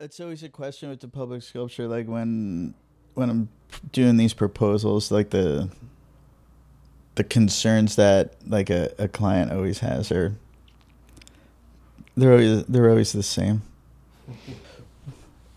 It's 0.00 0.20
always 0.20 0.44
a 0.44 0.48
question 0.48 0.90
with 0.90 1.00
the 1.00 1.08
public 1.08 1.42
sculpture, 1.42 1.88
like 1.88 2.06
when 2.06 2.74
when 3.14 3.30
I'm 3.30 3.48
doing 3.90 4.16
these 4.16 4.32
proposals, 4.32 5.10
like 5.10 5.30
the 5.30 5.70
the 7.16 7.24
concerns 7.24 7.96
that 7.96 8.34
like 8.46 8.70
a, 8.70 8.92
a 8.96 9.08
client 9.08 9.50
always 9.50 9.80
has 9.80 10.12
are 10.12 10.36
they're 12.16 12.30
always 12.30 12.64
they're 12.66 12.88
always 12.88 13.12
the 13.12 13.22
same. 13.22 13.62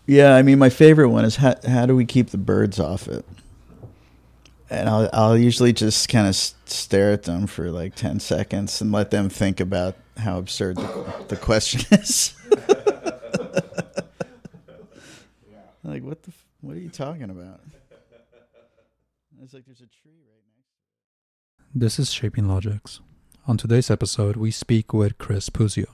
Yeah, 0.04 0.34
I 0.34 0.42
mean 0.42 0.58
my 0.58 0.68
favorite 0.68 1.10
one 1.10 1.24
is 1.24 1.36
how 1.36 1.54
how 1.64 1.86
do 1.86 1.94
we 1.94 2.04
keep 2.04 2.30
the 2.30 2.36
birds 2.36 2.80
off 2.80 3.06
it? 3.06 3.24
And 4.68 4.88
I'll 4.88 5.08
I'll 5.12 5.38
usually 5.38 5.72
just 5.72 6.08
kind 6.08 6.26
of 6.26 6.34
stare 6.34 7.12
at 7.12 7.22
them 7.22 7.46
for 7.46 7.70
like 7.70 7.94
10 7.94 8.18
seconds 8.18 8.80
and 8.80 8.90
let 8.90 9.12
them 9.12 9.28
think 9.28 9.60
about 9.60 9.94
how 10.16 10.38
absurd 10.38 10.76
the, 10.76 11.24
the 11.28 11.36
question 11.36 11.82
is. 11.92 12.34
like 15.84 16.02
what 16.02 16.22
the 16.22 16.30
f- 16.30 16.46
what 16.60 16.76
are 16.76 16.80
you 16.80 16.88
talking 16.90 17.30
about? 17.30 17.60
It's 19.42 19.52
like 19.52 19.64
there's 19.66 19.80
a 19.80 19.86
tree 19.86 20.22
right 20.24 20.42
next. 20.56 21.74
This 21.74 21.98
is 21.98 22.12
Shaping 22.12 22.46
Logics. 22.46 23.00
On 23.48 23.56
today's 23.56 23.90
episode, 23.90 24.36
we 24.36 24.52
speak 24.52 24.92
with 24.92 25.18
Chris 25.18 25.50
Puzio. 25.50 25.86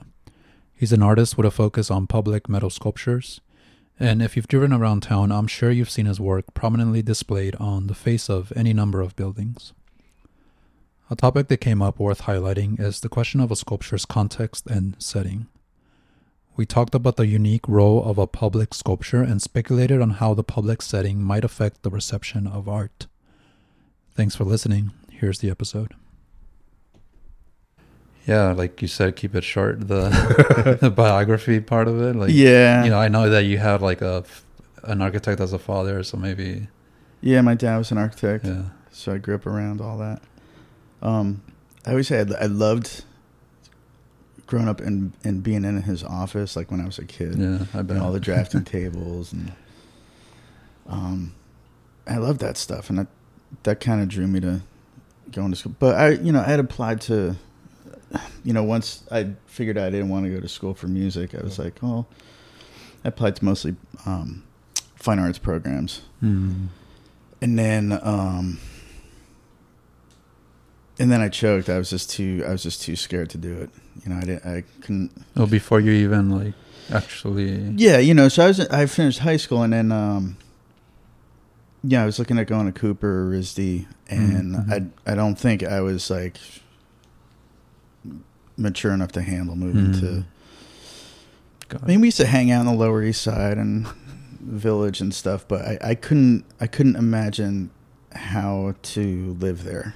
He's 0.75 0.93
an 0.93 1.01
artist 1.01 1.35
with 1.35 1.47
a 1.47 1.51
focus 1.51 1.89
on 1.89 2.05
public 2.05 2.47
metal 2.47 2.69
sculptures. 2.69 3.41
And 3.99 4.21
if 4.21 4.35
you've 4.35 4.47
driven 4.47 4.71
around 4.71 5.01
town, 5.01 5.31
I'm 5.31 5.47
sure 5.47 5.71
you've 5.71 5.89
seen 5.89 6.05
his 6.05 6.19
work 6.19 6.53
prominently 6.53 7.01
displayed 7.01 7.55
on 7.55 7.87
the 7.87 7.95
face 7.95 8.29
of 8.29 8.53
any 8.55 8.71
number 8.71 9.01
of 9.01 9.15
buildings. 9.15 9.73
A 11.09 11.15
topic 11.15 11.47
that 11.47 11.57
came 11.57 11.81
up 11.81 11.99
worth 11.99 12.21
highlighting 12.21 12.79
is 12.79 12.99
the 12.99 13.09
question 13.09 13.41
of 13.41 13.51
a 13.51 13.55
sculpture's 13.55 14.05
context 14.05 14.67
and 14.67 14.95
setting. 14.99 15.47
We 16.59 16.65
talked 16.65 16.93
about 16.93 17.15
the 17.15 17.25
unique 17.25 17.65
role 17.69 18.03
of 18.03 18.17
a 18.17 18.27
public 18.27 18.73
sculpture 18.73 19.23
and 19.23 19.41
speculated 19.41 20.01
on 20.01 20.09
how 20.09 20.33
the 20.33 20.43
public 20.43 20.81
setting 20.81 21.23
might 21.23 21.45
affect 21.45 21.83
the 21.83 21.89
reception 21.89 22.47
of 22.47 22.67
art. 22.67 23.07
Thanks 24.13 24.35
for 24.35 24.43
listening. 24.43 24.91
Here's 25.09 25.39
the 25.39 25.49
episode. 25.49 25.93
Yeah, 28.27 28.51
like 28.51 28.81
you 28.81 28.89
said, 28.89 29.15
keep 29.15 29.35
it 29.35 29.45
short. 29.45 29.87
The 29.87 30.77
the 30.81 30.89
biography 30.89 31.61
part 31.61 31.87
of 31.87 32.01
it, 32.01 32.17
like 32.17 32.31
Yeah. 32.33 32.83
you 32.83 32.89
know, 32.89 32.99
I 32.99 33.07
know 33.07 33.29
that 33.29 33.45
you 33.45 33.57
had 33.57 33.81
like 33.81 34.01
a 34.01 34.25
an 34.83 35.01
architect 35.01 35.39
as 35.39 35.53
a 35.53 35.59
father, 35.59 36.03
so 36.03 36.17
maybe 36.17 36.67
Yeah, 37.21 37.39
my 37.39 37.55
dad 37.55 37.77
was 37.77 37.89
an 37.93 37.97
architect, 37.99 38.43
yeah, 38.43 38.63
so 38.91 39.13
I 39.13 39.17
grew 39.17 39.35
up 39.35 39.45
around 39.45 39.79
all 39.79 39.97
that. 39.99 40.21
Um, 41.01 41.41
I 41.85 41.91
always 41.91 42.09
say 42.09 42.19
I, 42.19 42.43
I 42.43 42.47
loved 42.47 43.05
growing 44.49 44.67
up 44.67 44.81
and 44.81 45.13
and 45.23 45.43
being 45.43 45.63
in 45.63 45.83
his 45.83 46.03
office, 46.03 46.55
like 46.55 46.71
when 46.71 46.81
I 46.81 46.85
was 46.85 46.97
a 46.97 47.05
kid, 47.05 47.35
yeah, 47.37 47.59
I 47.71 47.83
bet 47.83 47.97
and 47.97 48.03
all 48.03 48.11
the 48.11 48.19
drafting 48.19 48.63
tables, 48.65 49.31
and 49.31 49.51
um, 50.87 51.35
I 52.07 52.17
love 52.17 52.39
that 52.39 52.57
stuff, 52.57 52.89
and 52.89 52.97
that 52.97 53.07
that 53.63 53.79
kind 53.79 54.01
of 54.01 54.09
drew 54.09 54.25
me 54.25 54.39
to 54.39 54.61
going 55.31 55.51
to 55.51 55.55
school. 55.55 55.75
But 55.77 55.95
I, 55.95 56.09
you 56.09 56.31
know, 56.31 56.39
I 56.39 56.45
had 56.45 56.59
applied 56.59 56.99
to, 57.01 57.35
you 58.43 58.53
know, 58.53 58.63
once 58.63 59.03
I 59.11 59.33
figured 59.45 59.77
out 59.77 59.85
I 59.85 59.91
didn't 59.91 60.09
want 60.09 60.25
to 60.25 60.31
go 60.31 60.39
to 60.39 60.47
school 60.47 60.73
for 60.73 60.87
music, 60.87 61.35
I 61.35 61.43
was 61.43 61.59
like, 61.59 61.75
oh, 61.83 62.07
I 63.05 63.09
applied 63.09 63.35
to 63.35 63.45
mostly 63.45 63.75
um, 64.07 64.41
fine 64.95 65.19
arts 65.19 65.37
programs. 65.37 66.01
Hmm. 66.21 66.65
and 67.39 67.57
then 67.57 67.97
um 68.01 68.59
and 70.97 71.09
then 71.09 71.21
I 71.21 71.29
choked. 71.29 71.69
I 71.69 71.77
was 71.77 71.91
just 71.91 72.09
too 72.09 72.43
I 72.47 72.51
was 72.51 72.63
just 72.63 72.81
too 72.81 72.95
scared 72.95 73.29
to 73.29 73.37
do 73.37 73.55
it. 73.55 73.69
You 74.03 74.09
know, 74.13 74.17
I 74.17 74.21
didn't 74.21 74.45
I 74.45 74.63
couldn't 74.81 75.11
Oh, 75.35 75.45
before 75.45 75.79
you 75.79 75.91
even 75.91 76.29
like 76.29 76.53
actually, 76.91 77.51
Yeah, 77.75 77.97
you 77.99 78.13
know, 78.13 78.29
so 78.29 78.43
I 78.45 78.47
was 78.47 78.59
I 78.59 78.85
finished 78.85 79.19
high 79.19 79.37
school 79.37 79.63
and 79.63 79.73
then 79.73 79.91
um 79.91 80.37
yeah, 81.83 82.03
I 82.03 82.05
was 82.05 82.19
looking 82.19 82.37
at 82.39 82.47
going 82.47 82.65
to 82.71 82.77
Cooper 82.77 83.07
or 83.27 83.31
RISD 83.31 83.85
and 84.09 84.55
Mhm. 84.55 84.91
I 85.05 85.11
I 85.11 85.15
don't 85.15 85.35
think 85.37 85.63
I 85.63 85.81
was 85.81 86.09
like 86.09 86.37
mature 88.57 88.91
enough 88.93 89.11
to 89.13 89.21
handle 89.21 89.55
moving 89.55 89.93
Mhm. 89.93 89.99
to 90.01 90.25
God. 91.69 91.83
I 91.83 91.87
mean, 91.87 92.01
we 92.01 92.07
used 92.07 92.17
to 92.17 92.25
hang 92.25 92.51
out 92.51 92.61
on 92.61 92.65
the 92.65 92.73
Lower 92.73 93.03
East 93.03 93.21
Side 93.21 93.57
and 93.57 93.87
Village 94.41 95.01
and 95.01 95.13
stuff, 95.13 95.45
but 95.47 95.61
I, 95.63 95.77
I 95.81 95.95
couldn't 95.95 96.43
I 96.59 96.67
couldn't 96.67 96.95
imagine 96.95 97.69
how 98.13 98.73
to 98.81 99.35
live 99.39 99.63
there. 99.63 99.95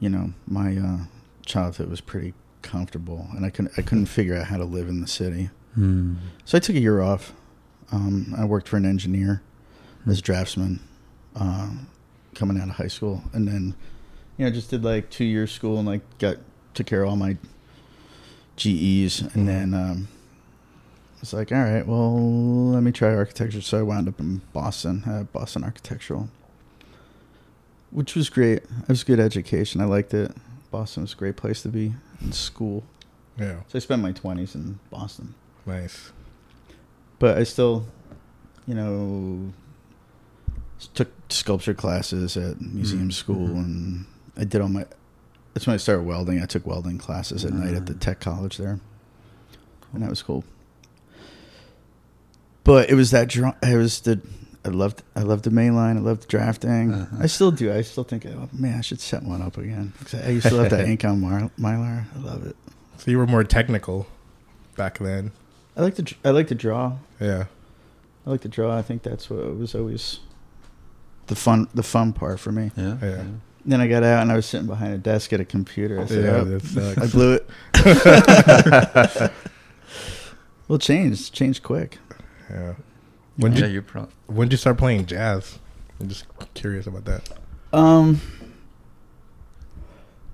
You 0.00 0.08
know, 0.08 0.32
my 0.46 0.76
uh, 0.76 0.98
childhood 1.44 1.90
was 1.90 2.00
pretty 2.00 2.34
comfortable, 2.66 3.26
and 3.34 3.46
I 3.46 3.50
couldn't 3.50 3.72
I 3.78 3.82
couldn't 3.82 4.06
figure 4.06 4.36
out 4.36 4.46
how 4.46 4.56
to 4.56 4.64
live 4.64 4.88
in 4.88 5.00
the 5.00 5.06
city. 5.06 5.50
Hmm. 5.74 6.14
So 6.44 6.56
I 6.56 6.60
took 6.60 6.76
a 6.76 6.80
year 6.80 7.00
off. 7.00 7.32
Um, 7.92 8.34
I 8.36 8.44
worked 8.44 8.68
for 8.68 8.76
an 8.76 8.84
engineer 8.84 9.42
as 10.06 10.18
a 10.18 10.22
draftsman, 10.22 10.80
uh, 11.36 11.70
coming 12.34 12.60
out 12.60 12.68
of 12.68 12.76
high 12.76 12.88
school, 12.88 13.22
and 13.32 13.46
then 13.46 13.74
you 14.36 14.44
know 14.44 14.50
just 14.50 14.70
did 14.70 14.84
like 14.84 15.10
two 15.10 15.24
years 15.24 15.52
school 15.52 15.78
and 15.78 15.86
like 15.86 16.02
got 16.18 16.36
took 16.74 16.86
care 16.86 17.02
of 17.02 17.10
all 17.10 17.16
my 17.16 17.36
GEs, 18.56 19.22
and 19.34 19.48
then 19.48 19.74
um, 19.74 20.08
it's 21.20 21.32
like, 21.32 21.52
all 21.52 21.58
right, 21.58 21.86
well, 21.86 22.14
let 22.70 22.82
me 22.82 22.92
try 22.92 23.14
architecture. 23.14 23.60
So 23.60 23.78
I 23.78 23.82
wound 23.82 24.08
up 24.08 24.20
in 24.20 24.42
Boston, 24.52 25.02
uh, 25.06 25.24
Boston 25.24 25.64
Architectural, 25.64 26.28
which 27.90 28.14
was 28.14 28.30
great. 28.30 28.58
It 28.58 28.88
was 28.88 29.04
good 29.04 29.20
education. 29.20 29.80
I 29.80 29.84
liked 29.84 30.14
it. 30.14 30.32
Boston 30.76 31.04
was 31.04 31.14
a 31.14 31.16
great 31.16 31.36
place 31.36 31.62
to 31.62 31.70
be 31.70 31.94
in 32.20 32.32
school. 32.32 32.84
Yeah, 33.38 33.60
So 33.68 33.76
I 33.76 33.78
spent 33.78 34.02
my 34.02 34.12
twenties 34.12 34.54
in 34.54 34.78
Boston 34.90 35.34
nice. 35.64 36.12
but 37.18 37.38
I 37.38 37.44
still, 37.44 37.86
you 38.66 38.74
know, 38.74 39.52
took 40.92 41.08
sculpture 41.30 41.72
classes 41.72 42.36
at 42.36 42.60
museum 42.60 43.08
Mhm, 43.08 43.12
school, 43.14 43.48
mhm. 43.48 43.64
and 43.64 44.04
I 44.36 44.44
did 44.44 44.60
all 44.60 44.68
my. 44.68 44.84
That's 45.54 45.66
when 45.66 45.72
I 45.72 45.78
started 45.78 46.02
welding. 46.04 46.42
I 46.42 46.46
took 46.46 46.66
welding 46.66 46.98
classes 46.98 47.42
at 47.46 47.54
night 47.54 47.72
at 47.72 47.86
the 47.86 47.94
Ah. 47.94 47.98
tech 47.98 48.20
college 48.20 48.58
there, 48.58 48.78
and 49.94 50.02
that 50.02 50.10
was 50.10 50.20
cool. 50.22 50.44
But 52.64 52.90
it 52.90 52.94
was 52.96 53.12
that 53.12 53.28
draw. 53.28 53.54
I 53.62 53.76
was 53.76 54.00
the. 54.00 54.20
I 54.66 54.70
loved. 54.70 55.02
I 55.14 55.20
loved 55.20 55.44
the 55.44 55.50
main 55.50 55.76
line. 55.76 55.96
I 55.96 56.00
loved 56.00 56.26
drafting. 56.26 56.92
Uh-huh. 56.92 57.16
I 57.20 57.26
still 57.26 57.52
do. 57.52 57.72
I 57.72 57.82
still 57.82 58.02
think, 58.04 58.26
oh 58.26 58.48
man, 58.52 58.78
I 58.78 58.80
should 58.80 59.00
set 59.00 59.22
one 59.22 59.40
up 59.40 59.56
again. 59.58 59.92
I 60.12 60.30
used 60.30 60.48
to 60.48 60.54
love 60.54 60.70
that 60.70 60.86
ink 60.88 61.04
on 61.04 61.20
Mar- 61.20 61.50
mylar. 61.58 62.04
I 62.14 62.18
love 62.18 62.44
it. 62.46 62.56
So 62.98 63.10
you 63.12 63.18
were 63.18 63.26
more 63.28 63.44
technical 63.44 64.08
back 64.76 64.98
then. 64.98 65.30
I 65.76 65.82
like 65.82 65.94
to. 65.96 66.14
I 66.24 66.30
like 66.30 66.48
to 66.48 66.54
draw. 66.56 66.94
Yeah, 67.20 67.44
I 68.26 68.30
like 68.30 68.40
to 68.40 68.48
draw. 68.48 68.76
I 68.76 68.82
think 68.82 69.02
that's 69.04 69.30
what 69.30 69.56
was 69.56 69.74
always 69.74 70.18
the 71.28 71.36
fun 71.36 71.68
the 71.74 71.82
fun 71.84 72.12
part 72.12 72.40
for 72.40 72.50
me. 72.50 72.72
yeah, 72.76 72.96
Yeah. 73.02 73.24
Then 73.68 73.80
I 73.80 73.86
got 73.88 74.02
out 74.04 74.22
and 74.22 74.30
I 74.32 74.36
was 74.36 74.46
sitting 74.46 74.66
behind 74.68 74.94
a 74.94 74.98
desk 74.98 75.32
at 75.32 75.40
a 75.40 75.44
computer. 75.44 76.00
I 76.00 76.06
said, 76.06 76.24
yeah, 76.24 76.30
"Oh, 76.36 76.44
that 76.44 76.62
sucks. 76.62 76.98
I 76.98 77.06
blew 77.08 77.32
it. 77.34 77.48
well, 80.68 80.76
it 80.76 80.80
change 80.82 81.30
Changed 81.32 81.62
quick. 81.62 81.98
yeah. 82.50 82.74
When 83.36 83.52
did 83.52 83.60
yeah, 83.60 83.66
you, 83.66 83.72
you 83.74 83.82
pro- 83.82 84.08
when 84.26 84.48
did 84.48 84.54
you 84.54 84.58
start 84.58 84.78
playing 84.78 85.06
jazz? 85.06 85.58
I'm 86.00 86.08
just 86.08 86.24
curious 86.54 86.86
about 86.86 87.04
that. 87.06 87.28
Um, 87.72 88.20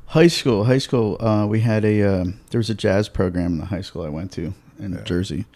high 0.06 0.28
school. 0.28 0.64
High 0.64 0.78
school. 0.78 1.16
Uh, 1.24 1.46
we 1.46 1.60
had 1.60 1.84
a 1.84 2.02
um 2.02 2.41
there 2.50 2.58
was 2.58 2.70
a 2.70 2.74
jazz 2.74 3.08
program 3.08 3.52
in 3.54 3.58
the 3.58 3.66
high 3.66 3.80
school 3.80 4.02
I 4.02 4.08
went 4.08 4.32
to 4.32 4.54
in 4.78 4.92
Yeah. 4.92 5.02
Jersey, 5.02 5.46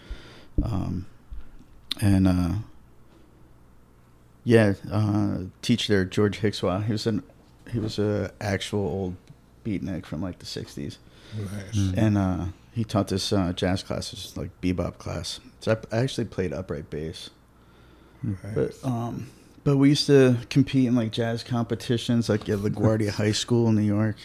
um, 0.62 1.06
and 2.00 2.28
uh, 2.28 2.52
yeah, 4.44 4.74
uh, 4.90 5.38
teacher 5.62 5.92
there 5.92 6.04
George 6.04 6.40
Hickswa. 6.40 6.84
He 6.84 6.92
was 6.92 7.06
an 7.06 7.22
he 7.70 7.78
was 7.78 7.98
a 7.98 8.32
actual 8.40 8.80
old 8.80 9.16
beatnik 9.64 10.06
from 10.06 10.22
like 10.22 10.38
the 10.38 10.46
'60s. 10.46 10.98
Nice. 11.36 11.92
And 11.96 12.16
uh, 12.16 12.44
he 12.76 12.84
taught 12.84 13.09
this 13.09 13.32
uh, 13.32 13.53
jazz 13.54 13.82
class, 13.82 14.12
it 14.12 14.19
was 14.19 14.37
like 14.37 14.50
bebop 14.60 14.98
class. 14.98 15.41
So 15.60 15.72
I, 15.92 15.97
I 15.97 16.00
actually 16.00 16.26
played 16.26 16.53
upright 16.53 16.91
bass, 16.91 17.30
Nice. 18.22 18.36
but 18.54 18.72
um, 18.84 19.28
but 19.65 19.78
we 19.78 19.89
used 19.89 20.06
to 20.06 20.36
compete 20.50 20.86
in 20.86 20.95
like 20.95 21.10
jazz 21.10 21.42
competitions, 21.42 22.28
like 22.28 22.48
at 22.48 22.59
LaGuardia 22.59 23.10
High 23.22 23.33
School 23.33 23.68
in 23.68 23.77
New 23.77 23.83
York. 23.83 24.16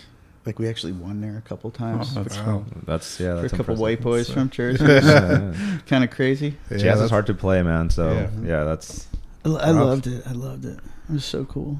Like 0.45 0.57
we 0.59 0.67
actually 0.67 0.93
won 0.93 1.21
there 1.21 1.37
a 1.37 1.41
couple 1.41 1.69
Oh, 1.73 1.77
times 1.77 2.13
that's 2.15 2.35
Wow. 2.39 2.65
That's 2.85 3.19
yeah. 3.19 3.35
for 3.35 3.41
That's 3.43 3.53
a 3.53 3.57
couple 3.57 3.73
impressive. 3.75 3.79
white 3.81 4.01
boys 4.01 4.27
That's, 4.27 4.37
uh, 4.37 4.41
from 4.41 4.49
Jersey. 4.49 4.85
Yeah. 4.85 5.77
kind 5.87 6.03
of 6.03 6.09
crazy. 6.09 6.57
Yeah, 6.71 6.77
Jazz 6.77 7.01
is 7.01 7.09
hard 7.11 7.27
to 7.27 7.35
play, 7.35 7.61
man. 7.61 7.89
So 7.91 8.11
Yeah. 8.11 8.29
yeah, 8.43 8.63
that's 8.63 9.07
I, 9.45 9.49
I 9.49 9.69
loved 9.71 10.07
it. 10.07 10.23
I 10.27 10.31
loved 10.33 10.65
it. 10.65 10.79
It 11.09 11.13
was 11.13 11.25
so 11.25 11.45
cool. 11.45 11.79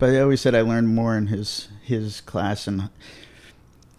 But 0.00 0.10
I 0.10 0.20
always 0.20 0.40
said 0.40 0.54
I 0.56 0.60
learned 0.62 0.88
more 0.88 1.16
in 1.16 1.28
his 1.28 1.68
his 1.82 2.20
class, 2.20 2.66
and 2.66 2.90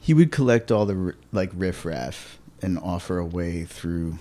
he 0.07 0.13
would 0.13 0.31
collect 0.31 0.71
all 0.71 0.85
the 0.85 1.13
like 1.33 1.51
riff 1.53 1.83
raff 1.83 2.39
and 2.61 2.79
offer 2.79 3.17
a 3.17 3.25
way 3.25 3.65
through. 3.65 4.17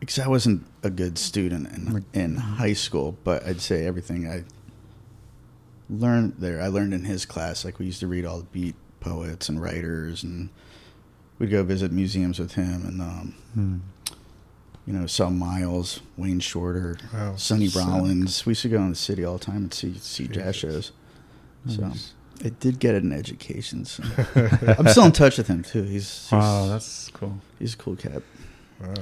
Because 0.00 0.18
I 0.18 0.26
wasn't 0.26 0.66
a 0.82 0.90
good 0.90 1.18
student 1.18 1.68
in 1.72 2.04
in 2.12 2.34
high 2.36 2.72
school, 2.72 3.16
but 3.22 3.46
I'd 3.46 3.60
say 3.60 3.86
everything 3.86 4.28
I 4.28 4.42
learned 5.88 6.34
there, 6.38 6.60
I 6.60 6.66
learned 6.66 6.92
in 6.94 7.04
his 7.04 7.24
class. 7.24 7.64
Like 7.64 7.78
we 7.78 7.86
used 7.86 8.00
to 8.00 8.08
read 8.08 8.24
all 8.26 8.38
the 8.38 8.44
beat 8.46 8.74
poets 8.98 9.48
and 9.48 9.62
writers, 9.62 10.24
and 10.24 10.48
we'd 11.38 11.50
go 11.52 11.62
visit 11.62 11.92
museums 11.92 12.40
with 12.40 12.54
him, 12.54 12.84
and 12.84 13.00
um, 13.00 13.34
Hmm. 13.54 13.76
you 14.84 14.92
know, 14.92 15.06
saw 15.06 15.30
Miles, 15.30 16.00
Wayne 16.16 16.40
Shorter, 16.40 16.98
Wow. 17.14 17.36
Sonny. 17.36 17.68
Rollins. 17.68 18.44
We 18.44 18.50
used 18.50 18.62
to 18.62 18.68
go 18.68 18.82
in 18.82 18.90
the 18.90 18.96
city 18.96 19.24
all 19.24 19.38
the 19.38 19.44
time 19.44 19.56
and 19.56 19.72
see 19.74 19.94
see 19.94 20.26
jazz 20.26 20.56
shows. 20.56 20.90
So 21.68 21.92
It 22.44 22.60
did 22.60 22.78
get 22.78 22.94
an 22.94 23.12
education. 23.12 23.84
So. 23.84 24.02
I'm 24.78 24.88
still 24.88 25.04
in 25.06 25.12
touch 25.12 25.38
with 25.38 25.48
him 25.48 25.62
too. 25.62 25.82
He's, 25.82 26.22
he's 26.28 26.32
Wow, 26.32 26.66
that's 26.68 27.08
cool. 27.14 27.40
he's 27.58 27.74
a 27.74 27.76
cool 27.76 27.96
cat. 27.96 28.22
Wow. 28.80 28.94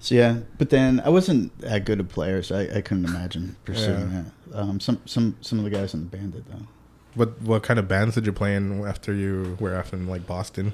So 0.00 0.14
yeah, 0.14 0.38
but 0.58 0.70
then 0.70 1.00
I 1.04 1.08
wasn't 1.08 1.58
that 1.58 1.84
good 1.84 1.98
a 1.98 2.04
player, 2.04 2.42
so 2.42 2.56
I, 2.56 2.76
I 2.76 2.80
couldn't 2.82 3.04
imagine 3.04 3.56
pursuing 3.64 4.10
Yeah. 4.12 4.22
that. 4.50 4.58
Um, 4.58 4.80
some 4.80 5.00
some 5.06 5.36
some 5.40 5.58
of 5.58 5.64
the 5.64 5.70
guys 5.70 5.92
in 5.92 6.08
the 6.08 6.16
band 6.16 6.32
did 6.34 6.44
though. 6.46 6.66
What 7.14 7.42
what 7.42 7.62
kind 7.64 7.80
of 7.80 7.88
bands 7.88 8.14
did 8.14 8.24
you 8.24 8.32
play 8.32 8.54
in 8.54 8.84
after 8.86 9.12
you 9.12 9.56
were 9.58 9.74
after 9.74 9.96
in 9.96 10.06
like 10.06 10.24
Boston? 10.26 10.72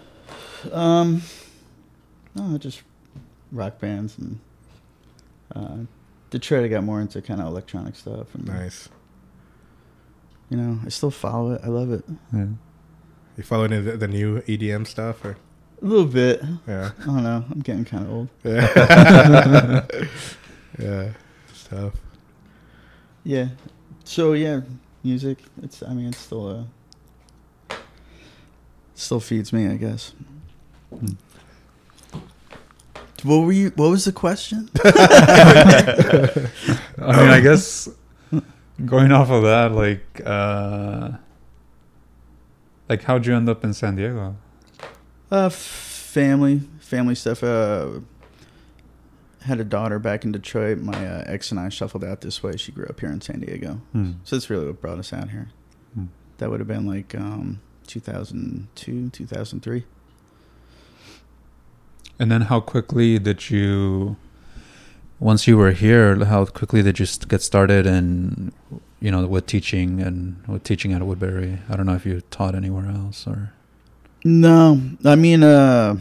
Um, 0.73 1.23
no, 2.35 2.59
just 2.59 2.83
rock 3.51 3.79
bands 3.81 4.19
and 4.19 4.41
uh, 5.57 5.77
Detroit. 6.31 6.65
I 6.65 6.69
got 6.69 6.85
more 6.85 7.01
into 7.01 7.23
kind 7.23 7.41
of 7.41 7.47
electronic 7.47 7.97
stuff, 7.97 8.35
and 8.35 8.47
Nice. 8.47 8.89
You 10.55 10.63
know, 10.63 10.79
I 10.85 10.89
still 10.89 11.11
follow 11.11 11.53
it. 11.53 11.61
I 11.65 11.69
love 11.69 11.91
it 11.91 12.05
Yeah. 12.33 12.47
You 13.37 13.43
following 13.43 13.85
the, 13.85 13.97
the 13.97 14.07
new 14.07 14.41
EDM 14.43 14.87
stuff 14.87 15.25
or 15.25 15.37
a 15.83 15.85
little 15.85 16.07
bit. 16.07 16.41
yeah. 16.69 16.93
I 17.01 17.05
don't 17.05 17.25
know. 17.25 17.45
I'm 17.51 17.61
getting 17.61 17.85
kind 17.85 18.05
of 18.07 18.13
old. 18.13 18.29
Yeah. 18.45 19.85
yeah. 20.79 21.11
It's 21.49 21.65
tough. 21.69 21.95
Yeah. 23.25 23.49
So 24.05 24.35
yeah, 24.35 24.61
music. 25.03 25.39
It's. 25.63 25.83
I 25.83 25.93
mean, 25.95 26.09
it's 26.09 26.19
still 26.19 26.49
uh 26.49 27.77
Still 28.95 29.19
feeds 29.19 29.53
me, 29.53 29.67
I 29.67 29.77
guess. 29.77 30.13
Hmm. 30.91 31.15
What 33.25 33.39
were 33.39 33.53
you? 33.53 33.73
What 33.75 33.91
was 33.91 34.05
the 34.05 34.13
question? 34.13 34.71
I 34.85 36.47
mean, 36.99 37.31
I 37.31 37.41
guess 37.41 37.89
going 38.85 39.13
off 39.13 39.31
of 39.31 39.43
that, 39.43 39.73
like, 39.73 40.21
uh, 40.25 41.13
like 42.89 43.03
how'd 43.05 43.27
you 43.27 43.35
end 43.35 43.49
up 43.49 43.65
in 43.65 43.73
San 43.73 43.97
Diego? 43.97 44.37
Uh, 45.31 45.49
family, 45.49 46.61
family 46.81 47.15
stuff. 47.15 47.43
Uh, 47.43 48.01
had 49.43 49.61
a 49.61 49.65
daughter 49.65 49.99
back 49.99 50.25
in 50.25 50.33
Detroit. 50.33 50.79
My 50.79 51.07
uh, 51.07 51.25
ex 51.27 51.51
and 51.51 51.61
I 51.61 51.69
shuffled 51.69 52.03
out 52.05 52.23
this 52.23 52.43
way. 52.43 52.57
She 52.57 52.73
grew 52.73 52.87
up 52.87 53.01
here 53.01 53.11
in 53.11 53.21
San 53.21 53.41
Diego, 53.41 53.81
Hmm. 53.93 54.13
so 54.25 54.37
that's 54.37 54.49
really 54.49 54.67
what 54.67 54.81
brought 54.81 54.99
us 54.99 55.13
out 55.13 55.31
here. 55.31 55.49
Hmm. 55.95 56.07
That 56.39 56.51
would 56.51 56.61
have 56.61 56.67
been 56.69 56.87
like 56.87 57.15
um, 57.15 57.61
2002, 57.87 59.11
2003. 59.11 59.85
And 62.19 62.31
then 62.31 62.43
how 62.43 62.61
quickly 62.61 63.19
did 63.19 63.51
you, 63.51 64.17
once 65.21 65.47
you 65.47 65.57
were 65.57 65.73
here, 65.73 66.25
how 66.25 66.45
quickly 66.45 66.83
did 66.83 66.99
you 66.99 67.07
st- 67.07 67.29
get 67.29 67.43
started 67.43 67.87
and 67.87 68.53
you 69.01 69.11
know, 69.11 69.27
with 69.27 69.47
teaching 69.47 70.01
and 70.01 70.43
with 70.47 70.65
teaching 70.65 70.93
at 70.93 71.03
Woodbury? 71.03 71.59
I 71.69 71.77
don't 71.77 71.87
know 71.87 71.95
if 71.95 72.07
you 72.07 72.21
taught 72.31 72.55
anywhere 72.55 72.87
else 72.89 73.27
or. 73.27 73.53
No, 74.25 74.81
I 75.05 75.17
mean, 75.17 75.43
uh, 75.43 75.97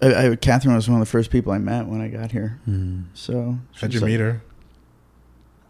I, 0.00 0.28
I, 0.28 0.36
Catherine 0.36 0.74
was 0.74 0.88
one 0.88 1.00
of 1.00 1.06
the 1.06 1.10
first 1.10 1.30
people 1.30 1.52
I 1.52 1.58
met 1.58 1.86
when 1.86 2.00
I 2.00 2.08
got 2.08 2.30
here. 2.32 2.60
Hmm. 2.64 3.02
So 3.14 3.58
How'd 3.80 3.92
you 3.94 4.00
like- 4.00 4.08
meet 4.10 4.20
her? 4.20 4.42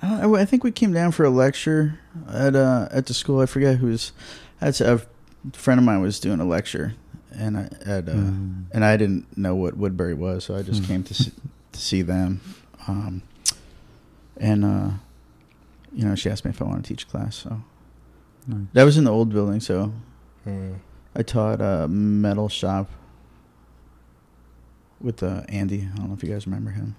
I, 0.02 0.20
don't, 0.20 0.36
I 0.36 0.44
think 0.44 0.62
we 0.62 0.70
came 0.72 0.92
down 0.92 1.12
for 1.12 1.24
a 1.24 1.30
lecture 1.30 1.98
at 2.30 2.54
uh, 2.54 2.86
at 2.90 3.06
the 3.06 3.14
school. 3.14 3.40
I 3.40 3.46
forget 3.46 3.78
who's. 3.78 4.12
That's 4.60 4.80
a 4.82 5.00
friend 5.54 5.80
of 5.80 5.84
mine 5.86 6.02
was 6.02 6.20
doing 6.20 6.38
a 6.38 6.44
lecture, 6.44 6.94
and 7.38 7.56
I 7.58 7.62
at 7.84 8.08
uh, 8.08 8.12
Hmm. 8.12 8.62
and 8.72 8.84
I 8.84 8.96
didn't 8.96 9.36
know 9.36 9.54
what 9.54 9.76
Woodbury 9.76 10.14
was, 10.14 10.44
so 10.44 10.56
I 10.56 10.62
just 10.62 10.80
Hmm. 10.82 10.86
came 10.86 11.02
to 11.04 11.14
see, 11.14 11.32
to 11.72 11.80
see 11.80 12.02
them. 12.02 12.40
Um, 12.88 13.22
and 14.36 14.64
uh, 14.64 14.90
you 15.92 16.04
know, 16.04 16.14
she 16.14 16.28
asked 16.30 16.44
me 16.44 16.50
if 16.50 16.60
I 16.60 16.64
want 16.64 16.84
to 16.84 16.88
teach 16.88 17.08
class. 17.08 17.36
So 17.36 17.62
Nice. 18.46 18.66
that 18.74 18.84
was 18.84 18.96
in 18.96 19.04
the 19.04 19.10
old 19.12 19.30
building. 19.30 19.60
So 19.60 19.92
Hmm. 20.44 20.74
I 21.14 21.22
taught 21.22 21.60
a 21.60 21.88
metal 21.88 22.48
shop 22.48 22.88
with 25.00 25.22
uh, 25.22 25.42
Andy. 25.48 25.88
I 25.92 25.96
don't 25.96 26.08
know 26.08 26.14
if 26.14 26.22
you 26.22 26.30
guys 26.32 26.46
remember 26.46 26.70
him. 26.70 26.94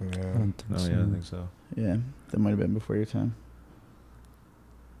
I 0.00 0.04
Yeah. 0.04 0.32
don't 0.34 0.52
think 0.52 0.72
Oh 0.74 0.78
so. 0.78 0.90
yeah, 0.90 1.02
I 1.02 1.10
think 1.10 1.24
so. 1.24 1.48
Yeah, 1.76 1.96
that 2.30 2.38
might 2.38 2.50
have 2.50 2.58
been 2.58 2.74
before 2.74 2.96
your 2.96 3.04
time. 3.06 3.34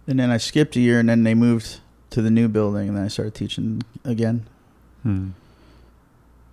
And 0.06 0.18
then 0.18 0.30
I 0.30 0.38
skipped 0.38 0.74
a 0.76 0.80
year, 0.80 0.98
and 1.00 1.08
then 1.08 1.22
they 1.24 1.34
moved 1.34 1.80
to 2.10 2.22
the 2.22 2.30
new 2.30 2.48
building, 2.48 2.88
and 2.88 2.96
then 2.96 3.04
I 3.04 3.08
started 3.08 3.34
teaching 3.34 3.82
again. 4.04 4.46
Hmm. 5.02 5.28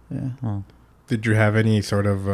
Yeah. 0.09 0.30
Wow. 0.42 0.63
Did 1.07 1.25
you 1.25 1.33
have 1.36 1.56
any 1.56 1.81
sort 1.81 2.06
of 2.06 2.25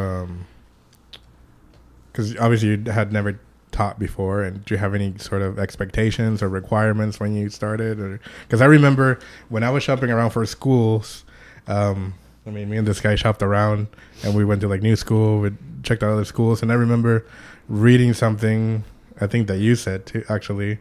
because 2.12 2.36
obviously 2.36 2.68
you 2.70 2.92
had 2.92 3.12
never 3.12 3.38
taught 3.72 3.98
before, 3.98 4.42
and 4.42 4.64
do 4.64 4.74
you 4.74 4.78
have 4.78 4.94
any 4.94 5.14
sort 5.18 5.42
of 5.42 5.58
expectations 5.58 6.42
or 6.42 6.48
requirements 6.48 7.18
when 7.18 7.34
you 7.34 7.48
started? 7.48 7.98
Or 7.98 8.20
because 8.46 8.60
I 8.60 8.66
remember 8.66 9.18
when 9.48 9.62
I 9.64 9.70
was 9.70 9.82
shopping 9.82 10.10
around 10.10 10.30
for 10.30 10.44
schools, 10.46 11.24
um, 11.66 12.14
I 12.46 12.50
mean, 12.50 12.68
me 12.68 12.76
and 12.76 12.86
this 12.86 13.00
guy 13.00 13.14
shopped 13.14 13.42
around, 13.42 13.88
and 14.22 14.34
we 14.34 14.44
went 14.44 14.60
to 14.60 14.68
like 14.68 14.82
new 14.82 14.96
school, 14.96 15.40
we 15.40 15.50
checked 15.82 16.02
out 16.02 16.10
other 16.12 16.24
schools, 16.24 16.62
and 16.62 16.70
I 16.70 16.74
remember 16.74 17.26
reading 17.68 18.12
something. 18.12 18.84
I 19.20 19.26
think 19.26 19.46
that 19.48 19.58
you 19.58 19.76
said 19.76 20.06
too, 20.06 20.24
actually, 20.28 20.78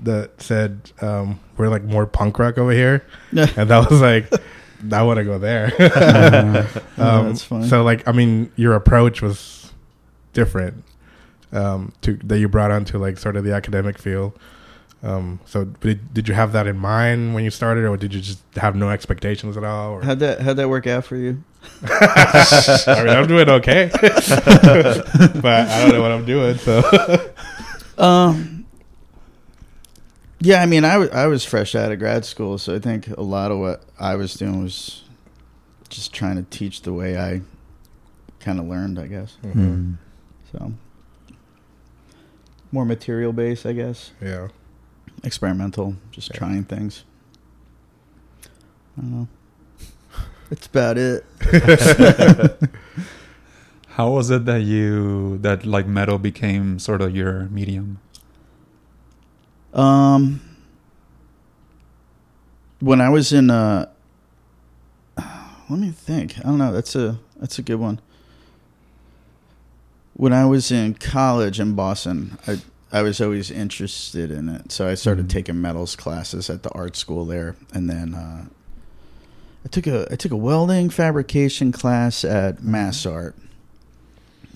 that 0.00 0.40
said 0.40 0.92
um, 1.00 1.40
we're 1.56 1.68
like 1.68 1.84
more 1.84 2.06
punk 2.06 2.38
rock 2.38 2.58
over 2.58 2.72
here, 2.72 3.04
and 3.30 3.70
that 3.70 3.90
was 3.90 4.00
like. 4.00 4.30
I 4.92 5.02
want 5.02 5.18
to 5.18 5.24
go 5.24 5.38
there. 5.38 5.72
Um, 6.98 7.26
that's 7.26 7.42
funny. 7.42 7.68
So, 7.68 7.82
like, 7.82 8.08
I 8.08 8.12
mean, 8.12 8.50
your 8.56 8.74
approach 8.74 9.20
was 9.20 9.70
different 10.32 10.82
um, 11.52 11.92
to 12.00 12.14
that 12.24 12.38
you 12.38 12.48
brought 12.48 12.70
onto 12.70 12.96
like 12.98 13.18
sort 13.18 13.36
of 13.36 13.44
the 13.44 13.52
academic 13.52 13.98
field. 13.98 14.32
Um, 15.02 15.40
so, 15.44 15.64
did, 15.64 16.14
did 16.14 16.26
you 16.26 16.34
have 16.34 16.52
that 16.52 16.66
in 16.66 16.78
mind 16.78 17.34
when 17.34 17.44
you 17.44 17.50
started, 17.50 17.84
or 17.84 17.96
did 17.98 18.14
you 18.14 18.20
just 18.22 18.40
have 18.56 18.74
no 18.74 18.88
expectations 18.88 19.56
at 19.58 19.64
all? 19.64 19.92
Or? 19.92 20.02
How'd 20.02 20.20
that 20.20 20.40
How'd 20.40 20.56
that 20.56 20.70
work 20.70 20.86
out 20.86 21.04
for 21.04 21.16
you? 21.16 21.42
I 21.82 23.02
mean, 23.04 23.08
I'm 23.10 23.26
doing 23.26 23.48
okay, 23.50 23.90
but 23.92 24.04
I 25.44 25.82
don't 25.82 25.92
know 25.92 26.00
what 26.02 26.12
I'm 26.12 26.24
doing. 26.24 26.56
So, 26.56 27.32
Um. 27.98 28.55
Yeah, 30.40 30.60
I 30.62 30.66
mean, 30.66 30.84
I 30.84 30.98
wa- 30.98 31.08
I 31.12 31.26
was 31.28 31.44
fresh 31.44 31.74
out 31.74 31.90
of 31.92 31.98
grad 31.98 32.24
school, 32.24 32.58
so 32.58 32.74
I 32.74 32.78
think 32.78 33.08
a 33.08 33.22
lot 33.22 33.50
of 33.50 33.58
what 33.58 33.82
I 33.98 34.16
was 34.16 34.34
doing 34.34 34.62
was 34.62 35.02
just 35.88 36.12
trying 36.12 36.36
to 36.36 36.42
teach 36.50 36.82
the 36.82 36.92
way 36.92 37.18
I 37.18 37.40
kind 38.40 38.58
of 38.58 38.66
learned, 38.66 38.98
I 38.98 39.06
guess. 39.06 39.36
Mhm. 39.42 39.52
Hmm. 39.52 39.92
So 40.52 40.72
more 42.70 42.84
material 42.84 43.32
based, 43.32 43.64
I 43.66 43.72
guess. 43.72 44.10
yeah, 44.20 44.48
experimental, 45.24 45.96
just 46.10 46.30
Yeah. 46.32 46.38
trying 46.38 46.64
things. 46.64 47.04
I 48.98 49.00
don't 49.00 49.10
know. 49.12 49.28
That's 50.50 50.66
about 50.66 50.98
it. 50.98 51.24
How 53.96 54.10
was 54.10 54.30
it 54.30 54.44
that 54.44 54.62
you 54.62 55.38
that 55.38 55.64
like 55.64 55.86
metal 55.86 56.18
became 56.18 56.78
sort 56.78 57.00
of 57.00 57.16
your 57.16 57.44
medium? 57.48 57.98
Um, 59.76 60.40
when 62.80 63.00
I 63.00 63.08
was 63.10 63.32
in, 63.32 63.50
uh, 63.50 63.86
let 65.68 65.78
me 65.78 65.90
think. 65.90 66.38
I 66.38 66.42
don't 66.42 66.58
know. 66.58 66.72
That's 66.72 66.94
a 66.96 67.18
that's 67.38 67.58
a 67.58 67.62
good 67.62 67.76
one. 67.76 68.00
When 70.14 70.32
I 70.32 70.46
was 70.46 70.70
in 70.72 70.94
college 70.94 71.60
in 71.60 71.74
Boston, 71.74 72.38
I 72.46 72.58
I 72.90 73.02
was 73.02 73.20
always 73.20 73.50
interested 73.50 74.30
in 74.30 74.48
it, 74.48 74.72
so 74.72 74.88
I 74.88 74.94
started 74.94 75.26
Mhm. 75.26 75.30
taking 75.30 75.60
metals 75.60 75.94
classes 75.96 76.48
at 76.48 76.62
the 76.62 76.70
art 76.70 76.96
school 76.96 77.26
there, 77.26 77.56
and 77.74 77.90
then 77.90 78.14
uh, 78.14 78.46
I 79.64 79.68
took 79.68 79.86
a 79.86 80.06
I 80.10 80.16
took 80.16 80.32
a 80.32 80.36
welding 80.36 80.88
fabrication 80.88 81.70
class 81.72 82.24
at 82.24 82.62
Mass 82.62 83.04
Art. 83.04 83.36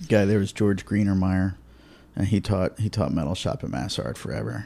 Guy 0.09 0.25
there 0.25 0.39
was 0.39 0.51
George 0.51 0.83
Greenamyer, 0.85 1.53
and 2.15 2.27
he 2.29 2.41
taught 2.41 2.79
he 2.79 2.89
taught 2.89 3.13
metal 3.13 3.35
shop 3.35 3.63
at 3.63 3.69
Mass 3.69 3.99
Art 3.99 4.17
forever. 4.17 4.65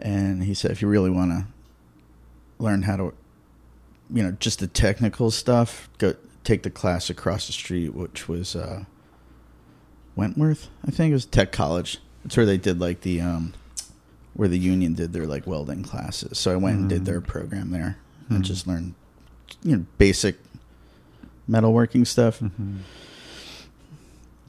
And 0.00 0.44
he 0.44 0.54
said, 0.54 0.70
if 0.70 0.80
you 0.82 0.88
really 0.88 1.10
want 1.10 1.30
to 1.32 1.46
learn 2.58 2.82
how 2.82 2.96
to, 2.96 3.14
you 4.12 4.22
know, 4.22 4.32
just 4.32 4.58
the 4.60 4.66
technical 4.66 5.30
stuff, 5.30 5.88
go 5.98 6.14
take 6.44 6.62
the 6.62 6.70
class 6.70 7.10
across 7.10 7.46
the 7.46 7.52
street, 7.52 7.94
which 7.94 8.28
was 8.28 8.54
uh, 8.56 8.84
Wentworth, 10.16 10.68
I 10.86 10.90
think 10.90 11.10
it 11.10 11.14
was 11.14 11.24
Tech 11.26 11.52
College. 11.52 11.98
It's 12.24 12.36
where 12.36 12.46
they 12.46 12.58
did 12.58 12.78
like 12.80 13.00
the 13.00 13.20
um, 13.20 13.54
where 14.34 14.48
the 14.48 14.58
union 14.58 14.94
did 14.94 15.12
their 15.12 15.26
like 15.26 15.46
welding 15.46 15.82
classes. 15.82 16.38
So 16.38 16.52
I 16.52 16.56
went 16.56 16.78
and 16.78 16.88
did 16.88 17.02
Mm. 17.02 17.06
their 17.06 17.20
program 17.20 17.70
there 17.70 17.96
Mm. 18.30 18.36
and 18.36 18.44
just 18.44 18.66
learned, 18.66 18.94
you 19.62 19.76
know, 19.76 19.86
basic 19.98 20.36
metalworking 21.50 22.06
stuff. 22.06 22.38
Mhm. 22.40 22.78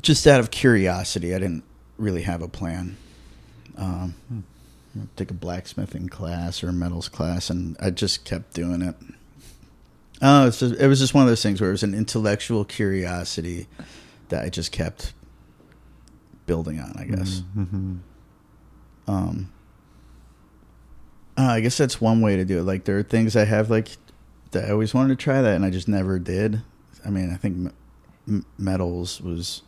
Just 0.02 0.28
out 0.28 0.40
of 0.40 0.52
curiosity, 0.52 1.34
I 1.34 1.40
didn't 1.40 1.64
really 1.98 2.24
have 2.24 2.42
a 2.42 2.48
plan. 2.48 2.98
Um, 3.78 4.14
Hmm. 4.30 4.40
Take 5.16 5.32
a 5.32 5.34
blacksmithing 5.34 6.10
class 6.10 6.64
or 6.64 6.70
a 6.70 6.74
metals 6.74 7.10
class, 7.10 7.50
and 7.50 7.76
I 7.80 7.90
just 7.90 8.26
kept 8.26 8.54
doing 8.54 8.82
it. 8.82 8.96
Oh, 10.22 10.48
it's 10.48 10.60
just, 10.60 10.76
it 10.76 10.88
was 10.88 11.00
just 11.00 11.14
one 11.14 11.24
of 11.24 11.30
those 11.30 11.44
things 11.44 11.60
where 11.60 11.70
it 11.70 11.74
was 11.74 11.84
an 11.84 11.94
intellectual 11.94 12.64
curiosity 12.64 13.68
that 14.30 14.44
I 14.46 14.50
just 14.50 14.72
kept 14.72 15.14
building 16.46 16.80
on. 16.80 16.94
I 16.98 17.04
guess. 17.06 17.42
Mm-hmm. 17.58 17.98
Um, 19.08 19.52
uh, 21.38 21.42
I 21.44 21.60
guess 21.62 21.78
that's 21.78 22.00
one 22.00 22.22
way 22.22 22.36
to 22.38 22.46
do 22.46 22.60
it. 22.60 22.64
Like 22.64 22.86
there 22.86 22.98
are 22.98 23.04
things 23.04 23.36
I 23.36 23.46
have 23.46 23.70
like 23.70 23.90
that 24.52 24.66
I 24.66 24.72
always 24.72 24.94
wanted 24.94 25.18
to 25.18 25.24
try 25.24 25.42
that, 25.42 25.56
and 25.56 25.66
I 25.66 25.70
just 25.70 25.88
never 25.88 26.20
did. 26.20 26.62
I 27.06 27.10
mean, 27.10 27.32
I 27.34 27.38
think 27.38 27.58
m- 27.58 27.74
m- 28.28 28.46
metals 28.58 29.20
was 29.20 29.64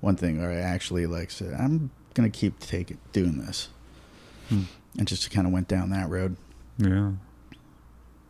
one 0.00 0.16
thing 0.16 0.40
where 0.40 0.50
I 0.50 0.56
actually 0.56 1.06
like 1.06 1.30
said 1.30 1.54
I'm 1.54 1.90
gonna 2.14 2.30
keep 2.30 2.58
taking 2.58 2.98
doing 3.12 3.38
this, 3.38 3.68
Hmm. 4.54 4.98
and 4.98 5.08
just 5.08 5.30
kind 5.30 5.46
of 5.46 5.52
went 5.52 5.68
down 5.68 5.90
that 5.90 6.08
road. 6.08 6.36
Yeah. 6.78 7.12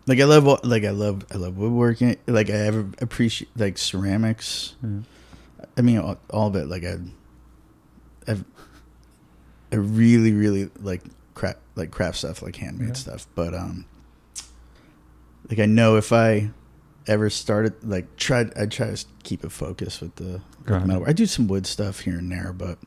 Like 0.06 0.20
I 0.20 0.24
love 0.24 0.64
like 0.64 0.84
I 0.84 0.90
love 0.90 1.24
I 1.32 1.36
love 1.38 1.56
woodworking. 1.56 2.16
Like 2.26 2.50
I 2.50 2.54
ever 2.66 2.86
appreciate 3.00 3.48
like 3.56 3.78
ceramics. 3.78 4.74
yeah. 4.82 5.00
I 5.76 5.80
mean 5.80 5.98
all, 5.98 6.18
all 6.30 6.48
of 6.48 6.56
it. 6.56 6.66
Like 6.68 6.84
I, 6.84 6.98
I've, 8.28 8.44
I 9.72 9.76
really 9.76 10.32
really 10.32 10.70
like 10.80 11.02
craft 11.34 11.58
like 11.74 11.90
craft 11.90 12.18
stuff, 12.18 12.42
like 12.42 12.56
handmade 12.56 12.88
Yeah. 12.88 12.94
stuff. 12.94 13.26
But 13.34 13.54
um, 13.54 13.86
like 15.48 15.58
I 15.58 15.66
know 15.66 15.96
if 15.96 16.12
I 16.12 16.50
ever 17.06 17.28
started 17.30 17.72
like 17.82 18.16
tried, 18.16 18.56
I 18.58 18.66
try 18.66 18.94
to 18.94 19.04
keep 19.22 19.44
it 19.44 19.52
focused 19.52 20.00
with 20.02 20.14
the 20.16 20.40
Got 20.64 20.86
metal. 20.86 21.04
I 21.06 21.12
do 21.12 21.26
some 21.26 21.48
wood 21.48 21.66
stuff 21.66 22.00
here 22.00 22.18
and 22.18 22.30
there, 22.30 22.52
but 22.52 22.78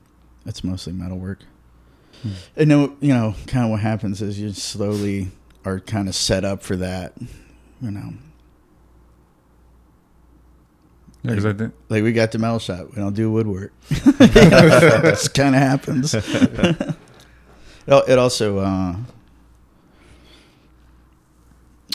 it's 0.45 0.63
mostly 0.63 0.93
metalwork. 0.93 1.39
Hmm. 2.23 2.29
I 2.57 2.63
know 2.65 2.95
you 2.99 3.13
know 3.13 3.35
kind 3.47 3.65
of 3.65 3.71
what 3.71 3.79
happens 3.81 4.21
is 4.21 4.39
you 4.39 4.51
slowly 4.51 5.31
are 5.65 5.79
kind 5.79 6.07
of 6.07 6.15
set 6.15 6.43
up 6.45 6.63
for 6.63 6.75
that. 6.77 7.13
You 7.81 7.91
know, 7.91 8.13
Yeah, 11.23 11.33
I 11.33 11.53
think 11.53 11.73
like 11.89 12.03
we 12.03 12.13
got 12.13 12.31
the 12.31 12.39
metal 12.39 12.59
shop. 12.59 12.87
We 12.89 12.95
don't 12.95 13.13
do 13.13 13.31
woodwork. 13.31 13.73
it 13.89 15.33
kind 15.33 15.55
of 15.55 15.61
happens. 15.61 16.13
it 16.13 16.95
it 17.87 18.17
also 18.17 18.59
uh, 18.59 18.95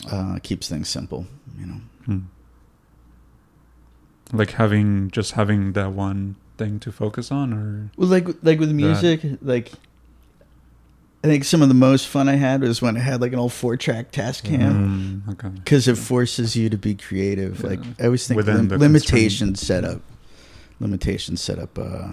uh, 0.09 0.39
keeps 0.43 0.69
things 0.69 0.87
simple. 0.87 1.25
You 1.59 1.65
know. 1.65 1.81
hmm. 2.05 2.19
like 4.31 4.51
having 4.51 5.11
just 5.11 5.33
having 5.33 5.73
that 5.73 5.91
one 5.91 6.35
thing 6.57 6.79
to 6.79 6.91
focus 6.91 7.31
on, 7.31 7.53
or 7.53 7.91
Well, 7.97 8.07
like 8.07 8.27
like 8.41 8.59
with 8.59 8.71
music, 8.71 9.21
like 9.41 9.71
I 11.23 11.27
think 11.27 11.45
some 11.45 11.61
of 11.61 11.69
the 11.69 11.73
most 11.73 12.07
fun 12.07 12.27
I 12.27 12.35
had 12.35 12.61
was 12.61 12.81
when 12.81 12.97
I 12.97 12.99
had 12.99 13.21
like 13.21 13.31
an 13.31 13.39
old 13.39 13.53
four 13.53 13.77
track 13.77 14.11
Tascam 14.11 15.21
Mm, 15.23 15.29
okay. 15.33 15.47
because 15.49 15.87
it 15.87 15.97
forces 15.97 16.55
you 16.57 16.69
to 16.69 16.77
be 16.77 16.95
creative. 16.95 17.61
Yeah. 17.61 17.67
Like 17.69 17.79
I 17.99 18.05
always 18.05 18.27
think 18.27 18.35
Within 18.37 18.55
lim- 18.57 18.67
the 18.67 18.77
limitations 18.77 19.61
set 19.65 19.85
up 19.85 20.01
limitations 20.79 21.39
set 21.41 21.59
up 21.59 21.77
uh, 21.79 22.09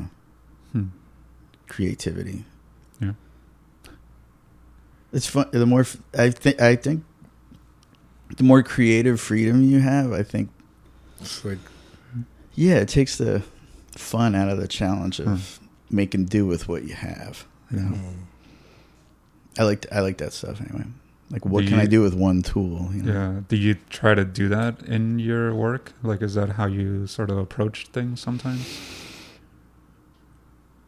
Hmm. 0.73 0.85
creativity. 1.69 2.45
Yeah. 3.01 3.13
It's 5.13 5.27
fun. 5.27 5.49
The 5.51 5.67
more 5.67 5.81
f- 5.81 5.97
I 6.17 6.31
think, 6.31 6.61
I 6.61 6.77
think 6.77 7.03
the 8.37 8.45
more 8.45 8.63
creative 8.63 9.21
freedom 9.21 9.63
you 9.63 9.81
have, 9.81 10.13
I 10.13 10.23
think. 10.23 10.51
It's 11.21 11.45
like 11.45 11.59
Yeah, 12.55 12.77
it 12.77 12.89
takes 12.89 13.19
the 13.19 13.43
fun 13.97 14.37
out 14.37 14.49
of 14.49 14.59
the 14.59 14.69
challenge 14.69 15.19
of 15.21 15.59
making 15.91 16.27
do 16.27 16.47
with 16.47 16.69
what 16.69 16.85
you 16.85 16.95
have. 16.95 17.45
You 17.73 17.81
know? 17.81 17.89
mm, 17.97 18.15
I 19.61 19.65
like 19.65 19.87
I 19.93 20.01
like 20.01 20.17
that 20.19 20.33
stuff 20.33 20.59
anyway. 20.61 20.87
Like, 21.31 21.45
what 21.45 21.65
Do 21.65 21.69
can 21.69 21.79
I 21.79 21.87
do 21.87 22.01
with 22.01 22.15
one 22.15 22.41
tool? 22.43 22.89
You 22.95 23.03
know? 23.03 23.13
Yeah. 23.13 23.41
Do 23.47 23.57
you 23.57 23.77
try 23.91 24.15
to 24.15 24.25
do 24.25 24.49
that 24.49 24.83
in 24.83 25.19
your 25.19 25.55
work? 25.55 25.93
Like, 26.03 26.23
is 26.23 26.35
that 26.35 26.51
how 26.51 26.67
you 26.67 27.07
sort 27.07 27.31
of 27.31 27.37
approach 27.39 27.87
things 27.89 28.21
sometimes? 28.21 28.67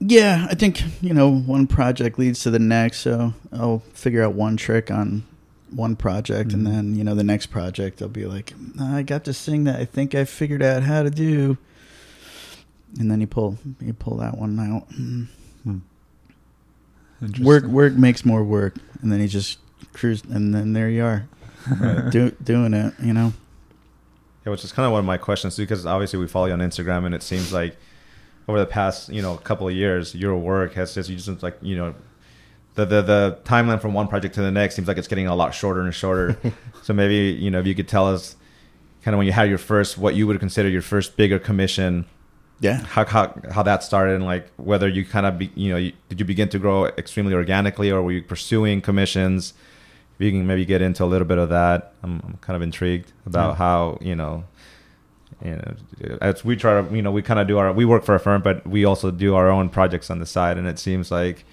Yeah, 0.01 0.47
I 0.51 0.55
think 0.55 0.83
you 1.03 1.13
know 1.15 1.31
one 1.31 1.67
project 1.67 2.19
leads 2.19 2.43
to 2.45 2.51
the 2.51 2.59
next, 2.59 3.01
so 3.01 3.35
I'll 3.53 3.81
figure 3.93 4.23
out 4.25 4.33
one 4.35 4.57
trick 4.57 4.91
on 4.91 5.23
one 5.71 5.95
project, 5.95 6.53
and 6.55 6.67
Mhm. 6.67 6.71
then 6.71 6.97
you 6.97 7.05
know 7.05 7.15
the 7.15 7.23
next 7.25 7.47
project 7.49 8.01
I'll 8.03 8.09
be 8.09 8.25
like, 8.25 8.53
I 8.81 9.03
got 9.03 9.25
this 9.25 9.45
thing 9.45 9.65
that 9.65 9.79
I 9.79 9.85
think 9.85 10.15
I 10.15 10.25
figured 10.25 10.63
out 10.63 10.83
how 10.83 11.03
to 11.03 11.11
do, 11.11 11.57
and 12.99 13.11
then 13.11 13.21
you 13.21 13.27
pull 13.29 13.59
you 13.81 13.93
pull 13.93 14.17
that 14.17 14.39
one 14.39 14.59
out. 14.59 14.89
Work 17.41 17.65
work 17.65 17.93
makes 17.95 18.25
more 18.25 18.43
work, 18.43 18.75
and 19.01 19.13
then 19.13 19.21
you 19.21 19.29
just 19.29 19.59
cruise, 19.93 20.23
and 20.25 20.55
then 20.55 20.73
there 20.73 20.89
you 20.89 21.05
are, 21.05 21.29
do, 22.11 22.31
doing 22.43 22.75
it. 22.75 22.95
You 23.01 23.13
know. 23.13 23.33
Yeah, 24.45 24.51
which 24.51 24.65
is 24.65 24.73
kind 24.73 24.87
of 24.87 24.93
one 24.93 24.99
of 24.99 25.05
my 25.05 25.19
questions 25.19 25.55
too, 25.55 25.63
because 25.63 25.87
obviously 25.87 26.19
we 26.19 26.27
follow 26.27 26.47
you 26.47 26.53
on 26.53 26.59
Instagram, 26.59 27.07
and 27.07 27.15
it 27.15 27.23
seems 27.23 27.53
like 27.53 27.77
over 28.49 28.59
the 28.59 28.67
past 28.67 29.09
you 29.09 29.23
know 29.23 29.37
couple 29.37 29.69
of 29.69 29.75
years, 29.75 30.15
your 30.15 30.37
work 30.37 30.75
has 30.75 30.95
just 30.95 31.09
you 31.09 31.17
just 31.17 31.43
like 31.43 31.57
you 31.63 31.77
know 31.77 31.95
the 32.75 32.85
the 32.85 33.03
the 33.03 33.39
timeline 33.45 33.81
from 33.81 33.95
one 33.95 34.09
project 34.09 34.35
to 34.35 34.43
the 34.43 34.51
next 34.51 34.75
seems 34.75 34.89
like 34.89 34.97
it's 34.97 35.09
getting 35.09 35.27
a 35.27 35.35
lot 35.35 35.55
shorter 35.55 35.83
and 35.83 35.95
shorter. 35.95 36.37
so 36.83 36.93
maybe 36.93 37.39
you 37.39 37.51
know 37.51 37.61
if 37.61 37.67
you 37.67 37.75
could 37.75 37.89
tell 37.89 38.07
us 38.07 38.37
kind 39.03 39.15
of 39.15 39.19
when 39.19 39.27
you 39.27 39.33
had 39.33 39.49
your 39.49 39.59
first 39.59 39.99
what 39.99 40.15
you 40.15 40.27
would 40.27 40.41
consider 40.41 40.69
your 40.69 40.83
first 40.83 41.17
bigger 41.17 41.39
commission, 41.39 42.07
Yeah. 42.63 42.79
how 42.95 43.05
how 43.05 43.25
how 43.51 43.63
that 43.65 43.83
started, 43.83 44.15
and 44.15 44.25
like 44.25 44.45
whether 44.57 44.89
you 44.89 45.05
kind 45.05 45.27
of 45.27 45.39
be, 45.39 45.51
you 45.55 45.71
know 45.73 45.77
you, 45.85 45.93
did 46.09 46.19
you 46.21 46.25
begin 46.25 46.49
to 46.51 46.59
grow 46.59 46.87
extremely 46.87 47.35
organically, 47.35 47.91
or 47.91 48.01
were 48.03 48.13
you 48.13 48.23
pursuing 48.23 48.81
commissions? 48.81 49.53
If 50.15 50.25
you 50.25 50.31
can 50.31 50.47
maybe 50.47 50.65
get 50.65 50.81
into 50.81 51.03
a 51.05 51.11
little 51.13 51.27
bit 51.27 51.39
of 51.39 51.49
that, 51.49 51.93
I'm, 52.05 52.21
I'm 52.25 52.39
kind 52.41 52.57
of 52.57 52.63
intrigued 52.63 53.13
about 53.27 53.51
Yeah. 53.51 53.57
how 53.57 53.99
you 54.01 54.17
know. 54.17 54.45
You 55.45 55.57
know, 55.57 56.19
as 56.21 56.45
we 56.45 56.55
try 56.55 56.81
to, 56.81 56.95
you 56.97 57.03
know, 57.03 57.11
we 57.11 57.21
kind 57.21 57.41
of 57.41 57.49
do 57.49 57.59
our, 57.59 57.73
we 57.73 57.85
work 57.85 58.05
for 58.05 58.15
a 58.15 58.21
firm, 58.21 58.43
but 58.43 58.65
we 58.65 58.85
also 58.85 59.11
do 59.11 59.35
our 59.35 59.51
own 59.51 59.71
projects 59.71 60.09
on 60.09 60.21
the 60.21 60.27
side. 60.27 60.57
And 60.57 60.69
it 60.69 60.79
seems 60.79 61.11
like, 61.11 61.45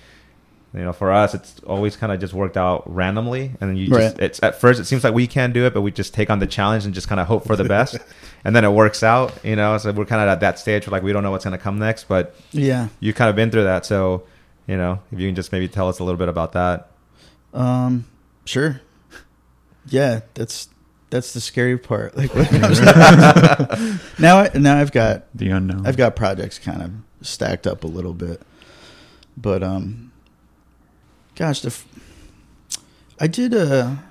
you 0.74 0.82
know, 0.82 0.94
for 0.94 1.12
us, 1.12 1.34
it's 1.34 1.60
always 1.66 1.96
kind 1.96 2.12
of 2.12 2.20
just 2.20 2.34
worked 2.34 2.56
out 2.58 2.84
randomly. 2.94 3.52
And 3.60 3.70
then 3.70 3.76
you 3.76 3.88
just, 3.88 4.00
Right. 4.16 4.20
it's 4.24 4.40
at 4.44 4.60
first, 4.62 4.80
it 4.80 4.86
seems 4.86 5.04
like 5.04 5.14
we 5.14 5.26
can 5.26 5.52
do 5.52 5.66
it, 5.66 5.74
but 5.74 5.82
we 5.82 5.92
just 5.92 6.14
take 6.14 6.30
on 6.30 6.38
the 6.40 6.46
challenge 6.48 6.86
and 6.86 6.94
just 6.94 7.08
kind 7.08 7.20
of 7.20 7.26
hope 7.28 7.46
for 7.46 7.56
the 7.56 7.64
best. 7.76 7.98
and 8.44 8.56
then 8.56 8.64
it 8.64 8.72
works 8.72 9.02
out, 9.02 9.34
you 9.44 9.56
know. 9.56 9.78
So 9.80 9.92
we're 9.92 10.06
kind 10.06 10.22
of 10.22 10.28
at 10.30 10.40
that 10.42 10.60
stage 10.60 10.86
where 10.86 10.92
like 10.92 11.04
we 11.04 11.12
don't 11.12 11.24
know 11.24 11.32
what's 11.32 11.44
going 11.46 11.58
to 11.58 11.64
come 11.64 11.80
next, 11.80 12.08
but 12.08 12.36
Yeah. 12.52 12.90
you 13.00 13.14
kind 13.14 13.30
of 13.30 13.36
been 13.36 13.50
through 13.52 13.64
that. 13.64 13.86
So, 13.86 14.24
you 14.68 14.78
know, 14.78 15.00
if 15.12 15.20
you 15.20 15.28
can 15.28 15.36
just 15.36 15.52
maybe 15.52 15.68
tell 15.68 15.90
us 15.90 15.98
a 16.00 16.04
little 16.04 16.20
bit 16.20 16.30
about 16.30 16.52
that. 16.54 16.92
Um. 17.54 18.06
Sure. 18.46 18.82
Yeah. 19.88 20.22
That's 20.36 20.70
that's 21.10 21.34
the 21.34 21.42
scary 21.42 21.80
part. 21.80 22.16
Like 22.16 22.32
now, 24.20 24.38
I, 24.40 24.52
now 24.54 24.78
I've 24.78 24.92
got 24.92 25.26
the 25.34 25.50
unknown. 25.50 25.88
I've 25.88 25.98
got 25.98 26.16
projects 26.16 26.60
kind 26.60 26.82
of 26.82 26.92
stacked 27.26 27.66
up 27.66 27.84
a 27.84 27.88
little 27.88 28.14
bit, 28.14 28.42
but 29.36 29.64
um, 29.64 30.09
gosh, 31.40 31.62
the 31.62 31.68
f- 31.70 31.86
I 33.20 33.28
did 33.28 33.54
a 33.54 34.04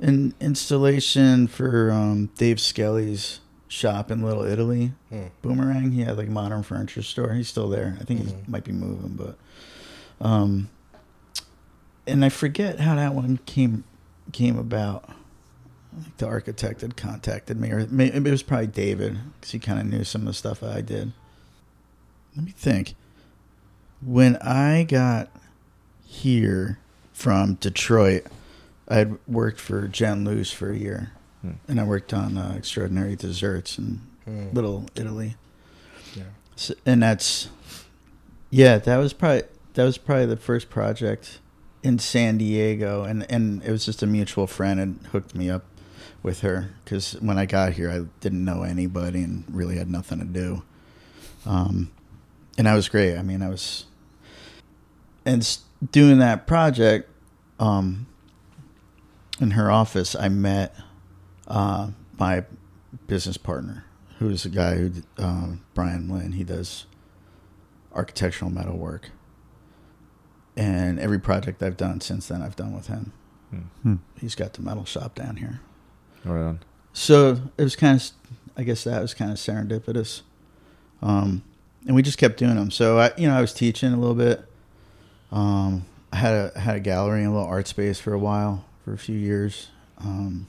an 0.00 0.34
installation 0.40 1.46
for 1.48 1.90
um 1.90 2.26
Dave 2.36 2.60
Skelly's 2.60 3.40
shop 3.68 4.10
in 4.10 4.22
Little 4.22 4.44
Italy, 4.44 4.92
mm, 5.12 5.30
Boomerang. 5.42 5.92
He 5.92 6.02
had 6.02 6.16
like 6.16 6.28
a 6.28 6.30
modern 6.30 6.62
furniture 6.62 7.02
store. 7.02 7.32
He's 7.32 7.48
still 7.48 7.68
there. 7.68 7.96
I 8.00 8.04
think 8.04 8.20
he 8.26 8.32
Mhm. 8.32 8.48
might 8.48 8.64
be 8.64 8.72
moving, 8.72 9.14
but 9.16 9.36
um, 10.24 10.68
and 12.06 12.24
I 12.24 12.28
forget 12.28 12.80
how 12.80 12.94
that 12.96 13.14
one 13.14 13.38
came 13.46 13.84
came 14.32 14.58
about. 14.58 15.08
Like 15.96 16.16
the 16.18 16.26
architect 16.26 16.80
had 16.80 16.96
contacted 16.96 17.58
me, 17.60 17.70
or 17.70 17.78
it 17.78 18.22
was 18.24 18.42
probably 18.42 18.66
David 18.66 19.16
because 19.40 19.52
he 19.52 19.58
kind 19.60 19.78
of 19.78 19.86
knew 19.86 20.02
some 20.04 20.22
of 20.22 20.26
the 20.26 20.32
stuff 20.34 20.62
I 20.62 20.80
did. 20.80 21.12
Let 22.36 22.44
me 22.46 22.52
think. 22.56 22.94
When 24.02 24.36
I 24.38 24.82
got 24.82 25.30
here 26.14 26.78
from 27.12 27.54
Detroit, 27.54 28.26
I 28.88 28.96
had 28.96 29.18
worked 29.26 29.60
for 29.60 29.88
Jen 29.88 30.24
Luce 30.24 30.52
for 30.52 30.70
a 30.70 30.76
year, 30.76 31.12
Hmm. 31.42 31.52
and 31.68 31.80
I 31.80 31.84
worked 31.84 32.14
on 32.14 32.38
uh, 32.38 32.54
Extraordinary 32.56 33.16
Desserts 33.16 33.78
in 33.78 34.00
mm, 34.26 34.54
Little 34.54 34.86
Italy. 34.94 35.36
yeah. 36.16 36.24
So, 36.56 36.74
and 36.86 37.02
that's 37.02 37.48
yeah, 38.50 38.78
that 38.78 38.96
was 38.98 39.12
probably 39.12 39.42
that 39.74 39.84
was 39.84 39.98
probably 39.98 40.26
the 40.26 40.36
first 40.36 40.70
project 40.70 41.40
in 41.82 41.98
San 41.98 42.38
Diego, 42.38 43.02
and 43.04 43.26
and 43.30 43.62
it 43.62 43.70
was 43.70 43.84
just 43.84 44.02
a 44.02 44.06
mutual 44.06 44.46
friend 44.46 44.80
and 44.80 45.06
hooked 45.12 45.34
me 45.34 45.50
up 45.50 45.64
with 46.22 46.40
her 46.40 46.70
because 46.84 47.12
when 47.20 47.36
I 47.38 47.44
got 47.46 47.74
here, 47.74 47.90
I 47.90 48.06
didn't 48.20 48.44
know 48.44 48.62
anybody 48.62 49.22
and 49.22 49.44
really 49.50 49.76
had 49.76 49.90
nothing 49.90 50.18
to 50.20 50.24
do. 50.24 50.62
Um, 51.44 51.90
and 52.56 52.66
that 52.66 52.74
was 52.74 52.88
great. 52.88 53.18
I 53.18 53.22
mean, 53.22 53.42
I 53.42 53.48
was 53.50 53.84
and 55.26 55.46
doing 55.92 56.18
that 56.18 56.46
project. 56.46 57.08
Um, 57.58 58.06
in 59.40 59.52
her 59.52 59.70
office, 59.70 60.14
I 60.14 60.28
met 60.28 60.74
uh, 61.48 61.90
my 62.18 62.44
business 63.06 63.36
partner, 63.36 63.84
who's 64.18 64.44
a 64.44 64.48
guy 64.48 64.76
who, 64.76 64.92
um, 65.18 65.64
Brian 65.74 66.08
Lynn, 66.08 66.32
he 66.32 66.44
does 66.44 66.86
architectural 67.92 68.50
metal 68.50 68.76
work. 68.76 69.10
and 70.56 71.00
every 71.00 71.18
project 71.18 71.62
I've 71.62 71.76
done 71.76 72.00
since 72.00 72.28
then, 72.28 72.40
I've 72.42 72.56
done 72.56 72.72
with 72.74 72.86
him. 72.86 73.12
Hmm. 73.50 73.58
Hmm. 73.82 73.94
He's 74.20 74.34
got 74.34 74.52
the 74.52 74.62
metal 74.62 74.84
shop 74.84 75.14
down 75.14 75.36
here. 75.36 75.60
Right 76.24 76.42
on. 76.42 76.60
So 76.92 77.40
it 77.58 77.64
was 77.64 77.74
kind 77.76 78.00
of, 78.00 78.10
I 78.56 78.62
guess 78.62 78.84
that 78.84 79.02
was 79.02 79.14
kind 79.14 79.30
of 79.32 79.36
serendipitous. 79.36 80.22
Um, 81.02 81.42
and 81.86 81.94
we 81.96 82.02
just 82.02 82.18
kept 82.18 82.38
doing 82.38 82.54
them. 82.54 82.70
So 82.70 82.98
I, 82.98 83.10
you 83.16 83.28
know, 83.28 83.36
I 83.36 83.40
was 83.40 83.52
teaching 83.52 83.92
a 83.92 83.96
little 83.98 84.14
bit. 84.14 84.44
Um, 85.34 85.84
I 86.12 86.16
had 86.16 86.52
a 86.54 86.58
had 86.58 86.76
a 86.76 86.80
gallery 86.80 87.20
and 87.24 87.28
a 87.28 87.32
little 87.34 87.46
art 87.48 87.66
space 87.66 87.98
for 88.00 88.14
a 88.14 88.18
while, 88.18 88.64
for 88.84 88.92
a 88.92 88.98
few 88.98 89.16
years. 89.16 89.68
Um, 89.98 90.46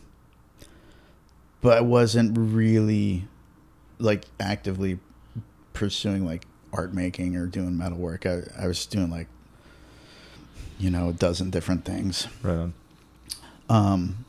but 1.62 1.78
I 1.78 1.82
wasn't 1.82 2.38
really 2.38 3.26
like 3.98 4.26
actively 4.40 5.00
pursuing 5.74 6.26
like 6.26 6.46
art 6.72 6.94
making 6.94 7.36
or 7.36 7.48
doing 7.48 7.78
metal 7.78 7.98
work. 7.98 8.26
I, 8.26 8.44
I 8.58 8.68
was 8.68 8.86
doing 8.86 9.10
like, 9.10 9.28
you 10.78 10.92
know, 10.92 11.10
a 11.10 11.14
dozen 11.14 11.50
different 11.50 11.84
things. 11.86 12.28
Right 12.44 12.54
on. 12.56 12.74
Um, 13.68 14.26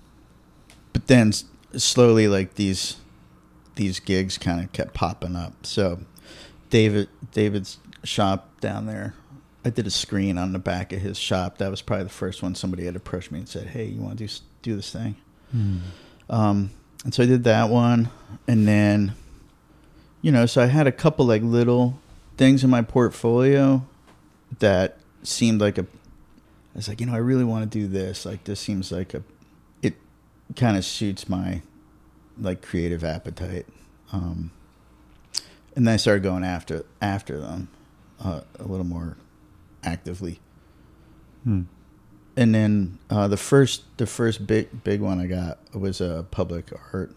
but 0.94 1.06
then 1.08 1.28
s- 1.28 1.44
slowly, 1.76 2.28
like 2.28 2.54
these 2.54 2.96
these 3.74 4.00
gigs 4.00 4.38
kind 4.38 4.64
of 4.64 4.72
kept 4.72 4.94
popping 4.94 5.36
up. 5.36 5.52
So 5.66 5.98
David 6.70 7.10
David's 7.32 7.76
shop 8.04 8.48
down 8.60 8.86
there, 8.86 9.14
I 9.66 9.70
did 9.70 9.84
a 9.84 9.90
screen 9.90 10.38
on 10.38 10.52
the 10.52 10.60
back 10.60 10.92
of 10.92 11.00
his 11.00 11.18
shop. 11.18 11.58
That 11.58 11.72
was 11.72 11.82
probably 11.82 12.04
the 12.04 12.10
first 12.10 12.40
one 12.40 12.54
somebody 12.54 12.84
had 12.84 12.94
approached 12.94 13.32
me 13.32 13.40
and 13.40 13.48
said, 13.48 13.66
"Hey, 13.66 13.86
you 13.86 14.00
want 14.00 14.16
to 14.18 14.26
do 14.28 14.32
do 14.62 14.76
this 14.76 14.92
thing?" 14.92 15.16
Hmm. 15.50 15.78
Um, 16.30 16.70
and 17.04 17.12
so 17.12 17.24
I 17.24 17.26
did 17.26 17.42
that 17.44 17.68
one, 17.68 18.10
and 18.46 18.68
then, 18.68 19.14
you 20.22 20.30
know, 20.30 20.46
so 20.46 20.62
I 20.62 20.66
had 20.66 20.86
a 20.86 20.92
couple 20.92 21.26
like 21.26 21.42
little 21.42 21.98
things 22.36 22.62
in 22.62 22.70
my 22.70 22.80
portfolio 22.80 23.84
that 24.60 24.98
seemed 25.24 25.60
like 25.60 25.78
a. 25.78 25.82
I 25.82 26.76
was 26.76 26.86
like, 26.88 27.00
you 27.00 27.06
know, 27.06 27.14
I 27.14 27.18
really 27.18 27.42
want 27.42 27.68
to 27.68 27.78
do 27.78 27.88
this. 27.88 28.24
Like, 28.24 28.44
this 28.44 28.60
seems 28.60 28.92
like 28.92 29.14
a. 29.14 29.24
It 29.82 29.94
kind 30.54 30.76
of 30.76 30.84
suits 30.84 31.28
my, 31.28 31.62
like, 32.38 32.62
creative 32.62 33.02
appetite. 33.02 33.66
Um, 34.12 34.52
and 35.74 35.88
then 35.88 35.94
I 35.94 35.96
started 35.96 36.22
going 36.22 36.44
after 36.44 36.84
after 37.02 37.40
them, 37.40 37.66
uh, 38.20 38.42
a 38.60 38.64
little 38.64 38.86
more 38.86 39.16
actively 39.86 40.40
Hmm. 41.44 41.62
and 42.36 42.54
then 42.54 42.98
uh, 43.08 43.28
the 43.28 43.36
first 43.36 43.84
the 43.98 44.06
first 44.06 44.46
big 44.46 44.82
big 44.84 45.00
one 45.00 45.20
I 45.20 45.26
got 45.26 45.58
was 45.74 46.00
a 46.00 46.26
public 46.30 46.72
art 46.92 47.14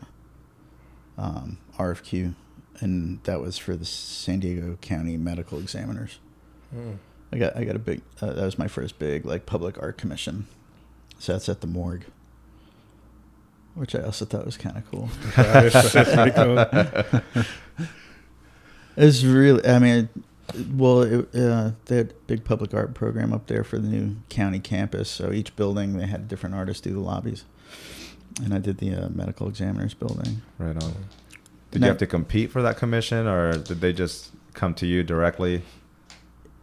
um, 1.17 1.57
RFQ, 1.77 2.35
and 2.79 3.19
that 3.23 3.41
was 3.41 3.57
for 3.57 3.75
the 3.75 3.83
San 3.85 4.39
Diego 4.39 4.77
County 4.81 5.17
Medical 5.17 5.59
Examiners. 5.59 6.19
Hmm. 6.71 6.93
I 7.33 7.37
got 7.39 7.55
I 7.57 7.63
got 7.65 7.75
a 7.75 7.79
big 7.79 8.01
uh, 8.21 8.27
that 8.33 8.45
was 8.45 8.57
my 8.59 8.67
first 8.67 8.99
big 8.99 9.25
like 9.25 9.45
public 9.47 9.81
art 9.81 9.97
commission. 9.97 10.47
So 11.17 11.33
that's 11.33 11.49
at 11.49 11.59
the 11.61 11.67
morgue, 11.67 12.05
which 13.75 13.95
I 13.95 14.03
also 14.03 14.25
thought 14.25 14.45
was 14.45 14.57
kind 14.57 14.77
of 14.77 14.89
cool. 14.91 15.09
That 15.35 15.65
is- 15.65 15.73
that's 15.93 16.13
pretty 16.13 16.31
cool. 17.75 17.87
It's 18.97 19.23
really 19.23 19.65
I 19.65 19.79
mean, 19.79 20.09
well, 20.73 21.01
it, 21.01 21.35
uh, 21.35 21.71
they 21.85 21.97
had 21.97 22.11
a 22.11 22.13
big 22.27 22.43
public 22.43 22.73
art 22.73 22.93
program 22.93 23.33
up 23.33 23.47
there 23.47 23.63
for 23.63 23.77
the 23.77 23.87
new 23.87 24.17
county 24.29 24.59
campus. 24.59 25.09
So 25.09 25.31
each 25.31 25.55
building 25.55 25.97
they 25.97 26.07
had 26.07 26.27
different 26.27 26.55
artists 26.55 26.81
do 26.81 26.93
the 26.93 26.99
lobbies, 26.99 27.45
and 28.43 28.53
I 28.53 28.59
did 28.59 28.77
the 28.77 28.93
uh, 28.95 29.09
medical 29.09 29.47
examiners 29.47 29.93
building. 29.93 30.41
Right 30.57 30.81
on. 30.81 30.93
Did 31.71 31.81
you 31.83 31.87
have 31.87 31.97
to 31.99 32.07
compete 32.07 32.51
for 32.51 32.61
that 32.61 32.77
commission, 32.77 33.27
or 33.27 33.53
did 33.53 33.79
they 33.81 33.93
just 33.93 34.31
come 34.53 34.73
to 34.75 34.87
you 34.87 35.03
directly? 35.03 35.61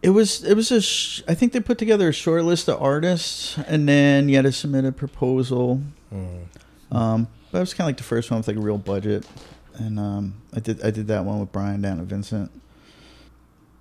It 0.01 0.09
was 0.11 0.43
it 0.43 0.55
was 0.55 0.71
a 0.71 0.81
sh- 0.81 1.23
I 1.27 1.33
think 1.33 1.53
they 1.53 1.59
put 1.59 1.77
together 1.77 2.09
a 2.09 2.13
short 2.13 2.43
list 2.43 2.67
of 2.67 2.81
artists, 2.81 3.57
and 3.67 3.87
then 3.87 4.29
you 4.29 4.35
had 4.35 4.43
to 4.43 4.51
submit 4.51 4.85
a 4.85 4.91
proposal. 4.91 5.81
Hmm. 6.09 6.37
Um, 6.91 7.27
but 7.51 7.59
it 7.59 7.61
was 7.61 7.73
kind 7.73 7.85
of 7.85 7.89
like 7.89 7.97
the 7.97 8.03
first 8.03 8.29
one 8.29 8.39
with 8.39 8.47
like 8.47 8.57
a 8.57 8.61
real 8.61 8.77
budget, 8.77 9.25
and 9.75 9.99
um, 9.99 10.35
I 10.53 10.59
did 10.59 10.83
I 10.83 10.91
did 10.91 11.07
that 11.07 11.25
one 11.25 11.39
with 11.39 11.51
Brian 11.51 11.81
down 11.81 11.99
at 11.99 12.05
Vincent, 12.05 12.51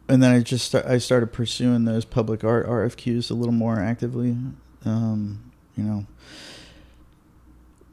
and 0.08 0.22
then 0.22 0.32
I 0.32 0.40
just 0.40 0.66
start, 0.66 0.86
I 0.86 0.98
started 0.98 1.28
pursuing 1.32 1.84
those 1.84 2.04
public 2.04 2.44
art 2.44 2.66
RFQs 2.66 3.30
a 3.30 3.34
little 3.34 3.52
more 3.54 3.78
actively. 3.80 4.36
Um, 4.84 5.52
you 5.76 5.84
know, 5.84 6.06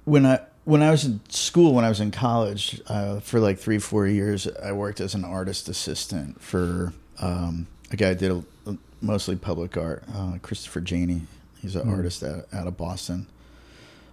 when 0.05 0.25
I 0.25 0.39
when 0.65 0.81
I 0.81 0.91
was 0.91 1.03
in 1.05 1.19
school, 1.29 1.73
when 1.73 1.83
I 1.83 1.89
was 1.89 1.99
in 1.99 2.11
college, 2.11 2.81
uh, 2.87 3.19
for 3.19 3.39
like 3.39 3.59
three 3.59 3.79
four 3.79 4.07
years, 4.07 4.47
I 4.63 4.71
worked 4.71 5.01
as 5.01 5.13
an 5.15 5.25
artist 5.25 5.67
assistant 5.69 6.41
for 6.41 6.93
um, 7.19 7.67
a 7.91 7.95
guy 7.95 8.09
who 8.09 8.15
did 8.15 8.31
a, 8.67 8.77
mostly 9.01 9.35
public 9.35 9.75
art, 9.75 10.03
uh, 10.13 10.37
Christopher 10.41 10.79
Janney. 10.81 11.23
He's 11.61 11.75
an 11.75 11.83
Hmm. 11.83 11.93
artist 11.95 12.23
out, 12.23 12.45
out 12.53 12.67
of 12.67 12.77
Boston. 12.77 13.27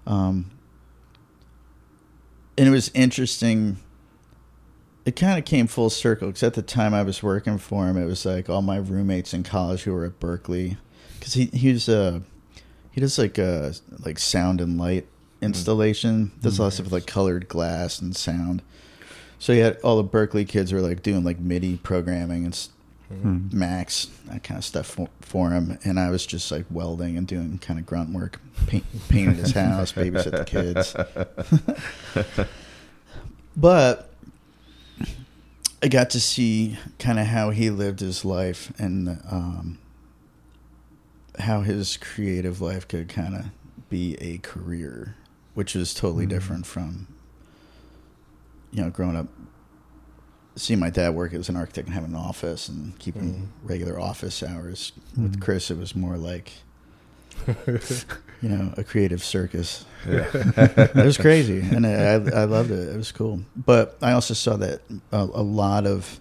Um, 0.07 0.51
and 2.59 2.67
it 2.69 2.71
was 2.71 2.91
interesting. 2.95 3.77
It 5.11 5.17
kind 5.17 5.41
of 5.41 5.45
came 5.45 5.67
full 5.67 5.91
circle 5.91 6.29
because 6.29 6.45
at 6.45 6.55
the 6.55 6.63
time 6.63 6.95
I 6.95 7.03
was 7.03 7.21
working 7.21 7.59
for 7.59 7.89
him, 7.89 7.97
it 7.97 8.05
was 8.07 8.25
like 8.25 8.49
all 8.49 8.63
my 8.63 8.77
roommates 8.77 9.35
in 9.35 9.43
college 9.43 9.83
who 9.83 9.93
were 9.93 10.05
at 10.05 10.21
Berklee, 10.21 10.77
because 11.19 11.35
he 11.35 11.47
he 11.47 11.73
was 11.73 11.89
uh 11.89 12.21
he 12.93 13.01
does 13.01 13.19
like 13.19 13.37
uh 13.37 13.73
like 14.05 14.21
sound 14.21 14.61
and 14.61 14.79
light 14.79 15.09
installation. 15.43 16.31
Does 16.41 16.61
lots 16.61 16.79
of 16.79 16.93
like 16.93 17.07
colored 17.07 17.49
glass 17.49 18.01
and 18.01 18.15
sound. 18.15 18.63
So 19.41 19.53
he 19.53 19.59
had 19.59 19.79
all 19.81 20.01
the 20.01 20.09
Berklee 20.09 20.47
kids 20.47 20.73
were 20.73 20.81
like 20.81 21.03
doing 21.03 21.25
like 21.25 21.41
MIDI 21.41 21.79
programming 21.79 22.45
and 22.45 22.55
s- 22.55 22.69
Hmm. 23.09 23.49
Max 23.53 24.07
that 24.29 24.45
kind 24.45 24.59
of 24.59 24.65
stuff 24.65 24.87
for, 24.87 25.09
for 25.21 25.51
him, 25.51 25.77
and 25.83 25.99
I 25.99 26.11
was 26.11 26.25
just 26.25 26.53
like 26.53 26.67
welding 26.71 27.19
and 27.19 27.27
doing 27.27 27.59
kind 27.59 27.81
of 27.81 27.85
grunt 27.85 28.11
work, 28.11 28.41
paint, 28.69 28.85
painted 29.09 29.39
his 29.39 29.51
house, 29.51 29.91
babysit 30.01 30.31
the 30.31 30.45
kids. 30.45 30.95
but 33.57 34.10
I 35.83 35.89
got 35.89 36.11
to 36.11 36.21
see 36.21 36.79
kind 36.99 37.19
of 37.19 37.27
how 37.27 37.51
he 37.51 37.71
lived 37.71 38.01
his 38.01 38.25
life 38.25 38.73
and 38.79 39.09
um, 39.31 39.79
how 41.39 41.63
his 41.63 41.97
creative 41.97 42.61
life 42.61 42.87
could 42.87 43.09
kind 43.09 43.35
of 43.35 43.45
be 43.89 44.17
a 44.21 44.39
career, 44.39 45.17
which 45.55 45.75
was 45.75 45.95
totally 45.95 46.27
Mhm. 46.27 46.31
different 46.31 46.67
from 46.67 47.07
you 48.73 48.83
know 48.83 48.91
growing 48.91 49.17
up. 49.17 49.29
Seeing 50.57 50.81
my 50.81 50.91
dad 50.91 51.11
work 51.15 51.33
as 51.33 51.49
an 51.49 51.57
architect 51.57 51.87
and 51.87 51.95
having 51.95 52.11
an 52.11 52.17
office 52.17 52.69
and 52.69 52.99
keeping 52.99 53.33
Mhm. 53.33 53.47
regular 53.69 53.99
office 53.99 54.43
hours. 54.43 54.93
With 55.17 55.37
Mhm. 55.37 55.41
Chris, 55.41 55.71
it 55.71 55.79
was 55.79 55.95
more 55.97 56.19
like 56.19 56.53
you 58.43 58.49
know 58.49 58.73
a 58.77 58.85
creative 58.85 59.23
circus 59.23 59.85
Yeah. 60.09 60.27
it 60.35 60.95
was 60.95 61.19
crazy, 61.19 61.61
and 61.61 61.87
I, 61.87 61.93
I 61.93 62.15
I 62.43 62.45
loved 62.45 62.71
it. 62.71 62.89
It 62.89 62.97
was 62.97 63.13
cool. 63.13 63.41
But 63.55 63.99
I 64.01 64.13
also 64.13 64.33
saw 64.35 64.57
that 64.57 64.81
a, 65.13 65.19
a 65.19 65.43
lot 65.43 65.87
of 65.87 66.21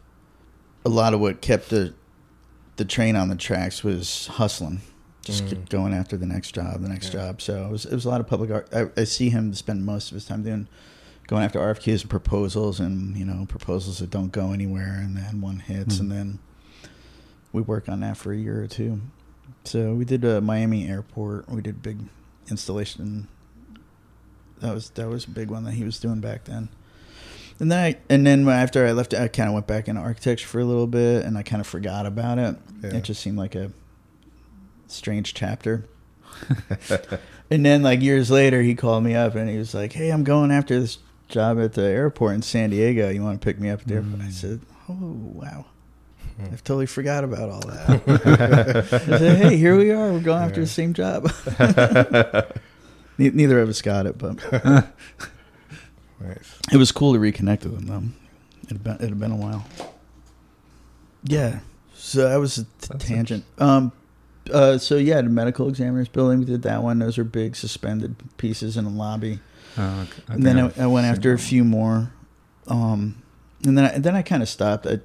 a 0.85 0.89
lot 0.89 1.13
of 1.13 1.19
what 1.21 1.39
kept 1.41 1.69
the 1.69 1.93
the 2.75 2.85
train 2.85 3.15
on 3.15 3.29
the 3.29 3.35
tracks 3.35 3.83
was 3.83 4.27
hustling, 4.27 4.81
just 5.23 5.43
Mm. 5.45 5.49
keep 5.49 5.69
going 5.69 5.93
after 5.93 6.17
the 6.17 6.25
next 6.25 6.51
job, 6.55 6.81
the 6.81 6.89
next 6.89 7.07
Yeah. 7.13 7.27
job. 7.27 7.41
So 7.41 7.65
it 7.65 7.71
was 7.71 7.85
it 7.85 7.93
was 7.93 8.05
a 8.05 8.09
lot 8.09 8.19
of 8.21 8.27
public 8.27 8.51
art. 8.51 8.67
I, 8.73 8.87
I 8.99 9.03
see 9.05 9.29
him 9.29 9.53
spend 9.53 9.85
most 9.85 10.11
of 10.11 10.15
his 10.15 10.25
time 10.25 10.43
doing 10.43 10.67
going 11.27 11.43
after 11.43 11.59
RFQs 11.59 12.01
and 12.01 12.09
proposals, 12.09 12.79
and 12.81 13.15
you 13.15 13.23
know 13.25 13.45
proposals 13.47 13.99
that 13.99 14.09
don't 14.09 14.31
go 14.33 14.51
anywhere, 14.51 14.95
and 15.01 15.15
then 15.15 15.39
one 15.41 15.59
hits, 15.59 15.95
Mm. 15.95 15.99
and 16.01 16.11
then 16.11 16.39
we 17.53 17.61
work 17.61 17.87
on 17.87 18.01
that 18.01 18.17
for 18.17 18.33
a 18.33 18.37
year 18.37 18.61
or 18.61 18.67
two. 18.67 18.99
So 19.69 19.93
we 19.93 20.03
did 20.03 20.25
uh, 20.25 20.41
Miami 20.41 20.87
Airport. 20.89 21.47
We 21.47 21.61
did 21.61 21.83
big 21.83 21.99
installation 22.49 23.27
that 24.61 24.73
was 24.73 24.89
that 24.91 25.07
was 25.07 25.25
a 25.25 25.29
big 25.29 25.51
one 25.51 25.63
that 25.65 25.73
he 25.73 25.83
was 25.83 25.99
doing 25.99 26.19
back 26.21 26.45
then. 26.45 26.69
And 27.59 27.71
then 27.71 27.77
I 27.93 27.97
and 28.09 28.25
then 28.25 28.47
after 28.49 28.87
I 28.87 28.93
left, 28.93 29.13
I 29.13 29.27
kind 29.27 29.47
of 29.47 29.53
went 29.53 29.67
back 29.67 29.87
into 29.87 30.01
architecture 30.01 30.47
for 30.47 30.59
a 30.59 30.65
little 30.65 30.87
bit, 30.87 31.23
and 31.23 31.37
I 31.37 31.43
kind 31.43 31.61
of 31.61 31.67
forgot 31.67 32.07
about 32.07 32.39
it. 32.39 32.55
Yeah. 32.81 32.95
It 32.95 33.03
just 33.03 33.21
seemed 33.21 33.37
like 33.37 33.53
a 33.53 33.71
strange 34.87 35.35
chapter. 35.35 35.85
and 37.51 37.63
then 37.63 37.83
like 37.83 38.01
years 38.01 38.31
later, 38.31 38.63
he 38.63 38.73
called 38.73 39.03
me 39.03 39.13
up 39.13 39.35
and 39.35 39.47
he 39.49 39.57
was 39.59 39.75
like, 39.75 39.93
"Hey, 39.93 40.09
I'm 40.09 40.23
going 40.23 40.49
after 40.51 40.79
this 40.79 40.97
job 41.27 41.59
at 41.59 41.73
the 41.73 41.83
airport 41.83 42.33
in 42.33 42.41
San 42.41 42.71
Diego. 42.71 43.09
You 43.09 43.21
want 43.23 43.39
to 43.39 43.45
pick 43.45 43.59
me 43.59 43.69
up 43.69 43.83
there?" 43.83 44.01
the 44.01 44.07
airport?" 44.07 44.21
I 44.25 44.29
Mm. 44.29 44.31
said, 44.31 44.61
"Oh 44.89 44.95
wow." 45.33 45.65
Hmm. 46.39 46.53
I've 46.53 46.63
totally 46.63 46.85
forgot 46.85 47.23
about 47.23 47.49
all 47.49 47.61
that. 47.61 48.87
Said, 49.19 49.37
"Hey, 49.41 49.57
here 49.57 49.75
we 49.77 49.91
are. 49.91 50.11
We're 50.13 50.19
going 50.21 50.43
after 50.43 50.61
the 50.61 50.67
same 50.67 50.93
job." 50.93 51.29
Ne- 53.17 53.31
Neither 53.31 53.59
of 53.59 53.67
us 53.69 53.81
got 53.81 54.05
it, 54.05 54.17
but 54.17 54.37
Nice. 56.21 56.57
it 56.71 56.77
was 56.77 56.91
cool 56.91 57.13
to 57.13 57.19
reconnect 57.19 57.63
with 57.65 57.75
them, 57.75 57.85
though. 57.87 58.03
It 58.63 58.69
had 58.69 58.83
been, 58.83 58.93
it 58.95 59.01
had 59.01 59.19
been 59.19 59.31
a 59.31 59.35
while. 59.35 59.65
Yeah. 61.23 61.59
So 61.93 62.29
that 62.29 62.37
was 62.37 62.57
a 62.59 62.63
t- 62.63 62.97
tangent. 62.97 63.43
Um, 63.57 63.91
uh, 64.53 64.77
so 64.77 64.95
yeah, 64.95 65.21
the 65.21 65.29
medical 65.29 65.67
examiner's 65.67 66.07
building. 66.07 66.39
We 66.39 66.45
did 66.45 66.61
that 66.63 66.81
one. 66.81 66.99
Those 66.99 67.17
are 67.17 67.23
big 67.25 67.55
suspended 67.55 68.15
pieces 68.37 68.77
in 68.77 68.85
the 68.85 68.89
lobby. 68.91 69.39
Oh, 69.77 70.01
okay. 70.01 70.21
I 70.29 70.33
and 70.35 70.43
then 70.45 70.59
I, 70.59 70.83
I 70.83 70.87
went 70.87 71.05
after 71.07 71.33
a 71.33 71.37
few 71.39 71.63
more. 71.63 72.11
Um, 72.67 73.21
and 73.65 73.77
then 73.77 73.85
I, 73.85 73.89
and 73.89 74.03
then 74.03 74.15
I 74.15 74.21
kind 74.21 74.41
of 74.41 74.47
stopped. 74.49 74.87
I, 74.87 74.99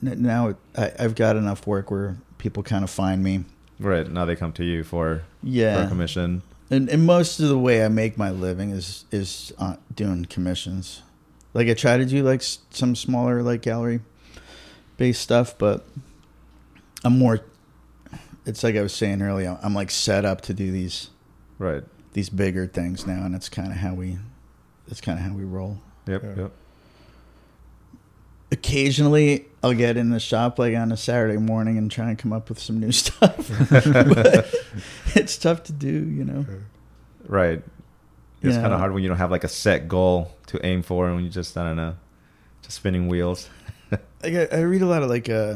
now 0.00 0.54
I, 0.76 0.92
I've 0.98 1.14
got 1.14 1.36
enough 1.36 1.66
work 1.66 1.90
where 1.90 2.16
people 2.38 2.62
kind 2.62 2.84
of 2.84 2.90
find 2.90 3.22
me, 3.22 3.44
Right 3.80 4.10
now 4.10 4.24
they 4.24 4.34
come 4.36 4.52
to 4.54 4.64
you 4.64 4.82
for 4.84 5.22
yeah 5.42 5.74
for 5.74 5.78
a 5.80 5.82
Yeah, 5.84 5.88
commission. 5.88 6.42
and 6.70 6.88
and 6.88 7.04
most 7.06 7.38
of 7.40 7.48
the 7.48 7.58
way 7.58 7.84
I 7.84 7.88
make 7.88 8.16
my 8.18 8.30
living 8.30 8.70
is 8.70 9.04
is 9.12 9.52
uh, 9.58 9.76
doing 9.94 10.24
commissions. 10.26 11.02
Like 11.54 11.68
I 11.68 11.74
try 11.74 11.96
to 11.96 12.04
do 12.04 12.22
like 12.22 12.40
s- 12.40 12.58
some 12.70 12.94
smaller 12.96 13.42
like 13.42 13.62
gallery 13.62 14.00
based 14.96 15.22
stuff, 15.22 15.56
but 15.58 15.86
I'm 17.04 17.18
more. 17.18 17.40
It's 18.46 18.62
like 18.64 18.76
I 18.76 18.82
was 18.82 18.92
saying 18.94 19.22
earlier. 19.22 19.58
I'm 19.62 19.74
like 19.74 19.90
set 19.90 20.24
up 20.24 20.40
to 20.42 20.54
do 20.54 20.70
these 20.72 21.10
Right. 21.58 21.82
these 22.14 22.30
bigger 22.30 22.66
things 22.66 23.06
now, 23.06 23.24
and 23.24 23.34
that's 23.34 23.48
kind 23.48 23.70
of 23.70 23.78
how 23.78 23.94
we. 23.94 24.18
That's 24.88 25.00
kind 25.00 25.18
of 25.18 25.24
how 25.24 25.32
we 25.34 25.44
roll. 25.44 25.78
Yep. 26.06 26.22
Yeah. 26.22 26.34
Yep. 26.42 26.52
Occasionally, 28.50 29.44
I'll 29.62 29.74
get 29.74 29.96
in 29.98 30.08
the 30.10 30.20
shop 30.20 30.58
like 30.58 30.74
on 30.74 30.90
a 30.90 30.96
Saturday 30.96 31.36
morning 31.36 31.76
and 31.76 31.90
try 31.90 32.08
and 32.08 32.18
come 32.18 32.32
up 32.32 32.48
with 32.48 32.58
some 32.58 32.80
new 32.80 32.92
stuff. 33.02 33.50
but 33.70 34.54
it's 35.14 35.36
tough 35.36 35.64
to 35.64 35.72
do, 35.72 35.88
you 35.88 36.24
know. 36.24 36.46
Right. 37.26 37.62
It's 38.40 38.54
Yeah. 38.54 38.62
kind 38.62 38.72
of 38.72 38.78
hard 38.78 38.92
when 38.94 39.02
you 39.02 39.08
don't 39.08 39.18
have 39.18 39.30
like 39.30 39.44
a 39.44 39.48
set 39.48 39.86
goal 39.88 40.32
to 40.46 40.64
aim 40.64 40.82
for, 40.82 41.06
and 41.06 41.16
when 41.16 41.24
you 41.24 41.30
just 41.30 41.56
I 41.58 41.64
don't 41.64 41.76
know, 41.76 41.96
just 42.62 42.76
spinning 42.76 43.08
wheels. 43.08 43.48
Like 44.22 44.34
I, 44.34 44.56
I 44.56 44.60
read 44.62 44.82
a 44.82 44.86
lot 44.86 45.04
of 45.04 45.08
like 45.10 45.28
uh, 45.30 45.54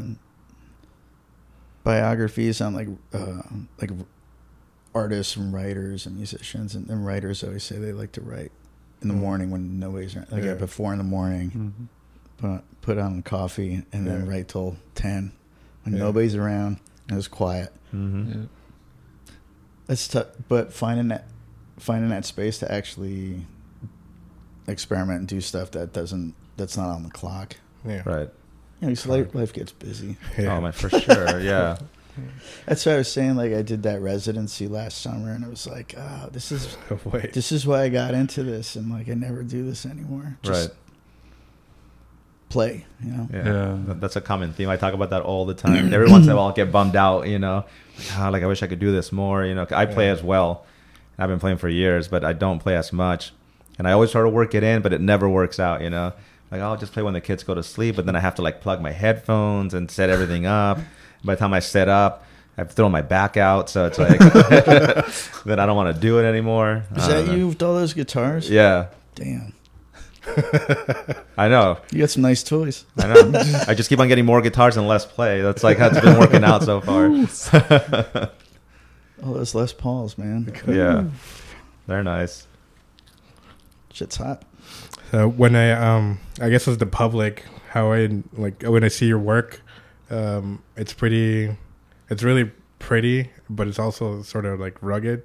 biographies 1.85 2.61
on 2.61 2.75
like 2.75 2.89
uh, 3.13 3.43
like 3.81 3.91
artists 4.95 5.37
and 5.37 5.53
writers 5.53 6.07
and 6.07 6.17
musicians, 6.17 6.75
and, 6.75 6.89
and 6.89 7.05
writers 7.05 7.43
always 7.43 7.65
say 7.65 7.77
they 7.79 7.93
like 7.93 8.13
to 8.13 8.21
write 8.21 8.53
in 9.01 9.09
the 9.09 9.15
Mm. 9.15 9.19
morning 9.19 9.51
when 9.51 9.79
nobody's 9.81 10.15
around, 10.15 10.31
like 10.31 10.45
Yeah. 10.45 10.53
at 10.53 10.71
four 10.71 10.93
in 10.93 10.99
the 10.99 11.05
morning. 11.05 11.89
Put 12.39 12.63
put 12.81 12.99
on 12.99 13.23
coffee 13.23 13.85
and 13.93 14.07
then 14.07 14.27
right 14.29 14.47
till 14.47 14.77
ten 14.95 15.33
when 15.85 15.95
Yeah. 15.95 16.01
nobody's 16.01 16.35
around 16.35 16.79
and 17.09 17.17
it's 17.19 17.29
quiet. 17.29 17.73
Mm-hmm. 17.95 18.45
That's 19.87 20.09
tough, 20.09 20.29
but 20.49 20.73
finding 20.73 21.09
that 21.09 21.27
finding 21.79 22.11
that 22.11 22.25
space 22.25 22.59
to 22.61 22.71
actually 22.73 23.47
experiment 24.67 25.21
and 25.21 25.29
do 25.29 25.41
stuff 25.41 25.71
that 25.73 25.93
doesn't 25.93 26.35
that's 26.57 26.77
not 26.77 26.89
on 26.91 27.03
the 27.03 27.11
clock. 27.11 27.57
Yeah. 27.85 28.03
Right. 28.05 28.29
You 28.81 28.89
know, 28.89 28.95
'cause 28.95 29.07
life, 29.07 29.35
life 29.35 29.53
gets 29.53 29.73
busy. 29.73 30.17
Yeah. 30.39 30.57
Oh 30.57 30.61
my, 30.61 30.73
for 30.73 30.89
sure. 30.91 31.41
Yeah. 31.41 31.79
That's 32.67 32.85
what 32.85 32.97
I 32.97 32.99
was 32.99 33.11
saying. 33.11 33.37
Like 33.37 33.53
I 33.55 33.63
did 33.63 33.85
that 33.85 34.03
residency 34.03 34.69
last 34.69 35.01
summer, 35.01 35.31
and 35.33 35.43
it 35.45 35.49
was 35.49 35.67
like, 35.67 35.95
oh, 35.97 36.29
this 36.31 36.53
is 36.53 36.77
Wait. 37.07 37.33
this 37.33 37.51
is 37.53 37.67
why 37.67 37.83
I 37.85 37.89
got 37.89 38.13
into 38.13 38.43
this, 38.43 38.77
and 38.77 38.91
like 38.91 39.09
I 39.09 39.15
never 39.15 39.43
do 39.43 39.65
this 39.65 39.87
anymore. 39.87 40.37
Just 40.43 40.69
right. 40.69 40.79
Play, 42.53 42.85
you 43.03 43.11
know. 43.11 43.29
Yeah. 43.33 43.45
Yeah. 43.45 43.95
That's 44.01 44.17
a 44.17 44.21
common 44.21 44.53
theme. 44.53 44.69
I 44.69 44.77
talk 44.77 44.95
about 44.95 45.11
that 45.11 45.23
all 45.23 45.45
the 45.47 45.55
time. 45.55 45.93
Every 45.93 46.11
once 46.11 46.27
in 46.27 46.33
a 46.33 46.37
while, 46.37 46.47
I'll 46.47 46.53
get 46.53 46.71
bummed 46.71 46.97
out. 46.97 47.27
You 47.27 47.39
know, 47.39 47.65
like, 47.99 48.07
ah, 48.19 48.29
like 48.29 48.43
I 48.43 48.47
wish 48.47 48.63
I 48.63 48.67
could 48.67 48.79
do 48.81 48.93
this 48.93 49.11
more. 49.13 49.45
You 49.45 49.55
know, 49.55 49.67
I 49.71 49.87
play 49.87 50.07
Yeah. 50.07 50.13
as 50.13 50.23
well. 50.23 50.65
I've 51.19 51.29
been 51.29 51.41
playing 51.41 51.59
for 51.59 51.69
years, 51.69 52.09
but 52.09 52.25
I 52.25 52.33
don't 52.33 52.59
play 52.59 52.77
as 52.77 52.93
much. 52.93 53.33
And 53.79 53.89
I 53.89 53.93
always 53.93 54.11
try 54.13 54.23
to 54.23 54.29
work 54.29 54.55
it 54.55 54.63
in, 54.63 54.83
but 54.83 54.93
it 54.93 55.01
never 55.01 55.29
works 55.29 55.59
out. 55.59 55.81
You 55.83 55.91
know, 55.91 56.13
like 56.51 56.61
I'll 56.61 56.77
just 56.77 56.93
play 56.93 57.03
when 57.03 57.15
the 57.15 57.21
kids 57.21 57.43
go 57.43 57.55
to 57.55 57.63
sleep, 57.63 57.97
but 57.97 58.07
then 58.07 58.15
I 58.17 58.21
have 58.21 58.35
to 58.37 58.43
like 58.43 58.61
plug 58.61 58.81
my 58.83 58.93
headphones 58.93 59.73
and 59.75 59.91
set 59.91 60.11
everything 60.11 60.47
up. 60.47 60.79
By 61.25 61.35
the 61.35 61.39
time 61.39 61.55
I 61.55 61.61
set 61.61 61.89
up, 61.89 62.25
I've 62.59 62.71
thrown 62.73 62.93
my 62.93 63.01
back 63.03 63.37
out, 63.39 63.71
so 63.71 63.87
it's 63.87 63.99
like 63.99 64.19
then 65.45 65.59
I 65.59 65.65
don't 65.67 65.77
want 65.77 65.95
to 65.95 66.01
do 66.01 66.19
it 66.19 66.25
anymore. 66.25 66.85
Is 66.97 67.07
that 67.09 67.27
know. 67.27 67.35
you 67.35 67.49
with 67.49 67.63
all 67.63 67.75
those 67.75 67.95
guitars? 67.95 68.51
Yeah, 68.51 68.89
Damn, 69.15 69.55
I 71.37 71.49
know. 71.49 71.79
you 71.91 71.99
got 72.01 72.11
some 72.11 72.23
nice 72.23 72.43
toys. 72.43 72.85
I 72.99 73.07
know. 73.13 73.33
I 73.67 73.75
just 73.75 73.89
keep 73.89 73.99
on 73.99 74.09
getting 74.09 74.25
more 74.25 74.41
guitars 74.41 74.77
and 74.77 74.87
less 74.87 75.05
play. 75.05 75.41
That's 75.43 75.65
like 75.65 75.79
how 75.79 75.89
it's 75.89 76.01
been 76.01 76.19
working 76.19 76.45
out 76.45 76.63
so 76.63 76.81
far. 76.81 77.07
All 79.25 79.35
those 79.35 79.55
Les 79.55 79.73
Pauls, 79.73 80.17
man. 80.19 80.53
yeah, 80.69 81.05
they're 81.87 82.05
nice. 82.05 82.47
Shit's 83.93 84.17
hot. 84.17 84.45
So 85.11 85.29
when 85.29 85.57
I 85.57 85.73
um 85.73 86.21
I 86.41 86.49
guess 86.49 86.67
as 86.69 86.79
the 86.79 86.87
public, 86.87 87.45
how 87.71 87.93
I 87.93 88.09
like 88.35 88.63
when 88.63 88.85
I 88.85 88.89
see 88.89 89.07
your 89.07 89.19
work, 89.19 89.61
um 90.11 90.63
it's 90.77 90.93
pretty 90.93 91.57
it's 92.09 92.23
really 92.23 92.51
pretty, 92.79 93.31
but 93.51 93.67
it's 93.69 93.79
also 93.79 94.23
sort 94.23 94.45
of 94.47 94.61
like 94.61 94.81
rugged 94.83 95.25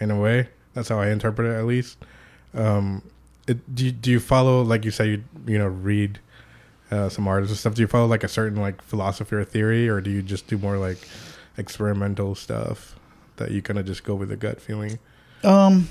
in 0.00 0.10
a 0.10 0.18
way. 0.18 0.48
That's 0.74 0.88
how 0.88 0.98
I 0.98 1.10
interpret 1.10 1.46
it 1.52 1.58
at 1.58 1.66
least. 1.66 1.98
Um 2.54 3.02
it, 3.48 3.74
do 3.74 3.86
you, 3.86 3.92
do 3.92 4.10
you 4.10 4.20
follow 4.20 4.62
like 4.62 4.84
you 4.84 4.90
say 4.90 5.08
you 5.08 5.24
you 5.46 5.58
know 5.58 5.66
read 5.68 6.20
uh, 6.90 7.08
some 7.08 7.26
artists 7.26 7.52
and 7.52 7.58
stuff? 7.58 7.74
Do 7.74 7.82
you 7.82 7.88
follow 7.88 8.06
like 8.06 8.24
a 8.24 8.28
certain 8.28 8.60
like 8.60 8.82
philosophy 8.82 9.34
or 9.36 9.44
theory, 9.44 9.88
or 9.88 10.00
do 10.00 10.10
you 10.10 10.22
just 10.22 10.46
do 10.46 10.58
more 10.58 10.76
like 10.78 10.98
experimental 11.56 12.34
stuff 12.34 12.94
that 13.36 13.50
you 13.50 13.62
kind 13.62 13.78
of 13.78 13.86
just 13.86 14.04
go 14.04 14.14
with 14.14 14.28
the 14.28 14.36
gut 14.36 14.60
feeling? 14.60 14.98
Um, 15.44 15.88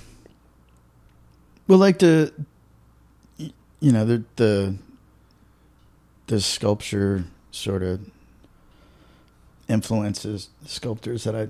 well, 1.67 1.77
like 1.79 1.99
the, 1.99 2.33
you 3.37 3.91
know, 3.91 4.05
the 4.05 4.23
the 4.37 4.75
the 6.27 6.41
sculpture 6.41 7.25
sort 7.51 7.83
of 7.83 8.01
influences 9.67 10.49
sculptors 10.65 11.23
that 11.25 11.35
I 11.35 11.47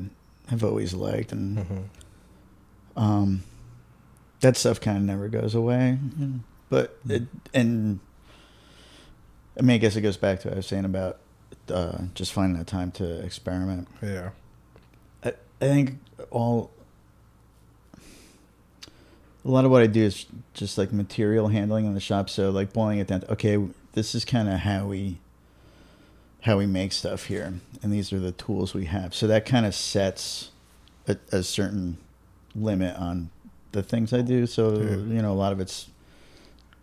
have 0.50 0.64
always 0.64 0.94
liked, 0.94 1.32
and 1.32 1.58
Mm-hmm. 1.58 1.84
um, 3.04 3.44
that 4.42 4.58
stuff 4.58 4.80
kind 4.80 4.98
of 4.98 5.04
never 5.04 5.28
goes 5.28 5.56
away. 5.56 5.98
You 6.18 6.26
know? 6.26 6.40
But 6.70 6.98
it 7.08 7.24
and 7.54 8.00
I 9.58 9.62
mean, 9.62 9.76
I 9.76 9.78
guess 9.78 9.96
it 9.96 10.02
goes 10.02 10.18
back 10.18 10.42
to 10.42 10.50
what 10.50 10.54
I 10.54 10.58
was 10.58 10.68
saying 10.68 10.86
about 10.86 11.20
uh, 11.70 11.98
just 12.14 12.34
finding 12.34 12.60
the 12.60 12.66
time 12.66 12.92
to 12.92 13.20
experiment. 13.22 13.88
Yeah. 14.02 14.30
I, 15.24 15.30
I 15.62 15.66
think 15.66 16.00
all 16.30 16.72
a 19.46 19.50
lot 19.50 19.66
of 19.66 19.72
what 19.72 19.82
I 19.82 19.88
do 19.88 20.04
is 20.04 20.26
just 20.54 20.78
like 20.78 20.92
material 20.92 21.48
handling 21.48 21.86
in 21.86 21.94
the 21.94 22.00
shop. 22.00 22.30
So 22.30 22.50
like 22.50 22.74
boiling 22.74 23.00
it 23.00 23.08
down. 23.08 23.22
To, 23.22 23.32
okay, 23.34 23.58
this 23.94 24.14
is 24.14 24.26
kind 24.26 24.50
of 24.50 24.60
how 24.60 24.88
we 24.88 25.20
how 26.42 26.58
we 26.58 26.66
make 26.66 26.94
stuff 26.94 27.26
here, 27.26 27.54
and 27.82 27.92
these 27.92 28.14
are 28.14 28.20
the 28.20 28.32
tools 28.32 28.74
we 28.74 28.86
have. 28.86 29.16
So 29.16 29.26
that 29.28 29.46
kind 29.46 29.66
of 29.66 29.74
sets 29.74 30.52
a, 31.08 31.18
a 31.32 31.44
certain 31.44 31.98
limit 32.56 32.96
on 32.96 33.30
the 33.78 33.84
things 33.84 34.12
I 34.12 34.22
do. 34.22 34.46
So 34.48 34.78
Yeah. 34.78 34.96
you 34.98 35.22
know, 35.22 35.32
a 35.32 35.40
lot 35.40 35.52
of 35.54 35.60
it's 35.60 35.88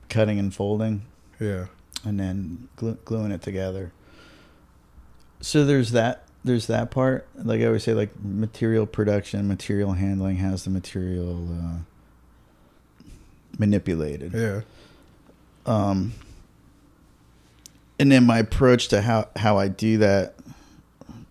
cutting 0.09 0.39
and 0.39 0.55
folding 0.55 1.03
Yeah. 1.41 1.67
and 2.05 2.19
then 2.21 2.69
glue, 2.77 2.97
gluing 3.05 3.33
it 3.33 3.43
together. 3.43 3.93
So 5.41 5.65
there's 5.65 5.91
that. 5.91 6.23
There's 6.45 6.67
that 6.69 6.91
part. 6.91 7.27
Like 7.37 7.61
I 7.61 7.65
always 7.67 7.83
say, 7.85 7.95
like 7.95 8.13
material 8.23 8.87
production, 8.87 9.49
material 9.49 9.93
handling 9.95 10.37
has 10.37 10.65
the 10.65 10.71
material 10.71 11.49
uh, 11.53 11.79
manipulated. 13.59 14.33
Yeah. 14.35 14.61
Um, 15.67 16.13
and 17.99 18.13
then 18.13 18.25
my 18.25 18.39
approach 18.39 18.89
to 18.89 19.01
how 19.03 19.29
how 19.37 19.57
I 19.59 19.69
do 19.69 19.99
that, 19.99 20.35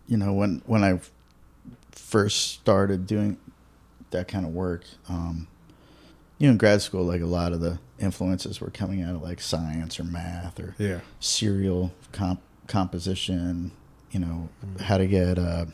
you 0.08 0.18
know, 0.18 0.34
when 0.34 0.62
when 0.66 0.84
I 0.84 1.00
first 1.92 2.52
started 2.52 3.06
doing 3.08 3.38
that 4.12 4.28
kind 4.28 4.46
of 4.46 4.54
work, 4.54 4.84
um, 5.10 5.48
you 6.40 6.48
know, 6.48 6.52
in 6.52 6.58
grad 6.58 6.82
school, 6.82 7.04
like 7.04 7.22
a 7.22 7.26
lot 7.26 7.54
of 7.54 7.60
the 7.62 7.80
influences 8.00 8.60
were 8.60 8.70
coming 8.70 9.02
out 9.02 9.16
of 9.16 9.22
like 9.22 9.40
science 9.40 10.00
or 10.00 10.04
math 10.04 10.60
or 10.60 10.76
Yeah. 10.78 11.00
serial 11.20 11.94
comp- 12.12 12.42
composition, 12.68 13.72
you 14.12 14.20
know, 14.20 14.50
how 14.82 14.98
to 14.98 15.08
get 15.08 15.38
uh, 15.40 15.66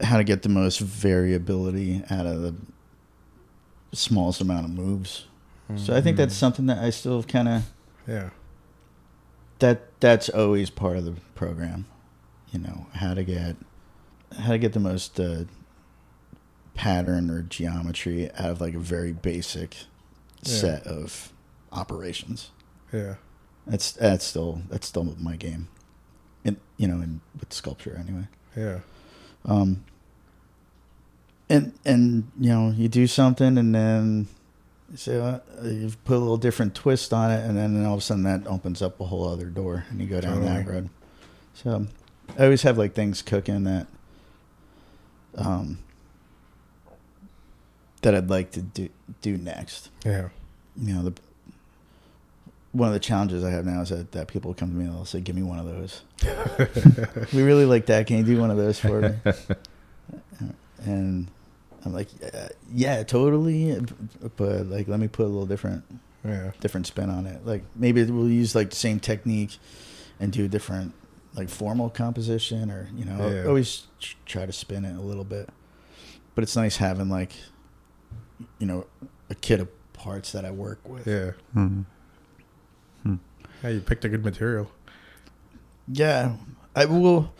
how 0.00 0.16
to 0.16 0.24
get 0.24 0.42
the 0.42 0.48
most 0.48 0.80
variability 0.80 2.02
out 2.10 2.26
of 2.26 2.42
the 2.42 2.54
smallest 3.92 4.40
amount 4.40 4.64
of 4.64 4.70
moves. 4.72 5.26
So 5.76 5.96
I 5.96 6.02
think 6.02 6.18
that's 6.18 6.34
something 6.36 6.66
that 6.66 6.78
I 6.84 6.90
still 6.90 7.22
kind 7.22 7.48
of 7.48 7.62
Yeah. 8.06 8.30
that 9.60 9.98
that's 10.00 10.28
always 10.28 10.68
part 10.68 10.96
of 10.98 11.04
the 11.06 11.12
program. 11.34 11.86
You 12.52 12.58
know, 12.58 12.86
how 12.94 13.14
to 13.14 13.24
get 13.24 13.56
how 14.38 14.50
to 14.52 14.58
get 14.58 14.72
the 14.74 14.80
most 14.80 15.18
uh, 15.18 15.44
pattern 16.74 17.30
or 17.30 17.42
geometry 17.42 18.30
out 18.32 18.50
of 18.50 18.60
like 18.60 18.74
a 18.74 18.78
very 18.78 19.12
basic 19.12 19.76
Yeah. 20.44 20.54
set 20.54 20.86
of 20.86 21.32
operations. 21.70 22.50
Yeah. 22.92 23.14
That's 23.66 23.92
that's 23.92 24.24
still 24.24 24.62
that's 24.68 24.86
still 24.86 25.04
my 25.20 25.36
game. 25.36 25.68
In 26.44 26.56
you 26.76 26.88
know, 26.88 27.00
in 27.02 27.20
with 27.38 27.52
sculpture 27.52 27.96
anyway. 27.98 28.26
Yeah. 28.56 28.80
Um 29.44 29.84
and 31.48 31.72
and 31.84 32.30
you 32.40 32.48
know, 32.50 32.70
you 32.70 32.88
do 32.88 33.06
something 33.06 33.58
and 33.58 33.74
then 33.74 34.28
you 34.90 34.96
say 34.96 35.18
uh, 35.20 35.38
you 35.62 35.90
put 36.04 36.16
a 36.16 36.18
little 36.18 36.36
different 36.36 36.74
twist 36.74 37.12
on 37.12 37.30
it 37.30 37.44
and 37.44 37.56
then 37.56 37.84
all 37.84 37.94
of 37.94 37.98
a 38.00 38.02
sudden 38.02 38.24
that 38.24 38.46
opens 38.46 38.82
up 38.82 39.00
a 39.00 39.04
whole 39.04 39.28
other 39.28 39.46
door 39.46 39.84
and 39.90 40.00
you 40.00 40.06
go 40.06 40.20
down 40.20 40.44
that 40.44 40.66
road. 40.66 40.88
So 41.54 41.86
I 42.38 42.44
always 42.44 42.62
have 42.62 42.78
like 42.78 42.94
things 42.94 43.22
cooking 43.22 43.64
that 43.64 43.86
um 45.36 45.78
that 48.02 48.14
I'd 48.14 48.30
like 48.30 48.50
to 48.52 48.60
do 48.62 48.88
do 49.20 49.36
next 49.36 49.88
Yeah. 50.04 50.28
you 50.76 50.94
know 50.94 51.02
the 51.02 51.14
one 52.72 52.88
of 52.88 52.94
the 52.94 53.00
challenges 53.00 53.44
I 53.44 53.50
have 53.50 53.66
now 53.66 53.82
is 53.82 53.90
that, 53.90 54.12
that 54.12 54.28
people 54.28 54.54
come 54.54 54.70
to 54.70 54.74
me 54.74 54.86
and 54.86 54.94
they'll 54.94 55.04
say, 55.04 55.20
"Give 55.20 55.36
me 55.36 55.42
one 55.42 55.58
of 55.58 55.66
those." 55.66 56.00
we 57.34 57.42
really 57.42 57.66
like 57.66 57.84
that. 57.86 58.06
Can 58.06 58.16
you 58.16 58.24
do 58.24 58.40
one 58.40 58.50
of 58.50 58.56
those 58.56 58.78
for 58.80 59.02
me? 59.02 59.14
and 60.84 61.28
I'm 61.84 61.92
like, 61.92 62.08
yeah, 62.20 62.48
yeah, 62.72 63.02
totally. 63.02 63.78
But 64.36 64.66
like, 64.68 64.88
let 64.88 65.00
me 65.00 65.08
put 65.08 65.24
a 65.24 65.28
little 65.28 65.44
different 65.46 65.84
Yeah. 66.24 66.52
different 66.60 66.86
spin 66.86 67.10
on 67.10 67.26
it. 67.26 67.44
Like 67.46 67.62
maybe 67.76 68.02
we'll 68.04 68.28
use 68.30 68.54
like 68.54 68.70
the 68.70 68.76
same 68.76 69.00
technique 69.00 69.58
and 70.18 70.32
do 70.32 70.46
a 70.46 70.48
different 70.48 70.94
like 71.34 71.48
formal 71.50 71.90
composition, 71.90 72.70
or 72.70 72.88
you 72.96 73.04
know, 73.04 73.28
Yeah. 73.28 73.44
always 73.48 73.86
try 74.24 74.46
to 74.46 74.52
spin 74.52 74.84
it 74.86 74.96
a 74.96 75.00
little 75.02 75.24
bit. 75.24 75.48
But 76.34 76.44
it's 76.44 76.56
nice 76.56 76.78
having 76.78 77.10
like, 77.10 77.32
you 78.58 78.66
know, 78.66 78.86
a 79.30 79.34
kit 79.34 79.60
of 79.60 79.68
parts 79.92 80.32
that 80.32 80.44
I 80.44 80.50
work 80.50 80.86
with. 80.88 81.06
Yeah. 81.06 81.32
Mhm. 81.54 81.84
Yeah, 83.62 83.68
you 83.70 83.80
picked 83.80 84.04
a 84.04 84.08
good 84.08 84.24
material. 84.24 84.68
Yeah, 85.86 86.34
I 86.74 86.84
will. 86.86 87.32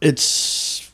It's 0.00 0.90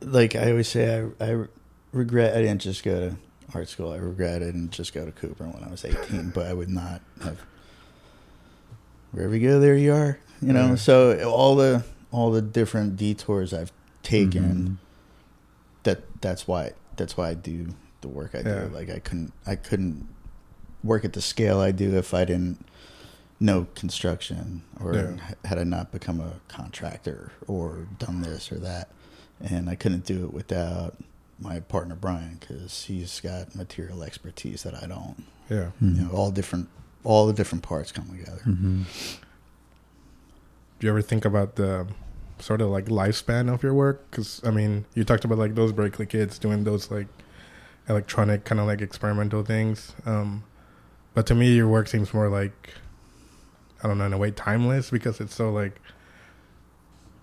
like 0.00 0.34
I 0.34 0.50
always 0.50 0.68
say. 0.68 1.08
I 1.20 1.24
I 1.32 1.44
regret 1.92 2.36
I 2.36 2.42
didn't 2.42 2.60
just 2.60 2.82
go 2.84 3.10
to 3.10 3.16
art 3.54 3.68
school. 3.68 3.92
I 3.92 3.96
regret 3.96 4.42
I 4.42 4.46
didn't 4.46 4.70
just 4.70 4.92
go 4.92 5.04
to 5.04 5.12
Cooper 5.12 5.44
when 5.44 5.64
I 5.64 5.70
was 5.70 5.84
eighteen. 5.84 6.30
but 6.34 6.46
I 6.46 6.52
would 6.52 6.68
not 6.70 7.00
have. 7.22 7.38
Wherever 9.12 9.34
you 9.36 9.48
go, 9.48 9.60
there 9.60 9.76
you 9.76 9.92
are. 9.94 10.18
You 10.42 10.52
know. 10.52 10.68
Yeah. 10.70 10.74
So 10.74 11.30
all 11.30 11.56
the 11.56 11.84
all 12.10 12.30
the 12.30 12.42
different 12.42 12.96
detours 12.96 13.52
I've 13.54 13.72
taken. 14.02 14.42
Mhm. 14.42 14.76
That 15.84 16.02
that's 16.20 16.46
why 16.46 16.72
that's 16.96 17.16
why 17.16 17.30
I 17.30 17.34
do 17.34 17.68
the 18.00 18.08
work 18.08 18.34
I 18.34 18.38
Yeah. 18.38 18.64
do. 18.64 18.68
Like 18.74 18.90
I 18.90 18.98
couldn't 18.98 19.32
I 19.46 19.56
couldn't 19.56 20.06
work 20.84 21.04
at 21.04 21.12
the 21.14 21.20
scale 21.22 21.58
I 21.60 21.72
do 21.72 21.96
if 21.96 22.14
I 22.14 22.24
didn't 22.24 22.64
know 23.40 23.66
construction 23.74 24.62
or 24.80 24.94
Yeah. 24.94 25.16
had 25.44 25.58
I 25.58 25.64
not 25.64 25.92
become 25.92 26.20
a 26.20 26.34
contractor 26.48 27.32
or 27.46 27.86
done 27.98 28.22
this 28.22 28.50
or 28.52 28.56
that. 28.60 28.88
And 29.40 29.68
I 29.68 29.74
couldn't 29.74 30.04
do 30.06 30.24
it 30.24 30.32
without 30.32 30.96
my 31.38 31.60
partner 31.60 31.94
Brian 31.94 32.38
because 32.40 32.84
he's 32.84 33.20
got 33.20 33.54
material 33.54 34.02
expertise 34.02 34.62
that 34.62 34.74
I 34.82 34.86
don't. 34.86 35.24
Yeah. 35.50 35.70
You 35.80 35.90
know, 36.04 36.10
all 36.10 36.30
different 36.30 36.68
all 37.04 37.26
the 37.26 37.32
different 37.32 37.62
parts 37.62 37.92
come 37.92 38.08
together. 38.08 38.40
Mhm. 38.46 38.84
Do 40.78 40.86
you 40.86 40.90
ever 40.90 41.02
think 41.02 41.24
about 41.24 41.56
the 41.56 41.86
sort 42.38 42.60
of 42.60 42.68
like 42.70 42.86
lifespan 42.86 43.52
of 43.52 43.62
your 43.62 43.74
work? 43.74 44.10
Because 44.10 44.40
I 44.44 44.50
mean, 44.50 44.84
you 44.94 45.04
talked 45.04 45.24
about 45.24 45.38
like 45.38 45.54
those 45.54 45.72
Berklee 45.72 46.08
kids 46.08 46.38
doing 46.38 46.64
those 46.64 46.90
like 46.90 47.06
electronic 47.88 48.44
kind 48.44 48.60
of 48.60 48.66
like 48.66 48.80
experimental 48.80 49.44
things. 49.44 49.94
Um, 50.04 50.44
but 51.14 51.26
to 51.26 51.34
me, 51.34 51.54
your 51.54 51.68
work 51.68 51.88
seems 51.88 52.12
more 52.12 52.28
like 52.28 52.74
I 53.82 53.88
don't 53.88 53.98
know 53.98 54.06
in 54.06 54.12
a 54.12 54.18
way 54.18 54.30
timeless 54.30 54.90
because 54.90 55.20
it's 55.20 55.34
so 55.34 55.50
like 55.50 55.80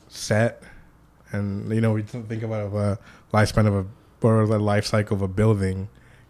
set, 0.07 0.63
and 1.31 1.71
you 1.73 1.81
know 1.81 1.93
we 1.93 2.03
don't 2.03 2.27
think 2.27 2.43
about 2.43 2.73
a 2.73 2.99
lifespan 3.33 3.67
of 3.67 3.75
a 3.75 3.85
or 4.21 4.47
the 4.47 4.57
life 4.57 4.85
cycle 4.85 5.17
of 5.17 5.21
a 5.21 5.27
building, 5.27 5.89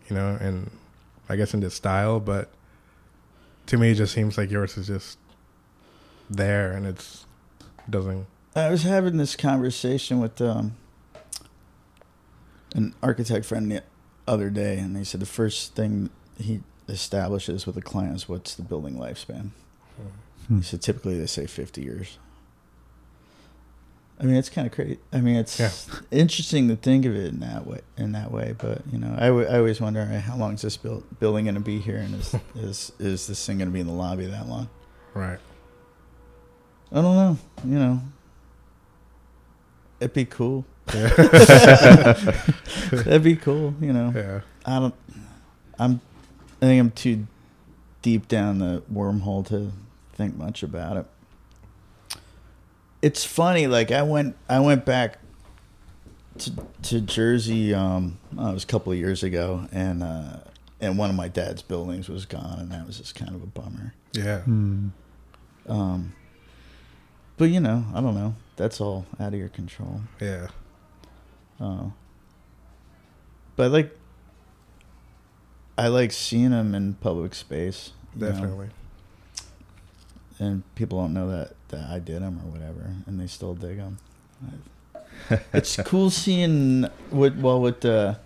you 0.10 0.15
know, 0.15 0.38
and 0.41 0.72
I 1.30 1.36
guess 1.36 1.54
in 1.54 1.60
this 1.60 1.76
style, 1.76 2.19
but 2.19 2.50
to 3.67 3.78
me, 3.78 3.91
it 3.91 3.96
just 3.96 4.13
seems 4.13 4.38
like 4.38 4.50
yours 4.50 4.78
is 4.78 4.88
just 4.88 5.19
there 6.30 6.72
and 6.72 6.88
it's 6.88 7.26
doesn't 7.89 8.26
I 8.56 8.69
was 8.69 8.84
having 8.84 9.17
this 9.17 9.36
conversation 9.36 10.19
with 10.19 10.39
um, 10.39 10.76
an 12.76 12.93
architect 13.02 13.46
friend 13.46 13.67
other 14.27 14.49
day, 14.49 14.77
and 14.79 14.95
he 14.97 15.03
said 15.03 15.19
the 15.21 15.25
first 15.25 15.75
thing 15.75 16.09
he 16.38 16.62
establishes 16.89 17.65
with 17.65 17.77
a 17.77 17.81
client 17.81 18.15
is 18.15 18.29
what's 18.29 18.55
the 18.55 18.62
building 18.63 18.95
lifespan. 18.95 19.49
Hmm. 20.47 20.57
He 20.57 20.63
said 20.63 20.81
typically 20.81 21.17
they 21.19 21.25
say 21.27 21.45
50 21.45 21.81
years. 21.81 22.17
I 24.19 24.25
mean, 24.25 24.36
it's 24.36 24.49
kind 24.49 24.67
of 24.67 24.73
crazy. 24.73 24.99
I 25.12 25.21
mean, 25.21 25.36
it's 25.36 25.59
Yeah. 25.59 25.71
interesting 26.12 26.67
to 26.69 26.75
think 26.75 27.05
of 27.05 27.15
it 27.15 27.25
in 27.33 27.39
that 27.39 27.65
way. 27.65 27.81
In 27.97 28.12
that 28.13 28.31
way, 28.31 28.53
but 28.57 28.81
you 28.91 28.97
know, 28.99 29.13
I, 29.17 29.27
w- 29.27 29.47
I 29.47 29.57
always 29.57 29.81
wonder 29.81 30.01
right, 30.09 30.19
how 30.19 30.38
long 30.38 30.53
is 30.53 30.62
this 30.62 30.77
build, 30.77 31.03
building 31.19 31.45
going 31.45 31.55
to 31.55 31.62
be 31.62 31.79
here, 31.79 31.97
and 31.97 32.15
is 32.15 32.36
is 32.55 32.91
is 32.99 33.27
this 33.27 33.45
thing 33.45 33.57
going 33.57 33.69
to 33.69 33.73
be 33.73 33.79
in 33.81 33.88
the 33.88 33.93
lobby 33.93 34.25
that 34.27 34.47
long? 34.47 34.69
right. 35.13 35.39
I 36.91 37.01
don't 37.01 37.15
know. 37.15 37.38
You 37.65 37.79
know, 37.79 38.01
it'd 39.99 40.13
be 40.13 40.25
cool. 40.25 40.63
Yeah. 40.93 41.08
That'd 42.91 43.24
be 43.24 43.36
cool. 43.36 43.74
You 43.80 43.93
know, 43.93 44.12
yeah. 44.15 44.41
I 44.65 44.80
don't. 44.80 44.96
I'm. 45.80 46.02
I 46.62 46.65
think 46.65 46.80
I'm 46.80 46.91
too 46.91 47.28
deep 48.02 48.28
down 48.28 48.60
the 48.60 48.84
wormhole 48.91 49.46
to 49.48 49.72
think 50.13 50.36
much 50.38 50.63
about 50.63 50.98
it. 50.98 51.06
It's 53.02 53.24
funny. 53.26 53.67
Like 53.67 53.91
I 53.91 54.02
went. 54.02 54.36
I 54.50 54.60
went 54.60 54.86
back 54.86 55.19
to 56.39 56.52
to 56.84 57.02
Jersey. 57.02 57.74
Um, 57.74 58.17
oh, 58.38 58.52
it 58.52 58.54
was 58.54 58.63
a 58.63 58.67
couple 58.67 58.91
of 58.91 58.98
years 58.98 59.24
ago, 59.24 59.67
and 59.72 60.04
uh, 60.04 60.38
and 60.80 60.98
one 60.98 61.10
of 61.10 61.15
my 61.15 61.28
dad's 61.28 61.62
buildings 61.62 62.10
was 62.10 62.26
gone, 62.26 62.60
and 62.60 62.72
that 62.72 62.86
was 62.86 62.98
just 62.98 63.15
kind 63.15 63.34
of 63.34 63.41
a 63.41 63.48
bummer. 63.48 63.93
Yeah. 64.13 64.41
Hmm. 64.41 64.89
Um, 65.67 66.13
but 67.38 67.46
you 67.46 67.60
know, 67.60 67.86
I 67.93 68.02
don't 68.02 68.15
know. 68.15 68.36
That's 68.58 68.80
all 68.80 69.06
out 69.19 69.34
of 69.34 69.39
your 69.39 69.50
control. 69.50 70.02
Yeah. 70.19 70.48
Uh, 71.60 71.86
but 73.56 73.63
I 73.63 73.68
like 73.68 73.98
I 75.78 75.88
like 75.88 76.12
seeing 76.12 76.52
them 76.52 76.76
in 76.76 76.96
public 76.96 77.34
space. 77.34 77.92
you 78.16 78.22
know, 78.22 78.32
Definitely. 78.32 78.70
and 80.39 80.63
people 80.76 81.00
don't 81.00 81.13
know 81.13 81.30
that 81.30 81.54
that 81.70 81.89
I 81.89 82.00
did 82.00 82.22
them 82.22 82.39
or 82.44 82.52
whatever, 82.52 82.92
and 83.06 83.20
they 83.20 83.28
still 83.28 83.54
dig 83.56 83.78
them. 83.78 83.98
it's 85.54 85.78
cool 85.86 86.10
seeing 86.10 86.88
with 87.12 87.39
well 87.39 87.62
with 87.62 87.82
the 87.82 88.18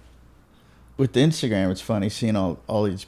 with 0.98 1.14
the 1.14 1.20
Instagram. 1.22 1.72
It's 1.72 1.82
funny 1.82 2.10
seeing 2.10 2.36
all 2.36 2.60
all 2.68 2.84
these 2.84 3.06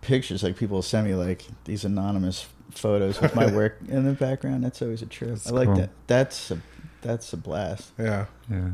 pictures. 0.00 0.42
Like 0.42 0.56
people 0.56 0.82
send 0.82 1.06
me 1.06 1.14
like 1.14 1.44
these 1.64 1.84
anonymous 1.84 2.46
photos 2.70 3.20
with 3.20 3.34
my 3.34 3.46
work 3.54 3.78
in 3.88 4.04
the 4.04 4.12
background. 4.12 4.64
That's 4.64 4.82
always 4.82 5.02
a 5.02 5.06
trip. 5.06 5.30
That's 5.30 5.48
I 5.48 5.50
like 5.50 5.66
cool. 5.68 5.76
that. 5.76 5.90
That's 6.06 6.50
a 6.50 6.58
that's 7.02 7.32
a 7.32 7.36
blast. 7.36 7.92
Yeah. 7.98 8.26
Yeah. 8.50 8.70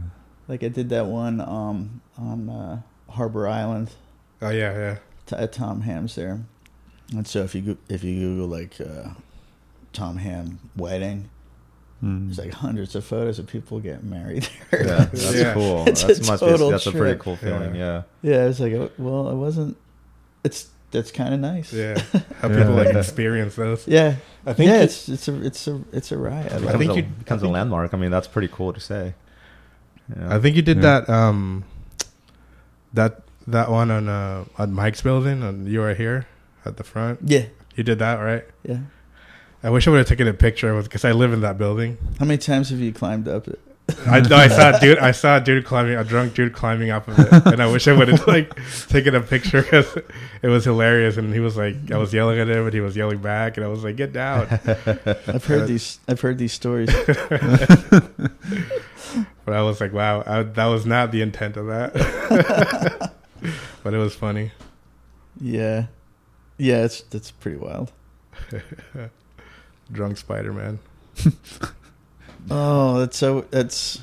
Like 0.50 0.62
I 0.64 0.68
did 0.68 0.88
that 0.90 1.06
one 1.06 1.40
um, 1.40 2.00
on 2.18 2.48
uh, 2.50 2.82
Harbor 3.08 3.46
Island 3.48 3.92
Oh 4.42 4.50
yeah, 4.50 4.72
yeah. 4.76 4.96
t- 5.26 5.36
at 5.36 5.52
Tom 5.52 5.82
Ham's 5.82 6.14
there. 6.16 6.40
And 7.16 7.26
so 7.26 7.42
if 7.44 7.54
you 7.54 7.60
go- 7.62 7.76
if 7.88 8.02
you 8.04 8.18
Google 8.18 8.48
like 8.48 8.80
uh, 8.80 9.10
Tom 9.92 10.16
Ham 10.18 10.58
wedding, 10.76 11.30
Hmm. 12.00 12.26
there's 12.26 12.38
like 12.38 12.52
hundreds 12.54 12.94
of 12.94 13.04
photos 13.04 13.38
of 13.38 13.46
people 13.46 13.78
getting 13.78 14.08
married 14.10 14.48
there. 14.70 14.86
Yeah, 14.86 15.04
that's 15.04 15.34
Yeah. 15.34 15.52
cool. 15.54 15.84
It's 15.86 16.02
a 16.02 16.06
That's 16.08 16.26
must 16.26 16.42
be. 16.42 16.48
total 16.48 16.70
That's 16.70 16.86
a 16.86 16.92
pretty 16.92 17.18
cool 17.20 17.36
feeling. 17.36 17.74
Yeah. 17.74 18.02
yeah, 18.22 18.42
I 18.42 18.46
was 18.46 18.58
like, 18.58 18.72
oh, 18.72 18.90
well, 18.98 19.28
it 19.30 19.34
wasn't. 19.36 19.76
It's 20.42 20.68
that's 20.92 21.12
kind 21.12 21.32
of 21.34 21.38
nice. 21.40 21.72
Yeah. 21.72 22.00
How 22.40 22.48
people 22.48 22.72
like 22.72 22.94
experience 22.96 23.54
those. 23.54 23.86
yeah, 23.86 24.16
I 24.46 24.54
think 24.54 24.68
yeah. 24.70 24.78
you- 24.78 24.82
It's 24.84 25.08
it's 25.10 25.28
a 25.28 25.42
it's 25.46 25.68
a 25.68 25.80
it's 25.92 26.10
a 26.10 26.16
riot. 26.18 26.50
I 26.52 26.56
I 26.56 26.58
think 26.58 26.78
becomes, 26.78 26.96
you- 26.96 27.02
a, 27.04 27.06
becomes 27.20 27.42
I 27.42 27.46
think- 27.46 27.50
a 27.50 27.52
landmark. 27.52 27.94
I 27.94 27.98
mean, 27.98 28.10
that's 28.10 28.26
pretty 28.28 28.48
cool 28.48 28.72
to 28.72 28.80
say. 28.80 29.14
Yeah. 30.16 30.34
I 30.36 30.38
think 30.40 30.56
you 30.56 30.62
did 30.62 30.78
Yeah. 30.78 31.00
that 31.00 31.08
um 31.10 31.64
that 32.94 33.22
that 33.46 33.70
one 33.70 33.90
on 33.90 34.08
uh 34.08 34.44
on 34.58 34.72
Mike's 34.72 35.02
building 35.02 35.42
and 35.42 35.68
you 35.68 35.80
were 35.80 35.94
here 35.94 36.26
at 36.64 36.76
the 36.76 36.84
front. 36.84 37.20
yeah, 37.24 37.46
You 37.74 37.84
did 37.84 37.98
that, 37.98 38.16
right? 38.16 38.44
yeah. 38.64 38.78
I 39.62 39.68
wish 39.70 39.86
I 39.86 39.90
would 39.90 39.98
have 39.98 40.08
taken 40.08 40.26
a 40.26 40.32
picture 40.32 40.70
of 40.76 40.84
because 40.84 41.04
I 41.04 41.12
live 41.12 41.32
in 41.34 41.40
that 41.42 41.58
building. 41.58 41.98
How 42.18 42.24
many 42.24 42.38
times 42.38 42.70
have 42.70 42.80
you 42.80 42.92
climbed 42.92 43.28
up 43.28 43.46
it? 43.46 43.60
I, 44.06 44.20
no, 44.20 44.36
I 44.36 44.48
saw 44.48 44.76
a 44.76 44.80
dude. 44.80 44.98
I 44.98 45.12
saw 45.12 45.36
a 45.36 45.40
dude 45.40 45.64
climbing, 45.64 45.96
a 45.96 46.04
drunk 46.04 46.34
dude 46.34 46.52
climbing 46.52 46.90
up 46.90 47.08
of 47.08 47.18
it, 47.18 47.46
and 47.46 47.62
I 47.62 47.66
wish 47.70 47.88
I 47.88 47.92
would 47.92 48.08
have 48.08 48.26
like 48.26 48.52
taken 48.88 49.14
a 49.14 49.20
picture 49.20 49.62
because 49.62 49.96
it 50.42 50.48
was 50.48 50.64
hilarious. 50.64 51.16
And 51.16 51.32
he 51.32 51.40
was 51.40 51.56
like, 51.56 51.76
I 51.90 51.98
was 51.98 52.12
yelling 52.12 52.38
at 52.38 52.48
him, 52.48 52.64
and 52.64 52.74
he 52.74 52.80
was 52.80 52.96
yelling 52.96 53.18
back, 53.18 53.56
and 53.56 53.64
I 53.64 53.68
was 53.68 53.84
like, 53.84 53.96
"Get 53.96 54.12
down!" 54.12 54.46
I've 55.26 55.44
heard 55.44 55.66
these. 55.66 56.00
I've 56.08 56.20
heard 56.20 56.38
these 56.38 56.52
stories. 56.52 56.90
But 59.44 59.54
I 59.54 59.62
was 59.62 59.80
like, 59.80 59.92
"Wow, 59.92 60.22
I, 60.26 60.42
that 60.44 60.66
was 60.66 60.86
not 60.86 61.10
the 61.10 61.22
intent 61.22 61.56
of 61.56 61.66
that." 61.66 63.12
but 63.82 63.94
it 63.94 63.98
was 63.98 64.14
funny. 64.14 64.52
Yeah, 65.40 65.86
yeah. 66.56 66.84
It's 66.84 67.02
that's 67.02 67.30
pretty 67.30 67.56
wild. 67.56 67.90
Drunk 69.90 70.18
Spider 70.18 70.52
Man. 70.52 70.78
Oh, 72.48 73.00
that's 73.00 73.16
so 73.16 73.42
that's 73.50 74.00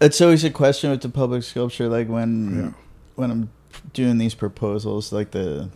it's 0.00 0.20
always 0.20 0.44
a 0.44 0.50
question 0.50 0.90
with 0.90 1.00
the 1.02 1.08
public 1.08 1.42
sculpture. 1.42 1.88
Like 1.88 2.08
when 2.08 2.56
Yeah. 2.56 2.70
when 3.16 3.30
I'm 3.30 3.50
doing 3.92 4.18
these 4.18 4.34
proposals, 4.34 5.12
like 5.12 5.30
the 5.32 5.68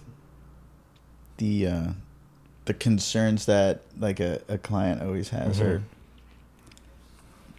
the 1.38 1.66
uh, 1.66 1.86
the 2.64 2.74
concerns 2.74 3.46
that 3.46 3.82
like 3.98 4.20
a, 4.20 4.40
a 4.48 4.58
client 4.58 5.02
always 5.02 5.28
has 5.30 5.60
are 5.60 5.78
Mhm. 5.78 5.82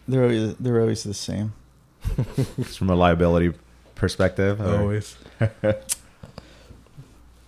they're 0.08 0.24
always 0.24 0.56
they're 0.56 0.80
always 0.82 1.04
the 1.04 1.14
same. 1.14 1.54
Just 2.58 2.78
from 2.78 2.90
a 2.90 2.96
liability 2.96 3.54
perspective. 3.96 4.60
Always. 4.62 5.18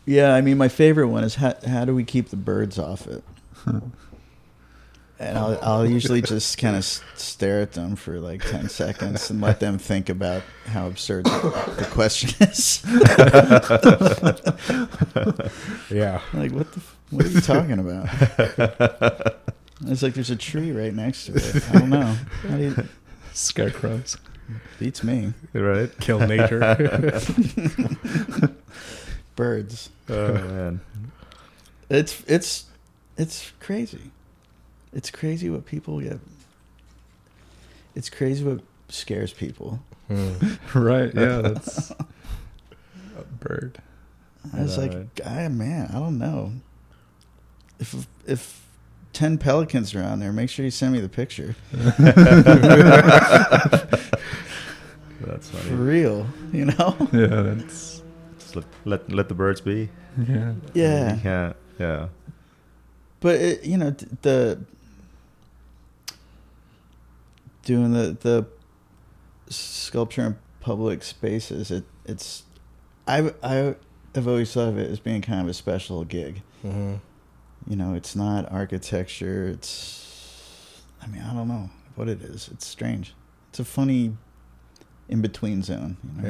Yeah, 0.04 0.34
I 0.34 0.42
mean, 0.42 0.58
my 0.58 0.68
favorite 0.68 1.08
one 1.10 1.24
is 1.24 1.36
how 1.36 1.54
how 1.66 1.86
do 1.86 1.94
we 1.94 2.04
keep 2.04 2.30
the 2.30 2.36
birds 2.36 2.80
off 2.80 3.08
it? 3.08 3.24
And 5.22 5.38
I'll, 5.38 5.60
I'll 5.62 5.86
usually 5.88 6.24
just 6.24 6.58
kind 6.58 6.76
of 6.76 6.84
stare 6.84 7.62
at 7.62 7.74
them 7.74 7.96
for 7.96 8.20
like 8.20 8.42
10 8.44 8.70
seconds 8.70 9.30
and 9.30 9.40
let 9.40 9.60
them 9.60 9.78
think 9.78 10.10
about 10.10 10.42
how 10.66 10.88
absurd 10.88 11.26
the 11.26 11.88
question 11.92 12.32
is. 12.42 12.82
Yeah. 15.92 16.22
like, 16.34 16.52
what 16.52 16.72
the, 16.72 16.78
f- 16.80 16.98
what 17.12 17.26
are 17.26 17.30
you 17.30 17.42
talking 17.42 17.80
about? 17.80 18.08
It's 19.88 20.02
like 20.02 20.14
there's 20.14 20.30
a 20.32 20.36
tree 20.36 20.72
right 20.72 20.94
next 20.94 21.26
to 21.26 21.34
it. 21.36 21.70
I 21.70 21.74
don't 21.80 21.90
know. 21.90 22.16
How 22.48 22.58
do 22.58 22.64
you, 22.64 22.76
Scarecrows. 23.34 24.18
beats 24.80 25.04
me. 25.04 25.34
right? 25.54 25.90
Kill 26.00 26.20
nature. 26.20 26.60
Birds. 29.36 29.90
Oh 30.10 30.34
man. 30.34 30.82
It's, 31.90 32.24
it's, 32.28 32.66
it's 33.18 33.52
crazy. 33.60 34.11
It's 34.94 35.10
crazy 35.10 35.50
what 35.50 35.66
people 35.66 36.00
get. 36.02 36.20
It's 37.96 38.10
crazy 38.10 38.44
what 38.44 38.62
scares 38.90 39.32
people. 39.34 39.80
Hmm. 40.08 40.34
right. 40.78 41.14
Yeah. 41.14 41.42
That's 41.42 41.92
a 41.92 42.06
bird. 43.40 43.78
I 44.54 44.62
was 44.64 44.78
know, 44.78 44.84
like, 44.84 44.94
right? 44.94 45.28
I 45.28 45.48
man, 45.50 45.88
I 45.90 45.94
don't 45.94 46.18
know. 46.18 46.52
If 47.80 48.08
if 48.28 48.66
ten 49.14 49.38
pelicans 49.38 49.94
are 49.96 50.04
on 50.04 50.20
there, 50.20 50.32
make 50.34 50.50
sure 50.50 50.66
you 50.66 50.72
send 50.72 50.94
me 50.94 51.00
the 51.00 51.10
picture 51.10 51.56
That's 55.22 55.50
funny. 55.50 55.70
for 55.70 55.76
real. 55.76 56.28
You 56.52 56.66
know? 56.66 56.96
Yeah. 57.14 57.28
That's. 57.28 58.02
Just 58.40 58.56
let, 58.56 58.66
let 58.86 59.12
let 59.12 59.30
the 59.30 59.36
birds 59.36 59.62
be. 59.62 59.90
Yeah. 60.28 60.54
Yeah, 60.74 61.16
You 61.16 61.22
can't. 61.22 61.56
Yeah. 61.80 62.08
but 63.22 63.36
it, 63.36 63.64
you 63.66 63.78
know 63.78 63.92
the 64.22 64.60
doing 67.64 67.94
the 67.94 68.18
the 68.20 68.46
sculpture 69.50 70.26
in 70.26 70.38
public 70.60 71.04
spaces. 71.04 71.72
It 71.72 71.84
it's 72.06 72.44
I 73.08 73.34
I 73.44 73.76
have 74.16 74.28
always 74.28 74.52
thought 74.54 74.70
of 74.70 74.78
it 74.78 74.90
as 74.90 75.00
being 75.00 75.22
kind 75.22 75.42
of 75.42 75.48
a 75.48 75.54
special 75.54 76.04
gig. 76.04 76.42
Mhm. 76.64 77.00
You 77.68 77.76
know, 77.76 77.94
it's 77.94 78.16
not 78.16 78.52
architecture. 78.52 79.48
It's, 79.48 80.82
I 81.02 81.06
mean, 81.08 81.22
I 81.22 81.32
don't 81.34 81.48
know 81.48 81.70
what 81.96 82.10
it 82.10 82.22
is. 82.24 82.50
It's 82.52 82.66
strange. 82.66 83.14
It's 83.50 83.60
a 83.60 83.64
funny 83.66 84.18
in 85.08 85.22
between 85.22 85.62
zone. 85.62 85.98
You 86.18 86.22
know? 86.24 86.28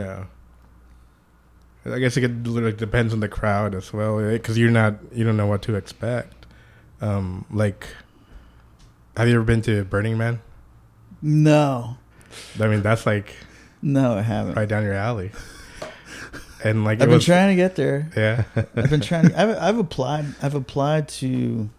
Yeah. 1.86 1.94
I 1.94 2.00
guess 2.00 2.18
it 2.18 2.22
could, 2.22 2.46
like, 2.48 2.78
depends 2.78 3.14
on 3.14 3.22
the 3.22 3.30
crowd 3.30 3.74
as 3.74 3.92
well, 3.94 4.20
because 4.30 4.58
you're 4.58 4.70
not 4.72 4.96
you 5.14 5.24
don't 5.24 5.38
know 5.38 5.48
what 5.48 5.62
to 5.64 5.76
expect. 5.76 6.46
Um, 7.00 7.46
like, 7.50 7.88
have 9.18 9.28
you 9.28 9.36
ever 9.36 9.44
been 9.44 9.62
to 9.64 9.84
Burning 9.86 10.18
Man? 10.18 10.42
No, 11.22 11.98
I 12.60 12.68
mean, 12.68 12.82
that's 12.82 13.06
like 13.06 13.36
no, 13.82 14.14
I 14.18 14.22
haven't. 14.22 14.56
right 14.56 14.68
down 14.68 14.84
your 14.84 14.94
alley. 14.94 15.32
And 16.64 16.84
like, 16.84 17.02
I've 17.02 17.08
been 17.08 17.16
was, 17.16 17.26
trying 17.26 17.50
to 17.50 17.56
get 17.56 17.76
there. 17.76 18.10
yeah, 18.16 18.44
I've 18.76 18.90
been 18.90 19.02
trying. 19.02 19.30
To, 19.30 19.40
I've 19.42 19.58
I've 19.58 19.78
applied. 19.80 20.26
I've 20.44 20.54
applied 20.56 21.08
to, 21.10 21.70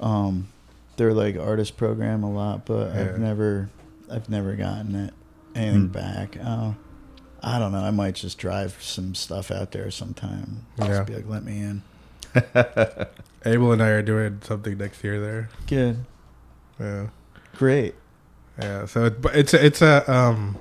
um, 0.00 0.48
their 0.96 1.12
like 1.14 1.36
artist 1.38 1.76
program 1.76 2.22
a 2.22 2.30
lot, 2.30 2.66
but 2.66 2.94
Yeah. 2.94 3.00
I've 3.00 3.18
never, 3.18 3.68
I've 4.10 4.28
never 4.28 4.54
gotten 4.56 4.94
it 4.94 5.14
anything 5.54 5.86
Hmm. 5.86 5.86
back. 5.88 6.36
Uh, 6.42 6.72
I 7.42 7.58
don't 7.58 7.72
know. 7.72 7.80
I 7.82 7.90
might 7.92 8.14
just 8.14 8.38
drive 8.38 8.76
some 8.80 9.14
stuff 9.14 9.50
out 9.50 9.72
there 9.72 9.90
sometime. 9.90 10.66
Just 10.78 10.90
Yeah. 10.90 11.02
be 11.04 11.14
like, 11.16 11.28
let 11.28 11.44
me 11.44 11.58
in. 11.60 11.82
Abel 13.46 13.72
and 13.72 13.82
I 13.82 13.88
are 13.88 14.02
doing 14.02 14.40
something 14.44 14.76
next 14.76 15.02
year 15.04 15.18
there. 15.20 15.48
Good. 15.66 16.04
Yeah, 16.78 17.06
Great. 17.56 17.94
Yeah. 18.60 18.86
So 18.86 19.04
it, 19.06 19.20
but 19.20 19.36
it's 19.36 19.54
a, 19.54 19.64
it's 19.64 19.82
a 19.82 20.10
um, 20.12 20.56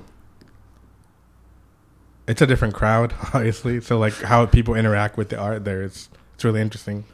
it's 2.27 2.41
a 2.41 2.47
different 2.47 2.73
crowd, 2.73 3.13
obviously. 3.34 3.81
So 3.81 3.97
like 3.97 4.13
how 4.21 4.45
people 4.45 4.75
interact 4.75 5.17
with 5.17 5.29
the 5.29 5.38
art 5.38 5.63
there, 5.65 5.84
it's 5.84 6.10
it's 6.34 6.43
really 6.43 6.62
interesting. 6.62 7.05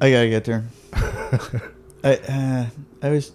I 0.00 0.10
gotta 0.10 0.28
get 0.28 0.44
there. 0.44 0.64
I 2.02 2.16
uh, 2.28 2.66
I 3.02 3.06
always 3.06 3.32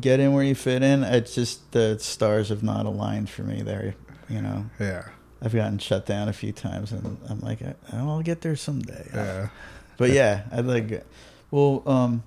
get 0.00 0.20
in 0.20 0.32
where 0.32 0.44
you 0.44 0.54
fit 0.54 0.82
in. 0.82 1.04
It's 1.04 1.34
just 1.34 1.70
the 1.72 1.98
stars 1.98 2.48
have 2.48 2.62
not 2.62 2.86
aligned 2.86 3.30
for 3.30 3.42
me 3.42 3.62
there. 3.62 3.94
You 4.28 4.42
know, 4.42 4.66
Yeah, 4.80 5.04
I've 5.40 5.54
gotten 5.54 5.78
shut 5.78 6.04
down 6.06 6.28
a 6.28 6.32
few 6.32 6.52
times, 6.52 6.90
and 6.90 7.16
I'm 7.30 7.40
like, 7.40 7.62
I, 7.62 7.74
I'll 7.92 8.22
get 8.22 8.40
there 8.40 8.56
someday. 8.56 9.08
yeah, 9.14 9.48
But 9.96 10.10
yeah, 10.10 10.42
I'd 10.50 10.64
like. 10.66 11.04
Well, 11.52 11.84
um, 11.86 12.24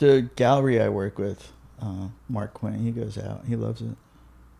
the 0.00 0.28
gallery 0.36 0.80
I 0.82 0.88
work 0.88 1.18
with, 1.18 1.52
uh, 1.80 2.08
Mark 2.28 2.52
Quinn, 2.54 2.80
he 2.84 2.90
goes 2.90 3.16
out. 3.16 3.44
He 3.46 3.54
loves 3.56 3.80
it. 3.80 3.96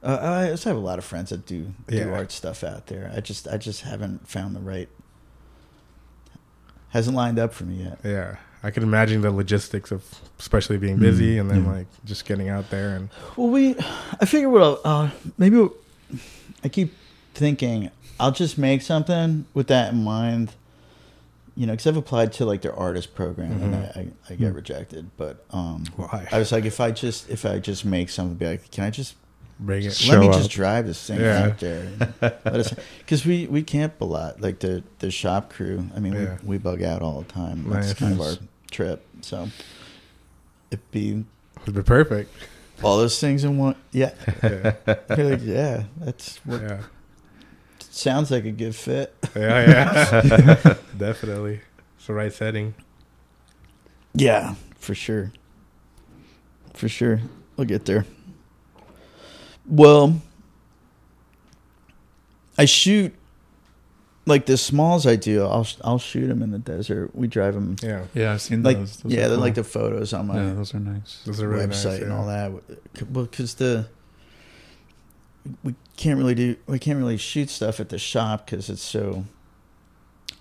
Uh, 0.02 0.18
I 0.22 0.46
just 0.50 0.64
have 0.64 0.76
a 0.76 0.80
lot 0.80 0.98
of 0.98 1.04
friends 1.04 1.28
that 1.30 1.44
do 1.44 1.74
do 1.88 1.96
Yeah. 1.96 2.12
art 2.12 2.32
stuff 2.32 2.64
out 2.64 2.86
there. 2.86 3.12
I 3.14 3.20
just 3.20 3.46
I 3.48 3.56
just 3.58 3.82
haven't 3.82 4.26
found 4.28 4.54
the 4.56 4.60
right. 4.60 4.88
Hasn't 6.90 7.16
lined 7.16 7.38
up 7.38 7.52
for 7.54 7.64
me 7.64 7.84
yet. 7.84 7.98
yeah. 8.04 8.36
I 8.62 8.70
can 8.70 8.82
imagine 8.82 9.22
the 9.22 9.30
logistics 9.30 9.90
of 9.90 10.04
especially 10.38 10.76
being 10.76 10.98
busy 10.98 11.36
Mm, 11.36 11.40
and 11.40 11.50
then 11.50 11.64
yeah. 11.64 11.72
like 11.72 11.86
just 12.04 12.26
getting 12.26 12.50
out 12.50 12.68
there 12.68 12.94
and 12.94 13.08
Well, 13.36 13.48
we, 13.48 13.74
I 14.20 14.26
figure 14.26 14.50
what 14.50 14.62
I'll, 14.62 14.80
uh, 14.84 15.10
maybe 15.38 15.66
I 16.62 16.68
keep 16.68 16.92
thinking 17.32 17.90
I'll 18.18 18.32
just 18.32 18.58
make 18.58 18.82
something 18.82 19.46
with 19.54 19.68
that 19.68 19.94
in 19.94 20.04
mind. 20.04 20.52
You 21.60 21.66
know, 21.66 21.74
because 21.74 21.86
I've 21.88 21.96
applied 21.98 22.32
to 22.34 22.46
like 22.46 22.62
their 22.62 22.74
artist 22.74 23.14
program 23.14 23.52
and 23.60 23.74
I, 23.74 23.78
I, 23.78 24.08
I 24.30 24.34
get 24.36 24.52
Mm. 24.52 24.56
rejected. 24.56 25.10
But 25.18 25.44
um, 25.50 25.84
why 25.96 26.26
I 26.32 26.38
was 26.38 26.52
like, 26.52 26.64
if 26.64 26.80
I 26.80 26.90
just 26.90 27.28
if 27.28 27.44
I 27.44 27.58
just 27.58 27.84
make 27.84 28.08
something, 28.08 28.36
be 28.36 28.46
like, 28.46 28.70
can 28.70 28.84
I 28.84 28.90
just 28.90 29.14
bring 29.58 29.82
it. 29.84 30.08
Let 30.08 30.20
me 30.20 30.28
up. 30.28 30.32
just 30.36 30.50
drive 30.50 30.86
this 30.86 31.04
thing 31.06 31.20
Yeah. 31.20 31.44
out 31.44 31.58
there? 31.58 31.86
Because 33.00 33.26
we 33.26 33.46
we 33.46 33.62
camp 33.62 34.00
a 34.00 34.06
lot, 34.06 34.40
like 34.40 34.60
the 34.60 34.82
the 35.00 35.10
shop 35.10 35.50
crew. 35.50 35.86
I 35.94 36.00
mean, 36.00 36.14
Yeah. 36.14 36.38
we, 36.42 36.56
we 36.56 36.58
bug 36.58 36.82
out 36.82 37.02
all 37.02 37.20
the 37.20 37.30
time. 37.32 37.68
That's 37.68 37.88
Nice. 37.88 37.98
kind 37.98 38.12
of 38.14 38.20
our 38.22 38.34
trip. 38.70 39.04
So 39.20 39.48
it'd 40.70 40.90
be 40.92 41.24
It'd 41.62 41.74
be 41.74 41.82
perfect. 41.82 42.32
all 42.82 42.96
those 42.96 43.20
things 43.20 43.44
in 43.44 43.58
one. 43.58 43.74
Yeah, 43.92 44.12
Yeah, 44.42 44.72
like, 45.10 45.40
yeah, 45.42 45.82
that's 45.98 46.38
what 46.46 46.62
yeah, 46.62 46.80
sounds 47.90 48.30
like 48.30 48.44
a 48.44 48.50
good 48.52 48.74
fit. 48.74 49.14
yeah, 49.36 49.68
yeah. 49.68 50.74
Definitely, 50.96 51.60
it's 51.96 52.06
the 52.06 52.14
right 52.14 52.32
setting. 52.32 52.74
Yeah, 54.14 54.54
for 54.76 54.94
sure. 54.94 55.32
For 56.74 56.88
sure. 56.88 57.20
We'll 57.56 57.66
get 57.66 57.84
there. 57.84 58.06
Well, 59.66 60.20
I 62.58 62.64
shoot 62.64 63.14
like 64.26 64.46
the 64.46 64.56
smalls 64.56 65.06
I 65.06 65.16
do. 65.16 65.44
I'll 65.44 65.66
I'll 65.82 65.98
shoot 65.98 66.26
them 66.28 66.42
in 66.42 66.50
the 66.50 66.58
desert. 66.58 67.14
We 67.14 67.26
drive 67.26 67.54
them 67.54 67.76
Yeah, 67.82 68.04
Yeah, 68.14 68.32
I've 68.32 68.42
seen 68.42 68.62
like 68.62 68.78
those. 68.78 68.96
Those 68.98 69.12
yeah, 69.12 69.20
they're 69.28 69.36
cool. 69.36 69.38
like 69.38 69.54
the 69.54 69.64
photos 69.64 70.12
on 70.12 70.26
my 70.26 70.36
yeah, 70.42 70.54
those 70.54 70.74
are 70.74 70.80
nice. 70.80 71.22
those 71.24 71.40
are 71.42 71.48
really 71.48 71.66
website 71.66 71.92
nice. 71.92 72.02
and 72.02 72.12
all 72.12 72.26
that. 72.26 72.52
Well, 73.10 73.24
because 73.26 73.54
the 73.54 73.86
we 75.64 75.74
can't 75.96 76.18
really 76.18 76.34
do 76.34 76.56
we 76.66 76.78
can't 76.78 76.98
really 76.98 77.16
shoot 77.16 77.48
stuff 77.50 77.80
at 77.80 77.88
the 77.88 77.98
shop 77.98 78.46
because 78.46 78.68
it's 78.68 78.82
so 78.82 79.24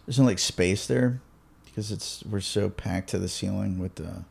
there's 0.05 0.19
no 0.19 0.25
like 0.25 0.39
space 0.39 0.87
there 0.87 1.21
because 1.65 1.91
it's 1.91 2.23
we're 2.25 2.41
so 2.41 2.69
packed 2.69 3.09
to 3.11 3.19
the 3.19 3.29
ceiling 3.29 3.79
with 3.79 3.95
the 3.95 4.23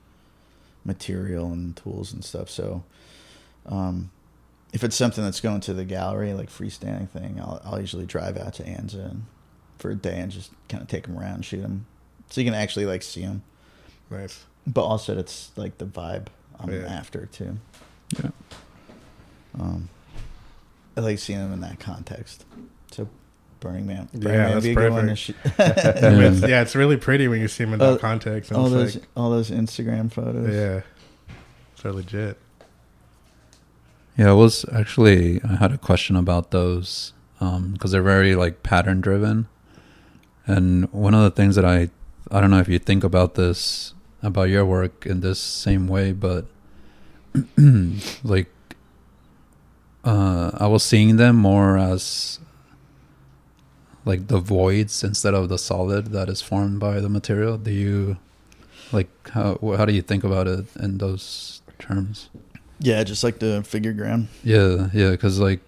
material 0.84 1.52
and 1.52 1.76
tools 1.76 2.12
and 2.12 2.24
stuff. 2.24 2.50
So, 2.50 2.82
um, 3.66 4.10
if 4.72 4.82
it's 4.84 4.96
something 4.96 5.22
that's 5.24 5.40
going 5.40 5.60
to 5.60 5.74
the 5.74 5.84
gallery 5.84 6.32
like 6.34 6.50
freestanding 6.50 7.08
thing, 7.08 7.38
I'll 7.40 7.60
I'll 7.64 7.80
usually 7.80 8.06
drive 8.06 8.36
out 8.36 8.54
to 8.54 8.64
Anza 8.64 9.10
and, 9.10 9.24
for 9.78 9.90
a 9.90 9.94
day 9.94 10.18
and 10.18 10.30
just 10.32 10.50
kind 10.68 10.82
of 10.82 10.88
take 10.88 11.06
them 11.06 11.18
around, 11.18 11.44
shoot 11.44 11.62
them, 11.62 11.86
so 12.30 12.40
you 12.40 12.44
can 12.44 12.54
actually 12.54 12.84
like 12.86 13.02
see 13.02 13.22
them. 13.22 13.42
Nice. 14.10 14.44
But 14.66 14.82
also, 14.84 15.16
it's 15.16 15.50
like 15.56 15.78
the 15.78 15.86
vibe 15.86 16.26
I'm 16.58 16.70
Yeah. 16.72 16.86
after 16.86 17.26
too. 17.26 17.58
Yeah. 18.22 18.30
Um, 19.58 19.88
I 20.98 21.00
like 21.00 21.18
seeing 21.18 21.38
them 21.38 21.52
in 21.52 21.60
that 21.60 21.78
context. 21.78 22.44
So, 22.90 23.08
Burning 23.60 23.86
Man, 23.86 24.08
Yeah, 24.12 24.28
Man 24.28 24.50
that's 24.54 24.64
be 24.66 24.74
one 24.74 24.84
to 24.84 24.90
perfect. 24.90 25.18
shoot. 25.18 25.36
It's, 25.58 26.40
yeah, 26.48 26.60
it's 26.62 26.74
really 26.74 26.96
pretty 26.96 27.28
when 27.28 27.40
you 27.40 27.48
see 27.48 27.64
them 27.64 27.74
in 27.74 27.78
that 27.78 27.86
Uh, 27.94 27.96
context. 27.98 28.52
All 28.52 28.68
those, 28.68 28.96
like, 28.96 29.04
all 29.16 29.30
those 29.30 29.50
Instagram 29.50 30.10
photos. 30.12 30.52
yeah, 30.54 30.82
it's 31.72 31.82
so 31.82 31.90
legit. 31.92 32.36
Yeah, 34.16 34.30
I 34.30 34.32
was 34.32 34.64
actually 34.72 35.40
I 35.48 35.54
had 35.56 35.70
a 35.72 35.78
question 35.78 36.16
about 36.16 36.50
those 36.50 37.12
because 37.38 37.92
they're 37.92 38.02
very 38.02 38.34
like 38.34 38.64
pattern 38.64 39.00
driven, 39.00 39.46
and 40.46 40.92
one 40.92 41.14
of 41.14 41.22
the 41.22 41.30
things 41.30 41.54
that 41.54 41.64
I 41.64 41.90
I 42.32 42.40
don't 42.40 42.50
know 42.50 42.58
if 42.58 42.68
you 42.68 42.80
think 42.80 43.04
about 43.04 43.34
this 43.36 43.94
about 44.20 44.48
your 44.48 44.64
work 44.66 45.06
in 45.06 45.20
this 45.20 45.38
same 45.38 45.86
way, 45.86 46.10
but 46.12 46.46
like 48.24 48.48
uh, 50.08 50.50
I 50.64 50.66
was 50.74 50.82
seeing 50.82 51.16
them 51.22 51.36
more 51.36 51.76
as 51.92 52.38
like 54.04 54.28
the 54.28 54.40
voids 54.40 55.04
instead 55.04 55.34
of 55.34 55.48
the 55.48 55.58
solid 55.58 56.06
that 56.16 56.28
is 56.28 56.40
formed 56.40 56.80
by 56.80 57.00
the 57.00 57.08
material? 57.08 57.58
Do 57.58 57.70
you 57.70 58.16
like 58.92 59.10
how 59.36 59.58
how 59.76 59.84
do 59.84 59.92
you 59.92 60.02
think 60.02 60.24
about 60.24 60.46
it 60.48 60.64
in 60.76 60.98
those 60.98 61.60
terms? 61.78 62.30
Yeah, 62.80 63.02
just 63.04 63.24
like 63.24 63.38
the 63.40 63.62
figure-ground. 63.66 64.28
Yeah, 64.44 64.88
yeah, 64.94 65.10
because 65.10 65.40
like, 65.40 65.60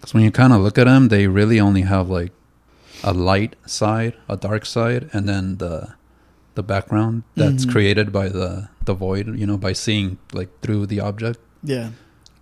cause 0.00 0.12
when 0.14 0.22
you 0.22 0.30
kind 0.30 0.52
of 0.52 0.60
look 0.60 0.76
at 0.78 0.84
them, 0.84 1.08
they 1.08 1.26
really 1.26 1.58
only 1.58 1.82
have 1.82 2.10
like 2.10 2.32
a 3.02 3.12
light 3.12 3.56
side, 3.66 4.14
a 4.28 4.36
dark 4.36 4.66
side, 4.66 5.08
and 5.12 5.28
then 5.28 5.56
the 5.58 5.94
the 6.54 6.62
background 6.62 7.22
that's 7.34 7.64
Mhm. 7.64 7.72
created 7.72 8.12
by 8.12 8.28
the 8.28 8.68
the 8.84 8.92
void. 8.94 9.26
You 9.40 9.46
know, 9.46 9.56
by 9.56 9.72
seeing 9.72 10.18
like 10.32 10.50
through 10.60 10.86
the 10.92 11.00
object. 11.00 11.40
Yeah. 11.64 11.90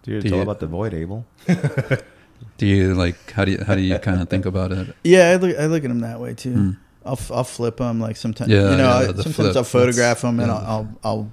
Dude, 0.03 0.17
it's 0.17 0.25
Do 0.27 0.33
all 0.33 0.37
you- 0.39 0.43
about 0.43 0.61
the 0.61 0.67
void, 0.67 0.95
Abel. 0.95 1.27
Do 2.57 2.67
you 2.67 2.95
like 2.95 3.31
how 3.33 3.45
do 3.45 3.53
you 3.53 3.63
how 3.67 3.75
do 3.75 3.81
you 3.83 3.99
kind 3.99 4.21
of 4.23 4.29
think 4.29 4.47
about 4.47 4.73
it? 4.73 4.95
Yeah, 5.05 5.31
I 5.31 5.37
look, 5.37 5.57
I 5.59 5.67
look 5.67 5.85
at 5.85 5.89
them 5.89 6.01
that 6.01 6.21
way 6.21 6.33
too. 6.35 6.55
Mm. 6.55 6.77
I'll 7.05 7.13
f- 7.13 7.31
I'll 7.31 7.45
flip 7.45 7.77
them 7.79 8.01
like 8.01 8.17
sometimes. 8.17 8.51
Yeah, 8.51 8.71
you 8.71 8.77
know, 8.79 8.85
yeah, 8.85 8.95
I, 8.97 9.05
sometimes 9.07 9.37
flip, 9.37 9.57
I'll 9.57 9.65
photograph 9.65 10.23
them 10.23 10.41
and 10.41 10.49
yeah. 10.49 10.55
I'll, 10.57 10.65
I'll 10.67 10.97
I'll 11.05 11.31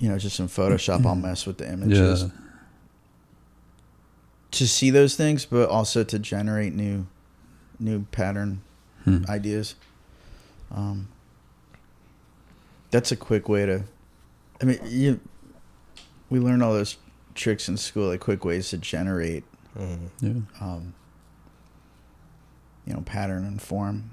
you 0.00 0.08
know 0.08 0.18
just 0.18 0.38
in 0.40 0.46
Photoshop 0.48 1.04
I'll 1.06 1.14
mess 1.14 1.46
with 1.46 1.58
the 1.58 1.70
images 1.72 2.22
Yeah, 2.22 2.28
to 4.52 4.66
see 4.66 4.90
those 4.90 5.14
things, 5.16 5.44
but 5.44 5.68
also 5.68 6.02
to 6.04 6.18
generate 6.18 6.74
new 6.74 7.06
new 7.78 8.04
pattern 8.12 8.62
Hmm. 9.04 9.24
ideas. 9.28 9.76
Um, 10.74 11.08
that's 12.90 13.10
a 13.12 13.16
quick 13.16 13.48
way 13.48 13.66
to. 13.66 13.84
I 14.60 14.64
mean, 14.64 14.78
you. 14.86 15.20
We 16.28 16.38
learn 16.38 16.60
all 16.62 16.72
those 16.74 16.96
tricks 17.34 17.68
in 17.68 17.76
school, 17.76 18.08
like 18.08 18.20
quick 18.20 18.44
ways 18.44 18.70
to 18.70 18.78
generate, 18.78 19.44
Mhm. 19.78 19.98
yeah. 20.20 20.32
um, 20.60 20.94
you 22.86 22.94
know, 22.94 23.00
pattern 23.02 23.44
and 23.44 23.60
form. 23.60 24.10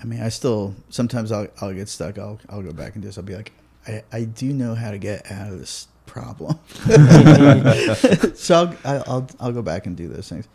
I 0.00 0.04
mean, 0.06 0.20
I 0.20 0.28
still 0.28 0.74
sometimes 0.90 1.32
I'll 1.32 1.48
I'll 1.60 1.72
get 1.72 1.88
stuck. 1.88 2.18
I'll 2.18 2.38
I'll 2.48 2.62
go 2.62 2.72
back 2.72 2.94
and 2.94 3.02
do 3.02 3.08
this. 3.08 3.16
I'll 3.16 3.24
be 3.24 3.36
like, 3.36 3.52
I 3.88 4.02
I 4.12 4.24
do 4.24 4.52
know 4.52 4.74
how 4.74 4.90
to 4.90 4.98
get 4.98 5.30
out 5.30 5.50
of 5.52 5.58
this 5.58 5.88
problem. 6.06 6.58
so 8.34 8.74
I'll, 8.84 9.02
I'll 9.06 9.28
I'll 9.40 9.52
go 9.52 9.62
back 9.62 9.86
and 9.86 9.96
do 9.96 10.08
those 10.08 10.28
things. 10.28 10.46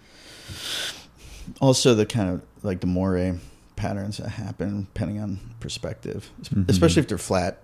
Also, 1.59 1.95
the 1.95 2.05
kind 2.05 2.29
of 2.29 2.41
like 2.63 2.81
the 2.81 2.87
moire 2.87 3.37
patterns 3.75 4.17
that 4.17 4.29
happen 4.29 4.87
depending 4.93 5.19
on 5.19 5.39
perspective, 5.59 6.29
es- 6.41 6.49
Mhm. 6.49 6.69
especially 6.69 6.99
if 7.01 7.07
they're 7.07 7.17
flat. 7.17 7.63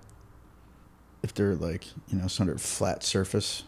If 1.26 1.34
they're 1.34 1.56
like 1.56 1.86
you 2.08 2.18
know 2.20 2.28
sort 2.28 2.50
of 2.50 2.62
flat 2.62 3.04
surface, 3.04 3.64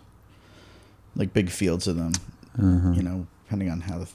like 1.15 1.33
big 1.33 1.49
fields 1.49 1.87
of 1.87 1.95
them, 1.95 2.13
Uh-huh. 2.57 2.91
you 2.91 3.01
know, 3.01 3.25
depending 3.45 3.71
on 3.71 3.81
how 3.81 3.97
the 3.97 4.07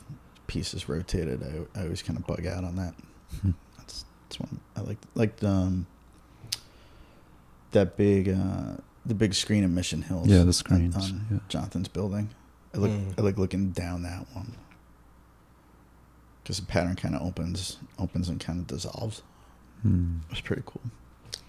piece 0.46 0.72
is 0.74 0.88
rotated, 0.88 1.42
I, 1.42 1.80
I 1.80 1.82
always 1.84 2.02
kind 2.02 2.16
of 2.18 2.24
bug 2.26 2.46
out 2.46 2.62
on 2.62 2.76
that. 2.76 2.94
Hmm. 3.40 3.50
That's 3.78 4.04
that's 4.28 4.38
one 4.38 4.60
I 4.76 4.80
like. 4.82 4.98
Like 5.16 5.42
um, 5.42 5.86
that 7.72 7.96
big 7.96 8.28
uh, 8.28 8.76
the 9.04 9.14
big 9.14 9.34
screen 9.34 9.64
in 9.64 9.74
Mission 9.74 10.02
Hills. 10.02 10.28
Yeah, 10.28 10.44
the 10.44 10.52
screens. 10.52 10.94
on 10.94 11.26
yeah. 11.30 11.38
Jonathan's 11.48 11.88
building. 11.88 12.30
I 12.74 12.78
look 12.78 12.90
Mm. 12.92 13.18
I 13.18 13.22
like 13.22 13.38
looking 13.38 13.70
down 13.72 14.02
that 14.04 14.24
one 14.34 14.54
because 16.42 16.58
the 16.60 16.66
pattern 16.66 16.94
kind 16.96 17.14
of 17.16 17.22
opens 17.22 17.78
opens 17.98 18.28
and 18.28 18.38
kind 18.40 18.60
of 18.60 18.66
dissolves. 18.68 19.22
Hmm. 19.82 20.18
It's 20.30 20.40
pretty 20.40 20.62
cool. 20.64 20.82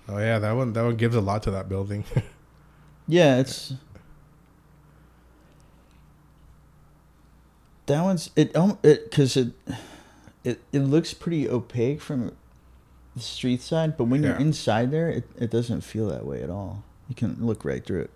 Oh 0.10 0.18
yeah, 0.18 0.40
that 0.40 0.52
one 0.52 0.74
that 0.74 0.84
one 0.84 0.96
gives 0.98 1.16
a 1.16 1.22
lot 1.22 1.44
to 1.44 1.52
that 1.52 1.70
building. 1.70 2.04
Yeah, 3.06 3.38
it's 3.40 3.74
that 7.86 8.02
one's 8.02 8.30
it 8.36 8.56
um 8.56 8.78
it 8.82 9.10
because 9.10 9.36
it 9.36 9.52
it 10.46 10.62
it 10.72 10.80
looks 10.80 11.14
pretty 11.14 11.50
opaque 11.50 12.00
from 12.02 12.32
the 13.16 13.22
street 13.22 13.62
side, 13.62 13.98
but 13.98 14.06
when 14.06 14.24
you're 14.24 14.38
inside 14.38 14.90
there, 14.92 15.10
it 15.10 15.26
it 15.38 15.52
doesn't 15.52 15.82
feel 15.82 16.08
that 16.08 16.26
way 16.26 16.42
at 16.42 16.50
all. 16.50 16.84
You 17.10 17.16
can 17.16 17.36
look 17.46 17.66
right 17.66 17.86
through 17.86 18.02
it. 18.04 18.12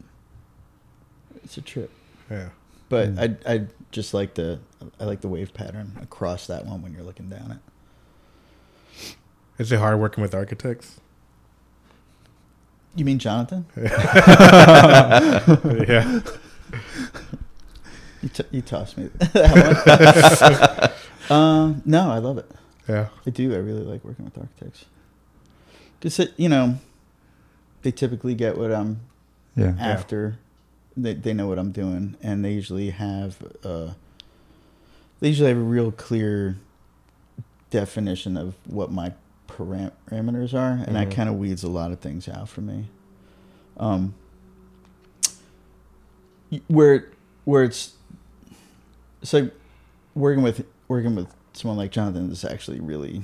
It's 1.43 1.57
a 1.57 1.61
trip, 1.61 1.91
yeah. 2.31 2.49
but 2.89 3.13
Mm. 3.15 3.37
I 3.45 3.53
I 3.53 3.67
just 3.91 4.13
like 4.13 4.35
the 4.35 4.59
I 4.99 5.03
like 5.03 5.19
the 5.21 5.27
wave 5.27 5.53
pattern 5.53 5.97
across 6.01 6.47
that 6.47 6.65
one 6.65 6.81
when 6.81 6.93
you're 6.93 7.03
looking 7.03 7.27
down 7.29 7.51
it. 7.59 9.15
Is 9.59 9.71
it 9.71 9.79
hard 9.79 9.99
working 9.99 10.21
with 10.21 10.33
architects? 10.33 10.99
You 12.95 13.05
mean 13.05 13.19
Jonathan? 13.19 13.65
yeah. 13.77 15.41
You, 18.23 18.29
t- 18.29 18.43
you 18.51 18.61
tossed 18.61 18.97
me 18.97 19.09
that 19.33 20.93
one. 21.29 21.39
um, 21.39 21.81
no, 21.85 22.11
I 22.11 22.17
love 22.17 22.37
it. 22.39 22.49
Yeah. 22.89 23.09
I 23.25 23.29
do. 23.29 23.53
I 23.53 23.57
really 23.57 23.83
like 23.83 24.03
working 24.03 24.25
with 24.25 24.37
architects 24.37 24.85
because 25.99 26.29
you 26.37 26.49
know 26.49 26.79
they 27.83 27.91
typically 27.91 28.33
get 28.33 28.57
what 28.57 28.71
I'm 28.71 29.01
Yeah. 29.55 29.75
after. 29.79 30.39
They 30.95 31.13
they 31.13 31.33
know 31.33 31.47
what 31.47 31.59
I'm 31.59 31.71
doing, 31.71 32.15
and 32.23 32.43
they 32.43 32.53
usually 32.53 32.89
have 32.89 33.37
uh, 33.63 33.91
they 35.19 35.27
usually 35.27 35.49
have 35.49 35.57
a 35.57 35.61
real 35.61 35.91
clear 35.91 36.57
definition 37.69 38.35
of 38.35 38.55
what 38.65 38.91
my 38.91 39.09
param- 39.09 39.13
parameters 39.57 40.53
are, 40.53 40.83
and 40.85 40.95
that 40.95 41.07
Mhm. 41.09 41.11
kind 41.11 41.29
of 41.29 41.35
weeds 41.35 41.63
a 41.63 41.69
lot 41.69 41.91
of 41.91 41.99
things 41.99 42.27
out 42.27 42.47
for 42.49 42.61
me. 42.61 42.89
Um, 43.77 44.13
where 46.67 47.09
where 47.45 47.63
it's 47.63 47.93
it's 49.21 49.33
like 49.33 49.53
working 50.15 50.43
with 50.43 50.65
working 50.87 51.15
with 51.15 51.27
someone 51.53 51.77
like 51.77 51.91
Jonathan 51.91 52.31
is 52.31 52.45
actually 52.45 52.79
really 52.79 53.23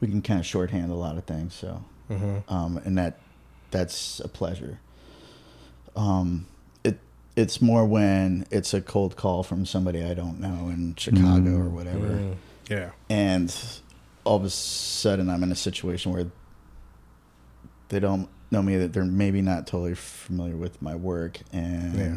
we 0.00 0.08
can 0.08 0.20
kind 0.20 0.40
of 0.40 0.44
shorthand 0.46 0.90
a 0.90 0.94
lot 0.94 1.16
of 1.16 1.24
things. 1.24 1.54
So 1.54 1.84
hmm 2.08 2.38
um, 2.48 2.78
and 2.84 2.98
that 2.98 3.18
that's 3.70 4.20
a 4.20 4.28
pleasure. 4.28 4.78
Um, 5.96 6.46
it 6.84 6.98
it's 7.36 7.62
more 7.62 7.86
when 7.86 8.46
it's 8.50 8.74
a 8.74 8.80
cold 8.82 9.16
call 9.16 9.42
from 9.42 9.64
somebody 9.64 10.04
I 10.04 10.12
don't 10.14 10.40
know 10.40 10.68
in 10.68 10.94
Chicago 10.96 11.50
Mm. 11.50 11.66
or 11.66 11.68
whatever, 11.70 12.06
Mm. 12.08 12.34
Yeah. 12.68 12.90
and 13.08 13.54
all 14.24 14.36
of 14.36 14.44
a 14.44 14.50
sudden 14.50 15.28
I'm 15.30 15.42
in 15.42 15.50
a 15.52 15.56
situation 15.56 16.12
where 16.12 16.26
they 17.88 18.00
don't 18.00 18.28
know 18.50 18.62
me 18.62 18.76
that 18.76 18.92
they're 18.92 19.04
maybe 19.04 19.42
not 19.42 19.66
totally 19.66 19.94
familiar 19.94 20.56
with 20.56 20.80
my 20.82 20.94
work, 20.94 21.40
and 21.52 21.94
Yeah. 21.98 22.16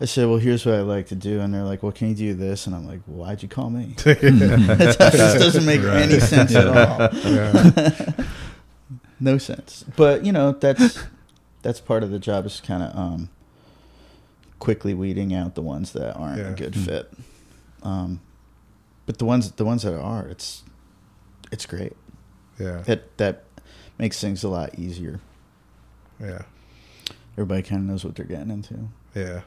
I 0.00 0.06
said, 0.06 0.26
"Well, 0.28 0.38
here's 0.38 0.66
what 0.66 0.74
I 0.74 0.80
like 0.80 1.06
to 1.08 1.14
do," 1.14 1.40
and 1.40 1.54
they're 1.54 1.62
like, 1.62 1.82
"Well, 1.82 1.92
can 1.92 2.08
you 2.08 2.14
do 2.14 2.34
this?" 2.34 2.66
And 2.66 2.74
I'm 2.74 2.86
like, 2.86 3.02
"Why'd 3.04 3.42
you 3.42 3.48
call 3.48 3.70
me?" 3.70 3.94
it 4.06 4.96
just 4.98 4.98
doesn't 5.38 5.64
make 5.64 5.82
Right. 5.82 6.02
any 6.02 6.18
sense 6.20 6.54
at 6.54 6.66
all. 6.66 7.08
Yeah. 7.30 8.12
no 9.20 9.38
sense. 9.38 9.84
But 9.96 10.24
you 10.24 10.32
know, 10.32 10.52
that's 10.52 10.98
that's 11.62 11.80
part 11.80 12.02
of 12.02 12.10
the 12.10 12.18
job 12.18 12.44
is 12.46 12.60
kind 12.60 12.82
of 12.82 12.96
um, 12.98 13.28
quickly 14.58 14.94
weeding 14.94 15.32
out 15.32 15.54
the 15.54 15.62
ones 15.62 15.92
that 15.92 16.14
aren't 16.16 16.38
Yeah. 16.38 16.48
a 16.50 16.54
good 16.54 16.72
Mm. 16.74 16.84
fit. 16.84 17.12
Um, 17.84 18.20
but 19.06 19.18
the 19.18 19.24
ones 19.24 19.52
the 19.52 19.64
ones 19.64 19.82
that 19.82 19.96
are, 19.98 20.26
it's 20.26 20.63
it's 21.52 21.66
great. 21.66 21.94
Yeah. 22.58 22.82
That 22.82 23.16
that 23.18 23.44
makes 23.98 24.20
things 24.20 24.42
a 24.44 24.48
lot 24.48 24.78
easier. 24.78 25.20
Yeah. 26.20 26.42
Everybody 27.32 27.62
kind 27.62 27.80
of 27.82 27.88
knows 27.88 28.04
what 28.04 28.14
they're 28.14 28.24
getting 28.26 28.50
into. 28.50 28.88
Yeah. 29.14 29.42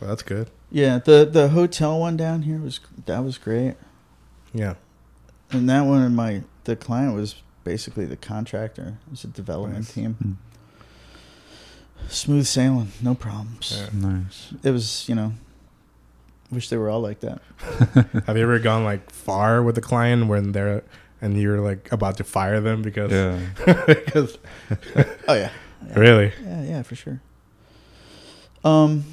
Well, 0.00 0.10
that's 0.10 0.22
good. 0.22 0.50
Yeah, 0.70 0.98
the 0.98 1.24
the 1.30 1.48
hotel 1.50 1.98
one 2.00 2.16
down 2.16 2.42
here 2.42 2.58
was 2.58 2.80
that 3.06 3.20
was 3.24 3.38
great, 3.38 3.74
Yeah. 4.52 4.74
and 5.50 5.68
that 5.68 5.82
one 5.82 6.14
my 6.14 6.42
the 6.64 6.74
client 6.76 7.14
was 7.14 7.36
basically 7.62 8.04
the 8.06 8.16
contractor. 8.16 8.98
It 9.06 9.10
was 9.10 9.24
a 9.24 9.28
development 9.28 9.84
Nice. 9.84 9.92
team. 9.94 10.16
Mm. 10.22 10.36
Smooth 12.08 12.46
sailing, 12.46 12.92
no 13.00 13.14
problems. 13.14 13.72
Yeah. 13.76 13.88
Nice. 14.08 14.52
It 14.62 14.70
was, 14.72 15.08
you 15.08 15.14
know, 15.14 15.32
wish 16.54 16.68
they 16.68 16.76
were 16.76 16.88
all 16.88 17.00
like 17.00 17.20
that. 17.20 17.40
Have 18.26 18.36
you 18.36 18.42
ever 18.42 18.58
gone 18.58 18.84
like 18.84 19.10
far 19.10 19.62
with 19.62 19.76
a 19.78 19.80
client 19.80 20.28
when 20.28 20.52
they're 20.52 20.82
and 21.20 21.40
you're 21.40 21.60
like 21.60 21.90
about 21.92 22.16
to 22.18 22.24
fire 22.24 22.60
them 22.60 22.82
because 22.82 23.10
Yeah. 23.12 23.40
because 23.86 24.38
Oh 25.28 25.34
yeah, 25.34 25.50
yeah. 25.88 25.98
really 25.98 26.32
yeah, 26.42 26.62
yeah, 26.62 26.82
for 26.82 26.94
sure. 26.94 27.20
Um, 28.64 29.04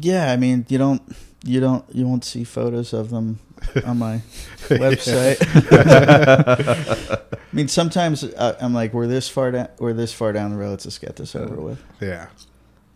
yeah, 0.00 0.32
I 0.32 0.36
mean, 0.36 0.66
you 0.68 0.76
don't, 0.78 1.00
you 1.44 1.60
don't, 1.60 1.84
you 1.94 2.06
won't 2.06 2.24
see 2.24 2.44
photos 2.44 2.92
of 2.92 3.10
them 3.10 3.38
on 3.86 3.98
my 3.98 4.20
website. 4.68 5.38
I 5.80 7.56
mean, 7.56 7.68
sometimes 7.68 8.24
uh, 8.24 8.56
I'm 8.60 8.74
like, 8.74 8.92
we're 8.92 9.06
this 9.06 9.28
far 9.28 9.52
down, 9.52 9.68
we're 9.78 9.92
this 9.92 10.12
far 10.12 10.32
down 10.32 10.50
the 10.50 10.56
road. 10.58 10.70
Let's 10.70 10.84
just 10.84 11.00
get 11.00 11.16
this 11.16 11.34
over 11.36 11.56
with. 11.56 11.82
yeah 12.00 12.26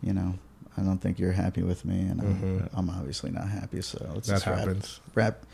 You 0.03 0.13
know, 0.13 0.35
I 0.79 0.83
don't 0.83 0.99
think 0.99 1.19
you're 1.19 1.31
happy 1.33 1.61
with 1.63 1.83
me, 1.85 1.99
and 2.01 2.21
I'm, 2.21 2.35
Mhm. 2.41 2.69
I'm 2.73 2.89
obviously 2.89 3.31
not 3.31 3.49
happy. 3.49 3.81
So 3.81 3.97
let's 4.13 4.27
that 4.27 4.33
just 4.35 4.47
wrap, 4.47 4.57
happens 4.59 4.99
wrap 5.15 5.45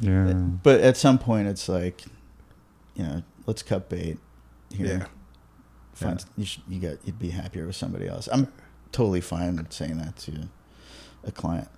Yeah. 0.00 0.32
But 0.62 0.80
at 0.82 0.96
some 0.96 1.18
point, 1.18 1.48
it's 1.48 1.68
like, 1.68 2.02
you 2.94 3.02
know, 3.04 3.22
let's 3.46 3.62
cut 3.62 3.88
bait 3.88 4.18
here. 4.70 4.86
yeah 4.98 5.06
Find 5.94 6.22
you 6.36 6.44
should 6.44 6.62
you 6.68 6.78
got 6.78 6.98
you'd 7.06 7.18
be 7.18 7.30
happier 7.30 7.66
with 7.66 7.76
somebody 7.76 8.06
else. 8.06 8.28
I'm 8.30 8.48
totally 8.92 9.22
fine 9.22 9.56
with 9.56 9.72
saying 9.72 9.96
that 9.98 10.16
to 10.18 10.48
a 11.24 11.32
client. 11.32 11.68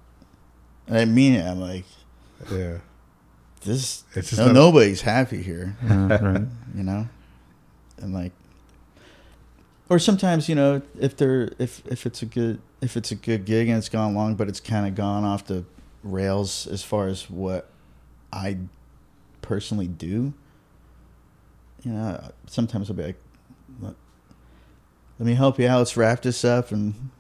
And 0.89 0.97
I 0.99 1.05
mean 1.05 1.35
it. 1.35 1.47
I'm 1.47 1.61
like, 1.61 1.85
Yeah. 2.51 2.79
this. 3.61 4.03
It's 4.17 4.31
just 4.31 4.39
no, 4.41 4.47
not- 4.47 4.55
nobody's 4.55 5.03
happy 5.03 5.41
here. 5.43 5.77
Yeah, 5.85 6.19
right. 6.25 6.43
you 6.75 6.83
know 6.83 7.09
and 8.01 8.13
like 8.15 8.33
or 9.89 9.99
sometimes 9.99 10.49
you 10.49 10.55
know 10.55 10.83
if 11.01 11.17
they're 11.17 11.51
if 11.59 11.83
if 11.87 12.05
it's 12.07 12.21
a 12.23 12.27
good 12.27 12.61
if 12.81 12.97
it's 12.97 13.11
a 13.11 13.15
good 13.15 13.45
gig 13.45 13.69
and 13.69 13.77
it's 13.79 13.89
gone 13.89 14.15
long 14.15 14.35
but 14.35 14.49
it's 14.49 14.61
kind 14.61 14.87
of 14.87 14.95
gone 14.95 15.25
off 15.25 15.45
the 15.47 15.65
rails 16.05 16.67
as 16.69 16.83
far 16.83 17.09
as 17.09 17.29
what 17.29 17.71
i 18.33 18.57
personally 19.43 19.89
do 19.89 20.33
you 21.83 21.93
know 21.93 22.31
sometimes 22.47 22.89
i'll 22.89 22.97
be 22.97 23.03
like 23.03 23.21
let, 23.81 23.95
let 25.19 25.27
me 25.27 25.35
help 25.35 25.59
you 25.59 25.67
out. 25.69 25.79
Let's 25.79 25.97
wrap 25.97 26.23
this 26.23 26.45
up 26.45 26.71
and 26.71 27.11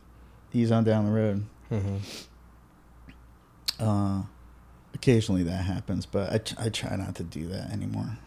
ease 0.52 0.70
on 0.70 0.84
down 0.84 1.04
the 1.06 1.10
road. 1.10 1.44
Mhm. 1.70 2.00
uh 3.80 4.22
occasionally 4.94 5.42
that 5.44 5.64
happens 5.64 6.06
but 6.06 6.32
I, 6.32 6.38
t- 6.38 6.56
I 6.58 6.68
try 6.70 6.96
not 6.96 7.14
to 7.16 7.22
do 7.24 7.46
that 7.48 7.70
anymore. 7.70 8.18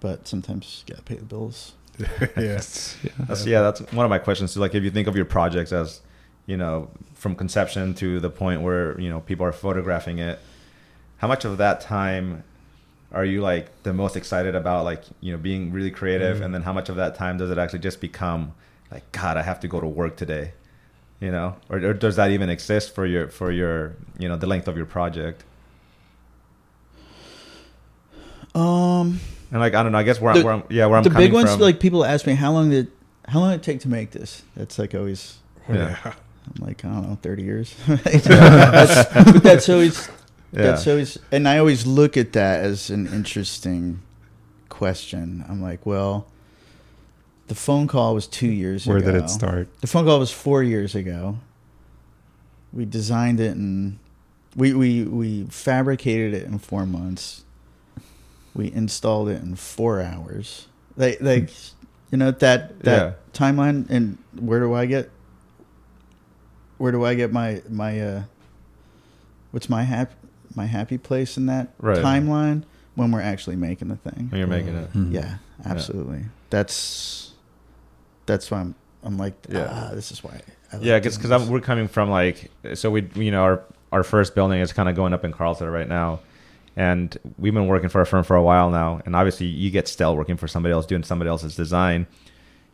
But 0.00 0.26
sometimes 0.28 0.84
you 0.86 0.94
gotta 0.94 1.04
pay 1.04 1.16
the 1.16 1.24
bills 1.24 1.72
yeah. 2.36 2.36
Yeah. 2.36 2.60
That's, 3.26 3.46
yeah, 3.46 3.62
that's 3.62 3.80
one 3.92 4.04
of 4.04 4.10
my 4.10 4.18
questions. 4.18 4.54
too. 4.54 4.60
like, 4.60 4.74
if 4.74 4.82
you 4.84 4.90
think 4.90 5.08
of 5.08 5.16
your 5.16 5.24
projects 5.24 5.72
as, 5.72 6.00
you 6.46 6.56
know, 6.56 6.90
from 7.14 7.34
conception 7.34 7.94
to 7.94 8.20
the 8.20 8.30
point 8.30 8.60
where 8.62 8.98
you 9.00 9.08
know 9.10 9.20
people 9.20 9.44
are 9.46 9.52
photographing 9.52 10.18
it, 10.18 10.38
how 11.18 11.28
much 11.28 11.44
of 11.44 11.58
that 11.58 11.80
time 11.80 12.44
are 13.12 13.24
you 13.24 13.40
like 13.40 13.82
the 13.84 13.92
most 13.92 14.16
excited 14.16 14.54
about, 14.54 14.84
like 14.84 15.02
you 15.20 15.32
know, 15.32 15.38
being 15.38 15.72
really 15.72 15.90
creative, 15.90 16.38
Mhm. 16.38 16.44
and 16.44 16.54
then 16.54 16.62
how 16.62 16.72
much 16.72 16.88
of 16.88 16.96
that 16.96 17.14
time 17.14 17.38
does 17.38 17.50
it 17.50 17.58
actually 17.58 17.78
just 17.80 18.00
become 18.00 18.52
like, 18.90 19.10
God, 19.12 19.36
I 19.36 19.42
have 19.42 19.58
to 19.60 19.68
go 19.68 19.80
to 19.80 19.86
work 19.86 20.16
today, 20.16 20.52
you 21.20 21.30
know, 21.30 21.56
or, 21.70 21.78
or 21.78 21.92
does 21.94 22.16
that 22.16 22.30
even 22.30 22.50
exist 22.50 22.94
for 22.94 23.06
your 23.06 23.28
for 23.28 23.50
your 23.50 23.94
you 24.18 24.28
know 24.28 24.36
the 24.36 24.46
length 24.46 24.68
of 24.68 24.76
your 24.76 24.86
project? 24.86 25.44
um 28.54 29.20
And 29.50 29.60
like, 29.60 29.74
I 29.74 29.82
don't 29.82 29.92
know, 29.92 29.98
I 29.98 30.02
guess 30.02 30.20
where, 30.20 30.32
The- 30.34 30.40
I'm, 30.40 30.44
where 30.44 30.54
I'm, 30.54 30.62
yeah, 30.70 30.86
where 30.86 30.98
I'm 30.98 31.04
the 31.04 31.10
coming 31.10 31.26
big 31.28 31.32
ones 31.32 31.50
from, 31.52 31.60
like 31.60 31.78
people 31.80 32.04
ask 32.04 32.26
me 32.26 32.34
how 32.34 32.52
long 32.52 32.70
did 32.70 32.90
how 33.28 33.40
long 33.40 33.50
did 33.50 33.60
it 33.60 33.62
take 33.64 33.80
to 33.80 33.88
make 33.88 34.10
this? 34.12 34.42
That's 34.56 34.78
like 34.78 34.94
always 34.94 35.38
Yeah. 35.68 35.96
i'm 36.04 36.64
like 36.64 36.84
i 36.84 36.88
don't 36.88 37.08
know 37.08 37.18
30 37.22 37.42
years. 37.42 37.74
That's, 37.86 38.24
but 39.32 39.42
that's 39.42 39.68
always 39.68 40.08
yeah, 40.52 40.62
that's 40.62 40.86
always 40.86 41.18
and 41.32 41.48
i 41.48 41.58
always 41.58 41.86
look 41.86 42.16
at 42.16 42.32
that 42.34 42.64
as 42.64 42.88
an 42.90 43.06
interesting 43.08 44.00
question. 44.68 45.44
I'm 45.48 45.60
like 45.62 45.84
well 45.86 46.26
the 47.48 47.54
phone 47.54 47.86
call 47.88 48.14
was 48.14 48.26
two 48.26 48.48
years 48.50 48.86
Where 48.86 48.96
ago 48.98 49.06
Where 49.06 49.14
did 49.14 49.24
it 49.24 49.28
start? 49.30 49.68
the 49.80 49.86
phone 49.86 50.04
call 50.04 50.18
was 50.20 50.30
four 50.32 50.62
years 50.62 50.94
ago. 50.94 51.38
We 52.72 52.84
designed 52.84 53.40
it 53.40 53.56
and 53.56 53.98
we 54.54 54.72
we 54.72 55.02
we 55.04 55.44
fabricated 55.50 56.32
it 56.34 56.44
in 56.44 56.58
four 56.58 56.86
months 56.86 57.42
we 58.56 58.72
installed 58.72 59.28
it 59.28 59.42
in 59.42 59.54
four 59.54 60.00
hours 60.00 60.66
like 60.96 61.20
like 61.20 61.50
you 62.10 62.16
know 62.18 62.30
that 62.30 62.80
that 62.80 63.02
Yeah. 63.02 63.12
timeline 63.32 63.88
and 63.90 64.16
where 64.40 64.60
do 64.60 64.72
i 64.74 64.86
get 64.86 65.10
where 66.78 66.90
do 66.92 67.04
i 67.04 67.14
get 67.14 67.32
my 67.32 67.62
my 67.68 68.00
uh 68.00 68.22
what's 69.50 69.68
my 69.68 69.82
happy 69.82 70.14
my 70.54 70.66
happy 70.66 70.96
place 70.98 71.36
in 71.36 71.46
that 71.46 71.74
Right. 71.80 71.98
timeline 71.98 72.62
when 72.94 73.10
we're 73.12 73.20
actually 73.20 73.56
making 73.56 73.88
the 73.88 73.96
thing 73.96 74.28
when 74.30 74.38
you're 74.38 74.48
making 74.48 74.74
it. 74.74 74.92
Mhm. 74.94 75.12
yeah 75.12 75.36
absolutely 75.64 76.24
that's 76.50 77.32
that's 78.26 78.50
why 78.50 78.60
i'm 78.60 78.74
i'm 79.02 79.18
like 79.18 79.34
Yeah. 79.50 79.68
ah, 79.70 79.94
this 79.94 80.10
is 80.10 80.24
why 80.24 80.40
I 80.72 80.76
like 80.78 80.84
Yeah, 80.84 80.98
because 80.98 81.16
because 81.18 81.48
we're 81.48 81.60
coming 81.60 81.86
from 81.88 82.10
like 82.10 82.50
so 82.74 82.90
we 82.90 83.08
you 83.14 83.30
know 83.30 83.42
our 83.42 83.62
our 83.92 84.02
first 84.02 84.34
building 84.34 84.60
is 84.60 84.72
kind 84.72 84.88
of 84.88 84.96
going 84.96 85.12
up 85.14 85.24
in 85.24 85.30
Carlsbad 85.32 85.68
right 85.68 85.88
now, 85.88 86.18
and 86.76 87.16
we've 87.38 87.54
been 87.54 87.66
working 87.66 87.88
for 87.88 88.00
a 88.00 88.06
firm 88.06 88.22
for 88.22 88.36
a 88.36 88.42
while 88.42 88.70
now, 88.70 89.00
and 89.04 89.16
obviously 89.16 89.46
you 89.46 89.70
get 89.70 89.88
stale 89.88 90.16
working 90.16 90.36
for 90.36 90.46
somebody 90.46 90.72
else 90.72 90.86
doing 90.86 91.02
somebody 91.02 91.28
else's 91.28 91.56
design, 91.56 92.06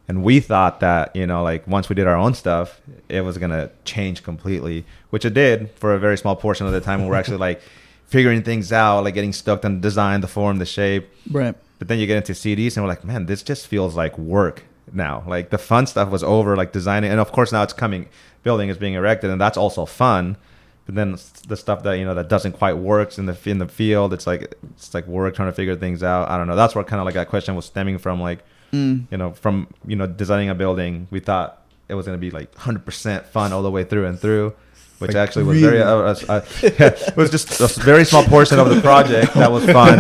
and 0.09 0.22
we 0.24 0.40
thought 0.40 0.80
that 0.80 1.14
you 1.14 1.26
know 1.26 1.42
like 1.42 1.66
once 1.66 1.88
we 1.88 1.94
did 1.94 2.07
our 2.07 2.16
own 2.16 2.34
stuff, 2.34 2.80
it 3.09 3.22
was 3.22 3.38
gonna 3.38 3.70
change 3.84 4.22
completely, 4.22 4.84
which 5.11 5.24
it 5.24 5.34
did 5.34 5.70
for 5.76 5.94
a 5.94 5.98
very 5.98 6.18
small 6.18 6.36
portion 6.36 6.66
of 6.66 6.72
the 6.72 6.80
time 6.80 7.00
when 7.00 7.09
we're 7.09 7.16
actually 7.16 7.36
like 7.48 7.61
figuring 8.07 8.42
things 8.42 8.72
out, 8.72 9.05
like 9.05 9.14
getting 9.14 9.32
stuck 9.32 9.64
on 9.64 9.76
the 9.76 9.80
design, 9.80 10.20
the 10.20 10.28
form, 10.28 10.59
the 10.59 10.66
shape. 10.66 11.09
right 11.30 11.55
But 11.78 11.88
then 11.88 11.98
you 11.98 12.07
get 12.07 12.18
into 12.18 12.32
CDs 12.32 12.76
and 12.76 12.84
we're 12.84 12.90
like, 12.90 13.05
man, 13.05 13.24
this 13.24 13.42
just 13.42 13.66
feels 13.66 13.96
like 13.96 14.18
work 14.18 14.64
now. 14.92 15.24
Like 15.26 15.50
the 15.50 15.59
fun 15.59 15.86
stuff 15.86 16.11
was 16.11 16.22
over, 16.22 16.57
like 16.57 16.72
designing, 16.72 17.11
and 17.11 17.20
of 17.20 17.32
course 17.32 17.53
now 17.53 17.62
it's 17.62 17.72
coming, 17.72 18.09
building 18.42 18.68
is 18.68 18.76
being 18.76 18.94
erected, 18.94 19.30
and 19.30 19.40
that's 19.40 19.57
also 19.57 19.86
fun. 19.86 20.36
But 20.85 20.97
then 20.97 21.16
the 21.47 21.57
stuff 21.57 21.85
that 21.85 21.95
you 21.95 22.05
know 22.05 22.14
that 22.14 22.28
doesn't 22.28 22.53
quite 22.53 22.74
works 22.74 23.18
in 23.18 23.26
the 23.26 23.39
in 23.45 23.59
the 23.59 23.68
field, 23.68 24.12
it's 24.12 24.26
like 24.26 24.55
it's 24.76 24.93
like 24.95 25.07
work 25.07 25.35
trying 25.35 25.49
to 25.49 25.53
figure 25.53 25.76
things 25.76 26.03
out. 26.03 26.28
I 26.28 26.37
don't 26.37 26.49
know. 26.49 26.57
That's 26.57 26.74
where 26.74 26.85
kind 26.85 27.01
of 27.01 27.05
like 27.05 27.14
that 27.14 27.28
question 27.28 27.55
was 27.55 27.66
stemming 27.66 27.99
from. 27.99 28.20
Like 28.20 28.41
mm. 28.72 29.05
you 29.11 29.18
know, 29.18 29.33
from 29.33 29.68
you 29.87 29.97
know 29.97 30.07
designing 30.07 30.49
a 30.49 30.55
building, 30.55 31.07
we 31.11 31.20
thought 31.20 31.62
it 31.89 31.95
was 31.95 32.07
going 32.07 32.18
to 32.18 32.20
be 32.20 32.30
like 32.30 32.53
100% 32.55 33.26
fun 33.26 33.53
all 33.53 33.62
the 33.62 33.70
way 33.70 33.85
through 33.85 34.07
and 34.07 34.18
through. 34.18 34.55
Which 34.99 35.14
Like, 35.14 35.16
actually 35.16 35.45
was 35.45 35.61
very, 35.61 35.83
uh, 35.83 35.97
uh, 35.97 36.14
uh, 36.28 36.41
it 36.62 37.16
was 37.16 37.28
just 37.28 37.61
a 37.61 37.66
very 37.80 38.05
small 38.05 38.22
portion 38.22 38.61
of 38.61 38.68
the 38.68 38.80
project 38.80 39.35
that 39.35 39.51
was 39.51 39.64
fun 39.66 39.99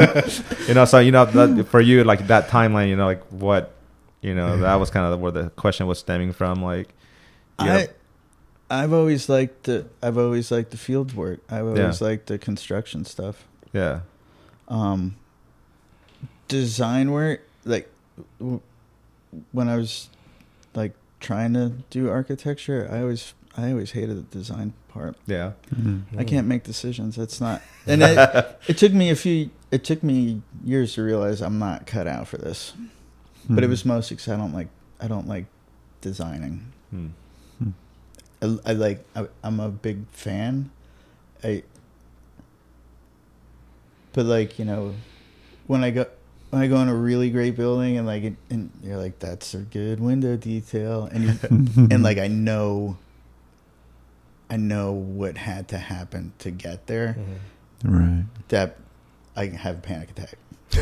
you 0.68 0.74
know 0.74 0.84
so 0.84 1.00
you 1.00 1.10
know 1.10 1.24
that 1.24 1.66
for 1.66 1.80
you 1.80 2.04
like 2.04 2.28
that 2.28 2.46
timeline 2.46 2.88
you 2.88 2.94
know 2.94 3.06
like 3.06 3.24
what 3.32 3.74
you 4.20 4.32
know 4.32 4.58
that 4.58 4.76
was 4.76 4.90
kind 4.90 5.12
of 5.12 5.18
where 5.18 5.32
the 5.32 5.50
question 5.50 5.88
was 5.88 5.98
stemming 5.98 6.32
from 6.32 6.62
like 6.62 6.94
know, 7.66 7.74
I 7.74 7.88
I've 8.72 8.92
always 8.92 9.28
liked 9.28 9.64
the 9.64 9.84
I've 10.02 10.16
always 10.18 10.50
liked 10.50 10.70
the 10.70 10.76
field 10.78 11.12
work. 11.14 11.40
I've 11.50 11.66
always 11.66 12.00
liked 12.00 12.26
the 12.26 12.38
construction 12.38 13.04
stuff. 13.04 13.36
yeah 13.72 14.00
Um, 14.68 15.16
design 16.48 17.10
work, 17.10 17.40
like 17.64 17.88
w- 18.38 18.60
when 19.52 19.68
I 19.68 19.76
was 19.76 20.08
like 20.74 20.94
trying 21.20 21.52
to 21.54 21.72
do 21.90 22.08
architecture, 22.10 22.88
I 22.90 23.00
always 23.02 23.34
I 23.56 23.70
always 23.72 23.90
hated 23.92 24.16
the 24.16 24.38
design 24.38 24.72
part. 24.88 25.16
yeah 25.26 25.52
Mhm. 25.74 26.02
I 26.18 26.24
can't 26.24 26.46
make 26.46 26.62
decisions. 26.64 27.16
That's 27.16 27.40
not. 27.40 27.60
And 27.86 28.02
it, 28.02 28.16
it 28.68 28.78
took 28.78 28.92
me 28.92 29.10
a 29.10 29.16
few. 29.16 29.50
It 29.70 29.84
took 29.84 30.02
me 30.02 30.40
years 30.64 30.94
to 30.94 31.02
realize 31.02 31.42
I'm 31.42 31.58
not 31.58 31.86
cut 31.86 32.06
out 32.06 32.28
for 32.28 32.38
this. 32.38 32.72
But 33.48 33.64
it 33.64 33.66
Mhm. 33.66 33.70
was 33.70 33.84
mostly 33.84 34.16
because 34.16 34.32
I 34.32 34.36
don't 34.36 34.54
like 34.54 34.68
I 35.00 35.08
don't 35.08 35.26
like 35.28 35.46
designing. 36.00 36.72
Hmm. 36.90 37.08
I, 38.42 38.58
I 38.66 38.72
like 38.72 39.04
I, 39.14 39.26
I'm 39.42 39.60
a 39.60 39.68
big 39.68 40.06
fan. 40.10 40.70
I 41.42 41.62
but 44.12 44.26
like 44.26 44.58
you 44.58 44.64
know 44.64 44.94
when 45.66 45.84
I 45.84 45.90
go 45.90 46.06
when 46.50 46.60
I 46.60 46.66
go 46.66 46.76
in 46.82 46.88
a 46.88 46.94
really 46.94 47.30
great 47.30 47.56
building 47.56 47.96
and 47.96 48.06
like 48.06 48.24
it, 48.24 48.34
and 48.50 48.70
you're 48.82 48.98
like 48.98 49.18
that's 49.18 49.54
a 49.54 49.58
good 49.58 50.00
window 50.00 50.36
detail 50.36 51.08
and 51.10 51.24
you, 51.24 51.86
and 51.90 52.02
like 52.02 52.18
I 52.18 52.28
know 52.28 52.98
I 54.50 54.56
know 54.56 54.92
what 54.92 55.38
had 55.38 55.68
to 55.68 55.78
happen 55.78 56.34
to 56.40 56.50
get 56.50 56.86
there 56.86 57.16
mm-hmm. 57.82 57.98
right. 57.98 58.24
that 58.48 58.76
I 59.34 59.46
have 59.46 59.78
a 59.78 59.80
panic 59.80 60.10
attack. 60.10 60.34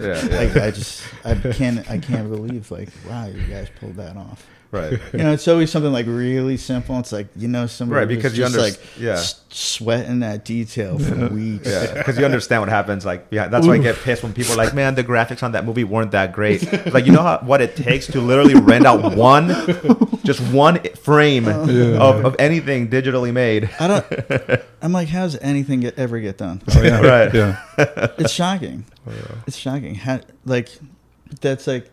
yeah, 0.00 0.38
Like 0.38 0.54
yeah. 0.54 0.64
I 0.64 0.70
just 0.70 1.02
I 1.24 1.34
can't 1.34 1.90
I 1.90 1.98
can't 1.98 2.30
believe 2.30 2.70
like 2.70 2.90
wow 3.08 3.26
you 3.26 3.42
guys 3.46 3.68
pulled 3.80 3.96
that 3.96 4.16
off. 4.16 4.46
Right 4.70 4.92
You 5.12 5.18
know, 5.18 5.32
it's 5.32 5.48
always 5.48 5.70
something 5.70 5.92
like 5.92 6.06
really 6.06 6.56
simple. 6.56 6.98
It's 6.98 7.12
like 7.12 7.28
you 7.36 7.48
know 7.48 7.66
somebody 7.66 7.98
right 8.00 8.08
because 8.08 8.36
you 8.38 8.44
just 8.44 8.54
understand 8.56 8.84
like 8.96 9.00
yeah 9.02 9.12
s- 9.14 9.40
sweating 9.50 10.20
that 10.20 10.44
detail 10.44 10.98
for 10.98 11.28
weeks. 11.28 11.66
yeah 11.68 11.94
because 11.94 12.16
you 12.18 12.24
understand 12.24 12.62
what 12.62 12.68
happens 12.68 13.04
like 13.04 13.26
yeah 13.32 13.48
that's 13.48 13.66
why 13.66 13.74
i 13.74 13.78
get 13.78 13.96
pissed 13.96 14.22
when 14.22 14.32
people 14.32 14.52
are 14.52 14.56
like 14.56 14.72
man 14.74 14.94
the 14.94 15.02
graphics 15.02 15.42
on 15.42 15.50
that 15.52 15.64
movie 15.66 15.82
weren't 15.82 16.12
that 16.12 16.32
great 16.32 16.62
like 16.94 17.04
you 17.04 17.10
know 17.10 17.22
how, 17.22 17.38
what 17.40 17.60
it 17.60 17.74
takes 17.74 18.06
to 18.06 18.20
literally 18.20 18.54
rent 18.54 18.86
out 18.86 19.16
one 19.16 19.48
just 20.22 20.40
one 20.52 20.80
frame 20.94 21.48
of, 21.48 22.24
of 22.24 22.36
anything 22.38 22.88
digitally 22.88 23.32
made 23.32 23.68
I 23.80 23.88
don't. 23.88 24.60
I'm 24.82 24.92
like, 24.92 25.08
how's 25.08 25.36
anything 25.36 25.80
get, 25.80 25.98
ever 25.98 26.20
get 26.20 26.38
done? 26.38 26.62
Oh, 26.74 26.82
yeah. 26.82 27.00
Right. 27.00 27.34
Yeah. 27.34 27.62
It's 28.18 28.32
shocking. 28.32 28.84
It's 29.46 29.56
shocking. 29.56 29.94
How, 29.94 30.20
like 30.46 30.68
that's 31.40 31.66
like 31.66 31.90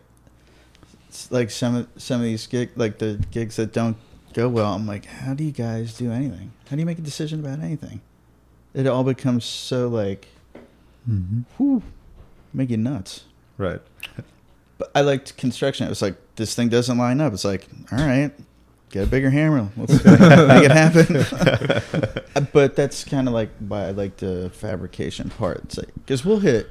like 1.30 1.50
some 1.50 1.74
of 1.76 1.88
some 1.96 2.20
of 2.20 2.24
these 2.24 2.46
gig 2.46 2.70
like 2.76 2.98
the 2.98 3.24
gigs 3.30 3.56
that 3.56 3.72
don't 3.72 3.96
go 4.34 4.48
well. 4.48 4.74
I'm 4.74 4.86
like, 4.86 5.04
how 5.06 5.34
do 5.34 5.42
you 5.44 5.52
guys 5.52 5.96
do 5.96 6.12
anything? 6.12 6.52
How 6.68 6.76
do 6.76 6.80
you 6.80 6.86
make 6.86 6.98
a 6.98 7.02
decision 7.02 7.40
about 7.40 7.60
anything? 7.60 8.00
It 8.74 8.86
all 8.86 9.04
becomes 9.04 9.44
so 9.44 9.88
like, 9.88 10.28
hmm 11.06 11.40
whew, 11.56 11.82
make 12.52 12.70
you 12.70 12.76
nuts. 12.76 13.24
right 13.56 13.80
But 14.78 14.90
I 14.94 15.00
liked 15.00 15.36
construction. 15.36 15.86
It 15.86 15.90
was 15.90 16.02
like 16.02 16.16
this 16.36 16.54
thing 16.54 16.68
doesn't 16.68 16.96
line 16.98 17.20
up. 17.20 17.32
It's 17.32 17.44
like, 17.44 17.66
all 17.90 17.98
right, 17.98 18.30
get 18.90 19.04
a 19.04 19.06
bigger 19.06 19.30
hammer. 19.30 19.68
Let's 19.76 20.04
make 20.04 20.64
it 20.64 20.70
happen. 20.70 22.46
but 22.52 22.76
that's 22.76 23.02
kind 23.04 23.26
of 23.26 23.34
like 23.34 23.50
why 23.58 23.86
I 23.88 23.90
like 23.90 24.18
the 24.18 24.50
fabrication 24.54 25.30
part. 25.30 25.62
It's 25.64 25.78
like 25.78 25.88
because 25.94 26.24
we'll 26.24 26.40
hit, 26.40 26.68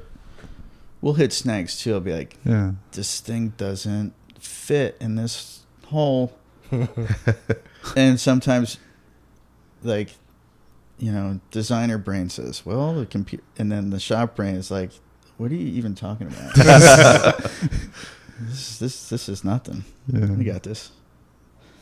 we'll 1.02 1.14
hit 1.14 1.32
snags 1.32 1.78
too. 1.78 1.94
I'll 1.94 2.00
be 2.00 2.14
like, 2.14 2.36
Yeah. 2.44 2.72
this 2.92 3.20
thing 3.20 3.52
doesn't 3.58 4.14
fit 4.38 4.96
in 5.00 5.16
this 5.16 5.60
hole, 5.86 6.36
and 7.96 8.20
sometimes 8.20 8.78
like, 9.82 10.10
you 10.98 11.12
know, 11.12 11.40
designer 11.50 11.98
brain 11.98 12.28
says, 12.28 12.64
"Well, 12.66 12.94
the 12.94 13.06
computer," 13.06 13.44
and 13.58 13.70
then 13.70 13.90
the 13.90 14.00
shop 14.00 14.36
brain 14.36 14.54
is 14.54 14.70
like, 14.70 14.90
"What 15.36 15.50
are 15.50 15.54
you 15.54 15.66
even 15.68 15.94
talking 15.94 16.26
about? 16.28 16.54
this, 18.40 18.78
this, 18.78 19.08
this 19.08 19.28
is 19.28 19.44
nothing. 19.44 19.84
Yeah. 20.06 20.26
We 20.32 20.44
got 20.44 20.62
this." 20.62 20.92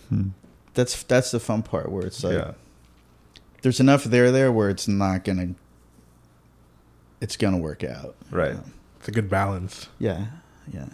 Hmm. 0.09 0.28
That's 0.74 1.02
that's 1.04 1.30
the 1.30 1.40
fun 1.40 1.62
part 1.62 1.90
where 1.90 2.07
it's 2.07 2.22
like 2.22 2.34
yeah. 2.34 2.52
there's 3.62 3.80
enough 3.80 4.04
there 4.04 4.30
there 4.30 4.52
where 4.52 4.68
it's 4.68 4.86
not 4.86 5.24
gonna 5.24 5.54
it's 7.20 7.36
gonna 7.36 7.57
work 7.57 7.82
out. 7.82 8.14
Right. 8.30 8.52
Um, 8.52 8.74
It's 8.98 9.09
a 9.09 9.11
good 9.11 9.28
balance. 9.30 9.88
yeah, 9.98 10.26
yeah. 10.72 10.86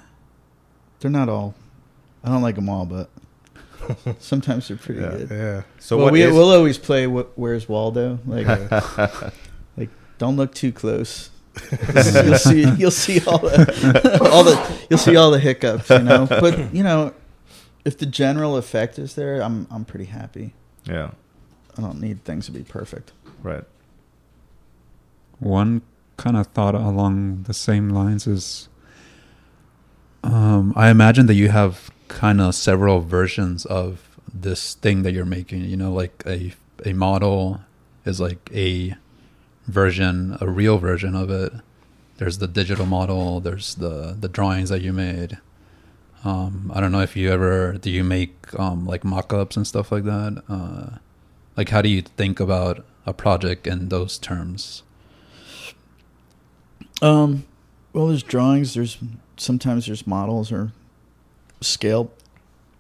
They're 1.03 1.11
not 1.11 1.29
all. 1.29 1.55
I 2.25 2.29
don't 2.31 2.41
like 2.43 2.55
them 2.55 2.69
all, 2.69 2.87
but 2.87 3.11
sometimes 4.21 4.69
they're 4.69 4.77
pretty 4.77 5.01
Yeah. 5.01 5.11
good. 5.11 5.31
Yeah. 5.31 5.63
So 5.81 5.97
well, 5.97 6.07
what 6.07 6.13
we 6.13 6.23
is- 6.23 6.33
we'll 6.33 6.51
always 6.53 6.79
play. 6.79 7.05
Wh- 7.07 7.37
Where's 7.39 7.69
Waldo? 7.69 8.19
Like, 8.25 8.47
like 9.77 9.91
don't 10.19 10.37
look 10.37 10.55
too 10.55 10.73
close. 10.73 11.29
you'll 12.25 12.39
see. 12.39 12.67
You'll 12.79 12.91
see 12.91 13.21
all 13.27 13.39
the 13.39 14.29
all 14.33 14.45
the. 14.45 14.79
You'll 14.89 14.99
see 14.99 15.17
all 15.17 15.31
the 15.31 15.39
hiccups. 15.41 15.91
You 15.91 15.99
know, 15.99 16.27
but 16.27 16.73
you 16.75 16.83
know, 16.83 17.13
if 17.85 17.99
the 17.99 18.07
general 18.07 18.57
effect 18.57 18.99
is 18.99 19.17
there, 19.17 19.43
I'm 19.43 19.67
I'm 19.71 19.85
pretty 19.85 20.07
happy. 20.07 20.55
yeah. 20.85 21.11
I 21.77 21.81
don't 21.83 22.01
need 22.01 22.23
things 22.25 22.47
to 22.47 22.53
be 22.53 22.63
perfect. 22.63 23.13
Right. 23.43 23.65
One 25.41 25.83
kind 26.17 26.37
of 26.37 26.47
thought 26.49 26.75
along 26.75 27.45
the 27.45 27.55
same 27.55 27.89
lines 27.89 28.27
is 28.27 28.69
um, 30.23 30.73
I 30.77 30.91
imagine 30.91 31.27
that 31.27 31.35
you 31.35 31.49
have 31.49 31.91
kind 32.09 32.41
of 32.41 32.55
several 32.55 33.01
versions 33.01 33.65
of 33.67 34.19
this 34.33 34.75
thing 34.75 35.03
that 35.03 35.13
you're 35.13 35.25
making. 35.25 35.65
You 35.65 35.77
know, 35.77 35.93
like 35.93 36.23
a 36.27 36.55
a 36.85 36.93
model 36.93 37.61
is 38.05 38.21
like 38.21 38.51
a 38.53 38.95
version, 39.67 40.37
a 40.41 40.49
real 40.49 40.79
version 40.79 41.15
of 41.15 41.31
it. 41.31 41.53
There's 42.19 42.39
the 42.39 42.49
digital 42.49 42.87
model. 42.87 43.41
There's 43.41 43.75
the 43.75 44.17
the 44.19 44.29
drawings 44.29 44.69
that 44.69 44.83
you 44.83 44.93
made. 44.93 45.39
Um, 46.25 46.71
I 46.73 46.81
don't 46.81 46.93
know 46.93 47.01
if 47.01 47.17
you 47.17 47.31
ever 47.33 47.73
do 47.73 47.91
you 47.91 48.05
make 48.05 48.35
um, 48.59 48.87
like 48.87 49.03
mock-ups 49.03 49.57
and 49.57 49.67
stuff 49.67 49.91
like 49.91 50.05
that. 50.05 50.43
Uh, 50.49 50.99
like, 51.57 51.71
how 51.71 51.83
do 51.83 51.89
you 51.89 52.03
think 52.03 52.41
about 52.41 52.85
a 53.05 53.13
project 53.13 53.67
in 53.67 53.89
those 53.89 54.19
terms? 54.19 54.83
Um, 57.01 57.45
well, 57.93 58.07
there's 58.07 58.23
drawings. 58.23 58.75
There's 58.75 58.99
sometimes 59.43 59.87
there's 59.87 60.07
models 60.07 60.51
or 60.53 60.73
scale 61.61 62.11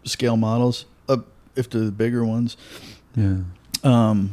scale 0.04 0.36
models. 0.36 0.84
Uh, 1.08 1.18
if 1.56 1.68
they're 1.68 1.82
the 1.84 1.92
bigger 1.92 2.24
ones, 2.24 2.56
Yeah. 3.16 3.38
um, 3.84 4.30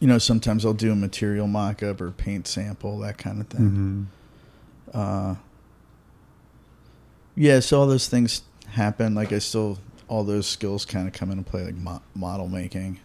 you 0.00 0.06
know, 0.08 0.18
sometimes 0.18 0.64
I'll 0.64 0.72
do 0.74 0.92
a 0.92 0.96
material 0.96 1.46
mock-up 1.46 2.00
or 2.00 2.10
paint 2.10 2.46
sample, 2.48 2.98
that 3.00 3.18
kind 3.18 3.40
of 3.40 3.46
thing. 3.48 4.08
Mm-hmm. 4.92 4.98
Uh, 4.98 5.34
yeah, 7.36 7.60
so 7.60 7.80
all 7.80 7.86
those 7.86 8.08
things 8.08 8.42
happen. 8.68 9.14
Like 9.14 9.32
I 9.32 9.38
still, 9.38 9.78
all 10.08 10.24
those 10.24 10.46
skills 10.46 10.84
kind 10.84 11.06
of 11.06 11.14
come 11.14 11.30
into 11.30 11.44
play, 11.44 11.64
like 11.64 11.76
mo- 11.76 12.02
model 12.14 12.48
making. 12.48 12.98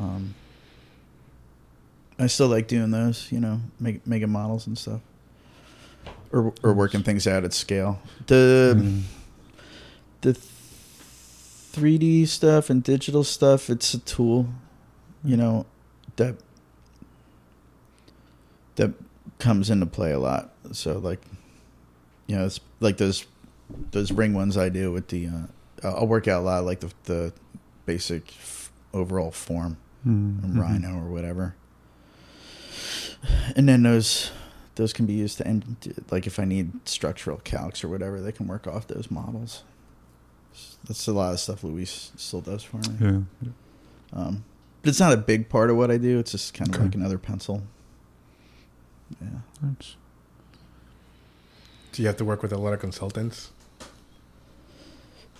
Um, 0.00 0.34
I 2.18 2.26
still 2.28 2.48
like 2.48 2.66
doing 2.68 2.90
those, 2.90 3.30
you 3.30 3.40
know, 3.40 3.60
make, 3.78 4.06
making 4.06 4.30
models 4.30 4.66
and 4.66 4.76
stuff, 4.78 5.00
or 6.32 6.52
or 6.62 6.72
working 6.74 7.02
things 7.02 7.26
out 7.26 7.44
at 7.44 7.52
scale. 7.52 7.98
The 8.26 8.74
Mm. 8.76 9.02
the 10.22 10.34
three 10.34 11.98
D 11.98 12.24
stuff 12.26 12.70
and 12.70 12.82
digital 12.82 13.22
stuff, 13.24 13.68
it's 13.70 13.92
a 13.94 13.98
tool, 13.98 14.48
you 15.24 15.36
know, 15.36 15.66
that 16.16 16.36
that 18.76 18.92
comes 19.38 19.70
into 19.70 19.86
play 19.86 20.12
a 20.12 20.18
lot. 20.18 20.52
So 20.72 20.98
like, 20.98 21.20
you 22.26 22.36
know, 22.36 22.46
it's 22.46 22.60
like 22.80 22.96
those 22.96 23.26
those 23.90 24.12
ring 24.12 24.32
ones 24.34 24.56
I 24.56 24.68
do 24.68 24.92
with 24.92 25.08
the. 25.08 25.26
Uh, 25.28 25.42
I'll 25.82 26.06
work 26.06 26.26
out 26.28 26.40
a 26.40 26.44
lot 26.44 26.64
like 26.64 26.80
the 26.80 26.92
the 27.04 27.32
basic 27.84 28.28
f- 28.30 28.70
overall 28.94 29.30
form, 29.30 29.76
Mm. 30.06 30.40
from 30.40 30.54
Mhm. 30.54 30.60
Rhino 30.60 30.98
or 30.98 31.10
whatever, 31.10 31.54
and 33.54 33.68
then 33.68 33.82
those 33.82 34.30
those 34.76 34.92
can 34.92 35.04
be 35.06 35.14
used 35.14 35.38
to 35.38 35.46
end 35.46 36.04
like 36.10 36.26
if 36.26 36.38
I 36.38 36.44
need 36.44 36.70
structural 36.88 37.38
calcs 37.38 37.82
or 37.84 37.88
whatever, 37.88 38.20
they 38.20 38.32
can 38.32 38.46
work 38.46 38.66
off 38.66 38.86
those 38.86 39.10
models. 39.10 39.62
That's 40.86 41.06
a 41.06 41.12
lot 41.12 41.32
of 41.34 41.40
stuff 41.40 41.64
Luis 41.64 42.12
still 42.16 42.40
does 42.40 42.62
for 42.62 42.76
me. 42.78 43.24
Yeah. 43.42 43.48
Um, 44.12 44.44
but 44.82 44.90
it's 44.90 45.00
not 45.00 45.12
a 45.12 45.16
big 45.16 45.48
part 45.48 45.68
of 45.70 45.76
what 45.76 45.90
I 45.90 45.96
do. 45.98 46.18
It's 46.18 46.30
just 46.32 46.54
kind 46.54 46.68
of 46.70 46.76
Okay. 46.76 46.84
like 46.84 46.94
another 46.94 47.18
pencil. 47.18 47.62
Yeah. 49.20 49.28
That's- 49.62 49.96
Do 51.92 52.02
you 52.02 52.08
have 52.08 52.16
to 52.18 52.24
work 52.24 52.42
with 52.42 52.52
a 52.52 52.58
lot 52.58 52.72
of 52.72 52.80
consultants? 52.80 53.50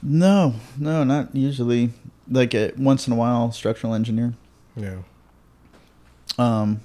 No, 0.03 0.55
no, 0.79 1.05
not 1.05 1.35
usually. 1.35 1.93
Like 2.29 2.55
uh 2.55 2.71
once 2.77 3.07
in 3.07 3.13
a 3.13 3.17
while, 3.17 3.53
structural 3.53 3.95
engineer. 3.95 4.35
Yeah. 4.77 4.99
Um, 6.39 6.81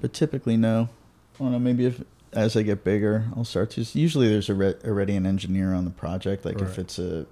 but 0.00 0.12
typically 0.12 0.56
no. 0.56 0.88
I 1.36 1.42
don't 1.42 1.52
know. 1.52 1.58
Maybe 1.58 1.86
if 1.86 2.02
as 2.32 2.56
I 2.56 2.62
get 2.62 2.84
bigger, 2.84 3.24
I'll 3.36 3.44
start 3.44 3.70
to. 3.72 3.80
Usually, 3.98 4.28
there's 4.28 4.48
alre- 4.48 4.84
already 4.86 5.14
an 5.16 5.26
engineer 5.26 5.72
on 5.74 5.84
the 5.84 5.90
project. 5.90 6.44
Like 6.44 6.60
if 6.60 6.78
it's 6.78 6.98
a 6.98 7.26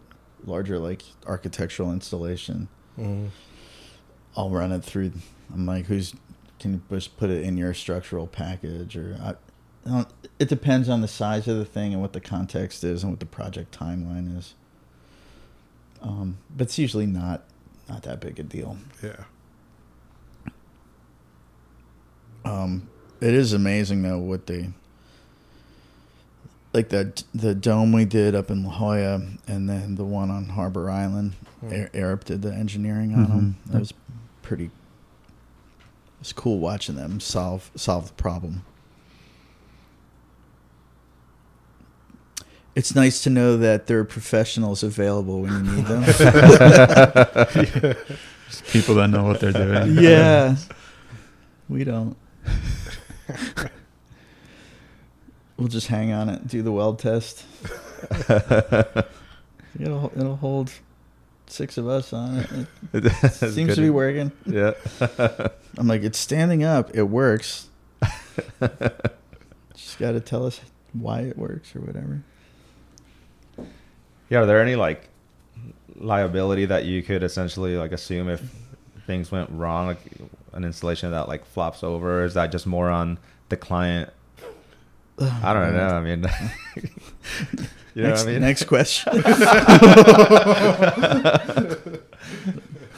larger 0.45 0.79
like 0.79 1.03
architectural 1.27 1.93
installation, 1.93 2.69
Mm. 2.99 3.31
I'll 4.37 4.51
run 4.51 4.71
it 4.73 4.85
through. 4.85 5.13
I'm 5.53 5.67
like, 5.67 5.87
who's 5.87 6.15
can 6.61 6.75
you 6.75 6.83
just 6.91 7.17
put 7.17 7.29
it 7.31 7.43
in 7.43 7.57
your 7.57 7.75
structural 7.75 8.27
package 8.27 8.97
or 8.97 9.19
I, 9.21 9.31
I 9.31 9.91
don't, 9.91 10.09
it 10.39 10.49
depends 10.49 10.89
on 10.89 11.01
the 11.01 11.09
size 11.09 11.49
of 11.49 11.57
the 11.59 11.65
thing 11.65 11.93
and 11.93 12.01
what 12.01 12.13
the 12.13 12.21
context 12.21 12.85
is 12.85 13.03
and 13.03 13.13
what 13.13 13.21
the 13.21 13.27
project 13.27 13.77
timeline 13.77 14.39
is. 14.39 14.55
Um, 16.01 16.39
but 16.57 16.69
it's 16.69 16.79
usually 16.79 17.07
not 17.07 17.43
not 17.89 18.03
that 18.05 18.21
big 18.21 18.39
a 18.39 18.43
deal. 18.45 18.79
Yeah. 19.03 19.25
Um, 22.45 22.89
it 23.25 23.33
is 23.35 23.53
amazing 23.55 24.03
though 24.03 24.19
what 24.19 24.47
they 24.47 24.69
like 26.75 26.91
that 26.91 27.23
the 27.35 27.55
dome 27.55 27.93
we 27.93 28.05
did 28.05 28.35
up 28.35 28.51
in 28.51 28.65
La 28.65 28.71
Jolla 28.73 29.23
and 29.47 29.69
then 29.69 29.95
the 29.95 30.05
one 30.05 30.31
on 30.31 30.51
Harbor 30.51 30.91
Island. 30.91 31.33
Mm. 31.65 31.91
Arup 31.93 32.25
did 32.25 32.43
the 32.43 32.53
engineering 32.53 33.15
on 33.15 33.25
them. 33.25 33.57
Mhm. 33.67 33.73
That 33.73 33.79
was 33.79 33.95
pretty. 34.43 34.65
It 34.67 34.71
was 36.21 36.33
cool 36.35 36.59
watching 36.59 36.97
them 36.97 37.21
solve 37.21 37.71
solve 37.77 38.09
the 38.09 38.15
problem. 38.15 38.63
It's 42.75 42.95
nice 42.95 43.23
to 43.23 43.31
know 43.31 43.57
that 43.57 43.87
there 43.87 44.01
are 44.01 44.05
professionals 44.05 44.83
available 44.83 45.41
when 45.43 45.65
you 45.65 45.73
need 45.77 45.87
them. 45.87 46.03
Just 48.49 48.65
people 48.67 48.97
that 48.97 49.09
know 49.09 49.23
what 49.25 49.41
they're 49.41 49.53
doing. 49.53 49.97
yeah, 50.03 50.57
we 51.69 51.85
don't. 51.85 52.17
we'll 55.57 55.69
just 55.69 55.87
hang 55.89 56.13
on 56.13 56.29
it, 56.29 56.47
do 56.47 56.63
the 56.63 56.73
weld 56.73 56.99
test. 56.99 57.45
It'll 59.81 60.13
it'll 60.17 60.37
hold 60.37 60.71
six 61.47 61.79
of 61.79 61.89
us 61.89 62.13
on 62.13 62.39
it. 62.39 62.67
It 62.93 63.11
seems 63.33 63.55
good. 63.71 63.75
to 63.75 63.81
be 63.81 63.91
working. 63.91 64.31
Yeah. 64.47 64.73
I'm 65.77 65.89
like, 65.89 66.03
it's 66.03 66.19
standing 66.19 66.63
up. 66.63 66.95
It 66.95 67.03
works. 67.05 67.69
Just 69.75 69.99
got 69.99 70.13
to 70.13 70.21
tell 70.21 70.47
us 70.47 70.61
why 70.93 71.23
it 71.23 71.37
works 71.37 71.75
or 71.75 71.81
whatever. 71.81 72.23
Yeah, 74.31 74.41
are 74.41 74.47
there 74.47 74.63
any 74.63 74.77
like 74.77 75.09
liability 75.97 76.67
that 76.67 76.85
you 76.85 77.03
could 77.03 77.23
essentially 77.23 77.77
like 77.77 77.93
assume 77.93 78.29
if 78.29 78.43
things 79.07 79.31
went 79.31 79.51
wrong, 79.51 79.87
like 79.87 79.99
an 80.53 80.65
installation 80.65 81.11
that 81.11 81.29
like 81.29 81.45
flops 81.45 81.83
over? 81.83 82.25
Is 82.25 82.35
that 82.35 82.53
just 82.53 82.67
more 82.67 82.91
on 82.91 83.19
the 83.49 83.57
client? 83.57 84.11
Oh, 85.19 85.41
I 85.45 85.53
don't 85.53 85.75
know. 85.75 85.89
I 85.89 86.01
mean, 86.01 86.23
you 87.95 88.03
know 88.03 88.09
next, 88.09 88.25
what 88.25 88.29
I 88.29 88.33
mean? 88.33 88.41
next 88.41 88.65
question. 88.65 89.23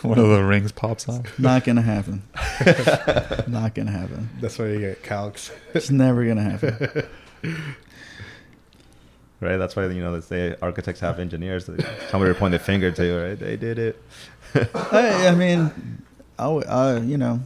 One 0.03 0.19
of 0.19 0.29
the 0.29 0.45
rings 0.45 0.73
pops 0.73 1.09
off. 1.09 1.39
Not 1.39 1.65
gonna 1.65 1.83
happen. 1.83 2.23
Not 3.49 3.75
gonna 3.75 3.91
happen. 3.91 4.29
That's 4.41 4.59
why 4.59 4.69
you 4.69 4.81
get 4.81 5.03
calcs. 5.03 5.51
It's 5.75 5.91
never 5.91 6.25
gonna 6.25 6.43
happen. 6.43 7.07
right? 9.41 9.57
That's 9.57 9.75
why 9.75 9.87
you 9.87 10.03
know 10.03 10.19
they 10.19 10.21
say 10.21 10.57
architects 10.63 11.01
have 11.01 11.19
engineers. 11.19 11.67
Somebody 11.67 12.31
would 12.31 12.39
point 12.39 12.53
the 12.53 12.59
finger 12.59 12.91
to, 12.93 13.05
you, 13.05 13.19
right? 13.19 13.39
They 13.39 13.57
did 13.57 13.79
it. 13.79 14.01
I, 14.55 15.29
I 15.29 15.35
mean, 15.35 16.03
I, 16.39 16.99
you 16.99 17.17
know, 17.17 17.41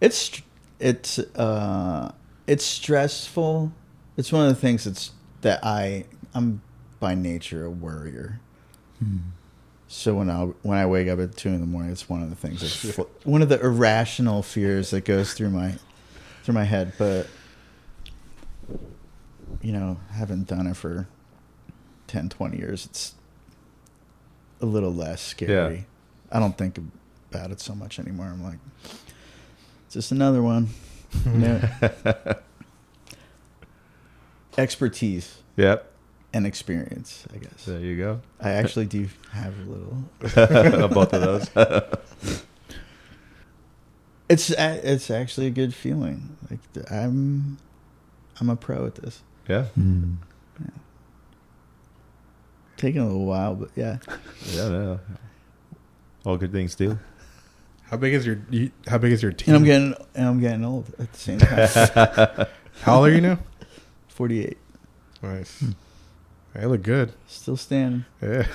it's 0.00 0.42
it's 0.78 1.18
uh, 1.18 2.12
it's 2.46 2.64
stressful. 2.64 3.72
It's 4.16 4.32
one 4.32 4.46
of 4.46 4.48
the 4.48 4.60
things 4.60 4.84
that's 4.84 5.12
that 5.42 5.64
I 5.64 6.04
I'm 6.34 6.62
by 7.00 7.14
nature 7.14 7.64
a 7.64 7.70
worrier. 7.70 8.40
Hmm. 8.98 9.18
So 9.88 10.14
when 10.14 10.30
I 10.30 10.44
when 10.62 10.78
I 10.78 10.86
wake 10.86 11.08
up 11.08 11.18
at 11.18 11.36
two 11.36 11.50
in 11.50 11.60
the 11.60 11.66
morning, 11.66 11.92
it's 11.92 12.08
one 12.08 12.22
of 12.22 12.30
the 12.30 12.36
things. 12.36 12.60
That's 12.60 12.96
one 13.24 13.42
of 13.42 13.48
the 13.48 13.60
irrational 13.60 14.42
fears 14.42 14.90
that 14.90 15.04
goes 15.04 15.34
through 15.34 15.50
my 15.50 15.74
through 16.44 16.54
my 16.54 16.64
head. 16.64 16.94
But 16.98 17.26
you 19.60 19.72
know, 19.72 19.98
haven't 20.10 20.46
done 20.46 20.66
it 20.66 20.76
for 20.76 21.06
10, 22.08 22.28
20 22.30 22.58
years. 22.58 22.86
It's 22.86 23.14
a 24.62 24.66
little 24.66 24.92
less 24.94 25.20
scary. 25.20 25.74
Yeah. 25.76 25.82
I 26.30 26.38
don't 26.38 26.56
think 26.56 26.78
about 27.30 27.50
it 27.50 27.60
so 27.60 27.74
much 27.74 27.98
anymore. 27.98 28.26
I'm 28.26 28.42
like, 28.42 28.58
it's 29.86 29.94
just 29.94 30.12
another 30.12 30.42
one. 30.42 30.68
You 31.26 31.32
know, 31.32 31.60
expertise 34.56 35.38
Yep. 35.56 35.90
and 36.32 36.46
experience, 36.46 37.26
I 37.34 37.38
guess. 37.38 37.66
There 37.66 37.78
you 37.80 37.96
go. 37.98 38.20
I 38.40 38.50
actually 38.52 38.86
do 38.86 39.08
have 39.32 39.54
a 39.58 39.70
little. 39.70 40.88
Both 40.88 41.12
of 41.12 41.20
those. 41.20 41.50
It's 44.28 44.48
it's 44.48 45.10
actually 45.10 45.48
a 45.48 45.50
good 45.50 45.74
feeling. 45.74 46.38
Like 46.50 46.60
I'm, 46.90 47.58
I'm 48.40 48.48
a 48.48 48.56
pro 48.56 48.86
at 48.86 48.94
this. 48.94 49.20
yeah. 49.46 49.66
Mm. 49.78 50.16
Taking 52.82 53.02
a 53.02 53.06
little 53.06 53.26
while, 53.26 53.54
but 53.54 53.70
yeah. 53.76 53.98
Yeah. 54.50 54.68
Yeah. 54.68 54.96
All 56.26 56.36
good 56.36 56.50
things 56.50 56.74
too. 56.74 56.98
How 57.84 57.96
big 57.96 58.12
is 58.12 58.26
your 58.26 58.40
you, 58.50 58.72
How 58.88 58.98
big 58.98 59.12
is 59.12 59.22
your 59.22 59.30
team? 59.30 59.54
And 59.54 59.56
I'm 59.56 59.64
getting 59.64 59.94
and 60.16 60.26
I'm 60.26 60.40
getting 60.40 60.64
old 60.64 60.92
at 60.98 61.12
the 61.12 61.16
same 61.16 61.38
time. 61.38 62.48
How 62.82 62.96
old 62.96 63.06
are 63.06 63.12
you 63.12 63.20
now? 63.20 63.38
Forty 64.08 64.46
eight, 64.46 64.58
Nice. 65.22 65.60
Hmm. 65.60 65.70
I 66.56 66.64
look 66.64 66.82
good. 66.82 67.12
still 67.28 67.56
standing. 67.56 68.04
Yeah. 68.20 68.48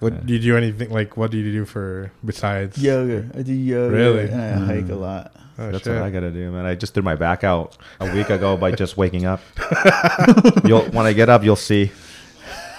What 0.00 0.12
Yeah. 0.12 0.20
do 0.26 0.32
you 0.34 0.38
do? 0.38 0.56
Anything 0.58 0.90
like 0.90 1.16
what 1.16 1.30
do 1.30 1.38
you 1.38 1.50
do 1.50 1.64
for 1.64 2.12
besides 2.22 2.76
Yoga. 2.76 3.30
I 3.34 3.40
do 3.40 3.54
yoga. 3.54 3.96
Really? 3.96 4.28
And 4.28 4.42
I 4.42 4.66
hike 4.66 4.90
a 4.90 4.94
hmm. 4.94 5.00
lot. 5.00 5.32
Oh, 5.58 5.70
That's 5.70 5.84
shit. 5.84 5.94
what 5.94 6.02
I 6.02 6.10
gotta 6.10 6.30
do, 6.30 6.52
man. 6.52 6.66
I 6.66 6.74
just 6.74 6.92
threw 6.92 7.02
my 7.02 7.16
back 7.16 7.42
out 7.42 7.78
a 8.00 8.12
week 8.12 8.28
ago 8.28 8.58
by 8.58 8.72
just 8.72 8.98
waking 8.98 9.24
up. 9.24 9.40
you'll 10.66 10.84
when 10.90 11.06
I 11.06 11.14
get 11.14 11.30
up, 11.30 11.42
you'll 11.42 11.56
see. 11.56 11.90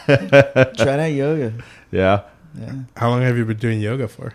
Try 0.77 0.97
that 0.97 1.11
yoga. 1.13 1.53
Yeah. 1.91 2.21
Yeah. 2.59 2.73
How 2.97 3.09
long 3.09 3.21
have 3.23 3.37
you 3.37 3.45
been 3.45 3.57
doing 3.57 3.79
yoga 3.79 4.07
for? 4.07 4.33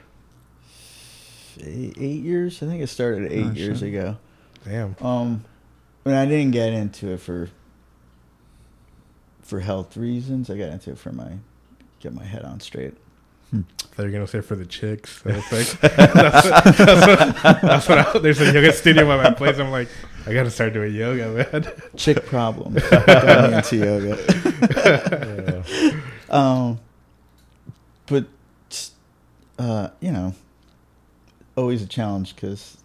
Eight, 1.61 1.95
eight 1.99 2.23
years. 2.23 2.63
I 2.63 2.67
think 2.67 2.83
it 2.83 2.87
started 2.89 3.33
eight 3.33 3.47
Oh, 3.47 3.51
years 3.53 3.81
shit. 3.81 3.89
ago. 3.89 4.17
Damn. 4.65 4.97
Um, 5.01 5.45
when 6.05 6.15
I 6.15 6.25
didn't 6.27 6.53
get 6.53 6.73
into 6.73 7.09
it 7.13 7.21
for 7.21 7.51
for 9.43 9.61
health 9.61 9.97
reasons, 9.97 10.51
I 10.51 10.59
got 10.59 10.69
into 10.71 10.91
it 10.91 10.99
for 10.99 11.11
my 11.13 11.33
get 12.01 12.13
my 12.13 12.25
head 12.25 12.43
on 12.45 12.61
straight. 12.61 12.95
I 13.53 13.57
thought 13.79 14.03
you 14.03 14.05
were 14.05 14.11
gonna 14.11 14.27
say 14.27 14.41
for 14.43 14.57
the 14.57 14.67
chicks. 14.67 15.23
So 15.23 15.31
like 15.31 15.41
that's 15.81 16.45
what, 16.45 16.75
that's 16.75 16.79
what, 17.45 17.61
that's 17.63 17.89
what 17.89 17.99
I, 17.99 18.19
there's 18.19 18.41
a 18.41 18.53
yoga 18.53 18.73
studio 18.73 19.11
at 19.11 19.23
my 19.25 19.31
place. 19.35 19.59
I'm 19.59 19.71
like, 19.71 19.89
I 20.29 20.35
gotta 20.35 20.51
start 20.51 20.73
doing 20.75 20.95
yoga, 20.95 21.31
man. 21.53 21.67
Chick 21.97 22.27
problem. 22.27 22.75
got 22.91 23.51
me 23.51 23.57
into 23.57 23.77
yoga. 23.77 25.65
Um, 26.31 26.79
but 28.07 28.27
uh, 29.59 29.89
you 30.01 30.13
know, 30.13 30.35
always 31.57 31.83
a 31.83 31.87
challenge 31.87 32.35
because 32.35 32.77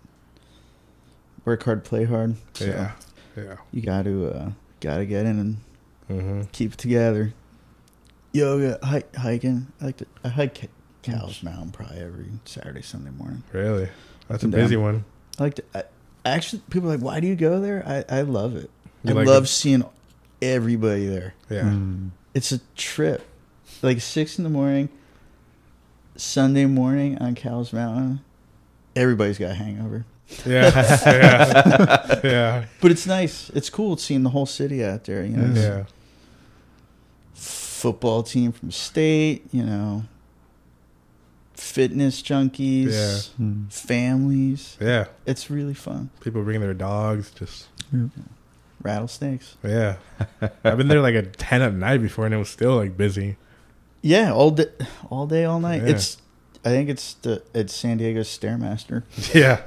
work 1.43 1.61
hard, 1.63 1.83
play 1.83 2.05
hard. 2.05 2.35
So 2.53 2.65
Yeah. 2.65 2.91
Yeah. 3.35 3.55
you 3.73 3.81
got 3.81 4.05
to 4.05 4.27
uh, 4.27 4.51
got 4.79 4.97
to 4.99 5.05
get 5.05 5.25
in 5.25 5.39
and 5.39 5.57
Mm-hmm. 6.09 6.41
keep 6.51 6.73
it 6.73 6.77
together. 6.77 7.33
Yoga, 8.33 8.77
hike, 8.83 9.13
hiking. 9.15 9.67
I 9.81 9.85
like 9.85 9.97
to. 9.97 10.05
I 10.23 10.27
hike 10.29 10.69
Cowles 11.01 11.41
Mountain 11.43 11.71
probably 11.71 11.97
every 11.99 12.25
Saturday, 12.45 12.81
Sunday 12.81 13.11
morning. 13.11 13.43
Really? 13.51 13.89
That's 14.29 14.43
a 14.43 14.47
busy 14.49 14.75
down. 14.75 14.83
one. 14.83 15.05
I 15.39 15.43
like 15.43 15.55
to. 15.55 15.63
I, 15.75 15.83
actually, 16.25 16.61
people 16.69 16.89
are 16.89 16.95
like, 16.95 17.03
why 17.05 17.19
do 17.19 17.27
you 17.27 17.35
go 17.35 17.59
there? 17.59 17.83
I, 18.09 18.17
I 18.19 18.21
love 18.21 18.55
it. 18.55 18.69
You 19.03 19.11
I 19.11 19.13
like 19.13 19.27
love 19.27 19.43
the- 19.43 19.47
seeing 19.47 19.83
everybody 20.41 21.07
there. 21.07 21.33
Yeah. 21.49 21.63
Mm. 21.63 22.09
It's 22.33 22.51
a 22.51 22.59
trip. 22.75 23.21
Like 23.81 23.99
six 24.01 24.37
in 24.37 24.43
the 24.43 24.49
morning, 24.49 24.89
Sunday 26.15 26.65
morning 26.65 27.17
on 27.17 27.35
Cowles 27.35 27.73
Mountain. 27.73 28.21
Everybody's 28.95 29.37
got 29.37 29.51
a 29.51 29.55
hangover, 29.55 30.05
Yeah. 30.45 30.71
yeah. 31.05 32.19
Yeah. 32.23 32.65
but 32.79 32.91
it's 32.91 33.05
nice. 33.07 33.49
It's 33.49 33.69
cool 33.69 33.97
seeing 33.97 34.23
the 34.23 34.29
whole 34.29 34.45
city 34.45 34.83
out 34.85 35.03
there. 35.05 35.25
You 35.25 35.35
know, 35.37 35.59
Yeah. 35.61 35.83
football 37.33 38.23
team 38.23 38.51
from 38.51 38.71
state. 38.71 39.43
You 39.51 39.63
know, 39.63 40.03
fitness 41.53 42.21
junkies, 42.21 42.91
Yeah. 42.91 43.45
Mm. 43.45 43.71
families. 43.71 44.77
Yeah. 44.81 45.05
It's 45.25 45.49
really 45.49 45.73
fun. 45.73 46.09
People 46.21 46.43
bring 46.43 46.59
their 46.61 46.73
dogs. 46.73 47.31
Just 47.31 47.67
Rattlesnakes. 48.81 49.55
yeah. 49.63 49.95
I've 50.63 50.77
been 50.77 50.87
there 50.87 51.01
like 51.01 51.15
at 51.15 51.37
ten 51.37 51.61
at 51.61 51.73
night 51.73 52.01
before, 52.01 52.25
and 52.25 52.33
it 52.33 52.37
was 52.37 52.49
still 52.49 52.75
like 52.75 52.97
busy. 52.97 53.37
Yeah, 54.01 54.33
all 54.33 54.51
day, 54.51 54.65
all 55.09 55.27
day, 55.27 55.45
all 55.45 55.59
night. 55.59 55.83
Yeah. 55.83 55.89
It's. 55.91 56.17
I 56.65 56.69
think 56.69 56.89
it's 56.89 57.13
the 57.15 57.43
it's 57.53 57.73
San 57.73 57.97
Diego's 57.97 58.27
Stairmaster. 58.29 59.03
Yeah. 59.33 59.61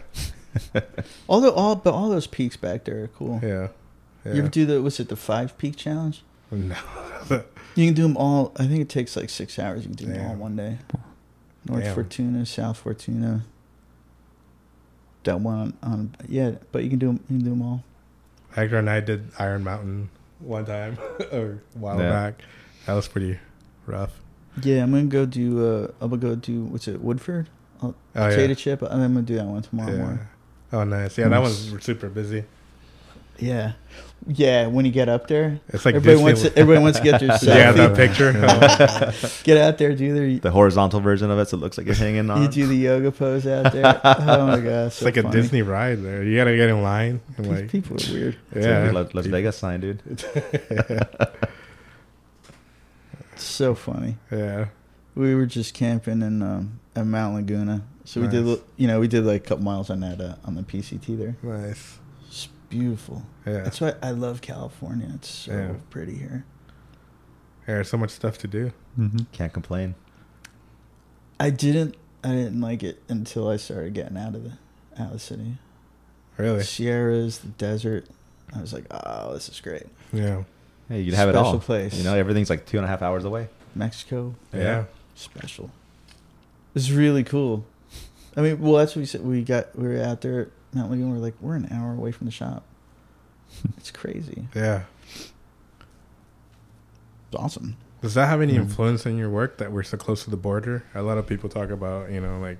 Although 1.28 1.52
all 1.52 1.76
but 1.76 1.92
all 1.92 2.08
those 2.08 2.26
peaks 2.26 2.56
back 2.56 2.84
there 2.84 3.04
are 3.04 3.08
cool. 3.08 3.40
Yeah. 3.42 3.68
Yeah. 4.24 4.32
You 4.32 4.38
ever 4.40 4.48
do 4.48 4.64
the 4.66 4.80
was 4.82 4.98
it 4.98 5.08
the 5.10 5.16
five 5.16 5.56
peak 5.58 5.76
challenge? 5.76 6.22
no. 6.50 6.74
You 7.74 7.84
can 7.86 7.94
do 7.94 8.02
them 8.02 8.16
all. 8.16 8.52
I 8.56 8.66
think 8.66 8.80
it 8.80 8.88
takes 8.88 9.16
like 9.16 9.28
six 9.28 9.58
hours. 9.58 9.82
You 9.82 9.94
can 9.94 9.96
do 9.96 10.06
them 10.06 10.26
all 10.26 10.34
one 10.36 10.56
day. 10.56 10.78
North 11.68 11.84
Damn. 11.84 11.94
Fortuna, 11.94 12.46
South 12.46 12.78
Fortuna. 12.78 13.44
That 15.24 15.40
one 15.40 15.58
on, 15.58 15.74
on 15.82 16.14
yeah, 16.28 16.52
but 16.72 16.84
you 16.84 16.90
can 16.90 16.98
do 16.98 17.08
'em- 17.10 17.20
you 17.28 17.36
can 17.38 17.44
do 17.44 17.50
them 17.50 17.62
all. 17.62 17.82
Hector 18.52 18.78
and 18.78 18.88
I 18.88 19.00
did 19.00 19.28
Iron 19.38 19.64
Mountain 19.64 20.08
one 20.38 20.64
time 20.64 20.98
or 21.32 21.60
a 21.74 21.78
while 21.78 21.98
Yeah. 21.98 22.10
back. 22.10 22.42
That 22.86 22.94
was 22.94 23.08
pretty 23.08 23.38
rough. 23.86 24.20
Yeah, 24.62 24.82
I'm 24.84 24.92
gonna 24.92 25.04
go 25.04 25.26
do. 25.26 25.64
Uh, 25.66 25.88
I'm 26.00 26.10
gonna 26.10 26.22
go 26.22 26.34
do 26.36 26.64
what's 26.64 26.86
it 26.88 27.00
Woodson 27.00 27.48
Oh 27.82 27.94
potato 28.14 28.48
yeah. 28.48 28.54
chip. 28.54 28.82
I'm 28.82 29.00
gonna 29.00 29.22
do 29.22 29.34
that 29.36 29.44
one 29.44 29.62
tomorrow 29.62 29.90
yeah. 29.92 29.98
morning. 29.98 30.18
Oh 30.72 30.84
nice. 30.84 31.18
Yeah, 31.18 31.28
that 31.28 31.42
one's 31.42 31.82
super 31.84 32.08
busy. 32.08 32.44
Yeah, 33.38 33.72
yeah. 34.26 34.66
When 34.66 34.84
you 34.84 34.90
get 34.92 35.08
up 35.08 35.28
there, 35.28 35.60
It's 35.68 35.84
like 35.84 35.94
everybody 35.96 36.14
Disney- 36.16 36.24
wants 36.24 36.42
to, 36.42 36.58
everybody 36.58 36.82
wants 36.82 36.98
to 36.98 37.04
get 37.04 37.20
their 37.20 37.28
selfie. 37.38 37.46
Yeah, 37.56 37.72
that 37.72 37.96
picture. 37.96 38.32
Get 39.44 39.56
out 39.58 39.78
there, 39.78 39.94
do 39.94 40.14
their 40.14 40.38
The 40.40 40.50
horizontal 40.50 41.00
version 41.00 41.30
of 41.30 41.38
it, 41.38 41.48
so 41.48 41.56
it 41.56 41.60
looks 41.60 41.76
like 41.78 41.86
you're 41.86 41.94
hanging 41.96 42.28
on. 42.30 42.42
you 42.42 42.48
do 42.48 42.66
the 42.66 42.74
yoga 42.76 43.12
pose 43.12 43.46
out 43.46 43.72
there. 43.72 44.00
Oh 44.04 44.46
my 44.46 44.60
gosh, 44.60 44.86
it's 44.92 45.02
like 45.02 45.16
a 45.16 45.22
Disney 45.30 45.62
ride 45.62 46.02
there. 46.02 46.22
You 46.24 46.36
gotta 46.36 46.56
get 46.56 46.68
in 46.70 46.82
line 46.82 47.20
and 47.36 47.46
like 47.48 47.68
people 47.70 47.96
are 47.96 48.12
weird. 48.12 48.36
It's 48.52 48.66
yeah. 48.66 48.84
like 48.84 48.92
Las, 48.92 49.14
Las 49.14 49.26
Vegas 49.26 49.56
sign, 49.56 49.80
dude. 49.80 50.02
It's 53.32 53.44
so 53.44 53.74
funny. 53.74 54.16
yeah. 54.30 54.66
We 55.14 55.34
were 55.34 55.46
just 55.46 55.72
camping 55.74 56.20
in 56.22 56.42
um, 56.42 56.80
at 56.94 57.06
Mount 57.06 57.34
Laguna, 57.36 57.82
so 58.04 58.20
we 58.20 58.28
did 58.28 58.60
you 58.76 58.86
know 58.86 59.00
we 59.00 59.08
did 59.08 59.24
like 59.24 59.44
a 59.44 59.48
couple 59.48 59.64
miles 59.64 59.88
on 59.88 60.00
that 60.00 60.20
uh, 60.20 60.34
on 60.44 60.54
the 60.56 60.62
PCT 60.62 61.16
there. 61.18 61.36
Nice. 61.42 61.98
It's 62.66 62.70
beautiful. 62.74 63.22
Yeah. 63.46 63.62
That's 63.62 63.80
why 63.80 63.94
I 64.02 64.10
love 64.10 64.40
California. 64.40 65.08
It's 65.14 65.28
so 65.28 65.52
Yeah. 65.52 65.74
pretty 65.90 66.14
here. 66.16 66.44
There's 67.66 67.88
so 67.88 67.96
much 67.96 68.10
stuff 68.10 68.38
to 68.38 68.48
do. 68.48 68.72
Mm-hmm. 68.98 69.18
Can't 69.32 69.52
complain. 69.52 69.94
I 71.38 71.50
didn't 71.50 71.96
I 72.24 72.30
didn't 72.30 72.60
like 72.60 72.82
it 72.82 73.02
until 73.08 73.48
I 73.48 73.56
started 73.56 73.94
getting 73.94 74.16
out 74.16 74.34
of 74.34 74.44
the 74.44 74.52
out 74.98 75.08
of 75.08 75.12
the 75.14 75.18
city. 75.18 75.58
Really? 76.38 76.62
Sierras, 76.64 77.38
the 77.38 77.48
desert. 77.48 78.06
I 78.54 78.60
was 78.60 78.72
like, 78.72 78.84
oh, 78.90 79.32
this 79.34 79.48
is 79.48 79.60
great. 79.60 79.86
Yeah. 80.12 80.44
Hey, 80.88 81.00
you 81.00 81.10
can 81.12 81.16
have 81.16 81.28
it 81.28 81.34
all. 81.36 81.44
Special 81.44 81.54
all. 81.54 81.60
place. 81.60 81.94
You 81.94 82.04
know, 82.04 82.14
everything's 82.14 82.50
like 82.50 82.66
two 82.66 82.78
and 82.78 82.84
a 82.84 82.88
half 82.88 83.02
hours 83.02 83.24
away. 83.24 83.48
Mexico, 83.74 84.34
Yeah. 84.52 84.84
special. 85.14 85.70
It's 86.74 86.90
really 86.90 87.24
cool. 87.24 87.64
I 88.36 88.42
mean, 88.42 88.60
well, 88.60 88.74
that's 88.74 88.94
what 88.94 89.00
we 89.00 89.06
said. 89.06 89.24
We 89.24 89.42
got 89.42 89.76
we 89.76 89.88
were 89.88 90.02
out 90.02 90.20
there 90.20 90.40
at 90.42 90.48
Mount 90.72 90.90
Laguna. 90.90 91.12
We're 91.12 91.18
like, 91.18 91.34
we're 91.40 91.56
an 91.56 91.68
hour 91.72 91.92
away 91.92 92.12
from 92.12 92.26
the 92.26 92.30
shop. 92.32 92.64
It's 93.78 93.90
crazy. 93.90 94.48
Yeah. 94.54 94.82
It's 97.28 97.36
awesome. 97.36 97.76
Does 98.02 98.14
that 98.14 98.26
have 98.28 98.40
any 98.40 98.54
Mm. 98.54 98.62
influence 98.62 99.06
in 99.06 99.16
your 99.16 99.30
work 99.30 99.58
that 99.58 99.72
we're 99.72 99.82
so 99.82 99.96
close 99.96 100.24
to 100.24 100.30
the 100.30 100.36
border? 100.36 100.84
A 100.94 101.02
lot 101.02 101.18
of 101.18 101.26
people 101.26 101.48
talk 101.48 101.70
about, 101.70 102.10
you 102.10 102.20
know, 102.20 102.38
like, 102.38 102.58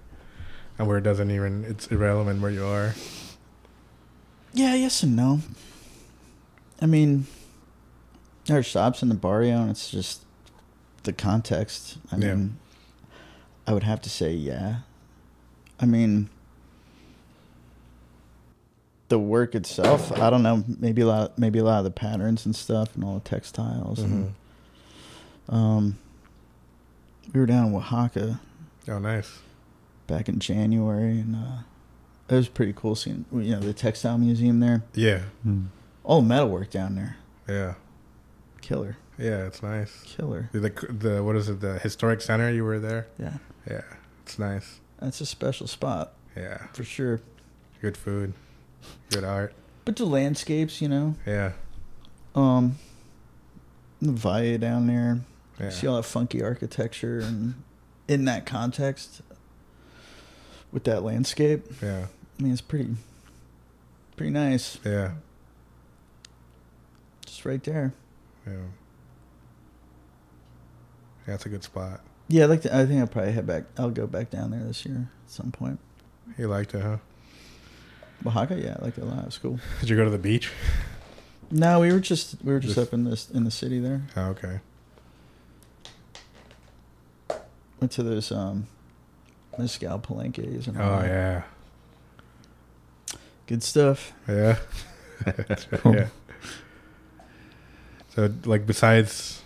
and 0.79 0.87
where 0.89 0.99
it 0.99 1.03
doesn't 1.03 1.31
even, 1.31 1.65
it's 1.65 1.87
irrelevant 1.89 2.41
where 2.41 2.51
you 2.51 2.65
are. 2.65 2.95
Yeah, 4.53 4.75
yes 4.75 5.03
and 5.03 5.15
no. 5.15 5.41
I 6.81 6.87
mean, 6.87 7.27
there 8.47 8.59
are 8.59 8.63
shops 8.63 9.03
in 9.03 9.09
the 9.09 9.15
barrio, 9.15 9.61
and 9.61 9.71
it's 9.71 9.91
just 9.91 10.23
the 11.05 11.13
context. 11.13 11.99
I 12.11 12.17
Yeah. 12.17 12.35
mean, 12.35 12.57
I 13.67 13.73
would 13.73 13.83
have 13.85 14.01
to 14.03 14.11
say 14.11 14.33
yeah. 14.33 14.81
I 15.81 15.87
mean, 15.87 16.29
the 19.09 19.19
work 19.19 19.55
itself. 19.55 20.11
I 20.13 20.31
don't 20.31 20.43
know. 20.43 20.65
Maybe 20.67 21.03
a 21.03 21.07
lot. 21.07 21.39
Maybe 21.39 21.59
a 21.59 21.65
lot 21.65 21.79
of 21.79 21.85
the 21.85 21.91
patterns 21.91 22.45
and 22.47 22.55
stuff, 22.57 22.95
and 22.95 23.05
all 23.05 23.15
the 23.15 23.21
textiles. 23.29 24.01
And, 24.01 24.35
Mhm. 25.49 25.55
um, 25.55 25.99
we 27.33 27.41
were 27.41 27.47
down 27.47 27.67
in 27.69 27.75
Oaxaca 27.75 28.41
Oh, 28.89 28.99
nice. 28.99 29.41
back 30.07 30.29
in 30.29 30.39
January, 30.39 31.21
and 31.21 31.35
uh, 31.37 31.59
it 32.29 32.35
was 32.35 32.49
pretty 32.49 32.73
cool 32.73 32.95
seeing 32.95 33.25
you 33.33 33.53
know 33.53 33.61
the 33.61 33.73
textile 33.75 34.19
museum 34.19 34.61
there. 34.61 34.83
Yeah, 34.95 35.23
Mm. 35.47 35.67
All 36.05 36.23
the 36.23 36.29
metalwork 36.29 36.71
down 36.71 36.95
there, 36.95 37.17
yeah, 37.49 37.75
killer, 38.61 38.97
yeah. 39.19 39.47
It's 39.47 39.61
nice. 39.63 40.03
killer. 40.05 40.49
The 40.53 40.61
the 40.89 41.23
what 41.25 41.35
is 41.37 41.49
it? 41.49 41.61
The 41.61 41.79
historic 41.81 42.21
center. 42.21 42.51
You 42.53 42.65
were 42.65 42.79
there. 42.79 43.07
Yeah, 43.19 43.39
Yeah, 43.69 43.83
it's 44.25 44.39
nice. 44.39 44.79
that's 45.01 45.21
a 45.21 45.27
special 45.27 45.67
spot 45.67 46.13
Yeah, 46.37 46.67
for 46.73 46.85
sure. 46.85 47.21
good 47.83 47.97
food, 47.97 48.35
good 49.11 49.24
art. 49.24 49.53
But 49.84 49.97
the 49.97 50.05
landscapes, 50.05 50.80
you 50.82 50.89
know, 50.89 51.14
Yeah, 51.26 51.53
um, 52.34 52.76
the 54.03 54.12
Valle 54.12 54.59
down 54.59 54.87
there, 54.87 55.20
yeah, 55.61 55.70
see 55.70 55.87
all 55.87 55.97
that 55.97 56.03
funky 56.05 56.43
architecture, 56.43 57.20
and 57.20 57.55
in 58.09 58.24
that 58.26 58.47
context, 58.47 59.22
with 60.72 60.84
that 60.84 61.03
landscape, 61.03 61.64
yeah, 61.82 62.07
I 62.39 62.43
mean, 62.43 62.53
it's 62.53 62.61
pretty, 62.61 62.97
pretty 64.16 64.30
nice. 64.32 64.78
yeah, 64.84 65.12
Just 67.24 67.45
right 67.45 67.62
there. 67.62 67.93
yeah. 68.47 68.53
Yeah, 71.26 71.34
it's 71.34 71.47
a 71.47 71.49
good 71.49 71.64
spot. 71.64 72.01
Yeah, 72.28 72.45
I 72.45 72.47
like. 72.47 72.62
To, 72.62 72.76
I 72.76 72.87
think 72.87 73.01
I'll 73.01 73.07
probably 73.09 73.32
head 73.32 73.47
back. 73.49 73.64
I'll 73.76 73.91
go 73.91 74.07
back 74.07 74.30
down 74.30 74.53
there 74.53 74.62
this 74.62 74.84
year 74.87 75.09
at 75.24 75.30
some 75.30 75.51
point. 75.51 75.80
You 76.39 76.47
liked 76.47 76.72
it, 76.74 76.82
huh? 76.82 76.99
Oaxaca, 78.25 78.57
yeah, 78.61 78.77
I 78.81 78.85
like 78.85 78.97
it 78.99 79.03
a 79.03 79.05
lot. 79.07 79.19
It 79.21 79.27
was 79.27 79.39
cool. 79.39 79.59
Did 79.81 79.89
you 79.91 79.97
go 79.97 80.05
to 80.05 80.11
the 80.11 80.19
beach? 80.19 80.51
No, 81.51 81.81
we 81.81 81.93
were 81.93 82.01
just 82.01 82.37
we 82.43 82.53
were 82.53 82.59
just 82.61 82.75
Just- 82.77 82.89
up 82.89 82.95
in 82.95 83.05
this 83.05 83.31
in 83.31 83.45
the 83.45 83.51
city 83.51 83.79
there. 83.81 84.03
Oh, 84.17 84.27
okay. 84.31 84.61
Went 87.81 87.93
to 87.93 88.03
those 88.03 88.33
um, 88.33 88.67
mezcal 89.59 89.99
palenques 89.99 90.67
and 90.67 90.79
all 90.81 90.95
Oh 90.99 91.03
that. 91.03 91.07
yeah, 91.09 91.43
good 93.47 93.62
stuff. 93.62 94.12
yeah, 94.27 94.57
Cool. 95.83 95.95
yeah. 95.97 96.07
So, 98.14 98.33
like, 98.47 98.67
besides 98.67 99.43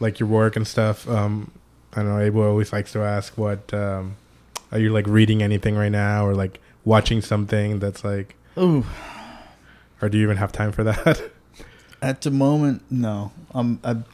like 0.00 0.20
your 0.20 0.28
work 0.28 0.54
and 0.56 0.66
stuff, 0.66 1.08
um, 1.08 1.50
I 1.94 2.02
don't 2.02 2.10
know. 2.10 2.18
Abel 2.20 2.42
always 2.42 2.72
likes 2.74 2.92
to 2.92 3.00
ask, 3.00 3.38
"What 3.38 3.72
um, 3.72 4.16
are 4.70 4.78
you 4.78 4.92
like 4.92 5.06
reading 5.06 5.42
anything 5.42 5.76
right 5.76 5.88
now, 5.90 6.26
or 6.26 6.34
like 6.34 6.60
watching 6.84 7.20
something 7.20 7.78
that's 7.78 8.04
like, 8.04 8.36
Oh, 8.56 8.84
or 10.02 10.08
do 10.08 10.18
you 10.18 10.24
even 10.24 10.36
have 10.38 10.52
time 10.52 10.72
for 10.72 10.84
that?" 10.84 11.30
at 12.02 12.22
the 12.22 12.30
moment, 12.30 12.82
no. 12.90 13.32
Um, 13.54 13.80
I've 13.84 14.04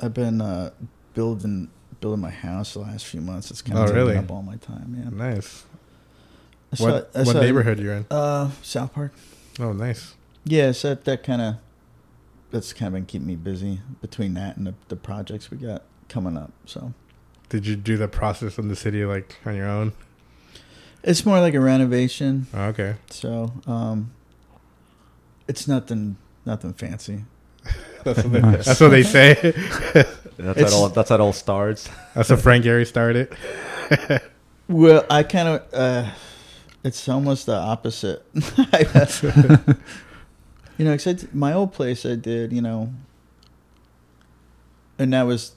I've 0.00 0.14
been 0.14 0.40
uh, 0.40 0.70
building 1.14 1.70
building 2.00 2.20
my 2.20 2.30
house 2.30 2.74
the 2.74 2.80
last 2.80 3.06
few 3.06 3.20
months. 3.20 3.50
It's 3.50 3.62
kind 3.62 3.78
Oh, 3.78 3.82
of 3.82 3.88
taking 3.88 3.98
really? 4.02 4.16
up 4.16 4.30
all 4.30 4.42
my 4.42 4.56
time. 4.56 4.94
Yeah. 5.02 5.10
nice. 5.10 5.64
I 6.78 6.82
What 6.82 7.10
what 7.14 7.26
saw- 7.26 7.40
neighborhood 7.40 7.78
you're 7.80 7.94
in? 7.94 8.06
Uh, 8.10 8.50
South 8.62 8.92
Park. 8.92 9.12
Oh, 9.58 9.72
nice. 9.72 10.14
Yeah, 10.44 10.72
so 10.72 10.90
that, 10.90 11.04
that 11.04 11.22
kind 11.24 11.42
of 11.42 11.56
that's 12.50 12.72
kind 12.72 12.88
of 12.88 12.92
been 12.94 13.06
keeping 13.06 13.26
me 13.26 13.36
busy 13.36 13.80
between 14.00 14.34
that 14.34 14.56
and 14.56 14.66
the, 14.66 14.74
the 14.88 14.96
projects 14.96 15.50
we 15.50 15.58
got 15.58 15.82
coming 16.08 16.36
up. 16.38 16.52
So 16.64 16.92
Did 17.48 17.66
you 17.66 17.74
do 17.76 17.96
the 17.96 18.08
process 18.08 18.56
in 18.58 18.68
the 18.68 18.76
city 18.76 19.04
like 19.04 19.36
on 19.44 19.54
your 19.56 19.66
own? 19.68 19.92
It's 21.02 21.24
more 21.26 21.40
like 21.40 21.54
a 21.54 21.60
renovation. 21.60 22.46
Oh, 22.54 22.64
okay. 22.66 22.94
So 23.10 23.52
um, 23.66 24.12
it's 25.46 25.66
nothing 25.68 26.16
nothing 26.44 26.72
fancy. 26.74 27.24
That's 28.04 28.22
what 28.22 28.32
they, 28.32 28.40
Nice. 28.40 28.64
that's 28.66 28.80
what 28.80 28.88
they 28.90 29.02
say. 29.02 29.34
That's 30.38 30.58
It's- 30.60 30.72
how 30.72 30.78
all. 30.78 30.88
That's 30.88 31.08
how 31.10 31.16
it 31.16 31.20
all 31.20 31.32
starts. 31.32 31.88
That's 32.14 32.30
what 32.30 32.40
Frank 32.40 32.64
Gehry 32.64 32.86
started. 32.86 33.34
Well, 34.70 35.06
I 35.08 35.22
kind 35.22 35.48
of 35.48 35.62
uh, 35.72 36.10
it's 36.84 37.08
almost 37.08 37.46
the 37.46 37.54
opposite. 37.56 38.22
you 38.34 38.42
know, 40.84 40.92
'cause 40.94 41.06
I 41.06 41.12
d- 41.14 41.26
my 41.32 41.54
old 41.54 41.72
place 41.72 42.04
I 42.04 42.16
did, 42.16 42.52
you 42.52 42.60
know, 42.60 42.92
and 44.98 45.10
that 45.14 45.22
was, 45.22 45.52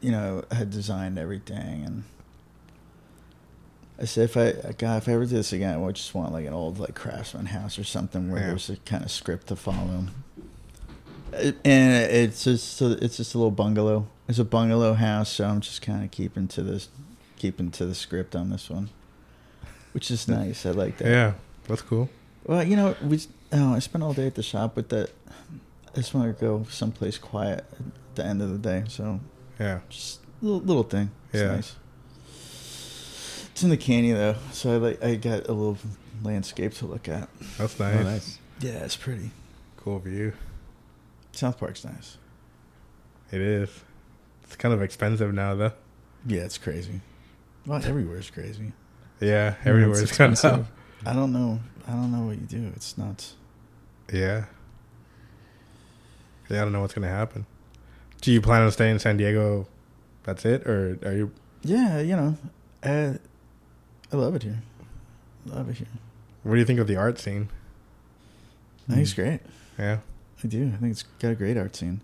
you 0.00 0.12
know, 0.12 0.44
I 0.50 0.54
had 0.54 0.70
designed 0.70 1.18
everything, 1.18 1.84
and 1.84 2.04
I 3.98 4.04
said 4.04 4.24
if 4.24 4.36
I 4.36 4.52
God 4.76 4.98
if 4.98 5.08
I 5.08 5.12
ever 5.12 5.24
do 5.24 5.36
this 5.36 5.52
again, 5.52 5.72
I 5.74 5.76
would 5.78 5.96
just 5.96 6.14
want 6.14 6.32
like 6.32 6.46
an 6.46 6.52
old 6.52 6.78
like 6.78 6.94
craftsman 6.94 7.46
house 7.46 7.78
or 7.78 7.84
something 7.84 8.30
where 8.30 8.40
Yeah. 8.40 8.46
there's 8.48 8.68
a 8.70 8.76
kind 8.76 9.02
of 9.04 9.10
script 9.10 9.46
to 9.48 9.56
follow. 9.56 10.06
It- 11.32 11.56
and 11.64 11.94
it's 12.10 12.44
just 12.44 12.74
so 12.76 12.96
it's 13.00 13.16
just 13.16 13.34
a 13.34 13.38
little 13.38 13.50
bungalow. 13.50 14.06
It's 14.28 14.38
a 14.38 14.44
bungalow 14.44 14.94
house, 14.94 15.30
so 15.30 15.46
I'm 15.46 15.60
just 15.60 15.82
kind 15.82 16.04
of 16.04 16.10
keeping 16.10 16.48
to 16.48 16.62
this, 16.62 16.88
keeping 17.36 17.70
to 17.72 17.86
the 17.86 17.94
script 17.94 18.34
on 18.34 18.50
this 18.50 18.68
one, 18.68 18.90
which 19.92 20.10
is 20.10 20.26
nice. 20.28 20.66
I 20.66 20.70
like 20.72 20.98
that. 20.98 21.08
Yeah, 21.08 21.32
that's 21.68 21.82
cool. 21.82 22.08
Well, 22.44 22.62
you 22.64 22.76
know, 22.76 22.96
we 23.02 23.20
oh, 23.52 23.74
I 23.74 23.78
spent 23.78 24.02
all 24.04 24.12
day 24.12 24.26
at 24.26 24.34
the 24.34 24.42
shop 24.42 24.76
with 24.76 24.88
that. 24.90 25.10
I 25.92 25.96
just 25.96 26.12
want 26.12 26.36
to 26.36 26.40
go 26.44 26.66
someplace 26.68 27.16
quiet 27.18 27.64
at 27.72 28.14
the 28.16 28.24
end 28.26 28.42
of 28.42 28.50
the 28.50 28.58
day. 28.58 28.84
So 28.88 29.20
Yeah, 29.58 29.80
just 29.88 30.20
a 30.42 30.44
little, 30.44 30.60
little 30.60 30.82
thing. 30.82 31.10
It's 31.32 31.42
Yeah. 31.42 31.54
nice. 31.54 31.76
It's 33.56 33.62
in 33.62 33.70
the 33.70 33.78
canyon 33.78 34.18
though, 34.18 34.36
so 34.52 34.74
I 34.74 34.76
like 34.76 35.02
I 35.02 35.14
got 35.14 35.48
a 35.48 35.52
little 35.54 35.78
landscape 36.22 36.74
to 36.74 36.84
look 36.84 37.08
at. 37.08 37.26
that's 37.56 37.80
oh, 37.80 37.84
nice. 37.84 37.96
Oh, 37.98 38.02
nice. 38.02 38.38
Yeah, 38.60 38.84
it's 38.84 38.96
pretty. 38.96 39.30
Cool 39.78 39.98
view. 40.00 40.34
South 41.32 41.58
Park's 41.58 41.82
nice. 41.82 42.18
It 43.32 43.40
is. 43.40 43.70
It's 44.44 44.56
kind 44.56 44.74
of 44.74 44.82
expensive 44.82 45.32
now, 45.32 45.54
though. 45.54 45.72
Yeah, 46.26 46.42
it's 46.42 46.58
crazy. 46.58 47.00
Well, 47.64 47.82
everywhere's 47.82 48.28
crazy. 48.28 48.72
Yeah, 49.20 49.54
everywhere 49.64 49.92
it's 49.92 50.10
it's 50.10 50.18
kind 50.18 50.34
expensive. 50.34 50.60
of. 50.60 50.68
I 51.06 51.14
don't 51.14 51.32
know. 51.32 51.58
I 51.88 51.92
don't 51.92 52.12
know 52.12 52.26
what 52.26 52.36
you 52.36 52.46
do. 52.46 52.70
It's 52.76 52.98
nuts. 52.98 53.36
Yeah. 54.12 54.44
Yeah, 56.50 56.60
I 56.60 56.64
don't 56.64 56.72
know 56.74 56.82
what's 56.82 56.92
gonna 56.92 57.08
happen. 57.08 57.46
Do 58.20 58.32
you 58.32 58.42
plan 58.42 58.60
on 58.60 58.70
staying 58.70 58.92
in 58.92 58.98
San 58.98 59.16
Diego? 59.16 59.66
That's 60.24 60.44
it, 60.44 60.66
or 60.66 60.98
are 61.06 61.12
you? 61.12 61.32
Yeah, 61.62 62.00
you 62.00 62.16
know, 62.16 62.36
I, 62.84 63.18
I 64.12 64.16
love 64.16 64.34
it 64.34 64.42
here. 64.42 64.58
Love 65.46 65.68
it 65.68 65.76
here. 65.76 65.86
What 66.42 66.52
do 66.54 66.58
you 66.58 66.64
think 66.64 66.78
of 66.80 66.86
the 66.86 66.96
art 66.96 67.18
scene? 67.18 67.48
I 68.88 68.92
think 68.92 69.02
it's 69.02 69.14
great. 69.14 69.40
Yeah, 69.78 69.98
I 70.42 70.46
do. 70.46 70.72
I 70.72 70.76
think 70.76 70.92
it's 70.92 71.02
got 71.18 71.32
a 71.32 71.34
great 71.34 71.56
art 71.56 71.74
scene. 71.74 72.00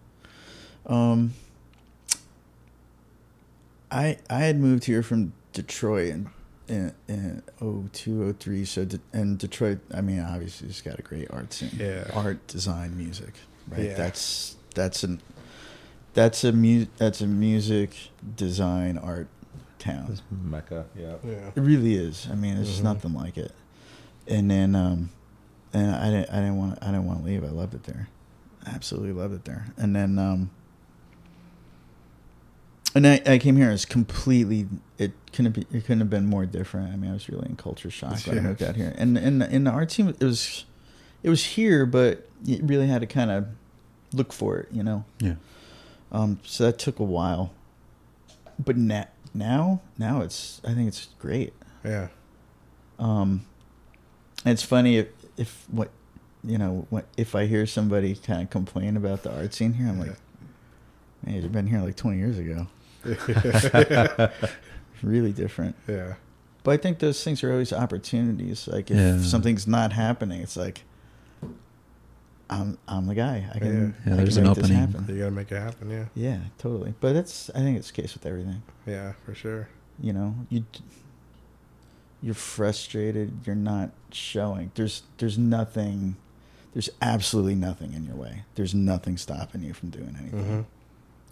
Um, 0.86 1.34
I 3.90 4.18
I 4.28 4.38
had 4.40 4.58
moved 4.58 4.84
here 4.84 5.02
from 5.02 5.32
Detroit 5.52 6.08
in 6.08 6.30
in, 6.68 6.92
in 7.08 7.42
02, 7.92 8.32
03, 8.34 8.64
So 8.64 8.84
De- 8.84 9.00
and 9.12 9.36
Detroit, 9.38 9.80
I 9.92 10.00
mean, 10.00 10.20
obviously, 10.20 10.68
it's 10.68 10.80
got 10.80 10.98
a 10.98 11.02
great 11.02 11.28
art 11.30 11.52
scene. 11.52 11.70
Yeah. 11.76 12.04
art, 12.14 12.46
design, 12.46 12.96
music. 12.96 13.34
Right. 13.68 13.80
Yeah. 13.90 13.94
That's 13.94 14.56
that's 14.74 15.04
an 15.04 15.20
that's 16.14 16.44
a 16.44 16.52
mu- 16.52 16.86
that's 16.96 17.20
a 17.20 17.26
music 17.26 17.94
design 18.36 18.96
art 18.98 19.28
town. 19.82 20.18
Mecca. 20.30 20.86
Yeah. 20.96 21.16
yeah, 21.24 21.50
It 21.54 21.60
really 21.60 21.94
is. 21.94 22.28
I 22.30 22.34
mean, 22.34 22.56
it's 22.56 22.68
just 22.68 22.80
Mhm. 22.80 22.84
nothing 22.84 23.14
like 23.14 23.36
it. 23.36 23.52
And 24.28 24.50
then, 24.50 24.74
um, 24.74 25.10
and 25.72 25.94
I 25.94 26.10
didn't, 26.10 26.30
I 26.30 26.36
didn't 26.36 26.56
want, 26.56 26.78
I 26.82 26.86
didn't 26.86 27.04
want 27.06 27.20
to 27.20 27.24
leave. 27.26 27.44
I 27.44 27.48
loved 27.48 27.74
it 27.74 27.84
there. 27.84 28.08
Absolutely 28.66 29.12
loved 29.12 29.34
it 29.34 29.44
there. 29.44 29.66
And 29.76 29.94
then, 29.96 30.18
um, 30.18 30.50
and 32.94 33.06
I, 33.06 33.22
I 33.26 33.38
came 33.38 33.56
here. 33.56 33.70
It's 33.70 33.84
completely. 33.86 34.68
It 34.98 35.12
couldn't 35.32 35.52
be. 35.52 35.62
It 35.76 35.84
couldn't 35.84 36.00
have 36.00 36.10
been 36.10 36.26
more 36.26 36.44
different. 36.44 36.92
I 36.92 36.96
mean, 36.96 37.10
I 37.10 37.14
was 37.14 37.28
really 37.28 37.48
in 37.48 37.56
culture 37.56 37.90
shock 37.90 38.18
when 38.26 38.38
I 38.38 38.42
Yeah. 38.42 38.46
moved 38.48 38.62
out 38.62 38.76
here. 38.76 38.94
And 38.98 39.16
and 39.16 39.42
in 39.42 39.64
the 39.64 39.70
art 39.70 39.90
scene, 39.90 40.08
it 40.08 40.22
was, 40.22 40.66
it 41.22 41.30
was 41.30 41.42
here, 41.44 41.86
but 41.86 42.28
you 42.44 42.60
really 42.62 42.86
had 42.86 43.00
to 43.00 43.06
kind 43.06 43.30
of 43.30 43.46
look 44.12 44.30
for 44.32 44.58
it. 44.58 44.68
You 44.70 44.82
know. 44.82 45.04
Yeah. 45.20 45.36
Um. 46.12 46.38
So 46.44 46.64
that 46.64 46.78
took 46.78 46.98
a 46.98 47.04
while. 47.04 47.52
But 48.62 48.76
now, 48.76 49.06
now, 49.34 49.80
now 49.98 50.20
it's. 50.22 50.60
I 50.64 50.74
think 50.74 50.88
it's 50.88 51.08
great. 51.18 51.52
yeah, 51.84 52.08
Um, 52.98 53.44
it's 54.44 54.62
funny 54.62 54.98
if, 54.98 55.08
if 55.36 55.64
what, 55.70 55.90
you 56.44 56.58
know, 56.58 56.86
what, 56.90 57.06
if 57.16 57.34
I 57.34 57.46
hear 57.46 57.66
somebody 57.66 58.14
kind 58.14 58.42
of 58.42 58.50
complain 58.50 58.96
about 58.96 59.22
the 59.22 59.34
art 59.36 59.54
scene 59.54 59.72
here, 59.74 59.88
I'm 59.88 59.98
like, 59.98 60.16
man, 61.24 61.42
you've 61.42 61.52
been 61.52 61.66
here 61.66 61.80
like 61.80 61.96
20 61.96 62.18
years 62.18 62.38
ago. 62.38 62.66
Really 65.02 65.32
different. 65.32 65.74
yeah, 65.88 66.14
But 66.62 66.70
I 66.72 66.76
think 66.76 67.00
those 67.00 67.24
things 67.24 67.42
are 67.42 67.50
always 67.50 67.72
opportunities. 67.72 68.68
Like 68.68 68.88
if 68.90 68.96
Yeah. 68.96 69.20
something's 69.20 69.66
not 69.66 69.92
happening, 69.92 70.40
it's 70.42 70.56
like, 70.56 70.84
I'm 72.60 72.78
I'm 72.88 73.06
the 73.06 73.14
guy. 73.14 73.48
I 73.54 73.58
can. 73.58 73.94
Yeah, 74.06 74.12
I 74.12 74.16
there's 74.16 74.36
can 74.36 74.44
an 74.44 74.48
make 74.50 74.56
this 74.56 74.64
opening. 74.66 74.78
happen. 74.78 75.06
you 75.08 75.18
gotta 75.20 75.30
make 75.30 75.52
it 75.52 75.56
happen. 75.60 75.90
Yeah, 75.90 76.04
Yeah, 76.14 76.38
totally. 76.58 76.94
But 77.00 77.12
that's 77.14 77.50
I 77.50 77.58
think 77.58 77.78
it's 77.78 77.90
the 77.90 78.02
case 78.02 78.14
with 78.14 78.26
everything. 78.26 78.62
yeah, 78.86 79.12
for 79.24 79.34
sure. 79.34 79.68
you 80.00 80.12
know 80.12 80.34
you 80.48 80.64
you're 82.22 82.34
frustrated 82.34 83.32
you're 83.44 83.56
not 83.56 83.90
showing 84.12 84.70
there's 84.76 85.02
there's 85.18 85.36
nothing 85.36 86.16
there's 86.72 86.88
absolutely 87.02 87.54
nothing 87.56 87.92
in 87.94 88.04
your 88.04 88.14
way 88.16 88.44
there's 88.54 88.74
nothing 88.74 89.16
stopping 89.16 89.60
you 89.62 89.74
from 89.74 89.90
doing 89.90 90.16
anything 90.20 90.44
hmm 90.44 90.60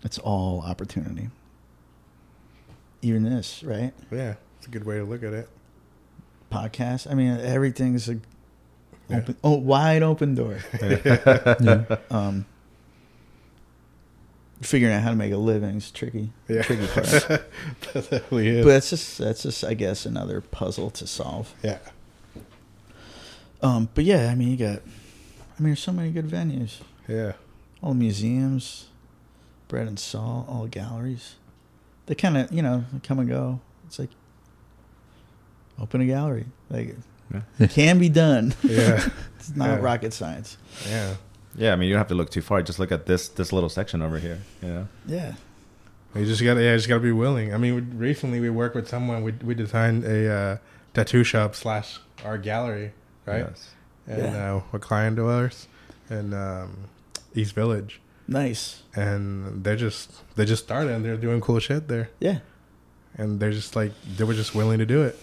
it's 0.05 0.19
all 0.19 0.63
opportunity 0.63 1.29
even 3.03 3.23
this, 3.23 3.63
right? 3.63 3.93
Yeah, 4.11 4.35
it's 4.59 4.67
a 4.67 4.71
good 4.71 4.85
way 4.85 4.99
to 4.99 5.05
look 5.05 5.23
at 5.23 5.33
it. 5.33 5.49
Podcast. 6.53 7.11
I 7.11 7.15
mean, 7.15 7.31
everything's 7.41 8.09
a 8.11 8.15
Yeah. 8.15 8.21
Open, 9.13 9.37
oh, 9.45 9.57
wide 9.59 10.03
open 10.03 10.35
door. 10.35 10.59
yeah. 10.83 11.97
Um, 12.11 12.47
figuring 14.63 14.95
out 14.95 15.03
how 15.03 15.11
to 15.11 15.17
make 15.17 15.33
a 15.33 15.37
living 15.39 15.77
is 15.77 15.91
tricky. 15.91 16.31
Yeah, 16.49 16.63
Tricky 16.63 16.87
part. 16.89 17.07
that 17.29 17.45
definitely 17.93 18.49
is. 18.49 18.65
But 18.65 18.71
that's 18.73 18.91
just 18.91 19.19
that's 19.19 19.43
just 19.43 19.65
I 19.65 19.75
guess 19.75 20.05
another 20.07 20.41
puzzle 20.41 20.91
to 20.91 21.07
solve. 21.07 21.55
yeah, 21.63 21.79
Um, 23.63 23.89
but 23.95 24.05
yeah, 24.05 24.31
I 24.31 24.35
mean 24.35 24.51
you 24.51 24.57
got, 24.57 24.79
I 24.79 25.61
mean 25.63 25.71
there's 25.71 25.81
so 25.81 25.93
many 25.93 26.11
good 26.11 26.27
venues, 26.29 26.81
yeah, 27.09 27.33
all 27.83 27.95
museums, 27.95 28.89
bread 29.69 29.87
and 29.87 29.99
salt, 29.99 30.47
all 30.49 30.67
galleries. 30.67 31.37
They 32.07 32.15
kind 32.15 32.37
of 32.37 32.53
you 32.53 32.63
know 32.63 32.85
come 33.03 33.19
and 33.19 33.29
go. 33.29 33.61
It's 33.87 33.99
like 33.99 34.11
open 35.81 36.01
a 36.03 36.07
gallery, 36.07 36.47
like 36.69 36.97
Yeah. 37.33 37.41
it 37.59 37.71
can 37.71 37.99
be 37.99 38.09
done. 38.09 38.55
yeah, 38.63 39.09
It's 39.39 39.55
not 39.57 39.67
Yeah. 39.69 39.77
rocket 39.81 40.13
science. 40.13 40.57
yeah. 40.89 41.15
Yeah, 41.57 41.73
I 41.73 41.77
mean, 41.77 41.89
you 41.89 41.95
don't 41.95 42.01
have 42.01 42.09
to 42.09 42.15
look 42.15 42.31
too 42.31 42.43
far. 42.43 42.63
Just 42.63 42.79
look 42.79 42.93
at 42.93 43.07
this 43.07 43.29
this 43.29 43.53
little 43.53 43.69
section 43.69 44.03
over 44.03 44.19
here. 44.19 44.39
You 44.63 44.69
know. 44.69 44.89
Yeah, 45.07 45.35
You 46.15 46.25
just 46.25 46.43
got 46.45 46.55
to 46.55 46.63
yeah, 46.63 46.71
you 46.73 46.77
just 46.77 46.89
got 46.89 46.95
to 46.95 47.01
be 47.01 47.13
willing. 47.13 47.53
I 47.53 47.57
mean, 47.59 47.75
we, 47.75 47.81
recently 47.81 48.39
we 48.41 48.51
worked 48.51 48.77
with 48.77 48.89
someone. 48.89 49.23
We 49.25 49.33
we 49.45 49.55
designed 49.55 50.05
a 50.05 50.33
uh, 50.33 50.57
tattoo 50.95 51.25
shop 51.25 51.55
slash 51.57 51.99
art 52.25 52.43
gallery, 52.43 52.93
right? 53.27 53.47
Yes. 53.49 53.71
And 54.07 54.23
Yeah. 54.35 54.55
uh, 54.55 54.77
a 54.77 54.79
client 54.79 55.19
of 55.19 55.27
ours 55.27 55.67
in 56.09 56.33
um, 56.35 56.89
East 57.35 57.55
Village, 57.55 58.01
nice. 58.29 58.83
and 58.95 59.65
they're 59.65 59.77
just 59.77 60.11
they 60.37 60.45
just 60.45 60.63
started 60.65 60.93
and 60.93 61.05
they're 61.05 61.17
doing 61.17 61.41
cool 61.41 61.59
shit 61.61 61.89
there, 61.89 62.11
Yeah, 62.21 62.39
and 63.19 63.41
they're 63.41 63.53
just 63.53 63.75
like 63.77 63.93
they 64.17 64.23
were 64.25 64.35
just 64.35 64.55
willing 64.55 64.79
to 64.79 64.87
do 64.87 65.03
it. 65.03 65.19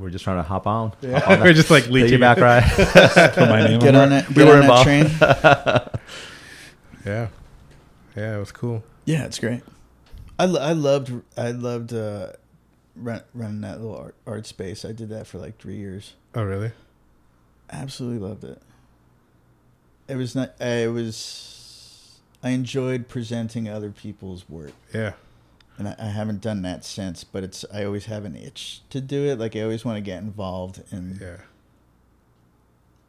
We're 0.00 0.10
just 0.10 0.24
trying 0.24 0.38
to 0.38 0.42
hop 0.42 0.66
on. 0.66 0.92
Yeah, 1.02 1.20
Hop 1.20 1.28
on 1.30 1.40
we're 1.44 1.52
just 1.52 1.70
like 1.70 1.86
leeching 1.88 2.18
piggyback 2.20 2.38
it. 2.38 2.42
ride. 2.42 3.32
Put 3.34 3.48
my 3.48 3.66
name 3.66 3.78
get 3.80 3.94
on 3.94 4.02
on 4.02 4.12
it. 4.12 4.26
that. 4.26 4.34
We 4.34 4.44
were 4.44 4.54
on 4.54 4.66
that 4.66 4.86
involved. 4.86 6.00
train. 6.00 6.00
Yeah, 7.06 7.28
yeah, 8.16 8.36
it 8.36 8.40
was 8.40 8.52
cool. 8.52 8.82
Yeah, 9.04 9.24
it's 9.24 9.38
great. 9.38 9.62
I, 10.38 10.46
lo- 10.46 10.60
I 10.60 10.72
loved 10.72 11.12
I 11.36 11.50
loved 11.50 11.92
uh, 11.92 12.28
run, 12.96 13.22
running 13.34 13.60
that 13.62 13.80
little 13.80 13.96
art, 13.96 14.14
art 14.26 14.46
space. 14.46 14.84
I 14.84 14.92
did 14.92 15.08
that 15.10 15.26
for 15.26 15.38
like 15.38 15.58
three 15.58 15.76
years. 15.76 16.14
Oh 16.34 16.42
really? 16.44 16.72
Absolutely 17.70 18.26
loved 18.26 18.44
it. 18.44 18.60
It 20.08 20.16
was 20.16 20.34
not. 20.34 20.54
I 20.60 20.88
was. 20.88 22.18
I 22.42 22.50
enjoyed 22.50 23.06
presenting 23.08 23.68
other 23.68 23.90
people's 23.90 24.48
work, 24.48 24.72
Yeah, 24.94 25.12
and 25.80 25.88
I, 25.88 25.96
I 25.98 26.06
haven't 26.08 26.42
done 26.42 26.60
that 26.62 26.84
since. 26.84 27.24
But 27.24 27.42
it's. 27.42 27.64
I 27.72 27.84
always 27.84 28.04
have 28.04 28.24
an 28.24 28.36
itch 28.36 28.82
to 28.90 29.00
do 29.00 29.24
it. 29.24 29.38
Like 29.38 29.56
I 29.56 29.62
always 29.62 29.84
want 29.84 29.96
to 29.96 30.02
get 30.02 30.22
involved 30.22 30.82
in 30.92 31.18
yeah. 31.20 31.38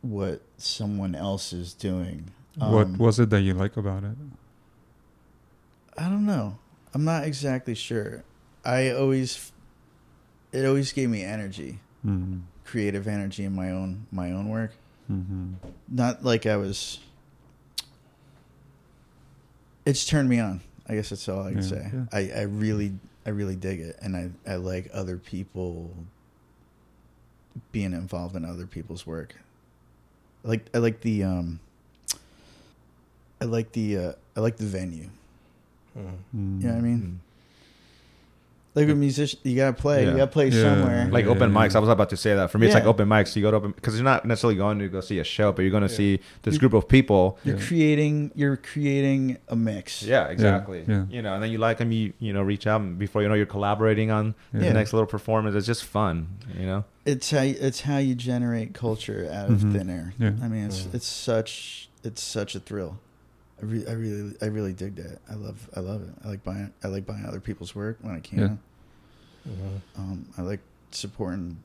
what 0.01 0.41
someone 0.57 1.13
else 1.13 1.51
is 1.53 1.73
doing. 1.73 2.31
what 2.57 2.87
Um, 2.87 2.97
was 2.97 3.19
it 3.19 3.29
that 3.29 3.41
you 3.41 3.53
like 3.53 3.75
about 3.75 4.05
it? 4.05 4.15
I 5.97 6.03
don't 6.03 6.25
know. 6.25 6.57
I'm 6.93 7.03
not 7.03 7.25
exactly 7.25 7.75
sure. 7.75 8.23
I 8.65 8.91
always. 8.91 9.51
It 10.53 10.65
always 10.65 10.91
gave 10.93 11.09
me 11.09 11.23
energy. 11.23 11.79
Mm-hmm. 12.05 12.39
creative 12.65 13.07
energy 13.07 13.43
in 13.43 13.53
my 13.53 13.69
own 13.69 14.07
my 14.11 14.31
own 14.31 14.49
work. 14.49 14.71
Mm-hmm. 15.11 15.53
Not 15.87 16.23
like 16.23 16.45
I 16.45 16.55
was. 16.55 16.99
It's 19.85 20.05
turned 20.05 20.29
me 20.29 20.39
on. 20.39 20.61
I 20.87 20.95
guess 20.95 21.09
that's 21.09 21.27
all 21.29 21.43
I 21.43 21.51
can 21.53 21.61
Yeah, 21.61 21.67
say. 21.67 21.91
yeah. 21.93 22.05
I, 22.11 22.39
I 22.39 22.41
really 22.43 22.93
I 23.25 23.29
really 23.29 23.55
dig 23.55 23.79
it, 23.79 23.97
and 24.01 24.15
I 24.17 24.31
I 24.49 24.55
like 24.55 24.89
other 24.93 25.17
people 25.17 25.91
being 27.71 27.93
involved 27.93 28.35
in 28.35 28.45
other 28.45 28.65
people's 28.65 29.05
work. 29.05 29.35
I 30.43 30.47
like 30.47 30.65
I 30.73 30.79
like 30.79 31.01
the 31.01 31.23
um. 31.23 31.59
I 33.39 33.45
like 33.45 33.71
the 33.71 33.97
uh, 33.97 34.13
I 34.35 34.39
like 34.39 34.57
the 34.57 34.65
venue. 34.65 35.09
Mm. 35.97 36.13
You 36.33 36.67
know 36.67 36.69
what 36.73 36.77
I 36.77 36.81
mean? 36.81 37.19
Mm. 37.21 37.30
Like 38.73 38.87
a 38.87 38.95
musician, 38.95 39.37
you 39.43 39.57
gotta 39.57 39.73
play. 39.73 40.05
Yeah. 40.05 40.11
You 40.11 40.17
gotta 40.17 40.31
play 40.31 40.47
Yeah. 40.47 40.61
somewhere. 40.61 41.09
like 41.11 41.25
Yeah, 41.25 41.31
open 41.31 41.51
mics. 41.51 41.75
I 41.75 41.79
was 41.79 41.89
about 41.89 42.09
to 42.11 42.17
say 42.17 42.35
that. 42.35 42.51
For 42.51 42.57
me, 42.57 42.67
it's 42.67 42.73
like 42.73 42.85
open 42.85 43.07
mics. 43.09 43.35
You 43.35 43.41
go 43.41 43.51
to 43.51 43.57
open 43.57 43.71
because 43.73 43.95
you're 43.95 44.05
not 44.05 44.23
necessarily 44.25 44.55
going 44.55 44.79
to 44.79 44.87
go 44.87 45.01
see 45.01 45.19
a 45.19 45.25
show, 45.25 45.51
but 45.51 45.63
you're 45.63 45.71
going 45.71 45.85
to 45.85 45.91
Yeah. 45.91 45.97
see 45.97 46.19
this 46.43 46.53
You- 46.53 46.59
group 46.61 46.73
of 46.73 46.87
people. 46.87 47.37
you're 47.43 47.57
Yeah. 47.57 47.65
creating. 47.67 48.31
You're 48.33 48.55
creating 48.55 49.37
a 49.49 49.57
mix. 49.57 50.03
Yeah, 50.03 50.27
exactly. 50.27 50.85
yeah. 50.87 51.03
You 51.09 51.21
know, 51.21 51.33
and 51.33 51.43
then 51.43 51.51
you 51.51 51.57
like 51.57 51.79
them. 51.79 51.91
You 51.91 52.13
you 52.19 52.31
know, 52.31 52.41
reach 52.43 52.65
out 52.65 52.79
and 52.79 52.97
before 52.97 53.21
you 53.21 53.27
know, 53.27 53.33
you're 53.35 53.45
collaborating 53.45 54.09
on 54.09 54.35
Yeah. 54.53 54.61
Yeah. 54.61 54.67
the 54.69 54.73
next 54.75 54.93
little 54.93 55.05
performance. 55.07 55.53
It's 55.55 55.67
just 55.67 55.83
fun. 55.83 56.27
You 56.57 56.65
know. 56.65 56.83
it's 57.05 57.31
how 57.31 57.41
you, 57.41 57.55
it's 57.59 57.81
how 57.81 57.97
you 57.97 58.13
generate 58.15 58.73
culture 58.73 59.27
out 59.33 59.49
of 59.49 59.61
Mhm. 59.61 59.71
thin 59.73 59.89
air. 59.89 60.13
Yeah. 60.19 60.31
I 60.41 60.47
mean, 60.47 60.65
it's 60.65 60.87
it's 60.93 61.07
such 61.07 61.89
it's 62.03 62.21
such 62.23 62.55
a 62.55 62.59
thrill. 62.59 62.99
I, 63.61 63.65
re- 63.65 63.85
I 63.87 63.91
really 63.93 64.35
I 64.41 64.45
really 64.45 64.73
dig 64.73 64.95
that. 64.95 65.19
I 65.29 65.35
love 65.35 65.69
I 65.75 65.79
love 65.81 66.01
it. 66.01 66.09
I 66.23 66.27
like 66.29 66.43
buying 66.43 66.73
I 66.83 66.87
like 66.87 67.05
buying 67.05 67.25
other 67.25 67.39
people's 67.39 67.75
work 67.75 67.97
when 68.01 68.15
I 68.15 68.19
can. 68.19 68.39
Yeah. 68.39 69.51
Mhm. 69.53 69.81
Um, 69.97 70.25
I 70.37 70.41
like 70.41 70.59
supporting 70.91 71.57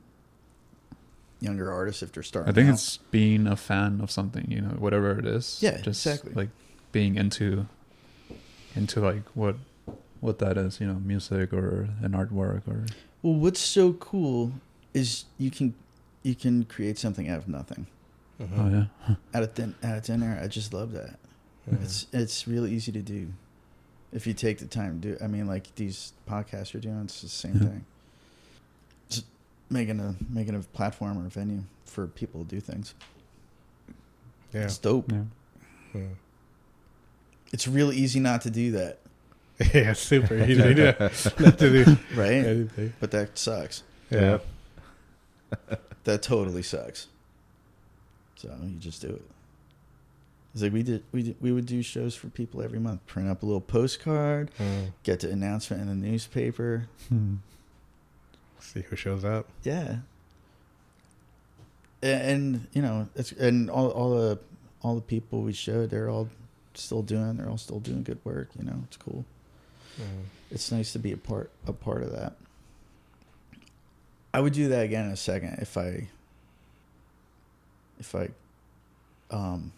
younger 1.39 1.71
artists 1.71 2.01
if 2.03 2.11
they're 2.11 2.23
starting. 2.23 2.51
I 2.51 2.53
think 2.55 2.69
out. 2.69 2.73
it's 2.75 2.97
being 3.11 3.45
a 3.47 3.55
fan 3.55 4.01
of 4.01 4.09
something, 4.11 4.45
you 4.49 4.61
know, 4.61 4.69
whatever 4.79 5.17
it 5.19 5.25
is. 5.25 5.59
Yeah, 5.61 5.77
just 5.81 6.05
exactly. 6.05 6.33
like 6.33 6.49
being 6.91 7.15
into 7.15 7.67
into 8.75 8.99
like 8.99 9.23
what 9.35 9.55
what 10.19 10.39
that 10.39 10.57
is, 10.57 10.79
you 10.79 10.87
know, 10.87 10.95
music 10.95 11.53
or 11.53 11.89
an 12.01 12.11
artwork 12.13 12.67
or 12.67 12.85
well. 13.21 13.35
What's 13.35 13.59
so 13.59 13.93
cool 13.93 14.53
is 14.93 15.25
you 15.37 15.51
can 15.51 15.73
you 16.23 16.35
can 16.35 16.63
create 16.65 16.97
something 16.97 17.29
out 17.29 17.37
of 17.37 17.47
nothing, 17.47 17.85
Mhm. 18.39 18.49
oh 18.57 18.69
yeah. 19.09 19.15
out 19.33 19.43
of 19.43 19.53
thin 19.53 19.75
out 19.83 19.97
of 19.97 20.05
thin 20.05 20.23
air. 20.23 20.39
I 20.43 20.47
just 20.47 20.73
love 20.73 20.91
that. 20.93 21.19
It's 21.69 22.07
it's 22.13 22.47
really 22.47 22.71
easy 22.71 22.91
to 22.93 23.01
do 23.01 23.27
if 24.13 24.25
you 24.25 24.33
take 24.33 24.59
the 24.59 24.65
time 24.67 25.01
to 25.01 25.09
do. 25.09 25.17
I 25.23 25.27
mean, 25.27 25.47
like 25.47 25.73
these 25.75 26.13
podcasts 26.29 26.73
you're 26.73 26.81
doing, 26.81 27.01
it's 27.03 27.21
the 27.21 27.27
same 27.29 27.53
Yeah. 27.55 27.59
thing. 27.67 27.85
Just 29.09 29.25
making 29.69 29.99
a 29.99 30.15
making 30.29 30.55
a 30.55 30.59
platform 30.59 31.17
or 31.21 31.25
a 31.27 31.29
venue 31.29 31.63
for 31.85 32.07
people 32.07 32.43
to 32.43 32.47
do 32.49 32.61
things. 32.61 32.93
yeah. 34.53 34.61
It's 34.63 34.77
dope. 34.77 35.11
Yeah. 35.11 35.23
Mm. 35.93 36.09
It's 37.51 37.67
really 37.67 37.95
easy 37.97 38.19
not 38.19 38.41
to 38.41 38.49
do 38.49 38.71
that, 38.71 38.99
yeah, 39.73 39.93
super 39.93 40.35
easy 40.37 40.61
to, 40.75 41.11
not 41.39 41.57
to 41.59 41.83
do 41.83 41.97
right? 42.15 42.31
anything. 42.45 42.93
But 42.99 43.11
that 43.11 43.37
sucks. 43.37 43.83
Yeah. 44.09 44.39
That 46.03 46.21
totally 46.21 46.61
sucks. 46.63 47.07
So 48.35 48.53
you 48.63 48.77
just 48.79 49.01
do 49.01 49.07
it. 49.09 49.21
It's 50.57 50.63
like 50.63 50.73
we 50.73 50.81
did. 50.81 51.03
We 51.11 51.21
did, 51.21 51.35
we 51.39 51.51
would 51.51 51.67
do 51.67 51.83
shows 51.83 52.15
for 52.15 52.29
people 52.29 52.63
every 52.63 52.79
month. 52.79 53.05
Print 53.05 53.29
up 53.29 53.43
a 53.43 53.45
little 53.45 53.61
postcard. 53.61 54.49
Mm. 54.57 54.91
Get 55.03 55.19
the 55.19 55.29
announcement 55.29 55.83
in 55.83 55.87
the 55.87 56.07
newspaper. 56.09 56.87
Hmm. 57.09 57.35
See 58.59 58.81
who 58.81 58.95
shows 58.95 59.23
up. 59.23 59.49
Yeah. 59.61 59.97
And, 62.01 62.21
and 62.21 62.67
you 62.73 62.81
know, 62.81 63.07
it's 63.15 63.33
and 63.33 63.69
all 63.69 63.91
all 63.91 64.15
the 64.15 64.39
all 64.81 64.95
the 64.95 65.01
people 65.01 65.43
we 65.43 65.53
showed, 65.53 65.91
they're 65.91 66.09
all 66.09 66.27
still 66.73 67.03
doing. 67.03 67.37
They're 67.37 67.49
all 67.49 67.59
still 67.59 67.79
doing 67.79 68.01
good 68.01 68.17
work. 68.23 68.49
You 68.57 68.65
know, 68.65 68.81
it's 68.87 68.97
cool. 68.97 69.25
Mm. 70.01 70.23
It's 70.49 70.71
nice 70.71 70.91
to 70.93 70.97
be 70.97 71.11
a 71.11 71.17
part 71.17 71.51
a 71.67 71.73
part 71.73 72.01
of 72.01 72.13
that. 72.13 72.33
I 74.33 74.39
would 74.39 74.53
do 74.53 74.69
that 74.69 74.85
again 74.85 75.05
in 75.05 75.11
a 75.11 75.17
second 75.17 75.59
if 75.61 75.77
I 75.77 76.07
if 77.99 78.15
I 78.15 78.29
um 79.29 79.71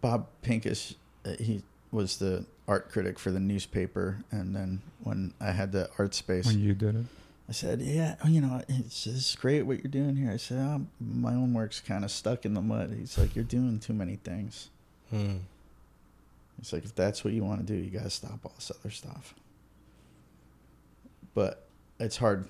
Bob 0.00 0.26
Pincus 0.42 0.94
uh, 1.24 1.32
he 1.38 1.62
was 1.92 2.18
the 2.18 2.44
art 2.68 2.90
critic 2.90 3.18
for 3.18 3.30
the 3.30 3.40
newspaper 3.40 4.18
and 4.30 4.54
then 4.54 4.80
when 5.02 5.34
I 5.40 5.50
had 5.52 5.72
the 5.72 5.90
art 5.98 6.14
space 6.14 6.46
When 6.46 6.60
you 6.60 6.74
did 6.74 6.94
it. 6.94 7.06
I 7.48 7.52
said, 7.52 7.80
"Yeah, 7.80 8.14
you 8.28 8.40
know, 8.40 8.62
it's, 8.68 9.08
it's 9.08 9.34
great 9.34 9.62
what 9.62 9.82
you're 9.82 9.90
doing 9.90 10.14
here." 10.14 10.30
I 10.30 10.36
said, 10.36 10.58
oh, 10.58 10.86
"My 11.00 11.34
own 11.34 11.52
work's 11.52 11.80
kind 11.80 12.04
of 12.04 12.12
stuck 12.12 12.44
in 12.44 12.54
the 12.54 12.60
mud." 12.60 12.94
He's 12.96 13.18
like, 13.18 13.34
"You're 13.34 13.44
doing 13.44 13.80
too 13.80 13.92
many 13.92 14.16
things." 14.22 14.68
Mm. 15.12 15.40
He's 16.56 16.72
like, 16.72 16.84
"If 16.84 16.94
that's 16.94 17.24
what 17.24 17.34
you 17.34 17.42
want 17.42 17.66
to 17.66 17.66
do, 17.66 17.74
you 17.74 17.90
got 17.90 18.04
to 18.04 18.10
stop 18.10 18.38
all 18.44 18.52
this 18.54 18.70
other 18.70 18.90
stuff." 18.90 19.34
But 21.34 21.66
it's 21.98 22.18
hard. 22.18 22.46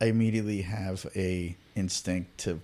I 0.00 0.04
immediately 0.04 0.62
have 0.62 1.04
a 1.16 1.56
instinct 1.74 2.38
to. 2.38 2.60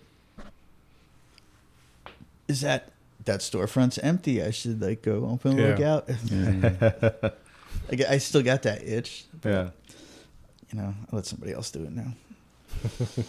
Is 2.46 2.60
that 2.60 2.92
that 3.26 3.40
storefront's 3.40 3.98
empty? 3.98 4.42
I 4.42 4.50
should 4.50 4.80
like 4.82 5.02
go 5.02 5.26
open 5.26 5.58
and 5.58 5.70
look 5.70 5.78
Yeah. 5.78 5.94
out. 5.94 7.34
Yeah. 7.90 8.06
I, 8.10 8.18
still 8.18 8.42
got 8.42 8.62
that 8.62 8.82
itch. 8.82 9.26
but, 9.40 9.48
Yeah. 9.48 9.70
You 10.72 10.78
know, 10.80 10.86
I'll 10.88 11.16
let 11.16 11.26
somebody 11.26 11.52
else 11.52 11.70
do 11.70 11.84
it 11.84 11.92
now. 11.92 12.12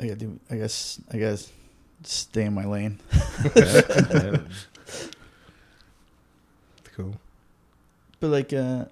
I 0.00 0.04
gotta 0.08 0.16
do. 0.16 0.38
I 0.50 0.56
guess. 0.56 1.00
I 1.10 1.16
guess 1.16 1.50
stay 2.02 2.44
in 2.44 2.52
my 2.54 2.64
lane. 2.66 2.98
Cool. 6.94 7.14
But 8.20 8.28
like, 8.28 8.52
uh, 8.52 8.84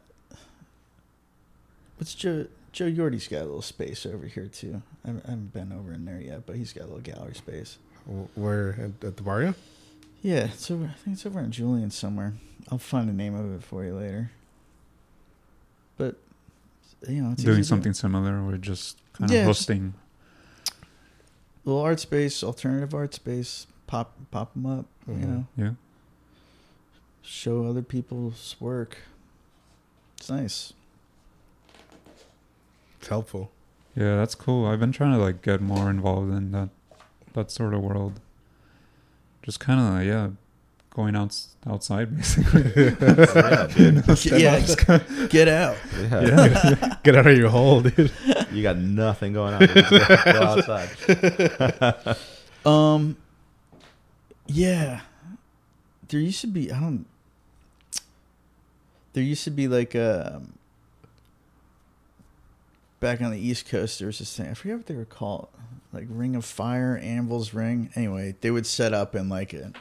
what's 1.98 2.14
Joe? 2.14 2.46
Joe 2.72 2.86
Yordy's 2.90 3.28
got 3.28 3.40
a 3.42 3.44
little 3.44 3.62
space 3.62 4.06
over 4.06 4.26
here 4.26 4.46
too. 4.46 4.80
I 5.04 5.08
haven't 5.08 5.52
been 5.52 5.72
over 5.72 5.92
in 5.92 6.04
there 6.04 6.20
yet, 6.20 6.46
but 6.46 6.56
he's 6.56 6.72
got 6.72 6.84
a 6.84 6.86
little 6.86 7.00
gallery 7.00 7.34
space. 7.34 7.78
Wh- 8.10 8.38
Where 8.38 8.70
at, 8.72 9.04
at 9.06 9.16
the 9.16 9.22
barrio? 9.22 9.54
Yeah, 10.22 10.46
it's 10.52 10.70
over. 10.70 10.84
I 10.84 10.98
think 11.04 11.14
it's 11.14 11.24
over 11.26 11.40
in 11.40 11.50
Julian 11.52 11.90
somewhere. 11.90 12.34
I'll 12.70 12.78
find 12.78 13.08
the 13.08 13.12
name 13.12 13.34
of 13.34 13.54
it 13.54 13.62
for 13.62 13.84
you 13.84 13.94
later. 13.94 14.30
But 15.96 16.16
you 17.08 17.22
know, 17.22 17.30
it's 17.32 17.40
easy 17.40 17.46
Doing 17.46 17.58
to- 17.62 17.64
something 17.64 17.94
similar, 17.94 18.42
we're 18.44 18.56
just 18.58 18.98
kind 19.14 19.30
Yeah, 19.30 19.40
of 19.40 19.46
hosting. 19.46 19.94
little 21.64 21.80
art 21.80 22.00
space, 22.00 22.42
alternative 22.42 22.94
art 22.94 23.14
space. 23.14 23.66
Pop, 23.86 24.14
pop 24.30 24.52
them 24.54 24.66
up. 24.66 24.86
You 25.08 25.14
Mhm. 25.14 25.20
know, 25.28 25.46
Yeah. 25.56 25.70
show 27.22 27.64
other 27.64 27.82
people's 27.82 28.54
work. 28.60 28.98
It's 30.18 30.30
nice. 30.30 30.72
It's 32.98 33.08
helpful. 33.08 33.50
Yeah, 33.96 34.16
that's 34.16 34.34
cool. 34.34 34.66
I've 34.66 34.78
been 34.80 34.92
trying 34.92 35.12
to 35.12 35.18
like 35.18 35.42
get 35.42 35.60
more 35.60 35.90
involved 35.90 36.30
in 36.32 36.52
that 36.52 36.68
that 37.34 37.50
sort 37.50 37.74
of 37.74 37.82
world. 37.82 38.20
Just 39.42 39.60
kind 39.60 39.80
of 39.80 40.06
yeah, 40.06 40.30
going 40.90 41.16
out 41.16 41.36
outside 41.66 42.14
basically. 42.16 42.64
yeah, 42.76 43.66
dude. 43.74 44.24
yeah, 44.24 45.26
get 45.28 45.48
out. 45.48 45.76
Yeah. 45.98 46.22
yeah. 46.22 46.96
Get 47.02 47.16
out 47.16 47.26
of 47.26 47.36
your 47.36 47.48
hole, 47.48 47.80
dude. 47.80 48.12
You 48.52 48.62
got 48.62 48.76
nothing 48.76 49.32
going 49.32 49.54
on. 49.54 49.66
Go, 49.66 49.82
go 49.82 50.42
outside. 50.42 52.16
Um. 52.64 53.16
Yeah. 54.46 55.00
There 56.08 56.20
used 56.20 56.40
to 56.42 56.46
be. 56.48 56.70
I 56.70 56.80
don't. 56.80 57.06
There 59.12 59.22
used 59.22 59.44
to 59.44 59.50
be 59.50 59.68
like 59.68 59.94
a. 59.94 60.42
Back 63.00 63.20
on 63.22 63.30
the 63.30 63.38
East 63.38 63.66
Coast, 63.68 63.98
there 63.98 64.06
was 64.06 64.18
this 64.18 64.36
thing. 64.36 64.48
I 64.48 64.54
forget 64.54 64.76
what 64.76 64.86
they 64.86 64.94
were 64.94 65.06
called, 65.06 65.48
like 65.92 66.06
Ring 66.10 66.36
of 66.36 66.44
Fire, 66.44 67.00
Anvil's 67.02 67.54
Ring. 67.54 67.90
Anyway, 67.94 68.34
they 68.42 68.50
would 68.50 68.66
set 68.66 68.92
up 68.92 69.14
in 69.14 69.28
like 69.30 69.52
an 69.54 69.74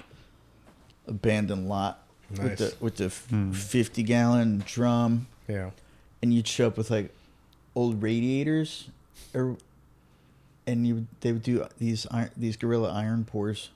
abandoned 1.06 1.68
lot 1.68 2.04
with 2.32 2.58
the 2.58 2.76
with 2.80 2.96
the 2.96 3.06
f 3.06 3.28
Hmm. 3.30 3.52
fifty 3.52 4.04
gallon 4.04 4.64
drum, 4.66 5.28
Yeah. 5.50 5.72
and 6.22 6.34
you'd 6.34 6.48
show 6.48 6.68
up 6.68 6.78
with 6.78 6.90
like 6.90 7.14
old 7.76 8.02
radiators, 8.02 8.88
or 9.34 9.58
and 10.66 10.88
you 10.88 11.06
they 11.20 11.34
would 11.34 11.44
do 11.44 11.66
these 11.78 12.08
iron, 12.12 12.30
these 12.38 12.56
guerrilla 12.56 12.90
iron 12.94 13.26
pours, 13.26 13.70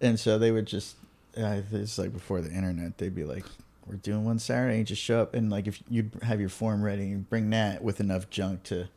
and 0.00 0.18
so 0.18 0.36
they 0.36 0.50
would 0.50 0.66
just 0.66 0.96
uh, 1.36 1.60
it's 1.70 1.96
like 1.98 2.12
before 2.12 2.40
the 2.40 2.50
internet 2.50 2.98
they'd 2.98 3.14
be 3.14 3.24
like 3.24 3.44
we're 3.88 3.96
doing 3.96 4.24
one 4.24 4.38
Saturday 4.38 4.70
and 4.72 4.78
you 4.80 4.84
just 4.84 5.02
show 5.02 5.20
up 5.20 5.34
and 5.34 5.50
like 5.50 5.66
if 5.66 5.82
you 5.88 6.10
have 6.22 6.40
your 6.40 6.48
form 6.48 6.82
ready 6.82 7.06
you 7.06 7.16
bring 7.18 7.50
that 7.50 7.82
with 7.82 8.00
enough 8.00 8.28
junk 8.30 8.62
to 8.64 8.88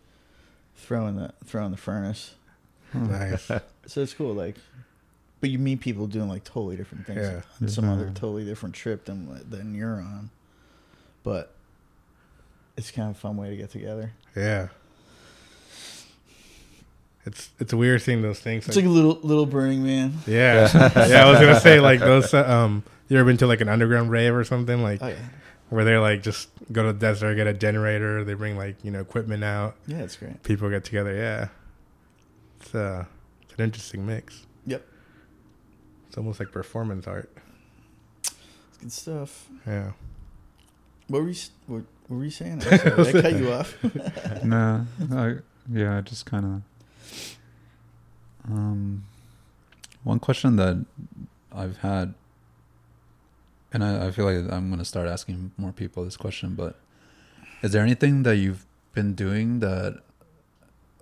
throw 0.75 1.07
in 1.07 1.15
the 1.15 1.33
throw 1.45 1.65
in 1.65 1.71
the 1.71 1.77
furnace 1.77 2.35
Nice. 2.93 3.43
so 3.87 4.01
it's 4.01 4.13
cool 4.13 4.33
like 4.33 4.55
but 5.39 5.49
you 5.49 5.57
meet 5.59 5.79
people 5.79 6.07
doing 6.07 6.27
like 6.29 6.43
totally 6.43 6.75
different 6.75 7.05
things 7.07 7.19
Yeah. 7.21 7.41
on 7.61 7.67
some 7.69 7.89
other 7.89 8.05
totally 8.13 8.45
different 8.45 8.75
trip 8.75 9.05
than 9.05 9.41
than 9.49 9.73
you're 9.75 10.01
on 10.01 10.29
but 11.23 11.53
it's 12.77 12.91
kind 12.91 13.09
of 13.09 13.15
a 13.15 13.19
fun 13.19 13.37
way 13.37 13.49
to 13.49 13.55
get 13.57 13.69
together 13.71 14.11
Yeah. 14.35 14.67
It's 17.25 17.51
it's 17.59 17.71
a 17.71 17.77
weird 17.77 18.01
seeing 18.01 18.23
those 18.23 18.39
things. 18.39 18.67
it's 18.67 18.75
like 18.75 18.85
a 18.85 18.89
little 18.89 19.19
little 19.21 19.45
burning 19.45 19.83
man 19.83 20.13
yeah, 20.25 20.67
yeah. 21.07 21.23
I 21.25 21.29
was 21.29 21.39
gonna 21.39 21.59
say 21.59 21.79
like 21.79 21.99
those. 21.99 22.33
Um, 22.33 22.83
you 23.11 23.17
ever 23.19 23.25
been 23.27 23.37
to 23.37 23.47
like 23.47 23.59
an 23.61 23.67
underground 23.69 24.09
rave 24.09 24.33
or 24.33 24.43
something 24.43 24.81
like 24.81 25.01
oh 25.03 25.07
yeah 25.07 25.15
where 25.69 25.85
they're 25.85 26.01
like 26.01 26.21
just 26.21 26.49
go 26.71 26.83
to 26.83 26.91
the 26.91 26.99
desert, 26.99 27.35
get 27.35 27.47
a 27.47 27.53
generator, 27.53 28.23
they 28.25 28.33
bring 28.33 28.57
like 28.57 28.75
you 28.83 28.91
know 28.91 28.99
equipment 28.99 29.43
out, 29.43 29.75
yeah 29.87 29.97
it's 29.99 30.15
great 30.17 30.41
people 30.43 30.69
get 30.69 30.83
together. 30.83 31.13
Yeah, 31.15 31.47
it's 32.59 32.75
uh, 32.75 33.05
it's 33.43 33.53
an 33.57 33.63
interesting 33.63 34.05
mix. 34.05 34.45
Yep. 34.65 34.85
It's 36.07 36.17
almost 36.17 36.39
like 36.41 36.51
performance 36.51 37.07
art. 37.07 37.29
it's 38.23 38.33
good 38.81 38.91
stuff 38.91 39.47
Yeah. 39.65 39.91
what 41.07 41.21
were 41.21 41.29
you 41.29 41.35
what, 41.67 41.83
what 42.07 42.17
were 42.17 42.23
you 42.25 42.31
saying 42.31 42.61
I'm 42.71 42.77
did 42.77 43.15
I 43.15 43.21
cut 43.21 43.33
you 43.39 43.51
off 43.53 44.43
nah, 44.43 44.81
I, 45.13 45.35
yeah, 45.71 45.97
I 45.97 46.01
just 46.01 46.25
kind 46.25 46.45
of. 46.45 46.61
Um, 48.51 49.05
one 50.03 50.19
question 50.19 50.55
that 50.57 50.83
I've 51.53 51.77
had, 51.77 52.13
and 53.73 53.83
I, 53.83 54.07
I 54.07 54.11
feel 54.11 54.25
like 54.25 54.51
I'm 54.51 54.69
gonna 54.69 54.85
start 54.85 55.07
asking 55.07 55.51
more 55.57 55.71
people 55.71 56.03
this 56.03 56.17
question, 56.17 56.55
but 56.55 56.75
is 57.61 57.71
there 57.71 57.83
anything 57.83 58.23
that 58.23 58.37
you've 58.37 58.65
been 58.93 59.13
doing 59.13 59.59
that 59.59 60.01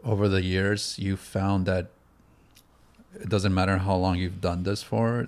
over 0.04 0.28
the 0.28 0.44
years 0.44 0.98
you 1.00 1.18
found 1.18 1.66
that 1.66 1.88
it 3.20 3.30
doesn't 3.30 3.54
matter 3.54 3.78
how 3.80 3.96
long 3.96 4.18
you've 4.18 4.42
done 4.42 4.64
this 4.64 4.84
for, 4.84 5.28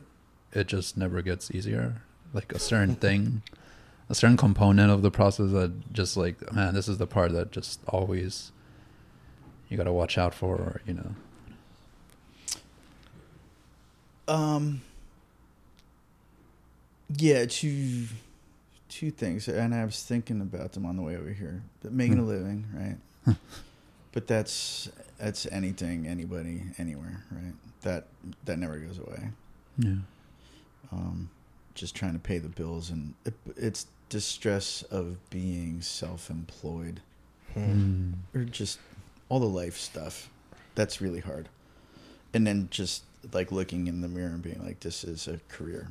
it 0.53 0.67
just 0.67 0.97
never 0.97 1.21
gets 1.21 1.51
easier? 1.51 2.01
Like 2.33 2.51
a 2.53 2.59
certain 2.59 2.95
thing, 3.05 3.41
a 4.09 4.15
certain 4.15 4.37
component 4.37 4.91
of 4.91 5.01
the 5.01 5.11
process 5.11 5.51
that 5.51 5.93
just 5.93 6.17
like, 6.17 6.53
man, 6.53 6.73
this 6.73 6.87
is 6.87 6.97
the 6.97 7.07
part 7.07 7.31
that 7.33 7.51
just 7.51 7.79
always 7.87 8.51
you 9.69 9.77
got 9.77 9.85
to 9.85 9.93
watch 9.93 10.17
out 10.17 10.33
for, 10.33 10.55
or 10.55 10.81
you 10.85 10.93
know. 10.93 11.15
Um. 14.27 14.81
Yeah, 17.17 17.45
two 17.45 18.05
two 18.89 19.11
things, 19.11 19.47
and 19.47 19.73
I 19.73 19.85
was 19.85 20.03
thinking 20.03 20.41
about 20.41 20.73
them 20.73 20.85
on 20.85 20.95
the 20.97 21.01
way 21.01 21.15
over 21.15 21.29
here. 21.31 21.61
That 21.81 21.91
making 21.93 22.19
a 22.19 22.21
Hmm. 22.21 22.27
living, 22.27 22.65
right? 23.25 23.35
but 24.11 24.27
that's 24.27 24.89
that's 25.17 25.45
anything, 25.51 26.07
anybody, 26.07 26.63
anywhere, 26.77 27.23
right? 27.31 27.53
That 27.81 28.07
that 28.45 28.57
never 28.59 28.77
goes 28.77 28.97
away. 28.99 29.29
Yeah. 29.77 29.95
Um, 30.91 31.29
just 31.73 31.95
trying 31.95 32.13
to 32.13 32.19
pay 32.19 32.37
the 32.37 32.49
bills, 32.49 32.89
and 32.89 33.13
it, 33.25 33.33
it's 33.55 33.87
distress 34.09 34.83
of 34.83 35.17
being 35.29 35.81
self-employed 35.81 37.01
Mm. 37.55 38.13
or 38.33 38.45
just 38.45 38.79
all 39.27 39.39
the 39.41 39.45
life 39.45 39.77
stuff. 39.77 40.29
That's 40.75 41.01
really 41.01 41.19
hard. 41.19 41.49
And 42.33 42.47
then 42.47 42.69
just 42.71 43.03
like 43.33 43.51
looking 43.51 43.87
in 43.87 43.99
the 43.99 44.07
mirror 44.07 44.29
and 44.29 44.41
being 44.41 44.63
like, 44.63 44.79
this 44.79 45.03
is 45.03 45.27
a 45.27 45.37
career. 45.49 45.89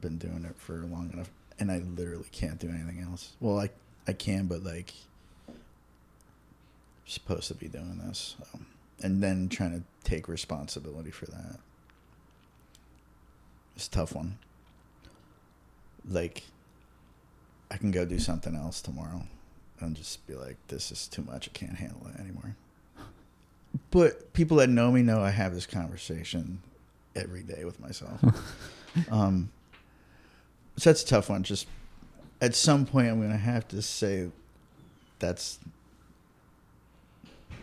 Been 0.00 0.18
doing 0.18 0.44
it 0.48 0.56
for 0.56 0.78
long 0.78 1.10
enough, 1.12 1.30
and 1.58 1.70
I 1.70 1.78
literally 1.78 2.24
can't 2.32 2.58
do 2.58 2.68
anything 2.68 3.00
else. 3.02 3.32
Well, 3.40 3.58
I 3.58 3.70
I 4.08 4.12
can, 4.12 4.46
but 4.46 4.64
like, 4.64 4.92
I'm 5.48 5.54
supposed 7.06 7.48
to 7.48 7.54
be 7.54 7.68
doing 7.68 8.00
this, 8.06 8.36
so. 8.38 8.60
and 9.02 9.22
then 9.22 9.48
trying 9.48 9.72
to 9.72 9.82
take 10.08 10.28
responsibility 10.28 11.10
for 11.10 11.26
that. 11.26 11.58
It's 13.76 13.86
a 13.86 13.90
tough 13.90 14.14
one. 14.14 14.38
Like, 16.08 16.44
I 17.70 17.76
can 17.76 17.90
go 17.90 18.04
do 18.04 18.18
something 18.18 18.56
else 18.56 18.80
tomorrow 18.80 19.22
and 19.80 19.96
just 19.96 20.26
be 20.26 20.34
like, 20.34 20.56
this 20.68 20.90
is 20.90 21.08
too 21.08 21.22
much. 21.22 21.48
I 21.48 21.52
can't 21.52 21.76
handle 21.76 22.06
it 22.14 22.20
anymore. 22.20 22.56
But 23.90 24.32
people 24.32 24.56
that 24.58 24.68
know 24.68 24.90
me 24.90 25.02
know 25.02 25.20
I 25.20 25.30
have 25.30 25.54
this 25.54 25.66
conversation 25.66 26.60
every 27.14 27.42
day 27.42 27.64
with 27.64 27.80
myself. 27.80 28.20
um, 29.10 29.50
so 30.80 30.88
that's 30.88 31.02
a 31.02 31.06
tough 31.06 31.28
one. 31.28 31.42
Just 31.42 31.66
at 32.40 32.54
some 32.54 32.86
point, 32.86 33.08
I'm 33.08 33.18
going 33.18 33.32
to 33.32 33.36
have 33.36 33.68
to 33.68 33.82
say 33.82 34.30
that's 35.18 35.58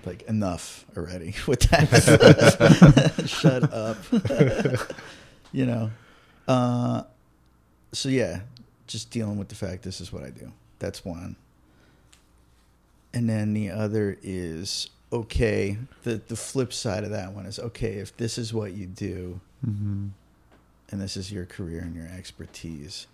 like 0.06 0.22
enough 0.23 0.85
already 0.95 1.34
with 1.48 1.61
that. 1.61 3.23
Shut 3.27 3.73
up. 3.73 3.98
you 5.52 5.65
know. 5.65 5.89
Uh, 6.48 7.03
so 7.91 8.10
yeah, 8.10 8.41
just 8.85 9.10
dealing 9.10 9.39
with 9.39 9.49
the 9.49 9.56
fact 9.56 9.81
this 9.81 9.99
is 9.99 10.14
what 10.14 10.23
I 10.23 10.30
do. 10.30 10.52
That's 10.77 11.03
one. 11.03 11.38
And 13.15 13.27
then 13.27 13.56
the 13.56 13.72
other 13.72 14.15
is 14.22 14.91
okay. 15.11 15.80
The 16.03 16.22
the 16.27 16.35
flip 16.35 16.72
side 16.72 17.03
of 17.03 17.10
that 17.10 17.34
one 17.34 17.48
is 17.48 17.57
okay 17.57 17.94
if 17.94 18.15
this 18.15 18.38
is 18.38 18.53
what 18.53 18.73
you 18.73 18.85
do 18.85 19.39
hmm 19.65 20.10
and 20.89 21.01
this 21.01 21.18
is 21.18 21.31
your 21.31 21.45
career 21.45 21.81
and 21.81 21.95
your 21.95 22.07
expertise. 22.07 23.07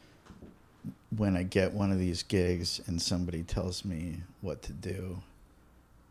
When 1.15 1.37
I 1.37 1.43
get 1.43 1.73
one 1.73 1.91
of 1.91 1.99
these 1.99 2.23
gigs 2.23 2.81
and 2.87 3.01
somebody 3.01 3.43
tells 3.43 3.85
me 3.85 4.21
what 4.41 4.61
to 4.63 4.73
do, 4.73 5.21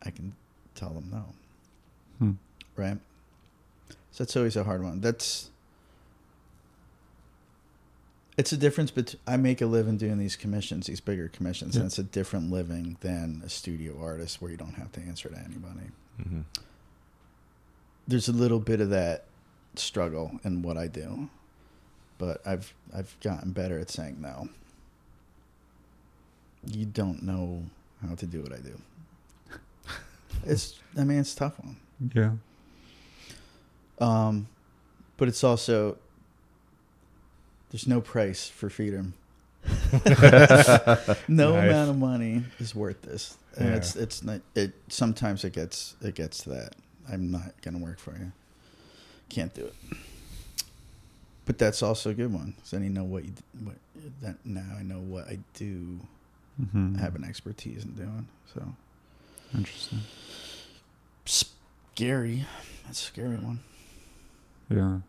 I 0.01 0.09
can 0.09 0.33
tell 0.75 0.89
them 0.89 1.09
no. 1.11 1.25
Hmm. 2.19 2.31
Right? 2.75 2.97
So 4.11 4.23
that's 4.23 4.35
always 4.35 4.55
a 4.55 4.63
hard 4.63 4.83
one. 4.83 5.01
That's 5.01 5.49
it's 8.35 8.51
a 8.51 8.57
difference 8.57 8.89
but 8.89 9.13
I 9.27 9.37
make 9.37 9.61
a 9.61 9.65
living 9.67 9.97
doing 9.97 10.17
these 10.17 10.35
commissions, 10.35 10.87
these 10.87 10.99
bigger 11.01 11.27
commissions, 11.27 11.75
Yeah. 11.75 11.81
and 11.81 11.87
it's 11.87 11.99
a 11.99 12.03
different 12.03 12.49
living 12.51 12.97
than 13.01 13.41
a 13.45 13.49
studio 13.49 13.95
artist 14.01 14.41
where 14.41 14.49
you 14.49 14.57
don't 14.57 14.73
have 14.73 14.91
to 14.93 15.01
answer 15.01 15.29
to 15.29 15.37
anybody. 15.37 15.91
hmm 16.21 16.41
There's 18.07 18.27
a 18.27 18.31
little 18.33 18.59
bit 18.59 18.81
of 18.81 18.89
that 18.89 19.25
struggle 19.75 20.39
in 20.43 20.61
what 20.63 20.77
I 20.77 20.87
do, 20.87 21.29
but 22.17 22.41
I've 22.45 22.73
I've 22.95 23.15
gotten 23.21 23.51
better 23.51 23.79
at 23.79 23.89
saying 23.89 24.17
no. 24.21 24.49
you 26.65 26.85
don't 26.85 27.23
know 27.23 27.63
how 28.07 28.15
to 28.15 28.25
do 28.25 28.41
what 28.41 28.53
I 28.53 28.57
do. 28.57 28.79
It's 30.45 30.79
I 30.97 31.03
mean 31.03 31.19
it's 31.19 31.33
a 31.33 31.37
tough 31.37 31.59
one. 31.59 31.77
Yeah. 32.13 32.31
Um, 33.99 34.47
but 35.17 35.27
it's 35.27 35.43
also 35.43 35.97
there's 37.71 37.87
no 37.87 38.01
price 38.01 38.49
for 38.49 38.69
freedom. 38.69 39.13
no 39.67 41.53
Nice. 41.53 41.69
amount 41.69 41.89
of 41.91 41.97
money 41.97 42.43
is 42.59 42.75
worth 42.75 43.01
this, 43.03 43.37
and 43.57 43.69
Yeah. 43.69 43.75
it's 43.75 43.95
it's 43.95 44.23
not. 44.23 44.41
It 44.55 44.73
sometimes 44.89 45.43
it 45.45 45.53
gets 45.53 45.95
it 46.01 46.15
gets 46.15 46.43
to 46.43 46.49
that. 46.49 46.75
I'm 47.09 47.31
not 47.31 47.53
gonna 47.61 47.77
work 47.77 47.99
for 47.99 48.11
you. 48.17 48.31
Can't 49.29 49.53
do 49.53 49.65
it. 49.65 49.75
But 51.45 51.57
that's 51.57 51.83
also 51.83 52.11
a 52.11 52.13
good 52.13 52.31
one. 52.33 52.53
So 52.63 52.77
then 52.77 52.83
you 52.85 52.89
know 52.89 53.03
what 53.03 53.25
you 53.25 53.33
what 53.63 53.75
that 54.21 54.35
now 54.45 54.75
I 54.79 54.83
know 54.83 54.99
what 54.99 55.27
I 55.27 55.39
do 55.53 55.99
Mm-hmm. 56.61 56.95
have 56.99 57.15
an 57.15 57.23
expertise 57.23 57.83
in 57.83 57.93
doing. 57.93 58.27
So 58.53 58.61
Interesting. 59.55 60.01
scary. 61.25 62.45
That's 62.85 63.01
a 63.01 63.05
scary 63.05 63.37
one. 63.37 63.59
Yeah. 64.69 64.99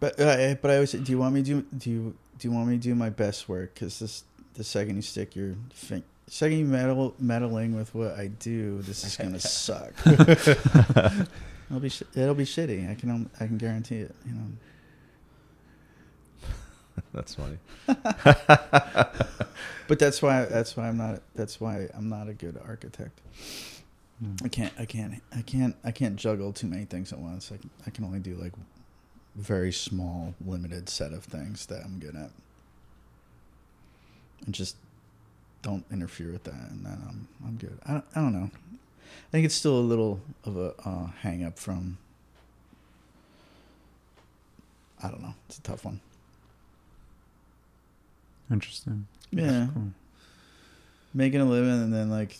But 0.00 0.20
uh, 0.20 0.54
but 0.60 0.70
I 0.70 0.74
always 0.74 0.90
say, 0.90 0.98
do 0.98 1.12
you 1.12 1.18
want 1.18 1.34
me 1.34 1.42
to 1.42 1.46
do 1.46 1.66
do 1.78 1.90
you 1.90 2.14
do 2.38 2.48
you 2.48 2.52
want 2.54 2.68
me 2.68 2.76
to 2.76 2.82
do 2.82 2.94
my 2.94 3.10
best 3.10 3.48
work? 3.48 3.74
Because 3.74 3.98
this 3.98 4.24
the 4.54 4.64
second 4.64 4.96
you 4.96 5.02
stick 5.02 5.34
your 5.36 5.54
fin- 5.72 6.04
second 6.26 6.58
you 6.58 6.64
meddle 6.66 7.14
meddling 7.18 7.74
with 7.74 7.94
what 7.94 8.12
I 8.18 8.26
do, 8.28 8.82
this 8.82 9.04
is 9.04 9.16
gonna 9.16 9.40
suck. 9.40 9.92
it'll 10.06 11.80
be 11.80 11.88
sh- 11.88 12.02
it'll 12.14 12.34
be 12.34 12.44
shitty. 12.44 12.90
I 12.90 12.94
can 12.94 13.30
I 13.40 13.46
can 13.46 13.58
guarantee 13.58 13.96
it. 14.00 14.14
You 14.26 14.34
know. 14.34 14.46
That's 17.12 17.34
funny. 17.34 17.58
But 19.92 19.98
that's 19.98 20.22
why 20.22 20.46
that's 20.46 20.74
why 20.74 20.88
I'm 20.88 20.96
not 20.96 21.20
that's 21.34 21.60
why 21.60 21.88
I'm 21.94 22.08
not 22.08 22.26
a 22.26 22.32
good 22.32 22.58
architect. 22.66 23.20
I 24.42 24.48
can't 24.48 24.72
I 24.78 24.86
can't 24.86 25.22
I 25.36 25.42
can't 25.42 25.76
I 25.84 25.90
can't 25.90 26.16
juggle 26.16 26.50
too 26.52 26.66
many 26.66 26.86
things 26.86 27.12
at 27.12 27.18
once. 27.18 27.52
I 27.52 27.58
can, 27.58 27.70
I 27.86 27.90
can 27.90 28.04
only 28.06 28.20
do 28.20 28.34
like 28.36 28.52
very 29.36 29.70
small 29.70 30.34
limited 30.46 30.88
set 30.88 31.12
of 31.12 31.24
things 31.24 31.66
that 31.66 31.84
I'm 31.84 31.98
good 31.98 32.16
at. 32.16 32.30
And 34.46 34.54
just 34.54 34.76
don't 35.60 35.84
interfere 35.92 36.32
with 36.32 36.44
that 36.44 36.70
and 36.70 36.86
then 36.86 37.02
I'm 37.06 37.28
I'm 37.44 37.56
good. 37.56 37.78
I 37.84 37.92
don't, 37.92 38.04
I 38.14 38.20
don't 38.20 38.32
know. 38.32 38.50
I 38.54 39.30
think 39.30 39.44
it's 39.44 39.54
still 39.54 39.76
a 39.76 39.80
little 39.80 40.20
of 40.44 40.56
a 40.56 40.72
uh, 40.86 41.06
hang 41.20 41.44
up 41.44 41.58
from 41.58 41.98
I 45.02 45.08
don't 45.08 45.20
know. 45.20 45.34
It's 45.48 45.58
a 45.58 45.62
tough 45.62 45.84
one. 45.84 46.00
Interesting. 48.50 49.06
Yeah. 49.30 49.68
Cool. 49.72 49.92
making 51.14 51.40
a 51.40 51.44
living 51.44 51.70
and 51.70 51.92
then 51.92 52.10
like 52.10 52.36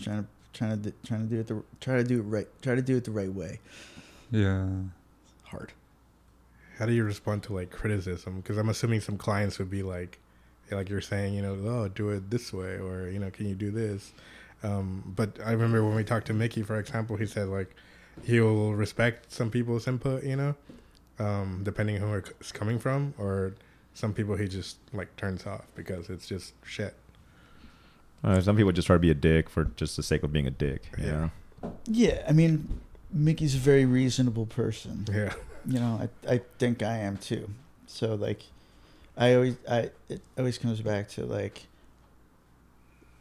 trying 0.00 0.24
to 0.24 0.28
trying 0.52 0.70
to 0.82 0.90
do- 0.90 0.96
trying 1.06 1.28
to 1.28 1.34
do 1.34 1.40
it 1.40 1.46
the 1.46 1.62
try 1.80 1.96
to 1.96 2.04
do 2.04 2.18
it 2.20 2.22
right 2.22 2.46
try 2.62 2.74
to 2.74 2.82
do 2.82 2.96
it 2.96 3.04
the 3.04 3.10
right 3.10 3.32
way 3.32 3.58
Yeah. 4.30 4.66
hard 5.44 5.72
How 6.78 6.86
do 6.86 6.92
you 6.92 7.04
respond 7.04 7.42
to 7.44 7.52
like 7.54 7.70
criticism? 7.70 8.36
Because 8.40 8.58
I'm 8.58 8.68
assuming 8.68 9.00
some 9.00 9.16
clients 9.18 9.58
would 9.58 9.70
be 9.70 9.82
like, 9.84 10.18
like 10.70 10.88
you're 10.88 11.00
saying, 11.02 11.34
you 11.34 11.42
know, 11.42 11.52
oh, 11.66 11.88
do 11.88 12.08
it 12.10 12.30
this 12.30 12.52
way, 12.52 12.78
or 12.78 13.08
you 13.08 13.18
know, 13.20 13.30
can 13.30 13.46
you 13.46 13.54
do 13.54 13.70
this? 13.70 14.12
Um, 14.64 15.12
but 15.14 15.38
I 15.44 15.52
remember 15.52 15.84
when 15.84 15.94
we 15.94 16.02
talked 16.02 16.26
to 16.28 16.32
Mickey, 16.32 16.62
for 16.62 16.78
example, 16.80 17.16
he 17.16 17.26
said 17.26 17.48
like 17.48 17.76
he 18.24 18.40
will 18.40 18.74
respect 18.74 19.30
some 19.32 19.50
people's 19.50 19.86
input, 19.86 20.24
you 20.24 20.34
know, 20.36 20.54
um, 21.20 21.60
depending 21.62 21.96
who 21.96 22.12
it's 22.14 22.50
coming 22.52 22.78
from, 22.80 23.14
or 23.18 23.54
some 23.94 24.12
people 24.12 24.36
he 24.36 24.48
just 24.48 24.78
like 24.92 25.14
turns 25.16 25.46
off 25.46 25.66
because 25.74 26.10
it's 26.10 26.26
just 26.26 26.54
shit. 26.64 26.94
Uh, 28.24 28.40
some 28.40 28.56
people 28.56 28.70
just 28.72 28.86
try 28.86 28.94
to 28.94 29.00
be 29.00 29.10
a 29.10 29.14
dick 29.14 29.48
for 29.48 29.64
just 29.76 29.96
the 29.96 30.02
sake 30.02 30.22
of 30.22 30.32
being 30.32 30.46
a 30.46 30.50
dick. 30.50 30.82
Yeah. 30.98 31.10
know? 31.12 31.30
yeah 31.86 32.24
i 32.28 32.32
mean 32.32 32.80
mickey's 33.12 33.54
a 33.54 33.58
very 33.58 33.84
reasonable 33.84 34.46
person 34.46 35.06
Yeah, 35.10 35.32
you 35.66 35.78
know 35.78 36.08
i, 36.26 36.34
I 36.34 36.40
think 36.58 36.82
i 36.82 36.98
am 36.98 37.16
too 37.16 37.48
so 37.86 38.14
like 38.14 38.42
i 39.16 39.34
always 39.34 39.56
i 39.68 39.90
it 40.08 40.20
always 40.38 40.58
comes 40.58 40.80
back 40.80 41.08
to 41.10 41.24
like 41.24 41.66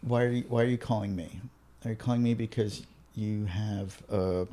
why 0.01 0.23
are 0.23 0.29
you 0.29 0.43
why 0.47 0.63
are 0.63 0.67
you 0.67 0.77
calling 0.77 1.15
me 1.15 1.41
are 1.85 1.91
you 1.91 1.97
calling 1.97 2.23
me 2.23 2.33
because 2.33 2.85
you 3.15 3.45
have 3.45 4.01
uh 4.09 4.45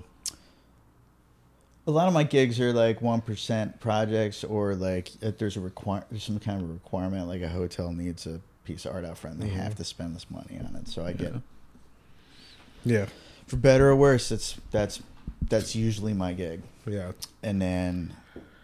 a 1.88 1.90
lot 1.90 2.06
of 2.06 2.12
my 2.14 2.22
gigs 2.22 2.60
are 2.60 2.72
like 2.72 3.00
one 3.02 3.20
percent 3.22 3.80
projects, 3.80 4.44
or 4.44 4.74
like 4.76 5.10
if 5.22 5.38
there's 5.38 5.56
a 5.56 5.60
require 5.60 6.04
there's 6.10 6.22
some 6.22 6.38
kind 6.38 6.60
of 6.62 6.70
requirement, 6.70 7.26
like 7.26 7.42
a 7.42 7.48
hotel 7.48 7.92
needs 7.92 8.26
a 8.26 8.40
piece 8.64 8.84
of 8.84 8.94
art 8.94 9.04
out 9.04 9.16
front, 9.18 9.40
they 9.40 9.48
have 9.48 9.72
Mhm. 9.72 9.76
to 9.78 9.84
spend 9.84 10.14
this 10.14 10.30
money 10.30 10.60
on 10.60 10.76
it. 10.76 10.86
So 10.88 11.04
I 11.04 11.12
get, 11.14 11.32
Yeah. 11.32 11.40
yeah, 12.84 13.06
for 13.46 13.56
better 13.56 13.88
or 13.88 13.96
worse, 13.96 14.30
it's 14.30 14.56
that's 14.70 15.00
that's 15.48 15.74
usually 15.74 16.12
my 16.12 16.34
gig. 16.34 16.60
yeah, 16.86 17.12
And 17.42 17.60
then 17.62 18.12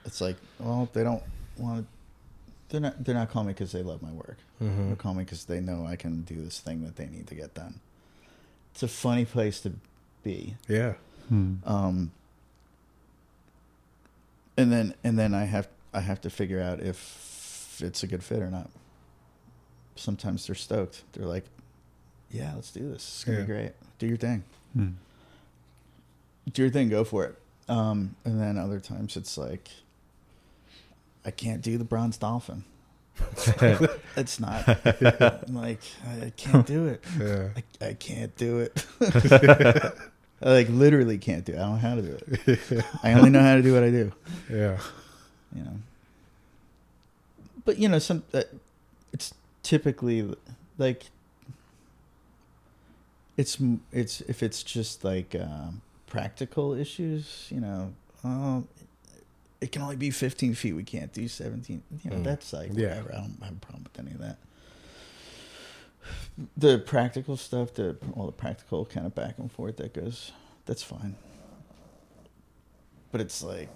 it's 0.05 0.21
like, 0.21 0.37
well, 0.59 0.89
they 0.93 1.03
don't 1.03 1.23
want 1.57 1.79
to. 1.81 1.87
They're 2.69 2.81
not. 2.81 3.03
They're 3.05 3.15
not 3.15 3.31
calling 3.31 3.49
me 3.49 3.55
because 3.55 3.73
they 3.73 3.83
love 3.83 4.03
my 4.03 4.13
work. 4.13 4.37
hmm 4.59 4.87
They're 4.89 4.97
calling 4.97 5.19
me 5.19 5.25
because 5.25 5.47
they 5.47 5.61
know 5.61 5.87
I 5.87 5.97
can 5.97 6.23
do 6.23 6.43
this 6.43 6.61
thing 6.61 6.85
that 6.85 6.97
they 6.97 7.07
need 7.07 7.27
to 7.29 7.35
get 7.35 7.55
done. 7.55 7.81
It's 8.73 8.83
a 8.83 8.89
funny 8.89 9.25
place 9.25 9.61
to 9.63 9.73
be. 10.23 10.57
yeah, 10.69 10.95
Hmm. 11.29 11.55
um 11.65 12.11
and 14.57 14.73
then 14.73 14.95
and 15.05 15.19
then 15.19 15.35
i 15.35 15.45
have 15.45 15.69
i 15.93 16.01
have 16.01 16.21
to 16.21 16.31
figure 16.31 16.61
out 16.61 16.81
if 16.81 17.81
it's 17.83 18.03
a 18.03 18.07
good 18.07 18.23
fit 18.23 18.41
or 18.41 18.51
not. 18.51 18.71
Sometimes 19.97 20.47
they're 20.47 20.55
stoked. 20.55 21.03
They're 21.13 21.27
like 21.27 21.45
yeah 22.31 22.53
let's 22.55 22.71
do 22.73 22.89
this. 22.91 23.03
It's 23.03 23.25
gonna 23.25 23.41
be 23.41 23.45
great. 23.47 23.73
Do 23.99 24.07
your 24.07 24.17
thing. 24.17 24.43
Hmm. 24.75 24.89
do 26.53 26.63
your 26.63 26.71
thing. 26.71 26.89
Go 26.89 27.05
for 27.05 27.25
it. 27.25 27.37
Um 27.69 28.17
and 28.25 28.41
then 28.41 28.59
other 28.59 28.81
times 28.81 29.17
it's 29.17 29.37
like 29.39 29.69
i 31.25 31.31
can't 31.31 31.63
do 31.63 31.79
the 31.79 31.85
bronze 31.85 32.17
dolphin. 32.17 32.65
It's 34.17 34.39
not. 34.41 34.69
I'm 34.69 35.55
like 35.55 35.81
i 36.23 36.33
can't 36.37 36.67
do 36.67 36.87
it. 36.87 37.05
Yeah, 37.19 37.49
I, 37.81 37.87
I 37.89 37.95
can't 37.95 38.35
do 38.37 38.61
it. 38.61 38.85
I 40.43 40.51
like 40.51 40.69
literally 40.69 41.17
can't 41.19 41.45
do 41.45 41.53
it. 41.53 41.57
I 41.57 41.61
don't 41.61 41.73
know 41.73 41.77
how 41.89 41.95
to 41.95 42.03
do 42.03 42.19
it. 42.47 42.85
I 43.03 43.13
only 43.15 43.31
know 43.31 43.41
how 43.41 43.55
to 43.57 43.63
do 43.63 43.73
what 43.75 43.83
I 43.83 43.91
do. 43.91 44.13
yeah, 44.51 44.79
You 45.55 45.63
know. 45.65 45.79
But 47.65 47.79
you 47.79 47.89
know, 47.89 47.99
some 47.99 48.25
uh, 48.35 48.43
it's 49.13 49.33
typically 49.63 50.35
like 50.77 51.05
it's 53.37 53.59
it's 53.93 54.21
if 54.23 54.43
it's 54.43 54.63
just 54.63 55.03
like 55.05 55.35
um, 55.35 55.81
practical 56.07 56.75
issues. 56.75 57.47
You 57.51 57.61
know, 57.61 57.95
oh, 58.25 58.65
it 59.61 59.73
can 59.73 59.83
only 59.83 59.97
be 59.97 60.11
15 60.11 60.55
feet. 60.55 60.73
We 60.75 60.85
can't 60.85 61.13
do 61.13 61.27
17. 61.27 61.83
You 62.05 62.11
know, 62.11 62.17
Mm. 62.19 62.25
that's 62.25 62.53
like 62.53 62.71
Yeah. 62.75 62.89
whatever. 63.01 63.13
I 63.15 63.17
don't 63.21 63.39
have 63.43 63.53
a 63.53 63.61
problem 63.61 63.85
with 63.85 63.99
any 63.99 64.13
of 64.13 64.21
that. 64.21 64.37
The 66.57 66.79
practical 66.79 67.37
stuff, 67.37 67.75
the 67.75 67.97
all 68.15 68.27
the 68.27 68.33
practical 68.33 68.85
kind 68.85 69.07
of 69.07 69.15
back 69.15 69.39
and 69.39 69.51
forth 69.51 69.77
that 69.79 69.95
goes, 69.95 70.33
that's 70.67 70.83
fine. 70.83 71.17
But 73.13 73.21
it's 73.21 73.43
like, 73.43 73.69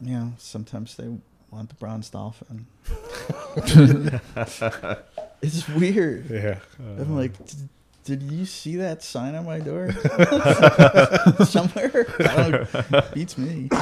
you 0.00 0.12
know, 0.14 0.32
sometimes 0.38 0.94
they 0.96 1.08
want 1.50 1.68
the 1.70 1.74
bronze 1.76 2.08
dolphin. 2.10 2.66
it's 5.42 5.68
weird. 5.68 6.30
yeah. 6.30 6.58
I'm 6.78 7.16
like, 7.16 7.32
"D- 7.46 7.54
did 8.04 8.22
you 8.22 8.44
see 8.44 8.76
that 8.76 9.02
sign 9.02 9.34
on 9.34 9.44
my 9.44 9.58
door 9.60 9.90
somewhere? 11.44 12.06
Beats 13.14 13.36
me. 13.38 13.68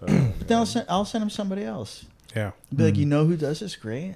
But 0.00 0.46
then 0.46 0.58
I'll 0.58 0.66
send, 0.66 0.86
I'll 0.88 1.04
send 1.04 1.22
him 1.22 1.30
somebody 1.30 1.64
else. 1.64 2.04
yeah, 2.36 2.52
Be 2.72 2.84
like, 2.84 2.94
Mhm. 2.94 2.98
you 2.98 3.06
know 3.06 3.24
who 3.26 3.36
does 3.36 3.58
this 3.58 3.74
great? 3.74 4.14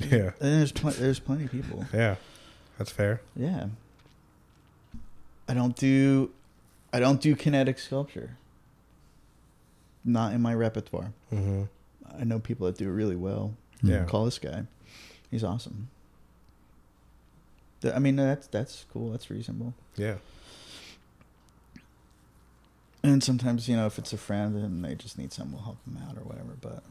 Yeah, 0.00 0.30
And 0.40 0.60
there's 0.60 0.72
pl- 0.72 0.90
there's 0.92 1.18
plenty 1.18 1.44
of 1.44 1.50
people. 1.50 1.84
yeah. 1.92 2.16
That's 2.78 2.90
fair. 2.92 3.20
Yeah. 3.34 3.66
I 5.48 5.54
don't 5.54 5.74
do 5.76 6.30
I 6.92 7.00
don't 7.00 7.20
do 7.20 7.34
kinetic 7.34 7.78
sculpture. 7.78 8.36
Not 10.04 10.32
in 10.32 10.40
my 10.40 10.54
repertoire. 10.54 11.12
hmm 11.30 11.64
I 12.18 12.24
know 12.24 12.38
people 12.38 12.66
that 12.66 12.76
do 12.78 12.88
it 12.88 12.92
really 12.92 13.16
well. 13.16 13.54
Yeah. 13.82 14.04
Call 14.04 14.24
this 14.24 14.38
guy. 14.38 14.64
He's 15.30 15.44
awesome. 15.44 15.88
I 17.84 17.98
mean 17.98 18.16
that's 18.16 18.46
that's 18.46 18.86
cool. 18.92 19.10
That's 19.10 19.30
reasonable. 19.30 19.74
Yeah, 19.96 20.16
And 23.02 23.22
sometimes, 23.22 23.68
you 23.68 23.76
know, 23.76 23.86
if 23.86 23.98
it's 23.98 24.12
a 24.12 24.16
friend 24.16 24.56
and 24.56 24.84
they 24.84 24.94
just 24.94 25.18
need 25.18 25.32
someone, 25.32 25.54
we'll 25.54 25.64
help 25.64 25.84
them 25.84 25.98
out 26.08 26.16
or 26.16 26.22
whatever. 26.24 26.56
But 26.60 26.82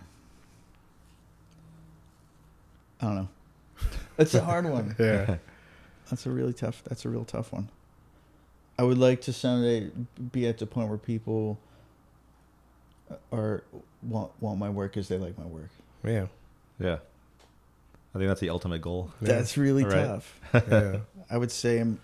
I 3.02 3.06
don't 3.06 3.15
know. 3.15 3.28
That's 4.15 4.34
a 4.34 4.41
hard 4.44 4.65
one. 4.69 4.95
yeah, 4.99 5.38
That's 6.10 6.26
a 6.26 6.32
really 6.32 6.53
tough. 6.53 6.84
That's 6.88 7.06
a 7.06 7.10
real 7.10 7.26
tough 7.26 7.53
one. 7.53 7.69
I 8.80 8.84
would 8.84 8.98
like 8.98 9.22
to 9.22 9.34
someday 9.34 9.90
be 10.32 10.48
at 10.48 10.57
the 10.57 10.65
point 10.65 10.90
where 10.90 10.98
people 10.98 11.60
are 13.32 13.64
want 14.03 14.32
want 14.41 14.60
my 14.60 14.69
work 14.69 14.91
because 14.94 15.07
they 15.07 15.18
like 15.18 15.38
my 15.38 15.45
work. 15.45 15.69
yeah. 16.03 16.28
Yeah. 16.80 16.98
I 18.14 18.19
think 18.19 18.30
that's 18.30 18.40
the 18.41 18.49
ultimate 18.49 18.82
goal. 18.82 19.11
Yeah. 19.22 19.28
That's 19.30 19.57
really 19.57 19.84
Right. 19.84 20.06
tough. 20.06 20.40
yeah. 20.72 20.99
I 21.30 21.38
would 21.38 21.52
say 21.52 21.80
in 21.80 21.99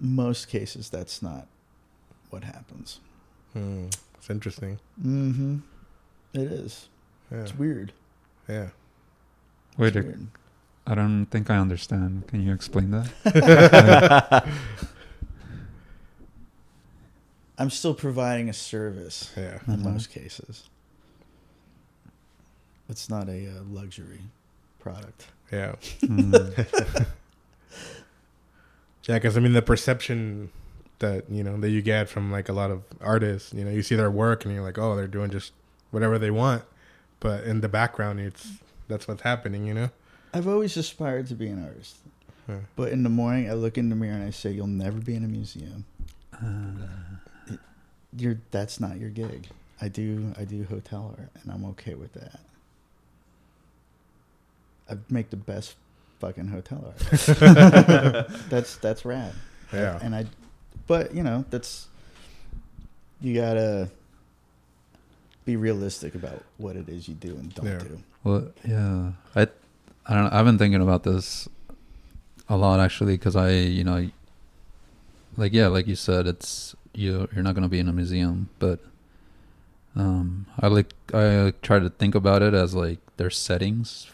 most 0.00 0.48
cases 0.48 0.88
that's 0.90 1.22
not 1.22 1.46
what 2.30 2.44
happens. 2.44 3.00
Hmm. 3.52 3.86
It's 4.16 4.30
interesting. 4.30 4.78
Mm-hmm. 5.00 5.58
It 6.34 6.40
is. 6.52 6.88
Yeah. 7.32 7.38
It's 7.38 7.54
weird. 7.54 7.92
Yeah. 8.48 8.68
Wait, 9.78 9.96
It's 9.96 10.04
weird. 10.06 10.26
I 10.86 10.94
don't 10.94 11.26
think 11.26 11.48
I 11.50 11.56
understand. 11.58 12.26
Can 12.28 12.42
you 12.42 12.52
explain 12.52 12.90
that? 12.90 14.44
I'm 17.58 17.70
still 17.70 17.94
providing 17.94 18.48
a 18.48 18.52
service 18.52 19.32
Yeah. 19.36 19.58
in 19.66 19.76
Mhm. 19.80 19.82
most 19.92 20.10
cases. 20.10 20.68
It's 22.88 23.10
not 23.10 23.28
a 23.28 23.48
uh, 23.48 23.62
luxury 23.68 24.20
product. 24.78 25.26
Yeah. 25.52 25.74
Mm. 26.02 27.06
Yeah, 29.04 29.14
because 29.14 29.38
I 29.38 29.40
mean 29.40 29.54
the 29.54 29.62
perception 29.62 30.50
that 30.98 31.30
you 31.30 31.42
know 31.42 31.56
that 31.60 31.70
you 31.70 31.80
get 31.80 32.10
from 32.10 32.30
like 32.30 32.50
a 32.50 32.52
lot 32.52 32.70
of 32.70 32.82
artists, 33.00 33.54
you 33.54 33.64
know, 33.64 33.70
you 33.70 33.82
see 33.82 33.94
their 33.96 34.10
work 34.10 34.44
and 34.44 34.52
you're 34.52 34.62
like, 34.62 34.76
oh, 34.76 34.94
they're 34.96 35.06
doing 35.08 35.30
just 35.30 35.52
whatever 35.90 36.18
they 36.18 36.30
want, 36.30 36.62
but 37.18 37.44
in 37.44 37.62
the 37.62 37.70
background, 37.70 38.20
it's 38.20 38.46
that's 38.88 39.06
what's 39.06 39.22
happening, 39.22 39.66
you 39.66 39.74
know. 39.74 39.90
I've 40.34 40.48
always 40.48 40.76
aspired 40.76 41.26
to 41.28 41.34
be 41.34 41.48
an 41.48 41.64
artist. 41.64 41.96
Yeah. 42.48 42.60
But 42.76 42.92
in 42.92 43.02
the 43.02 43.08
morning, 43.08 43.50
I 43.50 43.54
look 43.54 43.78
in 43.78 43.88
the 43.88 43.96
mirror 43.96 44.14
and 44.14 44.24
I 44.24 44.30
say, 44.30 44.50
"You'll 44.50 44.66
never 44.66 44.98
be 44.98 45.14
in 45.14 45.24
a 45.24 45.28
museum. 45.28 45.84
Uh, 46.32 47.56
You're 48.16 48.38
that's 48.50 48.80
not 48.80 48.98
your 48.98 49.10
gig." 49.10 49.48
I 49.80 49.88
do 49.88 50.32
I 50.38 50.44
do 50.44 50.64
hotel 50.64 51.14
art, 51.18 51.30
and 51.42 51.52
I'm 51.52 51.64
okay 51.66 51.94
with 51.94 52.12
that. 52.14 52.40
I 54.90 54.96
make 55.10 55.30
the 55.30 55.36
best 55.36 55.76
fucking 56.20 56.48
hotel 56.48 56.82
art. 56.86 56.98
that's 58.48 58.76
that's 58.76 59.04
rad. 59.04 59.34
Yeah. 59.72 59.98
And 60.02 60.14
I, 60.14 60.26
but 60.86 61.14
you 61.14 61.22
know, 61.22 61.44
that's 61.50 61.86
you 63.20 63.34
gotta 63.34 63.90
be 65.48 65.56
realistic 65.56 66.14
about 66.14 66.44
what 66.58 66.76
it 66.76 66.88
is 66.88 67.08
you 67.08 67.14
do 67.14 67.32
and 67.40 67.48
don't 67.54 67.66
Yeah. 67.66 67.78
do. 67.78 67.96
well, 68.24 68.42
yeah. 68.64 69.12
I, 69.34 69.42
I 70.06 70.10
don't 70.14 70.24
know. 70.24 70.30
I've 70.32 70.44
been 70.44 70.58
thinking 70.58 70.82
about 70.82 71.02
this 71.04 71.48
a 72.48 72.56
lot 72.56 72.80
actually 72.80 73.14
because 73.16 73.34
I, 73.34 73.50
you 73.52 73.82
know, 73.84 74.10
like 75.36 75.52
yeah, 75.54 75.68
like 75.68 75.86
you 75.86 75.96
said, 75.96 76.26
it's 76.26 76.76
you. 76.92 77.28
You're 77.32 77.42
not 77.48 77.54
gonna 77.54 77.68
be 77.68 77.78
in 77.80 77.88
a 77.88 77.92
museum, 77.92 78.50
but 78.58 78.78
um, 79.96 80.46
I 80.60 80.66
like 80.68 80.92
I 81.14 81.52
try 81.62 81.78
to 81.78 81.88
think 81.90 82.14
about 82.14 82.42
it 82.42 82.52
as 82.54 82.74
like 82.74 82.98
there's 83.16 83.36
settings 83.38 84.10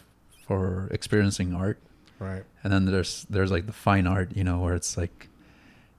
for 0.47 0.87
experiencing 0.91 1.53
art. 1.53 1.79
Right. 2.17 2.43
and 2.63 2.71
then 2.71 2.85
there's 2.85 3.25
there's 3.29 3.51
like 3.51 3.65
the 3.67 3.73
fine 3.75 4.07
art 4.07 4.29
you 4.37 4.45
know 4.47 4.59
where 4.63 4.73
it's 4.73 4.95
like 4.95 5.27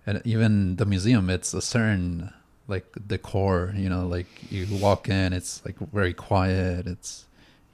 and 0.07 0.23
even 0.25 0.77
the 0.77 0.87
museum 0.87 1.29
it's 1.29 1.53
a 1.53 1.61
certain 1.61 2.33
like 2.69 2.87
decor 3.07 3.73
you 3.77 3.89
know 3.89 4.07
like 4.07 4.27
you 4.51 4.67
walk 4.79 5.09
in 5.09 5.33
it's 5.33 5.65
like 5.65 5.77
very 5.93 6.13
quiet 6.13 6.87
it's 6.87 7.25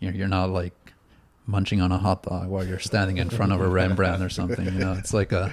you 0.00 0.10
know, 0.10 0.16
you're 0.16 0.28
not 0.28 0.50
like 0.50 0.74
munching 1.46 1.80
on 1.80 1.90
a 1.92 1.98
hot 1.98 2.22
dog 2.22 2.48
while 2.48 2.64
you're 2.64 2.78
standing 2.78 3.16
in 3.18 3.30
front 3.30 3.52
of 3.52 3.60
a 3.60 3.66
rembrandt 3.68 4.22
or 4.22 4.28
something 4.28 4.64
you 4.66 4.70
know? 4.72 4.92
It's 4.94 5.14
like 5.14 5.32
a 5.32 5.52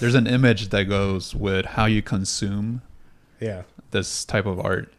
there's 0.00 0.14
an 0.14 0.26
image 0.26 0.68
that 0.70 0.84
goes 0.84 1.34
with 1.34 1.64
how 1.64 1.86
you 1.86 2.02
consume 2.02 2.82
Yeah. 3.40 3.62
this 3.92 4.24
type 4.26 4.44
of 4.46 4.60
art. 4.60 4.92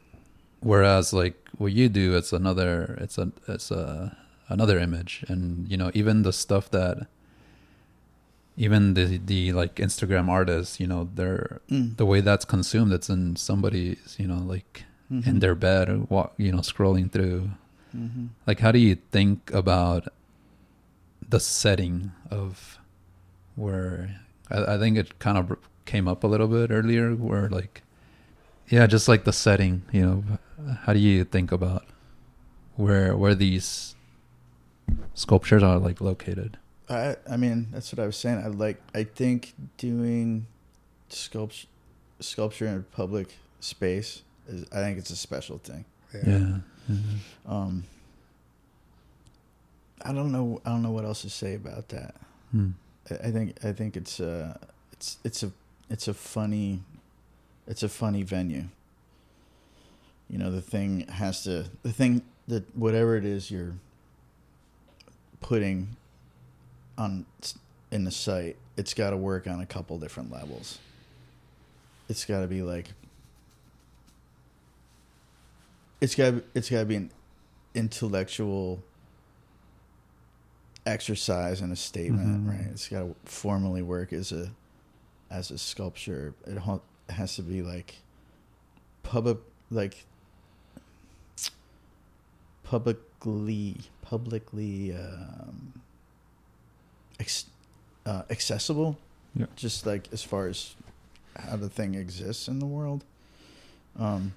Whereas 0.62 1.14
like 1.14 1.36
what 1.58 1.72
you 1.74 1.88
do 1.90 2.16
it's 2.16 2.34
another 2.34 2.98
it's 3.02 3.18
a 3.18 3.32
it's 3.48 3.70
a 3.72 4.18
another 4.50 4.80
image. 4.80 5.24
And 5.28 5.70
you 5.70 5.78
know 5.78 5.92
even 5.94 6.24
the 6.24 6.34
stuff 6.34 6.70
that 6.72 7.08
even 8.58 8.94
the 8.96 9.18
the 9.32 9.54
like 9.54 9.76
instagram 9.76 10.28
artists 10.30 10.80
you 10.80 10.88
know 10.88 11.10
they're 11.16 11.62
Mm. 11.70 11.96
the 11.98 12.06
way 12.06 12.22
that's 12.22 12.46
consumed 12.46 12.92
it's 12.92 13.10
in 13.10 13.36
somebody's 13.36 14.16
you 14.18 14.28
know 14.28 14.42
like 14.54 14.84
in 15.10 15.22
Mhm. 15.24 15.40
their 15.40 15.56
bed 15.56 15.90
or 15.90 16.00
wa- 16.10 16.32
you 16.38 16.52
know 16.52 16.60
scrolling 16.72 17.12
through 17.12 17.52
Mhm. 17.96 18.30
like 18.48 18.60
how 18.60 18.72
do 18.72 18.80
you 18.80 18.96
think 19.12 19.52
about 19.54 20.08
the 21.30 21.40
setting 21.40 22.12
of 22.32 22.78
where 23.56 24.22
I, 24.50 24.74
I 24.74 24.78
think 24.78 24.98
it 24.98 25.20
kind 25.20 25.38
of 25.38 25.56
came 25.86 26.08
up 26.08 26.24
a 26.24 26.28
little 26.28 26.48
bit 26.48 26.72
earlier 26.72 27.14
where 27.16 27.48
like 27.50 27.84
yeah 28.70 28.88
just 28.88 29.08
like 29.08 29.24
the 29.24 29.34
setting 29.34 29.84
you 29.92 30.02
know 30.06 30.18
how 30.86 30.94
do 30.94 31.00
you 31.00 31.24
think 31.24 31.52
about 31.52 31.86
where 32.76 33.16
where 33.16 33.36
these 33.36 33.96
sculptures 35.14 35.64
are 35.64 35.78
like 35.80 36.02
located 36.02 36.58
I 36.90 37.16
I 37.30 37.38
mean 37.38 37.68
that's 37.72 37.92
what 37.94 38.00
I 38.02 38.06
was 38.06 38.18
saying. 38.18 38.38
I 38.40 38.48
like 38.48 38.82
I 38.94 39.04
think 39.04 39.54
doing 39.78 40.48
sculpture 41.10 41.68
sculpture 42.20 42.66
in 42.68 42.76
a 42.76 42.82
public 42.96 43.36
space 43.60 44.22
is 44.48 44.66
I 44.72 44.78
think 44.82 44.98
it's 44.98 45.10
a 45.10 45.16
special 45.16 45.58
thing. 45.58 45.86
Yeah. 46.14 46.22
yeah, 46.26 46.58
Mhm. 46.90 47.20
Um 47.46 47.84
I 50.04 50.14
don't 50.14 50.32
know 50.32 50.62
I 50.66 50.70
don't 50.70 50.82
know 50.84 50.92
what 50.92 51.06
else 51.06 51.22
to 51.24 51.30
say 51.30 51.56
about 51.56 51.90
that. 51.90 52.16
Hmm. 52.52 52.70
I, 53.12 53.28
I 53.28 53.32
think 53.32 53.64
I 53.66 53.72
think 53.74 53.98
it's 53.98 54.20
uh 54.20 54.58
it's 54.94 55.18
it's 55.24 55.44
a 55.44 55.52
it's 55.90 56.08
a 56.08 56.14
funny 56.14 56.82
it's 57.68 57.84
a 57.84 57.90
funny 57.90 58.24
venue. 58.24 58.66
You 60.30 60.38
know, 60.38 60.52
the 60.52 60.62
thing 60.62 61.08
has 61.08 61.44
to 61.44 61.66
the 61.84 61.92
thing 61.92 62.22
that 62.48 62.64
whatever 62.76 63.16
it 63.18 63.26
is 63.26 63.50
you're 63.52 63.74
putting 65.42 65.96
on 66.98 67.26
in 67.92 68.04
the 68.04 68.12
site, 68.12 68.58
it's 68.76 68.94
got 68.94 69.12
to 69.12 69.18
work 69.18 69.48
on 69.48 69.60
a 69.62 69.66
couple 69.66 69.98
different 69.98 70.32
levels. 70.32 70.80
It's 72.10 72.26
got 72.26 72.42
to 72.42 72.48
be 72.48 72.62
like 72.62 72.88
it's 76.02 76.16
got 76.16 76.36
it's 76.54 76.70
got 76.70 76.80
to 76.80 76.86
be 76.86 76.96
an 76.96 77.12
intellectual 77.74 78.84
exercise 80.86 81.60
and 81.62 81.72
a 81.72 81.76
statement, 81.76 82.46
Mhm. 82.46 82.50
right? 82.50 82.68
It's 82.72 82.88
got 82.88 83.00
to 83.02 83.16
formally 83.26 83.82
work 83.82 84.14
as 84.14 84.32
a 84.32 84.52
as 85.30 85.52
a 85.52 85.58
sculpture. 85.58 86.34
It 86.46 86.58
has 87.10 87.36
to 87.36 87.42
be 87.42 87.62
like 87.62 87.96
public 89.04 89.38
like 89.70 90.06
publicly 92.64 93.78
publicly 94.02 94.94
um, 94.96 95.82
ex- 97.20 97.46
uh, 98.06 98.24
accessible. 98.30 98.98
Yeah. 99.36 99.46
Just 99.56 99.86
like 99.86 100.08
as 100.12 100.24
far 100.24 100.48
as 100.48 100.76
how 101.36 101.58
the 101.58 101.70
thing 101.70 101.96
exists 101.96 102.48
in 102.48 102.60
the 102.60 102.66
world. 102.66 103.04
Um, 104.00 104.34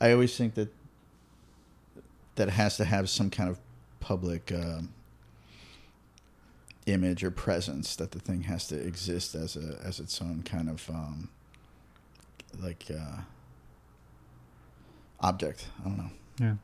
I 0.00 0.12
always 0.12 0.36
think 0.36 0.54
that 0.54 0.68
that 2.36 2.48
it 2.48 2.52
has 2.52 2.76
to 2.76 2.84
have 2.84 3.10
some 3.10 3.28
kind 3.28 3.50
of 3.50 3.58
public 3.98 4.50
um, 4.52 4.90
image 6.86 7.22
or 7.24 7.30
presence. 7.30 7.96
That 7.96 8.12
the 8.12 8.20
thing 8.20 8.42
has 8.42 8.66
to 8.68 8.76
exist 8.76 9.34
as 9.34 9.56
a 9.56 9.78
as 9.84 10.00
its 10.00 10.20
own 10.22 10.42
kind 10.42 10.68
of 10.70 10.88
um, 10.90 11.28
like 12.62 12.84
uh, 12.90 13.22
object. 15.20 15.66
I 15.80 15.88
don't 15.88 15.98
know. 15.98 16.10
yeah 16.38 16.54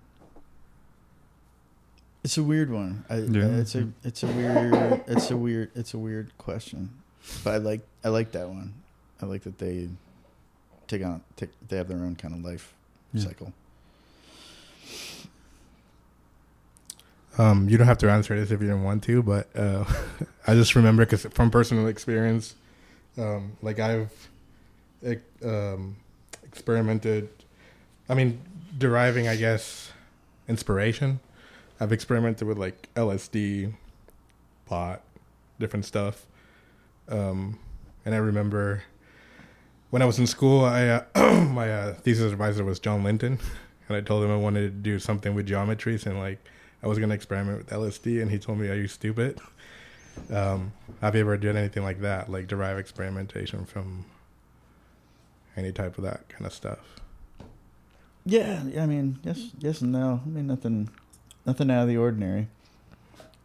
It's 2.27 2.37
a 2.37 2.43
weird 2.43 2.73
one. 2.73 3.05
I, 3.09 3.19
Yeah. 3.19 3.47
It's 3.59 3.77
a 3.77 3.89
it's 4.03 4.25
a 4.25 4.27
weird 4.27 4.75
it's 5.07 5.31
a 5.31 5.37
weird 5.37 5.71
it's 5.77 5.95
a 5.95 5.99
weird 5.99 6.37
question, 6.39 6.91
but 7.45 7.55
I 7.55 7.59
like 7.59 7.83
I 8.03 8.09
like 8.09 8.33
that 8.33 8.49
one. 8.49 8.75
I 9.23 9.27
like 9.27 9.45
that 9.45 9.59
they 9.59 9.89
take 10.89 11.05
on 11.05 11.23
take 11.37 11.51
they 11.69 11.77
have 11.77 11.87
their 11.87 11.99
own 11.99 12.17
kind 12.17 12.35
of 12.35 12.41
life 12.45 12.75
Yeah. 13.13 13.23
cycle. 13.23 13.53
Um, 17.39 17.69
you 17.69 17.79
don't 17.79 17.87
have 17.87 17.99
to 17.99 18.11
answer 18.11 18.35
this 18.35 18.51
if 18.51 18.61
you 18.61 18.67
don't 18.67 18.83
want 18.83 19.05
to, 19.05 19.23
but 19.23 19.49
uh, 19.55 19.85
I 20.49 20.55
just 20.55 20.75
remember 20.75 21.07
because 21.07 21.27
from 21.27 21.53
personal 21.53 21.87
experience, 21.87 22.57
um, 23.17 23.53
like 23.63 23.79
I've 23.79 24.11
um, 25.45 25.95
experimented. 26.43 27.29
I 28.09 28.15
mean, 28.15 28.41
deriving, 28.77 29.29
I 29.29 29.37
guess, 29.37 29.93
inspiration. 30.49 31.21
I've 31.81 31.93
experimented 31.93 32.47
with 32.49 32.59
like 32.59 32.89
LSD, 32.95 33.73
pot, 34.67 35.03
different 35.59 35.85
stuff. 35.85 36.27
Um, 37.09 37.59
and 38.05 38.15
I 38.15 38.19
remember 38.19 38.83
when 39.91 40.03
I 40.03 40.05
was 40.05 40.19
in 40.19 40.27
school, 40.27 40.65
I 40.65 40.89
uh, 40.89 41.05
my 41.45 41.73
uh, 41.73 41.95
thesis 41.95 42.33
advisor 42.33 42.65
was 42.65 42.79
John 42.79 43.05
Linton, 43.05 43.39
and 43.89 43.97
I 43.97 44.01
told 44.01 44.25
him 44.25 44.31
I 44.31 44.37
wanted 44.37 44.63
to 44.63 44.71
do 44.71 44.99
something 44.99 45.35
with 45.35 45.49
geometries 45.49 46.07
and 46.07 46.19
like 46.19 46.39
I 46.83 46.89
was 46.89 46.99
gonna 46.99 47.15
experiment 47.15 47.59
with 47.59 47.71
LSD, 47.71 48.21
and 48.21 48.31
he 48.31 48.39
told 48.39 48.59
me, 48.59 48.69
"Are 48.69 48.75
you 48.75 48.89
stupid?" 48.89 49.41
Um, 50.31 50.73
have 51.01 51.15
you 51.15 51.21
ever 51.21 51.37
done 51.37 51.57
anything 51.57 51.83
like 51.83 52.01
that, 52.01 52.31
like 52.31 52.47
derive 52.47 52.79
experimentation 52.79 53.65
from 53.67 54.07
any 55.57 55.73
type 55.73 55.99
of 55.99 56.05
that 56.05 56.29
kind 56.29 56.47
of 56.47 56.53
stuff? 56.53 57.01
Yeah, 58.25 58.63
I 58.79 58.87
mean, 58.87 59.19
yes, 59.23 59.51
yes 59.59 59.81
and 59.81 59.93
no. 59.93 60.21
I 60.25 60.29
mean, 60.29 60.47
nothing. 60.47 60.89
Nothing 61.47 61.71
out 61.71 61.83
of 61.83 61.89
the 61.89 61.97
ordinary. 61.97 62.49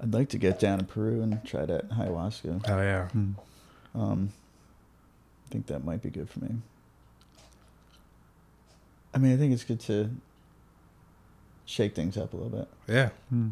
I'd 0.02 0.14
like 0.14 0.30
to 0.30 0.38
get 0.38 0.60
down 0.60 0.80
to 0.80 0.86
Peru 0.86 1.22
and 1.22 1.44
try 1.46 1.66
that 1.66 1.90
ayahuasca. 1.90 2.68
Oh 2.68 2.82
yeah. 2.82 3.08
Hmm. 3.10 3.32
Um, 3.94 4.30
I 5.48 5.52
think 5.52 5.68
that 5.68 5.84
might 5.84 6.02
be 6.02 6.10
good 6.10 6.30
for 6.30 6.40
me. 6.40 6.56
I 9.14 9.18
mean, 9.18 9.34
I 9.34 9.38
think 9.38 9.54
it's 9.54 9.64
good 9.64 9.80
to 9.82 10.10
shake 11.66 11.94
things 11.96 12.18
up 12.18 12.34
a 12.34 12.38
little 12.38 12.58
bit. 12.60 12.68
Yeah. 12.88 13.10
Hmm. 13.30 13.50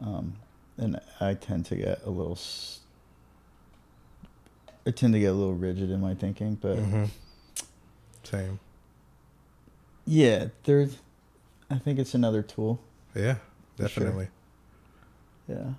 Um, 0.00 0.32
and 0.78 1.00
I 1.20 1.34
tend 1.34 1.66
to 1.66 1.76
get 1.76 2.02
a 2.04 2.10
little. 2.10 2.32
s- 2.32 2.80
I 4.86 4.90
tend 4.90 5.12
to 5.12 5.20
get 5.20 5.26
a 5.26 5.32
little 5.34 5.54
rigid 5.54 5.90
in 5.90 6.00
my 6.00 6.14
thinking, 6.14 6.54
but 6.54 6.76
hmm 6.78 7.04
Same. 8.22 8.58
yeah, 10.06 10.46
there's. 10.64 10.96
I 11.70 11.76
think 11.78 11.98
it's 11.98 12.14
another 12.14 12.42
tool. 12.42 12.80
Yeah. 13.14 13.36
For 13.78 13.88
sure. 13.88 14.04
Definitely. 14.04 14.28
Yeah. 15.48 15.70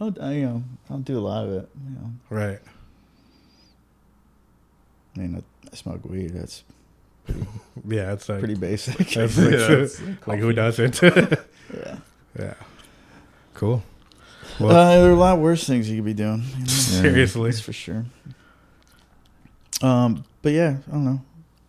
I'll, 0.00 0.14
I, 0.20 0.32
you 0.32 0.42
know, 0.46 0.64
I'll 0.88 0.98
do 0.98 1.18
a 1.18 1.20
lot 1.20 1.44
of 1.44 1.52
it. 1.52 1.68
You 1.84 1.94
know, 1.96 2.10
Right. 2.30 2.58
I 5.16 5.18
mean, 5.20 5.36
I, 5.36 5.68
I 5.72 5.76
smoke 5.76 6.04
weed. 6.04 6.30
That's 6.34 6.64
Yeah. 7.86 8.12
It's 8.12 8.28
like 8.28 8.38
pretty 8.38 8.54
basic. 8.54 8.96
That's 9.14 9.36
Yeah, 9.38 9.86
like, 10.06 10.26
like 10.26 10.38
who 10.40 10.52
doesn't? 10.52 11.00
yeah. 11.02 11.96
yeah. 12.38 12.54
Cool. 13.54 13.82
Well, 14.58 14.70
uh, 14.76 14.96
there 14.96 15.10
are 15.10 15.14
a 15.14 15.16
lot 15.16 15.38
worse 15.38 15.66
things 15.66 15.88
you 15.88 15.96
could 15.96 16.04
be 16.04 16.14
doing. 16.14 16.42
You 16.54 16.58
know? 16.60 16.66
seriously. 16.66 17.50
That's 17.50 17.60
for 17.60 17.72
sure. 17.72 18.04
Um, 19.82 20.24
but 20.42 20.52
yeah, 20.52 20.78
I 20.88 20.90
don't 20.92 21.04
know. 21.04 21.20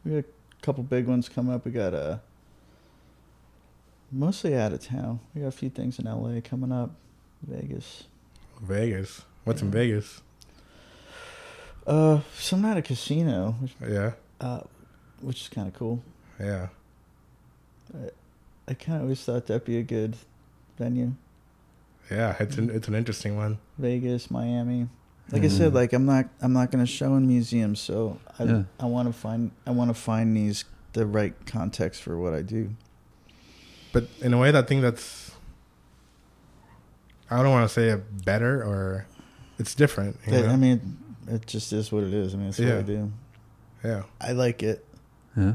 We 0.04 0.12
got 0.14 0.18
a 0.20 0.26
couple 0.62 0.84
big 0.84 1.06
ones 1.08 1.30
coming 1.30 1.54
up. 1.54 1.66
We 1.66 1.72
got 1.72 1.94
uh 1.94 2.18
mostly 4.12 4.56
out 4.56 4.74
of 4.74 4.82
town. 4.86 5.20
We 5.34 5.42
got 5.42 5.48
a 5.48 5.52
few 5.52 5.70
things 5.70 6.00
in 6.00 6.06
LA 6.06 6.42
coming 6.42 6.72
up, 6.72 6.92
Vegas. 7.48 8.04
Vegas. 8.62 9.22
What's 9.44 9.62
in 9.62 9.72
Vegas? 9.72 10.22
Uh, 11.88 12.22
some 12.38 12.64
at 12.66 12.78
a 12.78 12.82
casino, 12.82 13.56
which, 13.60 13.74
Yeah. 13.88 14.12
uh, 14.40 14.62
which 15.22 15.42
is 15.42 15.50
kind 15.50 15.68
of 15.68 15.74
cool. 15.74 16.04
Yeah. 16.40 16.68
I 18.68 18.74
kind 18.76 18.98
of 18.98 19.02
always 19.04 19.22
thought 19.24 19.48
that'd 19.48 19.66
be 19.66 19.78
a 19.78 19.84
good 19.84 20.16
venue. 20.78 21.14
Yeah. 22.10 22.36
It's 22.40 22.58
an 22.58 22.70
it's 22.70 22.88
an 22.88 22.96
interesting 22.96 23.36
one. 23.36 23.58
Vegas, 23.78 24.30
Miami. 24.32 24.88
Like 25.32 25.44
I 25.44 25.48
said, 25.48 25.72
Mhm. 25.72 25.76
like 25.76 25.94
I'm 25.94 26.06
not 26.06 26.30
I'm 26.42 26.54
not 26.54 26.72
gonna 26.72 26.86
show 26.86 27.16
in 27.16 27.28
museums, 27.28 27.80
so 27.80 28.20
I 28.40 28.44
Yeah. 28.44 28.64
I 28.80 28.86
want 28.86 29.08
to 29.10 29.14
find 29.14 29.52
I 29.66 29.72
want 29.72 29.90
to 29.90 29.94
find 29.94 30.36
these 30.38 30.66
the 30.94 31.06
right 31.06 31.34
context 31.46 32.02
for 32.02 32.18
what 32.18 32.34
I 32.34 32.42
do. 32.42 32.76
But 33.94 34.08
in 34.22 34.34
a 34.34 34.38
way, 34.38 34.56
I 34.56 34.62
think 34.62 34.82
that's. 34.82 35.32
I 37.30 37.38
don't 37.42 37.52
want 37.52 37.68
to 37.68 37.74
say 37.74 37.90
it 37.90 38.26
better 38.26 38.62
or, 38.62 39.06
it's 39.58 39.74
different. 39.74 40.18
You 40.26 40.34
That- 40.34 40.48
know? 40.48 40.52
I 40.54 40.56
mean, 40.58 40.98
it 41.28 41.46
just 41.48 41.72
is 41.72 41.92
what 41.92 42.04
it 42.04 42.14
is. 42.14 42.34
I 42.34 42.38
mean, 42.38 42.48
it's 42.50 42.60
what 42.60 42.68
Yeah. 42.68 42.78
I 42.78 42.82
do. 42.82 43.12
yeah. 43.84 44.04
I 44.20 44.32
like 44.34 44.64
it. 44.64 44.86
Yeah. 45.38 45.54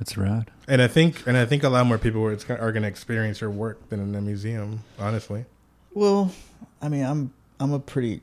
It's 0.00 0.16
rad. 0.16 0.50
And 0.66 0.80
I 0.80 0.88
think, 0.88 1.26
and 1.26 1.36
I 1.36 1.44
think 1.44 1.62
a 1.62 1.68
lot 1.68 1.84
more 1.86 1.98
people 1.98 2.22
are, 2.24 2.32
are 2.58 2.72
going 2.72 2.82
to 2.82 2.88
experience 2.88 3.42
your 3.42 3.50
work 3.50 3.90
than 3.90 4.00
in 4.00 4.14
a 4.14 4.20
museum. 4.22 4.82
Honestly. 4.98 5.44
Well, 5.92 6.32
I 6.80 6.88
mean, 6.88 7.04
I'm 7.04 7.34
I'm 7.60 7.72
a 7.74 7.78
pretty 7.78 8.22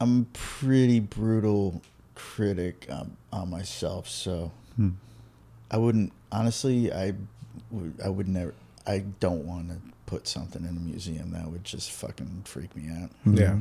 I'm 0.00 0.22
a 0.22 0.24
pretty 0.32 1.00
brutal 1.00 1.82
critic 2.14 2.86
um, 2.88 3.18
on 3.30 3.50
myself, 3.50 4.08
so 4.08 4.52
Hmm. 4.76 4.90
I 5.70 5.76
wouldn't 5.76 6.12
honestly. 6.30 6.90
I 6.90 7.06
would 7.08 7.26
I 8.04 8.08
would 8.08 8.28
never. 8.28 8.54
I 8.86 9.04
don't 9.20 9.44
want 9.46 9.68
to 9.68 9.76
put 10.06 10.26
something 10.26 10.62
in 10.62 10.76
a 10.76 10.80
museum 10.80 11.30
that 11.32 11.46
would 11.48 11.64
just 11.64 11.90
fucking 11.92 12.42
freak 12.44 12.74
me 12.76 12.90
out. 12.90 13.10
Yeah. 13.24 13.58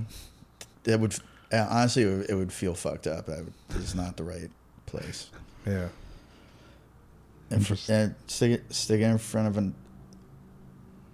That 0.83 0.99
would 0.99 1.15
uh, 1.51 1.67
honestly, 1.69 2.03
it 2.03 2.33
would, 2.33 2.51
feel 2.51 2.73
fucked 2.73 3.07
up. 3.07 3.27
I 3.29 3.41
would, 3.41 3.53
it's 3.71 3.93
not 3.93 4.17
the 4.17 4.23
right 4.23 4.49
place. 4.85 5.29
Yeah. 5.65 5.89
And, 7.49 7.67
for, 7.67 7.75
and 7.91 8.15
stick 8.27 8.51
it, 8.51 8.73
stick 8.73 9.01
it 9.01 9.03
in 9.03 9.17
front 9.17 9.47
of 9.49 9.57
an 9.57 9.75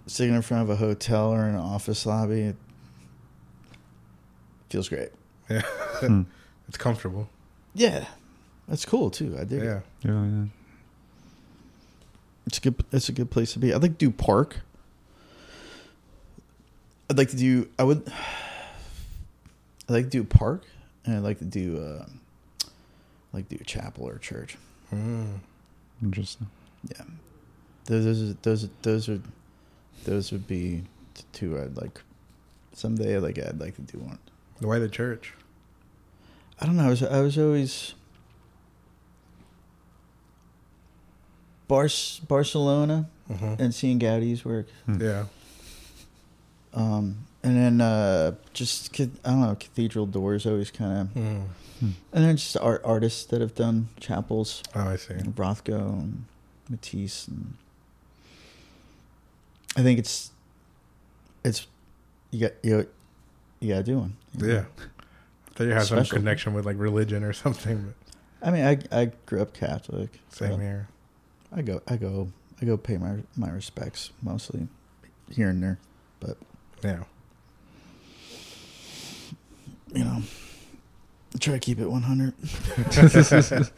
sticking 0.06 0.36
in 0.36 0.41
front 0.41 0.64
of 0.64 0.69
a 0.69 0.76
hotel 0.76 1.34
or 1.34 1.44
an 1.45 1.56
office 1.56 2.06
lobby. 2.06 2.41
It 2.41 2.56
feels 4.69 4.90
great. 4.90 5.10
Yeah. 5.49 5.61
Hmm. 5.61 6.22
It's 6.68 6.78
comfortable. 6.78 7.30
Yeah, 7.74 8.03
that's 8.68 8.84
cool 8.84 9.10
too. 9.10 9.38
I 9.40 9.45
dig 9.45 9.64
Yeah. 9.64 9.78
it. 9.78 9.84
Yeah, 10.02 10.26
yeah. 10.26 10.45
It's 12.48 12.57
a 12.57 12.61
good. 12.61 12.84
It's 12.94 13.10
a 13.10 13.11
good 13.11 13.30
place 13.30 13.53
to 13.53 13.60
be. 13.60 13.74
I'd 13.74 13.82
like 13.82 13.98
to 13.99 14.06
do 14.06 14.10
park. 14.10 14.61
I'd 17.10 17.18
like 17.18 17.30
to 17.30 17.36
do. 17.36 17.69
I 17.78 17.84
would. 17.84 18.07
I'd 19.90 19.94
like 19.94 20.06
to 20.06 20.10
do 20.10 20.24
park, 20.24 20.64
and 21.06 21.18
I'd 21.18 21.24
like 21.24 21.40
to 21.40 21.45
do. 21.45 21.78
Uh, 21.78 22.06
like 23.34 23.49
do 23.49 23.57
a 23.60 23.64
chapel 23.65 24.07
or 24.07 24.18
church. 24.18 24.57
Mm. 24.94 25.40
Interesting. 26.02 26.48
Yeah, 26.90 27.03
those 27.86 28.06
those 28.06 28.36
those 28.41 28.69
those 28.82 29.10
are 29.10 29.22
those 30.06 30.32
would 30.32 30.48
be 30.48 30.84
t- 31.14 31.24
two 31.34 31.60
I'd 31.60 31.76
like. 31.76 32.02
Someday, 32.74 33.18
like 33.18 33.40
I'd 33.40 33.60
like 33.60 33.76
to 33.76 33.82
do 33.82 33.98
one. 33.98 34.19
Why 34.60 34.80
the 34.80 34.88
church? 34.88 35.34
I 36.61 36.65
don't 36.65 36.78
know. 36.78 36.86
I 36.86 36.90
was 36.90 37.03
I 37.03 37.22
was 37.22 37.38
always 37.38 37.94
Bar- 41.68 41.89
Barcelona 42.27 43.07
hmm 43.27 43.56
and 43.60 43.73
seeing 43.76 43.99
Gaudi's 43.99 44.45
work. 44.45 44.68
Hmm. 44.85 45.02
Yeah. 45.02 45.26
Um, 46.73 47.18
and 47.44 47.56
then 47.57 47.81
uh, 47.81 48.35
just 48.53 48.94
I 48.99 49.10
don't 49.26 49.41
know, 49.41 49.56
cathedral 49.56 50.06
doors 50.06 50.45
always 50.45 50.72
kind 50.72 51.02
of, 51.02 51.07
Mm. 51.80 51.91
And 52.11 52.23
then 52.26 52.38
just 52.38 52.57
art 52.57 52.81
artists 52.84 53.23
that 53.26 53.39
have 53.39 53.53
done 53.53 53.89
chapels, 53.99 54.64
Oh, 54.73 54.81
I 54.89 54.95
see. 54.95 55.14
Rothko 55.14 55.77
and 55.99 56.26
Matisse, 56.69 57.27
and 57.27 57.53
I 59.76 59.84
think 59.84 59.99
it's 59.99 60.31
it's 61.44 61.68
you 62.31 62.39
got 62.48 62.53
you 62.64 62.88
you 63.60 63.69
gotta 63.73 63.84
do 63.84 63.99
one. 63.99 64.15
you 64.38 64.48
know? 64.48 64.53
Yeah. 64.53 64.64
I 64.80 65.53
thought 65.53 65.64
you 65.65 65.73
had 65.73 65.84
some 65.85 66.06
connection 66.06 66.53
with 66.56 66.65
like 66.65 66.80
religion 66.80 67.23
or 67.23 67.34
something, 67.34 67.94
I 68.41 68.52
mean, 68.52 68.65
I 68.65 68.77
I 69.02 69.11
grew 69.27 69.41
up 69.41 69.53
Catholic. 69.53 70.19
same 70.30 70.53
so 70.53 70.57
here. 70.57 70.88
I 71.56 71.61
go 71.61 71.82
I 71.88 71.95
go 71.98 72.30
I 72.61 72.65
go 72.65 72.78
pay 72.78 72.98
my 72.98 73.18
my 73.36 73.49
respects 73.49 74.11
mostly 74.22 74.68
here 75.32 75.49
and 75.49 75.61
there, 75.64 75.80
but 76.19 76.38
Yeah. 76.84 77.03
you 79.94 80.03
know. 80.03 80.22
Try 81.40 81.53
to 81.53 81.60
keep 81.60 81.80
it 81.80 81.88
100. 81.88 82.34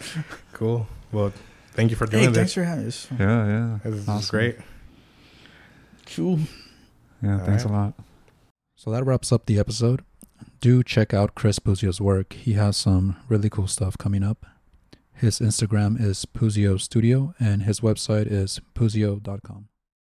Cool. 0.53 0.87
Well, 1.11 1.33
thank 1.73 1.89
you 1.89 1.95
for 1.97 2.05
Hey, 2.05 2.11
doing 2.21 2.33
thanks 2.33 2.49
this. 2.49 2.53
for 2.53 2.63
having 2.63 2.85
us. 2.85 3.07
Yeah, 3.19 3.79
yeah. 3.83 3.91
This 3.91 4.07
is 4.07 4.29
great. 4.29 4.57
Cool. 6.15 6.39
Yeah, 7.21 7.39
All 7.39 7.45
thanks 7.45 7.65
right. 7.65 7.73
a 7.73 7.77
lot. 7.77 7.93
So 8.77 8.91
that 8.91 9.03
wraps 9.05 9.31
up 9.31 9.45
the 9.45 9.59
episode. 9.59 10.03
Do 10.61 10.83
check 10.83 11.13
out 11.13 11.35
Chris 11.35 11.59
Puzio's 11.59 11.99
work. 11.99 12.33
He 12.33 12.53
has 12.53 12.77
some 12.77 13.17
really 13.27 13.49
cool 13.49 13.67
stuff 13.67 13.97
coming 13.97 14.23
up. 14.23 14.45
His 15.19 15.39
Instagram 15.39 15.99
is 15.99 16.25
Puzio 16.25 16.79
Studio 16.79 17.33
and 17.41 17.63
his 17.63 17.81
website 17.81 18.27
is 18.31 18.61
puzio.com. 18.73 19.68